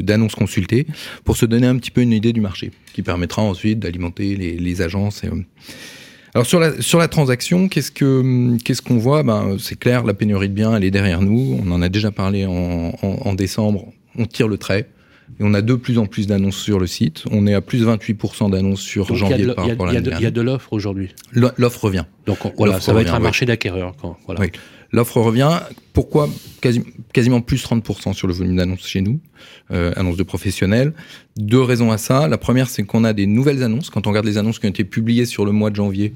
d'annonces 0.00 0.36
consultées, 0.36 0.86
pour 1.24 1.36
se 1.36 1.44
donner 1.44 1.66
un 1.66 1.76
petit 1.76 1.90
peu 1.90 2.02
une 2.02 2.12
idée 2.12 2.32
du 2.32 2.40
marché, 2.40 2.70
qui 2.94 3.02
permettra 3.02 3.42
ensuite 3.42 3.80
d'alimenter 3.80 4.36
les, 4.36 4.80
agences. 4.80 5.22
Alors 6.34 6.46
sur 6.46 6.60
la, 6.60 6.80
sur 6.80 6.98
la 6.98 7.08
transaction, 7.08 7.68
qu'est-ce 7.68 7.90
que 7.90 8.56
qu'est-ce 8.64 8.80
qu'on 8.80 8.96
voit? 8.96 9.22
Ben, 9.22 9.56
C'est 9.58 9.78
clair, 9.78 10.04
la 10.04 10.14
pénurie 10.14 10.48
de 10.48 10.54
biens, 10.54 10.74
elle 10.74 10.84
est 10.84 10.90
derrière 10.90 11.20
nous. 11.20 11.60
On 11.62 11.70
en 11.70 11.82
a 11.82 11.88
déjà 11.90 12.10
parlé 12.10 12.46
en, 12.46 12.92
en, 13.02 13.34
décembre. 13.34 13.92
On 14.16 14.24
tire 14.24 14.48
le 14.48 14.56
trait. 14.56 14.88
Et 15.40 15.44
on 15.44 15.54
a 15.54 15.62
de 15.62 15.74
plus 15.74 15.98
en 15.98 16.06
plus 16.06 16.26
d'annonces 16.26 16.56
sur 16.56 16.78
le 16.78 16.86
site. 16.86 17.24
On 17.30 17.46
est 17.46 17.54
à 17.54 17.60
plus 17.60 17.80
de 17.80 17.86
28% 17.86 18.50
d'annonces 18.50 18.80
sur 18.80 19.14
janvier 19.14 19.46
par 19.54 19.66
rapport 19.66 19.88
à 19.88 19.92
l'année 19.92 20.10
Il 20.18 20.22
y 20.22 20.26
a 20.26 20.30
de 20.30 20.40
l'offre 20.40 20.72
aujourd'hui? 20.72 21.10
L'offre 21.32 21.84
revient. 21.84 22.04
Donc 22.26 22.38
voilà, 22.56 22.80
ça 22.80 22.92
va 22.92 23.02
être 23.02 23.14
un 23.14 23.18
marché 23.18 23.44
d'acquéreurs. 23.46 23.94
Voilà. 24.26 24.40
Oui. 24.40 24.52
L'offre 24.92 25.20
revient. 25.20 25.60
Pourquoi 25.92 26.28
quasiment 27.12 27.40
plus 27.40 27.64
30% 27.64 28.12
sur 28.12 28.28
le 28.28 28.34
volume 28.34 28.56
d'annonces 28.56 28.86
chez 28.86 29.00
nous, 29.00 29.20
euh, 29.70 29.92
annonces 29.96 30.16
de 30.16 30.22
professionnels? 30.22 30.92
Deux 31.36 31.62
raisons 31.62 31.90
à 31.90 31.98
ça. 31.98 32.28
La 32.28 32.38
première, 32.38 32.68
c'est 32.68 32.82
qu'on 32.82 33.04
a 33.04 33.12
des 33.12 33.26
nouvelles 33.26 33.62
annonces. 33.62 33.90
Quand 33.90 34.06
on 34.06 34.10
regarde 34.10 34.26
les 34.26 34.38
annonces 34.38 34.58
qui 34.58 34.66
ont 34.66 34.70
été 34.70 34.84
publiées 34.84 35.24
sur 35.24 35.44
le 35.44 35.52
mois 35.52 35.70
de 35.70 35.76
janvier, 35.76 36.12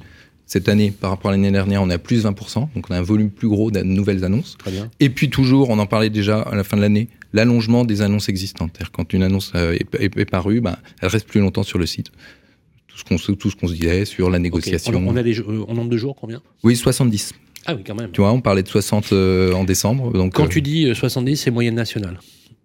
cette 0.46 0.68
année, 0.68 0.92
par 0.92 1.10
rapport 1.10 1.30
à 1.30 1.32
l'année 1.32 1.50
dernière, 1.50 1.82
on 1.82 1.90
a 1.90 1.98
plus 1.98 2.24
20%, 2.24 2.68
donc 2.74 2.86
on 2.88 2.94
a 2.94 2.98
un 2.98 3.02
volume 3.02 3.30
plus 3.30 3.48
gros 3.48 3.72
de 3.72 3.80
nouvelles 3.82 4.24
annonces. 4.24 4.56
Très 4.58 4.70
bien. 4.70 4.88
Et 5.00 5.10
puis 5.10 5.28
toujours, 5.28 5.70
on 5.70 5.78
en 5.80 5.86
parlait 5.86 6.10
déjà 6.10 6.40
à 6.40 6.54
la 6.54 6.62
fin 6.62 6.76
de 6.76 6.82
l'année, 6.82 7.08
l'allongement 7.32 7.84
des 7.84 8.00
annonces 8.00 8.28
existantes. 8.28 8.70
C'est-à-dire 8.72 8.92
quand 8.92 9.12
une 9.12 9.24
annonce 9.24 9.52
euh, 9.56 9.76
est, 9.98 10.24
parue, 10.24 10.60
bah, 10.60 10.78
elle 11.00 11.08
reste 11.08 11.26
plus 11.26 11.40
longtemps 11.40 11.64
sur 11.64 11.78
le 11.78 11.86
site. 11.86 12.12
Tout 12.86 12.98
ce 12.98 13.04
qu'on 13.04 13.34
tout 13.34 13.50
ce 13.50 13.56
qu'on 13.56 13.66
se 13.66 13.74
disait 13.74 14.04
sur 14.04 14.30
la 14.30 14.38
négociation. 14.38 15.04
On, 15.04 15.16
a 15.16 15.22
des 15.22 15.40
euh, 15.40 15.64
en 15.66 15.74
nombre 15.74 15.90
de 15.90 15.96
jours 15.96 16.14
combien? 16.14 16.40
Oui, 16.62 16.76
70. 16.76 17.34
Ah 17.66 17.74
oui, 17.74 17.82
quand 17.84 17.94
même. 17.94 18.10
Tu 18.12 18.20
vois, 18.20 18.32
on 18.32 18.40
parlait 18.40 18.62
de 18.62 18.68
60 18.68 19.12
euh, 19.12 19.52
en 19.52 19.64
décembre. 19.64 20.12
Donc, 20.12 20.34
Quand 20.34 20.48
tu 20.48 20.62
dis 20.62 20.94
70, 20.94 21.36
c'est 21.36 21.50
moyenne 21.50 21.74
nationale 21.74 22.18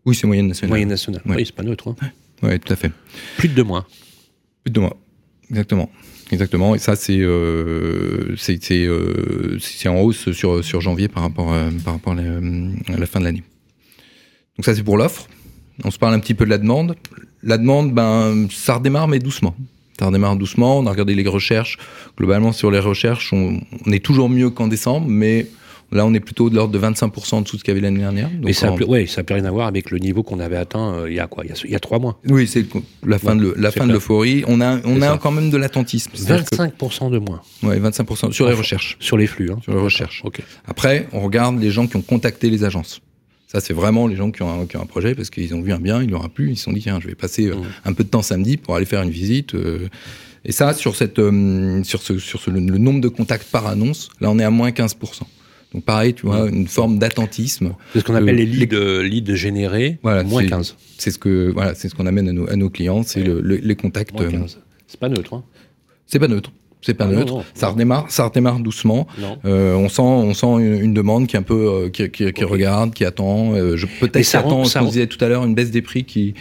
Oui, 0.06 0.16
c'est 0.16 0.28
moyenne 0.28 0.48
nationale. 0.48 0.70
Moyenne 0.70 0.90
nationale. 0.90 1.22
Oui, 1.26 1.46
c'est 1.46 1.56
pas 1.56 1.64
neutre. 1.64 1.88
Hein. 1.90 1.96
Oui, 2.44 2.60
tout 2.60 2.74
à 2.74 2.76
fait. 2.76 2.92
Plus 3.38 3.50
de 3.50 3.54
deux 3.54 3.64
mois. 3.64 3.88
Plus 4.64 4.72
de 4.72 4.76
deux 4.76 4.82
mois. 4.82 4.98
Exactement. 5.50 5.90
Exactement. 6.32 6.76
Et 6.76 6.80
ça, 6.80 6.96
c'est 6.96 7.20
euh, 7.20 8.36
euh, 8.72 9.58
c'est 9.60 9.90
en 9.90 10.00
hausse 10.00 10.32
sur, 10.32 10.64
sur 10.64 10.82
janvier 10.82 11.10
par 11.10 11.24
rapport, 11.24 11.54
à, 11.54 11.70
par 11.84 11.94
rapport 11.94 12.14
à 12.14 12.16
la, 12.16 13.06
fin 13.06 13.20
de 13.20 13.26
l'année. 13.26 13.44
Donc 14.58 14.66
ça, 14.66 14.74
c'est 14.74 14.84
pour 14.84 14.98
l'offre. 14.98 15.28
On 15.84 15.92
se 15.92 15.98
parle 15.98 16.14
un 16.14 16.20
petit 16.20 16.34
peu 16.34 16.46
de 16.46 16.50
la 16.50 16.58
demande. 16.58 16.96
La 17.44 17.58
demande, 17.58 17.94
ben, 17.94 18.48
ça 18.50 18.76
redémarre, 18.76 19.08
mais 19.08 19.20
doucement. 19.20 19.56
Ça 20.02 20.08
redémarre 20.08 20.36
doucement. 20.36 20.80
On 20.80 20.88
a 20.88 20.90
regardé 20.90 21.14
les 21.14 21.28
recherches. 21.30 21.78
Globalement, 22.18 22.54
sur 22.54 22.72
les 22.72 22.80
recherches, 22.80 23.32
on, 23.34 23.62
on 23.86 23.92
est 23.92 24.04
toujours 24.04 24.30
mieux 24.30 24.50
qu'en 24.50 24.68
décembre, 24.68 25.06
mais 25.08 25.46
Là, 25.94 26.06
on 26.06 26.14
est 26.14 26.22
plutôt 26.22 26.50
de 26.50 26.56
l'ordre 26.56 26.72
de 26.72 26.80
25% 26.80 27.36
en 27.36 27.42
dessous 27.42 27.58
de 27.58 27.60
ce 27.60 27.66
qu'il 27.66 27.74
y 27.74 27.78
avait 27.78 27.82
l'année 27.82 28.00
dernière. 28.00 28.30
Mais 28.42 28.54
ça 28.54 28.70
n'a 28.70 28.76
plus, 28.78 28.86
ouais, 28.86 29.04
plus 29.04 29.36
rien 29.36 29.44
à 29.44 29.52
voir 29.52 29.68
avec 29.68 29.92
le 29.92 29.98
niveau 29.98 30.24
qu'on 30.24 30.40
avait 30.40 30.56
atteint 30.56 30.94
euh, 30.94 31.10
il 31.10 31.16
y 31.16 31.20
a 31.20 31.28
quoi? 31.28 31.44
Il 31.44 31.70
y 31.70 31.76
a, 31.76 31.80
trois 31.80 32.00
mois. 32.00 32.18
Oui, 32.30 32.48
c'est 32.48 32.66
la 33.06 33.20
fin 33.20 33.36
de 33.36 33.54
la 33.58 33.72
fin 33.72 33.86
de 33.86 33.92
l'euphorie. 33.92 34.46
On 34.48 34.62
a 34.62 34.80
on 34.86 35.02
a 35.02 35.18
quand 35.18 35.32
même 35.32 35.50
de 35.50 35.58
l'attentisme. 35.58 36.12
25% 36.14 37.12
de 37.12 37.20
moins. 37.20 37.42
Oui, 37.64 37.76
25% 37.76 38.32
sur 38.32 38.48
les 38.48 38.54
recherches. 38.54 38.96
Sur 39.02 39.18
les 39.18 39.28
flux. 39.28 39.52
Hein. 39.52 39.60
Sur 39.64 39.74
les 39.74 39.82
recherches. 39.82 40.24
Après, 40.66 41.08
on 41.12 41.20
regarde 41.20 41.60
les 41.60 41.72
gens 41.72 41.88
qui 41.88 41.98
ont 41.98 42.02
contacté 42.02 42.50
les 42.50 42.64
agences. 42.64 43.02
Ça, 43.52 43.60
c'est 43.60 43.74
vraiment 43.74 44.08
les 44.08 44.16
gens 44.16 44.32
qui 44.32 44.44
ont, 44.44 44.62
un, 44.62 44.66
qui 44.66 44.78
ont 44.78 44.82
un 44.82 44.86
projet 44.86 45.14
parce 45.14 45.30
qu'ils 45.30 45.54
ont 45.54 45.62
vu 45.62 45.74
un 45.74 45.80
bien, 45.80 46.02
il 46.02 46.10
leur 46.10 46.24
a 46.24 46.30
plu, 46.30 46.52
ils 46.52 46.56
se 46.56 46.64
sont 46.64 46.72
dit 46.72 46.80
tiens, 46.80 47.02
je 47.02 47.08
vais 47.08 47.16
passer 47.16 47.48
euh, 47.48 47.56
mmh. 47.56 47.66
un 47.84 47.92
peu 47.92 48.06
de 48.06 48.10
temps 48.10 48.22
samedi 48.22 48.56
pour 48.56 48.78
aller 48.78 48.86
faire 48.86 49.02
une 49.02 49.10
visite. 49.10 49.56
Euh. 49.56 49.90
et 50.46 50.54
ça, 50.54 50.74
sur 50.74 50.96
cette 50.96 51.18
sur 51.84 52.02
ce 52.02 52.18
sur 52.18 52.40
ce, 52.40 52.50
le, 52.50 52.62
le 52.62 52.78
nombre 52.78 53.02
de 53.02 53.10
contacts 53.10 53.52
par 53.52 53.68
annonce, 53.68 54.08
là, 54.22 54.32
on 54.32 54.40
est 54.40 54.44
à 54.46 54.50
moins 54.52 54.70
15%. 54.70 54.96
Donc 55.74 55.84
pareil, 55.84 56.14
tu 56.14 56.28
vois, 56.28 56.50
une 56.50 56.70
forme 56.70 56.98
d'attentisme. 56.98 57.74
C'est 57.92 58.00
ce 58.00 58.06
qu'on 58.06 58.16
appelle 58.16 58.36
les 58.36 58.46
leads, 58.46 58.74
les... 58.74 59.10
leads 59.10 59.36
générés, 59.36 60.00
voilà, 60.02 60.24
moins 60.24 60.46
15. 60.46 60.78
C'est 60.98 61.12
ce 61.12 61.18
que 61.18 61.52
voilà, 61.52 61.76
c'est 61.76 61.90
ce 61.90 61.96
qu'on 61.96 62.06
amène 62.06 62.30
à 62.30 62.34
nos, 62.34 62.50
à 62.50 62.56
nos 62.56 62.70
clients, 62.70 63.04
c'est 63.04 63.22
le, 63.22 63.42
les 63.42 63.76
contacts. 63.76 64.14
Moins 64.14 64.32
15. 64.32 64.60
C'est 64.88 65.00
pas 65.00 65.10
neutre. 65.10 65.34
Hein. 65.34 65.44
C'est 66.08 66.20
pas 66.20 66.30
neutre. 66.30 66.54
C'est 66.82 66.96
pas 66.96 67.06
ah 67.08 67.14
neutre. 67.14 67.44
ça 67.54 67.70
redémarre, 67.70 68.06
ça 68.10 68.26
redémarre 68.26 68.60
doucement. 68.60 69.08
Euh, 69.46 69.76
on 69.76 69.88
sent, 69.88 70.02
on 70.02 70.34
sent 70.34 70.48
une, 70.48 70.94
demande 70.94 71.28
qui 71.28 71.36
est 71.36 71.40
un 71.40 71.44
peu, 71.44 71.86
euh, 71.86 71.90
qui, 71.90 72.10
qui, 72.10 72.32
qui 72.34 72.44
regarde, 72.44 72.94
qui 72.94 73.06
attend. 73.06 73.54
Euh, 73.54 73.76
peut-être 74.00 74.28
qui 74.28 74.38
attend, 74.38 74.64
ce 74.66 74.80
qu'on 74.80 74.86
disait 74.86 75.08
tout 75.08 75.24
à 75.24 75.28
l'heure, 75.28 75.46
une 75.46 75.54
baisse 75.54 75.72
des 75.72 75.82
prix 75.82 76.04
qui, 76.04 76.34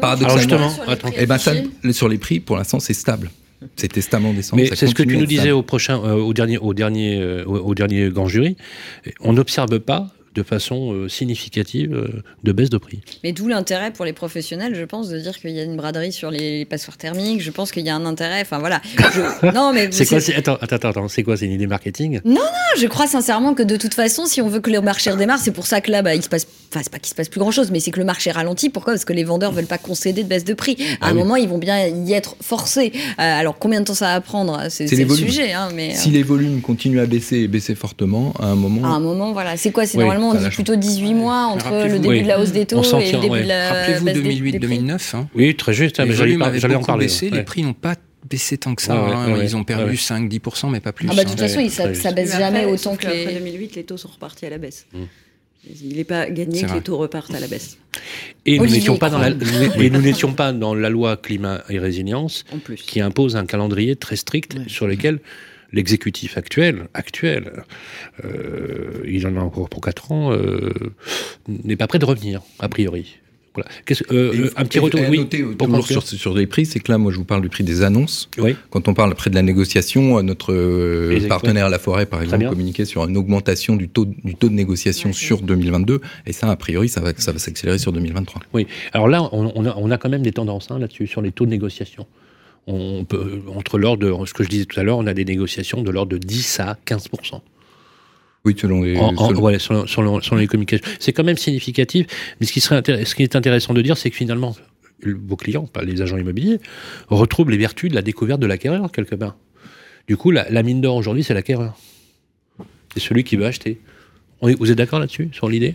paradoxalement, 0.00 0.70
et 0.88 1.20
eh 1.20 1.26
ben 1.26 1.38
ça, 1.38 1.52
sur 1.92 2.08
les 2.08 2.18
prix, 2.18 2.40
pour 2.40 2.56
l'instant, 2.56 2.80
c'est 2.80 2.94
stable. 2.94 3.30
C'est 3.76 3.88
testament 3.88 4.32
décembre. 4.32 4.62
Mais 4.62 4.74
c'est 4.74 4.86
ce 4.86 4.94
que 4.94 5.02
tu 5.02 5.16
nous 5.16 5.26
disais 5.26 5.50
au 5.50 5.62
prochain, 5.62 6.00
euh, 6.04 6.14
au 6.14 6.32
dernier, 6.32 6.58
au 6.58 6.74
dernier, 6.74 7.20
euh, 7.20 7.44
au, 7.44 7.74
dernier 7.74 8.08
grand 8.10 8.28
jury. 8.28 8.56
On 9.20 9.32
n'observe 9.32 9.78
pas 9.80 10.08
de 10.34 10.42
façon 10.42 10.92
euh, 10.92 11.08
significative 11.08 11.94
euh, 11.94 12.22
de 12.42 12.52
baisse 12.52 12.70
de 12.70 12.78
prix. 12.78 13.00
Mais 13.22 13.32
d'où 13.32 13.48
l'intérêt 13.48 13.92
pour 13.92 14.04
les 14.04 14.12
professionnels, 14.12 14.74
je 14.74 14.84
pense, 14.84 15.08
de 15.08 15.18
dire 15.18 15.38
qu'il 15.38 15.50
y 15.50 15.60
a 15.60 15.62
une 15.62 15.76
braderie 15.76 16.12
sur 16.12 16.30
les 16.30 16.64
passoires 16.64 16.96
thermiques. 16.96 17.40
Je 17.40 17.50
pense 17.50 17.72
qu'il 17.72 17.84
y 17.84 17.90
a 17.90 17.94
un 17.94 18.04
intérêt. 18.06 18.40
Enfin 18.40 18.58
voilà. 18.58 18.80
non 19.54 19.72
mais 19.72 19.90
c'est 19.92 20.06
quoi 20.06 20.18
Attends, 20.36 20.58
attends, 20.60 20.88
attends. 20.88 21.08
C'est 21.08 21.22
quoi 21.22 21.36
C'est 21.36 21.46
une 21.46 21.52
idée 21.52 21.66
marketing? 21.66 22.20
Non, 22.24 22.34
non. 22.34 22.40
Je 22.76 22.86
crois 22.86 23.06
sincèrement 23.06 23.54
que 23.54 23.62
de 23.62 23.76
toute 23.76 23.94
façon, 23.94 24.26
si 24.26 24.42
on 24.42 24.48
veut 24.48 24.60
que 24.60 24.70
le 24.70 24.80
marché 24.80 25.10
redémarre, 25.10 25.38
c'est 25.38 25.52
pour 25.52 25.66
ça 25.66 25.80
que 25.80 25.90
là, 25.90 26.02
bah, 26.02 26.14
il 26.14 26.22
se 26.22 26.28
passe. 26.28 26.46
Enfin, 26.70 26.80
c'est 26.82 26.92
pas 26.92 26.98
qu'il 26.98 27.10
se 27.10 27.14
passe 27.14 27.28
plus 27.28 27.38
grand 27.38 27.52
chose, 27.52 27.70
mais 27.70 27.78
c'est 27.78 27.92
que 27.92 28.00
le 28.00 28.04
marché 28.04 28.32
ralentit. 28.32 28.68
Pourquoi? 28.68 28.94
Parce 28.94 29.04
que 29.04 29.12
les 29.12 29.22
vendeurs 29.22 29.52
veulent 29.52 29.66
pas 29.66 29.78
concéder 29.78 30.24
de 30.24 30.28
baisse 30.28 30.44
de 30.44 30.54
prix. 30.54 30.76
À 31.00 31.06
ah 31.06 31.08
un 31.10 31.14
moment, 31.14 31.36
ils 31.36 31.48
vont 31.48 31.58
bien 31.58 31.86
y 31.86 32.12
être 32.12 32.36
forcés. 32.40 32.92
Euh, 32.94 33.12
alors 33.18 33.58
combien 33.58 33.80
de 33.80 33.84
temps 33.84 33.94
ça 33.94 34.14
va 34.14 34.20
prendre? 34.20 34.60
C'est 34.70 34.90
le 34.90 35.08
sujet. 35.14 35.52
Hein, 35.52 35.68
mais, 35.74 35.94
si 35.94 36.10
les 36.10 36.24
volumes 36.24 36.60
continuent 36.60 37.00
à 37.00 37.06
baisser 37.06 37.36
et 37.38 37.48
baisser 37.48 37.74
fortement, 37.76 38.34
à 38.40 38.46
un 38.46 38.56
moment. 38.56 38.84
À 38.84 38.96
un 38.96 39.00
moment, 39.00 39.32
voilà. 39.32 39.56
C'est 39.56 39.70
quoi? 39.70 39.86
C'est 39.86 39.98
normalement 39.98 40.23
on 40.30 40.34
dit 40.34 40.48
plutôt 40.50 40.76
18 40.76 41.14
mois 41.14 41.44
entre 41.44 41.70
le 41.88 41.98
début 41.98 42.22
de 42.22 42.28
la 42.28 42.40
hausse 42.40 42.52
des 42.52 42.66
taux 42.66 42.82
et 42.82 43.12
le 43.12 43.20
début 43.20 43.42
de 43.42 43.48
la 43.48 43.72
Rappelez-vous 43.72 44.06
2008-2009. 44.06 45.16
Hein. 45.16 45.28
Oui, 45.34 45.54
très 45.56 45.72
juste. 45.72 45.98
Les 45.98 46.12
volumes 46.12 46.42
avaient 46.42 46.74
en 46.74 46.82
parler. 46.82 47.06
Baissé, 47.06 47.30
Les 47.30 47.42
prix 47.42 47.62
n'ont 47.62 47.74
pas 47.74 47.96
baissé 48.28 48.58
tant 48.58 48.74
que 48.74 48.82
ça. 48.82 48.94
Hein. 48.94 49.36
Ils 49.42 49.56
ont 49.56 49.64
perdu 49.64 49.96
5-10%, 49.96 50.70
mais 50.70 50.80
pas 50.80 50.92
plus. 50.92 51.08
Ah 51.10 51.14
bah, 51.14 51.24
de 51.24 51.30
toute 51.30 51.40
façon, 51.40 51.66
ça, 51.68 52.12
baisse 52.12 52.36
jamais 52.36 52.64
autant 52.64 52.96
que 52.96 53.06
les... 53.06 53.22
Après 53.22 53.34
2008, 53.34 53.76
les 53.76 53.84
taux 53.84 53.96
sont 53.96 54.08
repartis 54.08 54.46
à 54.46 54.50
la 54.50 54.58
baisse. 54.58 54.86
Mm. 54.92 55.02
Il 55.82 55.96
n'est 55.96 56.04
pas 56.04 56.28
gagné 56.28 56.62
que 56.62 56.74
les 56.74 56.80
taux 56.80 56.98
repartent 56.98 57.34
à 57.34 57.40
la 57.40 57.46
baisse. 57.46 57.78
Et 58.44 58.58
nous 58.58 58.66
n'étions 58.66 58.98
pas, 58.98 59.08
dans 59.08 59.18
la, 59.18 59.30
nous 59.30 60.00
n'étions 60.02 60.32
pas 60.32 60.52
dans 60.52 60.74
la 60.74 60.90
loi 60.90 61.16
climat 61.16 61.62
et 61.70 61.78
résilience 61.78 62.44
qui 62.76 63.00
impose 63.00 63.36
un 63.36 63.46
calendrier 63.46 63.96
très 63.96 64.16
strict 64.16 64.68
sur 64.68 64.86
lequel 64.86 65.20
l'exécutif 65.74 66.38
actuel, 66.38 66.88
actuel, 66.94 67.64
euh, 68.24 69.02
il 69.06 69.26
en 69.26 69.36
a 69.36 69.40
encore 69.40 69.68
pour 69.68 69.80
4 69.80 70.12
ans, 70.12 70.32
euh, 70.32 70.72
n'est 71.48 71.76
pas 71.76 71.86
prêt 71.86 71.98
de 71.98 72.04
revenir, 72.04 72.40
a 72.60 72.68
priori. 72.68 73.16
Voilà. 73.54 73.68
Euh, 74.10 74.50
un 74.56 74.64
petit 74.64 74.80
retour, 74.80 75.00
oui, 75.08 75.28
toujours 75.28 76.02
sur, 76.02 76.02
sur, 76.02 76.34
les 76.34 76.48
prix, 76.48 76.66
c'est 76.66 76.80
que 76.80 76.90
là, 76.90 76.98
moi, 76.98 77.12
je 77.12 77.18
vous 77.18 77.24
parle 77.24 77.40
du 77.40 77.48
prix 77.48 77.62
des 77.62 77.82
annonces. 77.82 78.28
Oui. 78.36 78.56
Quand 78.70 78.88
on 78.88 78.94
parle 78.94 79.12
après 79.12 79.30
de 79.30 79.36
la 79.36 79.42
négociation, 79.42 80.20
notre 80.24 81.28
partenaire 81.28 81.66
à 81.66 81.68
la 81.68 81.78
forêt, 81.78 82.04
par 82.06 82.20
exemple, 82.20 82.48
communiquait 82.48 82.84
sur 82.84 83.04
une 83.04 83.16
augmentation 83.16 83.76
du 83.76 83.88
taux, 83.88 84.06
du 84.06 84.34
taux 84.34 84.48
de 84.48 84.54
négociation 84.54 85.12
sur 85.12 85.40
2022, 85.40 86.00
et 86.26 86.32
ça, 86.32 86.50
a 86.50 86.56
priori, 86.56 86.88
ça 86.88 87.00
va, 87.00 87.12
ça 87.16 87.30
va 87.30 87.38
s'accélérer 87.38 87.78
sur 87.78 87.92
2023. 87.92 88.42
Oui. 88.54 88.66
Alors 88.92 89.06
là, 89.06 89.28
on, 89.30 89.46
a, 89.66 89.74
on 89.76 89.90
a, 89.92 89.98
quand 89.98 90.08
même 90.08 90.22
des 90.22 90.32
tendances 90.32 90.72
hein, 90.72 90.80
là-dessus, 90.80 91.06
sur 91.06 91.22
les 91.22 91.30
taux 91.30 91.44
de 91.44 91.50
négociation 91.50 92.08
on 92.66 93.04
peut, 93.04 93.42
entre 93.54 93.78
l'ordre 93.78 94.26
ce 94.26 94.32
que 94.32 94.42
je 94.42 94.48
disais 94.48 94.64
tout 94.64 94.78
à 94.80 94.82
l'heure, 94.82 94.98
on 94.98 95.06
a 95.06 95.14
des 95.14 95.24
négociations 95.24 95.82
de 95.82 95.90
l'ordre 95.90 96.12
de 96.12 96.18
10 96.18 96.60
à 96.60 96.78
15 96.84 97.08
oui, 98.44 98.54
selon 98.58 98.82
les, 98.82 98.96
selon... 99.58 100.36
les 100.36 100.46
communications. 100.46 100.86
C'est 101.00 101.12
quand 101.12 101.24
même 101.24 101.38
significatif. 101.38 102.06
Mais 102.38 102.46
ce 102.46 102.52
qui, 102.52 102.60
serait 102.60 102.82
ce 103.04 103.14
qui 103.14 103.22
est 103.22 103.36
intéressant 103.36 103.72
de 103.72 103.80
dire, 103.80 103.96
c'est 103.96 104.10
que 104.10 104.16
finalement, 104.16 104.54
vos 105.02 105.36
clients, 105.36 105.66
pas 105.66 105.82
les 105.82 106.02
agents 106.02 106.18
immobiliers, 106.18 106.58
retrouvent 107.08 107.50
les 107.50 107.56
vertus 107.56 107.90
de 107.90 107.94
la 107.94 108.02
découverte 108.02 108.40
de 108.40 108.46
l'acquéreur, 108.46 108.92
quelque 108.92 109.14
part. 109.14 109.36
Du 110.08 110.18
coup, 110.18 110.30
la, 110.30 110.62
mine 110.62 110.82
d'or 110.82 110.96
aujourd'hui, 110.96 111.24
c'est 111.24 111.32
l'acquéreur. 111.32 111.74
C'est 112.92 113.00
celui 113.00 113.24
qui 113.24 113.36
veut 113.36 113.46
acheter. 113.46 113.80
vous 114.42 114.70
êtes 114.70 114.76
d'accord 114.76 115.00
là-dessus, 115.00 115.30
sur 115.32 115.48
l'idée? 115.48 115.72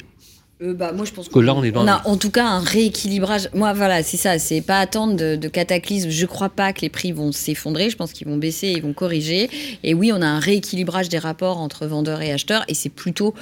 Euh, 0.62 0.74
bah, 0.74 0.92
moi, 0.92 1.06
je 1.06 1.12
pense 1.12 1.30
que 1.30 1.40
là, 1.40 1.54
on 1.54 1.64
est 1.64 1.72
dans. 1.72 1.84
On 1.84 1.88
a 1.88 2.06
en 2.06 2.18
tout 2.18 2.32
cas 2.32 2.46
un 2.46 2.60
rééquilibrage. 2.60 3.50
Moi, 3.54 3.72
voilà, 3.74 4.04
c'est 4.04 4.18
ça. 4.18 4.40
C'est 4.40 4.62
pas 4.62 4.80
attendre 4.80 5.16
de, 5.16 5.36
de 5.36 5.48
cataclysme. 5.48 6.10
Je 6.10 6.26
crois 6.26 6.50
pas 6.50 6.74
que 6.74 6.82
les 6.82 6.90
prix 6.90 7.12
vont 7.14 7.32
s'effondrer. 7.32 7.90
Je 7.90 7.96
pense 7.96 8.12
qu'ils 8.12 8.28
vont 8.28 8.38
baisser, 8.38 8.68
ils 8.68 8.82
vont 8.82 8.94
corriger. 8.94 9.50
Et 9.84 9.94
oui, 9.94 10.12
on 10.14 10.22
a 10.22 10.28
un 10.28 10.40
rééquilibrage 10.40 11.08
des 11.08 11.20
rapports 11.20 11.60
entre 11.60 11.88
vendeurs 11.88 12.22
et 12.22 12.32
acheteurs. 12.32 12.66
Et 12.68 12.74
c'est 12.74 12.90
plutôt 12.90 13.34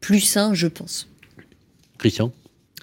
plus 0.00 0.20
sain, 0.20 0.54
je 0.54 0.66
pense. 0.66 1.08
Christian? 1.98 2.32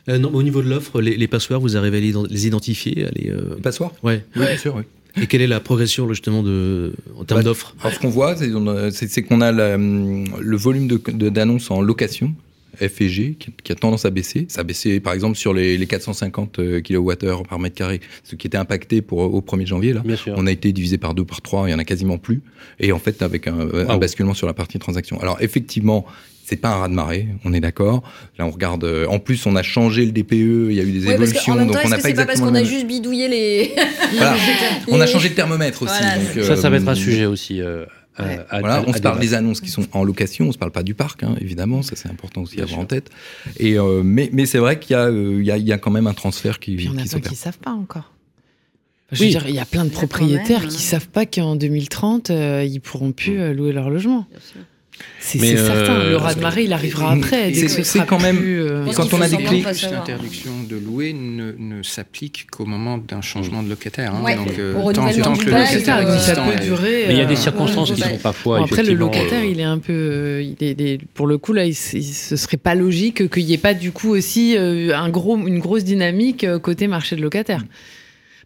Euh, 0.09 0.19
non, 0.19 0.31
au 0.33 0.43
niveau 0.43 0.61
de 0.61 0.69
l'offre, 0.69 1.01
les, 1.01 1.27
passoires, 1.27 1.59
vous 1.59 1.77
arrivez 1.77 1.97
à 1.97 2.27
les, 2.29 2.47
identifier 2.47 3.07
les, 3.15 3.29
euh... 3.29 3.57
Passoires? 3.61 3.93
Ouais. 4.03 4.25
Oui, 4.35 4.45
bien 4.45 4.57
sûr, 4.57 4.75
oui. 4.75 4.83
Et 5.21 5.27
quelle 5.27 5.41
est 5.41 5.47
la 5.47 5.59
progression 5.59 6.09
justement 6.09 6.41
de, 6.41 6.93
en 7.17 7.23
termes 7.23 7.41
bah, 7.41 7.43
d'offres? 7.43 7.75
Alors 7.81 7.93
ce 7.93 7.99
qu'on 7.99 8.09
voit, 8.09 8.35
c'est 8.35 9.21
qu'on 9.21 9.41
a, 9.41 9.51
le 9.51 10.57
volume 10.57 10.87
d'annonces 10.87 11.69
en 11.69 11.81
location 11.81 12.33
FEG 12.77 13.37
qui, 13.37 13.71
a 13.71 13.75
tendance 13.75 14.05
à 14.05 14.09
baisser. 14.09 14.45
Ça 14.49 14.61
a 14.61 14.63
baissé 14.63 14.99
par 14.99 15.13
exemple 15.13 15.37
sur 15.37 15.53
les, 15.53 15.83
450 15.85 16.59
kWh 16.81 17.43
par 17.47 17.59
mètre 17.59 17.75
carré, 17.75 18.01
ce 18.23 18.35
qui 18.35 18.47
était 18.47 18.57
impacté 18.57 19.01
pour, 19.01 19.19
au 19.19 19.41
1er 19.41 19.65
janvier. 19.65 19.93
Là. 19.93 20.03
On 20.35 20.47
a 20.47 20.51
été 20.51 20.71
divisé 20.71 20.97
par 20.97 21.13
deux, 21.13 21.25
par 21.25 21.41
trois, 21.41 21.67
il 21.67 21.71
y 21.71 21.75
en 21.75 21.79
a 21.79 21.85
quasiment 21.85 22.17
plus. 22.17 22.41
Et 22.79 22.91
en 22.91 22.99
fait, 22.99 23.21
avec 23.21 23.47
un, 23.47 23.97
basculement 23.97 24.33
sur 24.33 24.47
la 24.47 24.53
partie 24.53 24.79
transaction. 24.79 25.19
Alors 25.21 25.37
effectivement, 25.41 26.05
c'est 26.43 26.57
pas 26.57 26.69
un 26.69 26.79
raz 26.79 26.89
de 26.89 26.93
marée, 26.93 27.27
on 27.45 27.53
est 27.53 27.61
d'accord. 27.61 28.03
Là, 28.37 28.45
on 28.45 28.51
regarde. 28.51 28.83
Euh, 28.83 29.05
en 29.07 29.19
plus, 29.19 29.45
on 29.45 29.55
a 29.55 29.63
changé 29.63 30.05
le 30.05 30.11
DPE, 30.11 30.69
il 30.69 30.73
y 30.73 30.79
a 30.79 30.83
eu 30.83 30.91
des 30.91 31.09
évolutions, 31.09 31.55
donc 31.55 31.77
on 31.83 31.89
n'a 31.89 31.97
pas 31.97 32.09
exactement. 32.09 32.15
pas 32.15 32.25
parce 32.25 32.41
qu'on 32.41 32.55
a 32.55 32.63
juste 32.63 32.85
bidouillé 32.85 33.27
les. 33.29 33.71
voilà. 34.13 34.35
On 34.89 34.99
a 34.99 35.07
changé 35.07 35.29
de 35.29 35.35
thermomètre 35.35 35.83
aussi. 35.83 36.43
ça, 36.43 36.57
ça 36.57 36.69
va 36.69 36.77
être 36.77 36.87
un 36.87 36.91
euh, 36.91 36.95
sujet 36.95 37.25
aussi. 37.25 37.61
Euh, 37.61 37.85
euh, 38.19 38.37
voilà, 38.59 38.83
on 38.85 38.93
se 38.93 39.01
parle 39.01 39.19
des 39.19 39.33
annonces 39.33 39.61
qui 39.61 39.69
sont 39.69 39.87
en 39.93 40.03
location, 40.03 40.47
on 40.47 40.51
se 40.51 40.57
parle 40.57 40.71
pas 40.71 40.83
du 40.83 40.93
parc, 40.93 41.23
hein, 41.23 41.35
évidemment, 41.39 41.81
ça 41.81 41.95
c'est 41.95 42.09
important 42.09 42.41
aussi 42.41 42.59
à 42.59 42.63
avoir 42.63 42.79
en 42.79 42.85
tête. 42.85 43.09
Et 43.57 43.77
euh, 43.77 44.03
mais, 44.03 44.29
mais 44.33 44.45
c'est 44.45 44.59
vrai 44.59 44.79
qu'il 44.79 44.95
y, 44.95 44.99
euh, 44.99 45.41
y, 45.41 45.61
y, 45.61 45.73
a 45.73 45.77
quand 45.77 45.91
même 45.91 46.07
un 46.07 46.13
transfert 46.13 46.59
qui. 46.59 46.73
Il 46.73 46.83
y 46.83 46.89
en 46.89 46.97
a 46.97 47.03
qui, 47.03 47.21
qui 47.21 47.35
savent 47.35 47.59
pas 47.59 47.71
encore. 47.71 48.11
Je 49.11 49.23
veux 49.23 49.29
dire, 49.29 49.47
il 49.47 49.53
y 49.53 49.59
a 49.59 49.65
plein 49.65 49.85
de 49.85 49.91
propriétaires 49.91 50.67
qui 50.67 50.81
savent 50.81 51.09
pas 51.09 51.25
qu'en 51.25 51.55
2030 51.55 52.29
ils 52.29 52.79
pourront 52.79 53.11
plus 53.11 53.53
louer 53.53 53.71
leur 53.71 53.89
logement. 53.89 54.25
Bien 54.31 54.39
sûr. 54.39 54.61
C'est 55.19 55.39
certain, 55.39 56.03
le 56.03 56.17
raz 56.17 56.35
de 56.35 56.41
marée, 56.41 56.63
il 56.65 56.73
arrivera 56.73 57.11
après. 57.11 57.53
C'est 57.53 58.05
quand 58.05 58.19
même. 58.19 58.39
Euh, 58.43 58.85
quand 58.95 59.13
on 59.13 59.21
a 59.21 59.29
des 59.29 59.37
clés. 59.37 59.63
L'interdiction 59.91 60.51
de 60.69 60.75
louer 60.75 61.13
ne, 61.13 61.53
ne 61.57 61.81
s'applique 61.81 62.47
qu'au 62.51 62.65
moment 62.65 62.97
d'un 62.97 63.21
changement 63.21 63.63
de 63.63 63.69
locataire. 63.69 64.13
Hein, 64.13 64.35
donc, 64.35 64.59
euh, 64.59 64.73
tant, 64.93 65.09
que 65.11 65.45
le 65.45 65.51
locataire 65.51 66.19
ça 66.19 66.35
peut 66.35 66.59
durer. 66.63 67.05
Mais 67.07 67.13
il 67.13 67.17
y 67.17 67.21
a 67.21 67.25
des 67.25 67.33
euh, 67.33 67.37
circonstances 67.37 67.91
qui 67.91 68.01
sont 68.01 68.17
parfois. 68.17 68.63
après, 68.63 68.83
le 68.83 68.93
locataire, 68.93 69.43
il 69.43 69.59
est 69.59 69.63
un 69.63 69.79
peu. 69.79 70.43
Il 70.43 70.55
est, 70.59 70.99
pour 71.13 71.27
le 71.27 71.37
coup, 71.37 71.53
là, 71.53 71.65
il, 71.65 71.75
ce 71.75 72.35
serait 72.35 72.57
pas 72.57 72.75
logique 72.75 73.29
qu'il 73.29 73.45
n'y 73.45 73.53
ait 73.53 73.57
pas 73.57 73.73
du 73.73 73.91
coup 73.91 74.09
aussi 74.09 74.57
un 74.57 75.09
gros, 75.09 75.37
une 75.37 75.59
grosse 75.59 75.83
dynamique 75.83 76.45
côté 76.61 76.87
marché 76.87 77.15
de 77.15 77.21
locataire. 77.21 77.63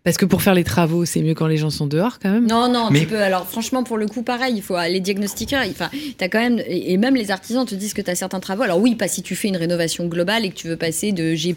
Parce 0.07 0.15
que 0.15 0.23
pour 0.23 0.41
faire 0.41 0.53
les 0.53 0.63
travaux, 0.63 1.03
c'est 1.03 1.21
mieux 1.21 1.33
quand 1.33 1.47
les 1.47 1.57
gens 1.57 1.69
sont 1.69 1.85
dehors, 1.85 2.17
quand 2.19 2.31
même. 2.31 2.47
Non, 2.47 2.71
non, 2.71 2.87
tu 2.97 3.05
peux. 3.05 3.21
Alors, 3.21 3.45
franchement, 3.45 3.83
pour 3.83 3.97
le 3.97 4.07
coup, 4.07 4.23
pareil, 4.23 4.53
il 4.55 4.61
faut 4.61 4.77
les 4.87 5.01
diagnostiqueurs. 5.01 5.65
Enfin, 5.69 5.89
as 6.21 6.29
quand 6.29 6.39
même 6.39 6.61
et 6.65 6.95
même 6.95 7.13
les 7.13 7.29
artisans 7.29 7.65
te 7.65 7.75
disent 7.75 7.93
que 7.93 8.01
tu 8.01 8.09
as 8.09 8.15
certains 8.15 8.39
travaux. 8.39 8.63
Alors 8.63 8.79
oui, 8.79 8.95
pas 8.95 9.09
si 9.09 9.21
tu 9.21 9.35
fais 9.35 9.49
une 9.49 9.57
rénovation 9.57 10.05
globale 10.05 10.45
et 10.45 10.49
que 10.49 10.55
tu 10.55 10.69
veux 10.69 10.77
passer 10.77 11.11
de 11.11 11.35
G+ 11.35 11.53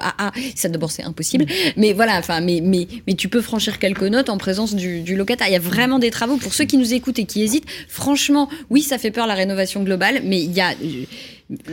à 0.00 0.26
A. 0.26 0.32
Ça 0.56 0.68
d'abord 0.68 0.90
c'est 0.90 1.04
impossible. 1.04 1.46
Mais 1.76 1.92
voilà, 1.92 2.18
enfin, 2.18 2.40
mais 2.40 2.60
mais 2.60 2.88
mais 3.06 3.14
tu 3.14 3.28
peux 3.28 3.40
franchir 3.40 3.78
quelques 3.78 4.02
notes 4.02 4.28
en 4.28 4.38
présence 4.38 4.74
du, 4.74 5.02
du 5.02 5.14
locataire. 5.14 5.46
Il 5.46 5.52
y 5.52 5.56
a 5.56 5.60
vraiment 5.60 6.00
des 6.00 6.10
travaux 6.10 6.36
pour 6.36 6.52
ceux 6.52 6.64
qui 6.64 6.78
nous 6.78 6.94
écoutent 6.94 7.20
et 7.20 7.26
qui 7.26 7.44
hésitent. 7.44 7.66
Franchement, 7.86 8.48
oui, 8.70 8.82
ça 8.82 8.98
fait 8.98 9.12
peur 9.12 9.28
la 9.28 9.34
rénovation 9.34 9.84
globale, 9.84 10.22
mais 10.24 10.42
il 10.42 10.52
y 10.52 10.60
a 10.60 10.74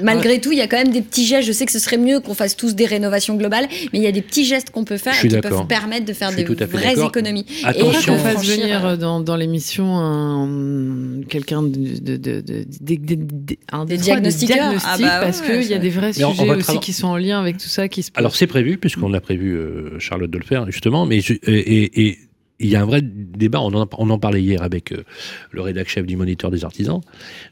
Malgré 0.01 0.41
tout, 0.41 0.51
il 0.51 0.57
y 0.57 0.61
a 0.61 0.67
quand 0.67 0.77
même 0.77 0.91
des 0.91 1.01
petits 1.01 1.25
gestes. 1.25 1.47
Je 1.47 1.53
sais 1.53 1.65
que 1.65 1.71
ce 1.71 1.79
serait 1.79 1.97
mieux 1.97 2.19
qu'on 2.19 2.33
fasse 2.33 2.57
tous 2.57 2.75
des 2.75 2.85
rénovations 2.85 3.35
globales, 3.35 3.67
mais 3.93 3.99
il 3.99 4.03
y 4.03 4.07
a 4.07 4.11
des 4.11 4.21
petits 4.21 4.43
gestes 4.43 4.69
qu'on 4.69 4.83
peut 4.83 4.97
faire 4.97 5.17
qui 5.19 5.29
peuvent 5.29 5.65
permettre 5.67 6.05
de 6.05 6.13
faire 6.13 6.33
des 6.33 6.43
vraies 6.43 6.99
économies. 6.99 7.45
Attention. 7.63 8.13
Et 8.13 8.17
qu'on 8.17 8.23
fasse 8.23 8.45
venir 8.45 8.85
euh, 8.85 8.95
dans, 8.97 9.21
dans 9.21 9.35
l'émission 9.37 11.21
quelqu'un 11.29 11.63
de, 11.63 11.99
de, 11.99 12.17
de, 12.17 12.41
de, 12.41 13.57
un 13.71 13.85
des 13.85 13.97
ah 14.11 14.97
bah 14.99 15.19
parce 15.21 15.41
qu'il 15.41 15.63
y 15.63 15.73
a 15.73 15.77
des 15.77 15.89
vrais 15.89 16.13
sujets 16.13 16.51
aussi 16.55 16.79
qui 16.79 16.93
sont 16.93 17.07
en 17.07 17.17
lien 17.17 17.39
avec 17.39 17.57
tout 17.57 17.67
ça 17.67 17.87
qui 17.87 18.03
se. 18.03 18.11
Alors 18.15 18.35
c'est 18.35 18.47
prévu, 18.47 18.77
puisqu'on 18.77 19.13
a 19.13 19.21
prévu 19.21 19.55
euh, 19.55 19.99
Charlotte 19.99 20.29
de 20.29 20.37
le 20.37 20.43
faire 20.43 20.69
justement, 20.69 21.05
mais 21.05 21.19
et, 21.19 22.07
et 22.07 22.17
il 22.61 22.69
y 22.69 22.75
a 22.75 22.81
un 22.81 22.85
vrai 22.85 23.01
débat, 23.01 23.59
on 23.61 23.73
en, 23.73 23.87
on 23.97 24.09
en 24.09 24.19
parlait 24.19 24.41
hier 24.41 24.61
avec 24.61 24.91
euh, 24.91 25.03
le 25.51 25.61
rédacteur 25.61 25.91
chef 25.91 26.05
du 26.05 26.15
Moniteur 26.15 26.51
des 26.51 26.63
artisans, 26.63 27.01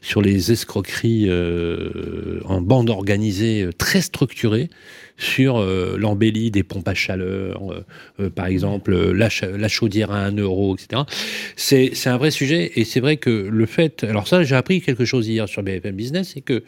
sur 0.00 0.22
les 0.22 0.52
escroqueries 0.52 1.26
euh, 1.28 2.40
en 2.44 2.60
bande 2.60 2.90
organisée 2.90 3.62
euh, 3.62 3.72
très 3.72 4.00
structurée 4.00 4.70
sur 5.18 5.60
l'embellie 5.98 6.50
des 6.50 6.62
pompes 6.62 6.88
à 6.88 6.94
chaleur, 6.94 7.84
par 8.34 8.46
exemple 8.46 9.12
la, 9.12 9.28
la, 9.58 9.68
chaudière 9.68 10.12
à 10.12 10.24
1 10.24 10.38
euro, 10.38 10.74
etc. 10.74 11.02
C'est 11.56 12.06
un 12.06 12.16
vrai 12.16 12.30
sujet 12.30 12.72
et 12.76 12.84
c'est 12.86 13.00
vrai 13.00 13.18
que 13.18 13.28
le 13.28 13.66
fait... 13.66 14.02
Alors 14.04 14.26
ça, 14.26 14.42
j'ai 14.44 14.54
appris 14.54 14.80
quelque 14.80 15.04
chose 15.04 15.28
hier 15.28 15.46
sur 15.46 15.62
BFM 15.62 15.94
Business, 15.94 16.30
c'est 16.32 16.40
que 16.40 16.62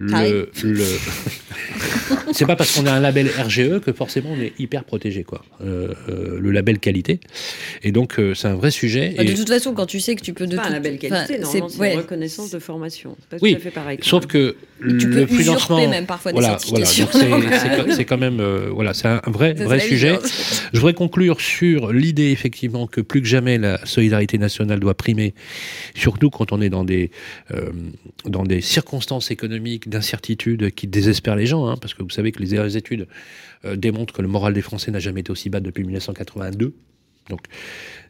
le, 0.00 0.50
le... 0.64 0.84
c'est 2.32 2.46
pas 2.46 2.56
parce 2.56 2.74
qu'on 2.74 2.86
a 2.86 2.92
un 2.92 3.00
label 3.00 3.28
RGE 3.28 3.80
que 3.80 3.92
forcément 3.92 4.30
on 4.32 4.40
est 4.40 4.52
hyper 4.58 4.84
protégé 4.84 5.24
quoi. 5.24 5.44
Euh, 5.62 5.92
euh, 6.08 6.38
le 6.40 6.50
label 6.50 6.78
qualité. 6.78 7.20
Et 7.82 7.92
donc 7.92 8.18
euh, 8.18 8.34
c'est 8.34 8.48
un 8.48 8.54
vrai 8.54 8.70
sujet. 8.70 9.14
Bah, 9.16 9.24
de 9.24 9.32
toute 9.34 9.48
façon, 9.48 9.74
quand 9.74 9.86
tu 9.86 10.00
sais 10.00 10.16
que 10.16 10.22
tu 10.22 10.32
peux 10.32 10.46
de 10.46 10.56
pas 10.56 10.64
un 10.64 10.70
label 10.70 10.98
qualité, 10.98 11.40
c'est 11.44 11.58
une 11.58 11.98
reconnaissance 11.98 12.50
de 12.50 12.58
formation. 12.58 13.16
Pas 13.28 13.36
oui, 13.42 13.52
tout 13.52 13.58
à 13.58 13.60
fait 13.60 13.70
pareil. 13.70 13.98
Sauf 14.02 14.26
que 14.26 14.56
le 14.80 15.26
financement 15.26 15.88
même 15.88 16.06
parfois 16.06 16.32
voilà, 16.32 16.58
voilà. 16.68 16.86
c'est 16.86 18.04
quand 18.04 18.18
même 18.18 18.40
euh, 18.40 18.70
voilà, 18.72 18.94
c'est 18.94 19.08
un 19.08 19.20
vrai 19.26 19.52
vrai 19.54 19.80
sujet. 19.80 20.18
Je 20.72 20.78
voudrais 20.78 20.94
conclure 20.94 21.40
sur 21.40 21.92
l'idée 21.92 22.30
effectivement 22.30 22.86
que 22.86 23.00
plus 23.00 23.20
que 23.20 23.26
jamais 23.26 23.58
la 23.58 23.84
solidarité 23.84 24.38
nationale 24.38 24.80
doit 24.80 24.94
primer, 24.94 25.34
surtout 25.94 26.30
quand 26.30 26.52
on 26.52 26.60
est 26.60 26.70
dans 26.70 26.84
des 26.84 27.10
euh, 27.52 27.70
dans 28.24 28.44
des 28.44 28.60
circonstances 28.60 29.30
économiques 29.30 29.88
d'incertitude 29.88 30.70
qui 30.72 30.86
désespèrent 30.86 31.36
les 31.36 31.46
gens, 31.46 31.66
hein, 31.66 31.76
parce 31.80 31.94
que 31.94 32.02
vous 32.02 32.10
savez 32.10 32.32
que 32.32 32.42
les 32.42 32.76
études 32.76 33.06
euh, 33.64 33.76
démontrent 33.76 34.14
que 34.14 34.22
le 34.22 34.28
moral 34.28 34.54
des 34.54 34.62
Français 34.62 34.90
n'a 34.90 35.00
jamais 35.00 35.20
été 35.20 35.30
aussi 35.30 35.50
bas 35.50 35.60
depuis 35.60 35.84
1982. 35.84 36.74
Donc 37.30 37.40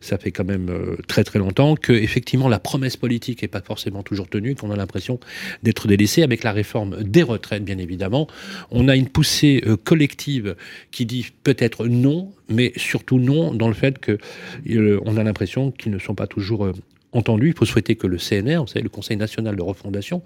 ça 0.00 0.18
fait 0.18 0.32
quand 0.32 0.44
même 0.44 0.68
euh, 0.70 0.96
très 1.06 1.22
très 1.22 1.38
longtemps 1.38 1.76
que 1.76 1.92
effectivement 1.92 2.48
la 2.48 2.58
promesse 2.58 2.96
politique 2.96 3.42
n'est 3.42 3.48
pas 3.48 3.60
forcément 3.60 4.02
toujours 4.02 4.28
tenue, 4.28 4.54
qu'on 4.56 4.70
a 4.70 4.76
l'impression 4.76 5.20
d'être 5.62 5.86
délaissé 5.86 6.22
avec 6.22 6.42
la 6.42 6.52
réforme 6.52 7.02
des 7.02 7.22
retraites 7.22 7.64
bien 7.64 7.78
évidemment. 7.78 8.26
On 8.70 8.88
a 8.88 8.96
une 8.96 9.08
poussée 9.08 9.62
euh, 9.66 9.76
collective 9.76 10.56
qui 10.90 11.06
dit 11.06 11.26
peut-être 11.44 11.86
non, 11.86 12.32
mais 12.48 12.72
surtout 12.76 13.18
non 13.18 13.54
dans 13.54 13.68
le 13.68 13.74
fait 13.74 13.98
que 13.98 14.18
euh, 14.68 15.00
a 15.06 15.22
l'impression 15.22 15.70
qu'ils 15.70 15.92
ne 15.92 15.98
sont 15.98 16.14
pas 16.14 16.26
toujours 16.26 16.72
entendu. 17.12 17.48
Il 17.48 17.54
faut 17.54 17.64
souhaiter 17.64 17.96
que 17.96 18.06
le 18.06 18.16
CNR, 18.16 18.60
vous 18.60 18.66
savez, 18.66 18.82
le 18.82 18.88
Conseil 18.88 19.16
national 19.16 19.56
de 19.56 19.62
refondation, 19.62 20.22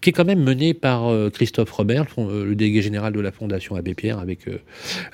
qui 0.00 0.10
est 0.10 0.12
quand 0.12 0.24
même 0.24 0.42
mené 0.42 0.74
par 0.74 1.10
Christophe 1.32 1.70
Robert, 1.70 2.06
le 2.18 2.54
délégué 2.54 2.82
général 2.82 3.12
de 3.12 3.20
la 3.20 3.32
Fondation 3.32 3.76
Abbé 3.76 3.94
Pierre, 3.94 4.18
avec 4.18 4.40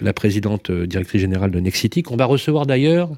la 0.01 0.13
présidente 0.13 0.71
directrice 0.71 1.21
générale 1.21 1.51
de 1.51 1.61
Nexity, 1.61 2.03
qu'on 2.03 2.17
va 2.17 2.27
recevoir 2.27 2.67
d'ailleurs 2.67 3.11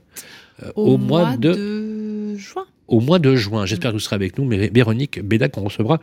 euh, 0.63 0.71
au, 0.77 0.99
mois, 0.99 1.37
de... 1.37 2.37
juin 2.37 2.65
au 2.87 3.01
mois 3.01 3.19
de 3.19 3.35
juin. 3.35 3.67
J'espère 3.67 3.91
que 3.91 3.97
vous 3.97 4.01
serez 4.01 4.15
avec 4.15 4.39
nous, 4.39 4.45
mais 4.45 4.71
Véronique 4.73 5.21
Bédac, 5.21 5.53
qu'on 5.53 5.65
recevra 5.65 6.01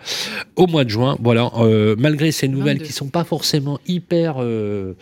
au 0.56 0.68
mois 0.68 0.84
de 0.84 0.90
juin. 0.90 1.16
Voilà, 1.22 1.52
euh, 1.60 1.96
malgré 1.98 2.32
ces 2.32 2.48
nouvelles 2.48 2.80
qui 2.80 2.88
qui 2.88 2.94
sont 2.94 3.08
pas 3.08 3.24
forcément 3.24 3.80
hyper 3.88 4.36
euh, 4.40 4.94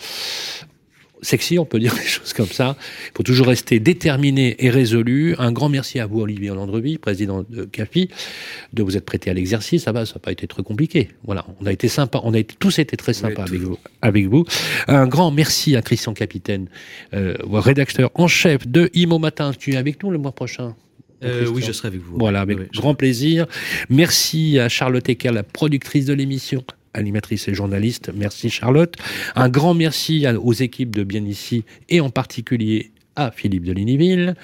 sexy, 1.21 1.59
on 1.59 1.65
peut 1.65 1.79
dire 1.79 1.93
des 1.95 2.01
choses 2.07 2.33
comme 2.33 2.47
ça. 2.47 2.75
Il 3.07 3.17
faut 3.17 3.23
toujours 3.23 3.47
rester 3.47 3.79
déterminé 3.79 4.55
et 4.59 4.69
résolu. 4.69 5.35
Un 5.37 5.51
grand 5.51 5.69
merci 5.69 5.99
à 5.99 6.05
vous, 6.05 6.21
Olivier 6.21 6.49
Landreville, 6.49 6.99
président 6.99 7.45
de 7.47 7.65
CAFI, 7.65 8.09
de 8.73 8.83
vous 8.83 8.97
être 8.97 9.05
prêté 9.05 9.29
à 9.29 9.33
l'exercice. 9.33 9.83
Ça 9.83 9.91
va, 9.91 10.05
ça 10.05 10.15
n'a 10.15 10.19
pas 10.19 10.31
été 10.31 10.47
très 10.47 10.63
compliqué. 10.63 11.09
Voilà, 11.23 11.45
on 11.59 11.65
a 11.65 11.71
été 11.71 11.87
sympa, 11.87 12.19
on 12.23 12.33
a 12.33 12.43
tous 12.43 12.79
été 12.79 12.97
très 12.97 13.13
sympas 13.13 13.43
avec 13.43 13.59
vous, 13.59 13.77
avec 14.01 14.27
vous. 14.27 14.45
Un 14.87 15.07
grand 15.07 15.31
merci 15.31 15.75
à 15.75 15.81
Christian 15.81 16.13
Capitaine, 16.13 16.67
euh, 17.13 17.35
rédacteur 17.51 18.11
en 18.15 18.27
chef 18.27 18.67
de 18.67 18.89
Imo 18.93 19.19
Matin. 19.19 19.51
Tu 19.57 19.73
es 19.73 19.77
avec 19.77 20.03
nous 20.03 20.11
le 20.11 20.17
mois 20.17 20.31
prochain 20.31 20.75
euh, 21.23 21.47
oui, 21.47 21.61
je 21.61 21.71
serai 21.71 21.89
avec 21.89 22.01
vous. 22.01 22.17
Voilà, 22.17 22.41
avec 22.41 22.71
grand 22.73 22.95
plaisir. 22.95 23.45
Merci 23.89 24.57
à 24.59 24.69
Charlotte 24.69 25.07
Ecker, 25.09 25.31
la 25.31 25.43
productrice 25.43 26.05
de 26.05 26.13
l'émission, 26.13 26.63
animatrice 26.93 27.47
et 27.47 27.53
journaliste. 27.53 28.11
Merci 28.15 28.49
Charlotte. 28.49 28.95
Un 29.35 29.49
grand 29.49 29.73
merci 29.73 30.25
aux 30.41 30.53
équipes 30.53 30.95
de 30.95 31.03
Bien 31.03 31.23
Ici 31.25 31.63
et 31.89 32.01
en 32.01 32.09
particulier 32.09 32.91
à 33.15 33.31
Philippe 33.31 33.65
de 33.65 33.73
Liniville. 33.73 34.35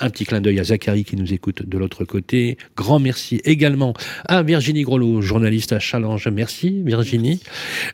Un 0.00 0.10
petit 0.10 0.24
clin 0.24 0.40
d'œil 0.40 0.58
à 0.58 0.64
Zachary 0.64 1.04
qui 1.04 1.16
nous 1.16 1.32
écoute 1.32 1.68
de 1.68 1.78
l'autre 1.78 2.04
côté. 2.04 2.56
Grand 2.76 2.98
merci 2.98 3.40
également 3.44 3.94
à 4.26 4.42
Virginie 4.42 4.82
Grelot, 4.82 5.20
journaliste 5.20 5.72
à 5.72 5.78
Challenge. 5.78 6.26
Merci 6.28 6.82
Virginie. 6.82 7.40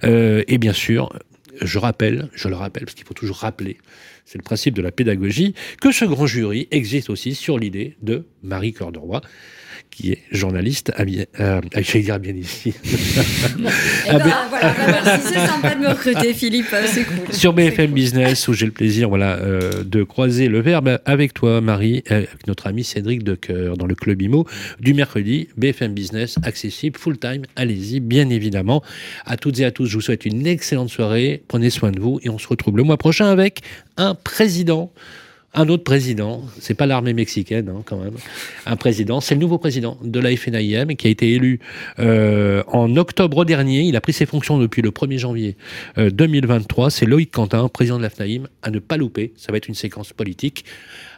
Euh, 0.04 0.44
et 0.46 0.58
bien 0.58 0.72
sûr, 0.72 1.10
je 1.60 1.78
rappelle, 1.78 2.28
je 2.34 2.48
le 2.48 2.54
rappelle, 2.54 2.84
parce 2.84 2.94
qu'il 2.94 3.06
faut 3.06 3.14
toujours 3.14 3.38
rappeler, 3.38 3.78
c'est 4.24 4.38
le 4.38 4.44
principe 4.44 4.74
de 4.74 4.82
la 4.82 4.92
pédagogie, 4.92 5.54
que 5.80 5.90
ce 5.90 6.04
grand 6.04 6.26
jury 6.26 6.68
existe 6.70 7.10
aussi 7.10 7.34
sur 7.34 7.58
l'idée 7.58 7.96
de 8.02 8.26
Marie 8.42 8.72
de 8.72 8.98
qui 9.98 10.12
est 10.12 10.18
journaliste 10.30 10.92
à, 10.94 11.04
bien, 11.04 11.24
euh, 11.40 11.60
dire 11.94 12.20
bien 12.20 12.34
ici. 12.34 12.72
Eh 14.08 14.12
ben, 14.12 14.32
voilà, 14.48 14.74
bah, 15.02 15.18
c'est 15.20 15.46
sympa 15.46 15.74
de 15.74 15.80
me 15.80 15.88
recruter, 15.88 16.32
Philippe, 16.34 16.66
c'est 16.86 17.04
cool. 17.04 17.34
Sur 17.34 17.52
BFM 17.52 17.90
Business, 17.90 18.46
où 18.46 18.52
j'ai 18.52 18.66
le 18.66 18.72
plaisir 18.72 19.08
voilà, 19.08 19.36
euh, 19.38 19.82
de 19.84 20.04
croiser 20.04 20.48
le 20.48 20.60
verbe 20.60 21.00
avec 21.04 21.34
toi, 21.34 21.60
Marie, 21.60 22.04
avec 22.08 22.46
notre 22.46 22.68
ami 22.68 22.84
Cédric 22.84 23.24
Decoeur, 23.24 23.76
dans 23.76 23.86
le 23.86 23.94
Club 23.96 24.22
IMO, 24.22 24.46
du 24.78 24.94
mercredi, 24.94 25.48
BFM 25.56 25.94
Business, 25.94 26.36
accessible, 26.42 26.96
full-time, 26.98 27.42
allez-y, 27.56 27.98
bien 27.98 28.30
évidemment. 28.30 28.82
À 29.26 29.36
toutes 29.36 29.58
et 29.58 29.64
à 29.64 29.72
tous, 29.72 29.86
je 29.86 29.94
vous 29.96 30.00
souhaite 30.00 30.24
une 30.24 30.46
excellente 30.46 30.90
soirée, 30.90 31.42
prenez 31.48 31.70
soin 31.70 31.90
de 31.90 31.98
vous, 31.98 32.20
et 32.22 32.30
on 32.30 32.38
se 32.38 32.46
retrouve 32.46 32.76
le 32.76 32.84
mois 32.84 32.98
prochain 32.98 33.26
avec 33.26 33.62
un 33.96 34.14
président 34.14 34.92
un 35.54 35.68
autre 35.68 35.82
président, 35.82 36.42
c'est 36.60 36.74
pas 36.74 36.86
l'armée 36.86 37.14
mexicaine 37.14 37.68
hein, 37.68 37.82
quand 37.84 37.96
même, 37.96 38.14
un 38.66 38.76
président, 38.76 39.20
c'est 39.20 39.34
le 39.34 39.40
nouveau 39.40 39.58
président 39.58 39.96
de 40.02 40.20
la 40.20 40.36
FNIM 40.36 40.94
qui 40.96 41.06
a 41.06 41.10
été 41.10 41.32
élu 41.32 41.60
euh, 41.98 42.62
en 42.68 42.96
octobre 42.96 43.44
dernier. 43.44 43.80
Il 43.80 43.96
a 43.96 44.00
pris 44.00 44.12
ses 44.12 44.26
fonctions 44.26 44.58
depuis 44.58 44.82
le 44.82 44.90
1er 44.90 45.18
janvier 45.18 45.56
2023. 45.96 46.86
Euh, 46.86 46.90
c'est 46.90 47.06
Loïc 47.06 47.30
Quentin, 47.30 47.68
président 47.68 47.96
de 47.96 48.02
la 48.02 48.10
FNAIM, 48.10 48.46
à 48.62 48.70
ne 48.70 48.78
pas 48.78 48.96
louper. 48.96 49.32
Ça 49.36 49.50
va 49.50 49.58
être 49.58 49.68
une 49.68 49.74
séquence 49.74 50.12
politique. 50.12 50.64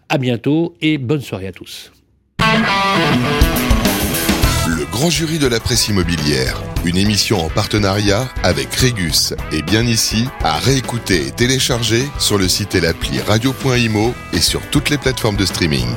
À 0.08 0.18
bientôt 0.18 0.74
et 0.80 0.98
bonne 0.98 1.20
soirée 1.20 1.46
à 1.46 1.52
tous. 1.52 1.92
Le 4.68 4.90
grand 4.90 5.10
jury 5.10 5.38
de 5.38 5.46
la 5.46 5.60
presse 5.60 5.88
immobilière, 5.88 6.62
une 6.84 6.96
émission 6.96 7.44
en 7.44 7.48
partenariat 7.48 8.28
avec 8.42 8.74
Régus 8.74 9.34
et 9.52 9.62
bien 9.62 9.82
ici, 9.82 10.26
à 10.42 10.58
réécouter 10.58 11.26
et 11.26 11.30
télécharger 11.30 12.08
sur 12.18 12.38
le 12.38 12.48
site 12.48 12.74
et 12.74 12.80
l'appli 12.80 13.20
radio.imo 13.20 14.14
et 14.32 14.40
sur 14.40 14.60
toutes 14.70 14.90
les 14.90 14.98
plateformes 14.98 15.36
de 15.36 15.46
streaming. 15.46 15.88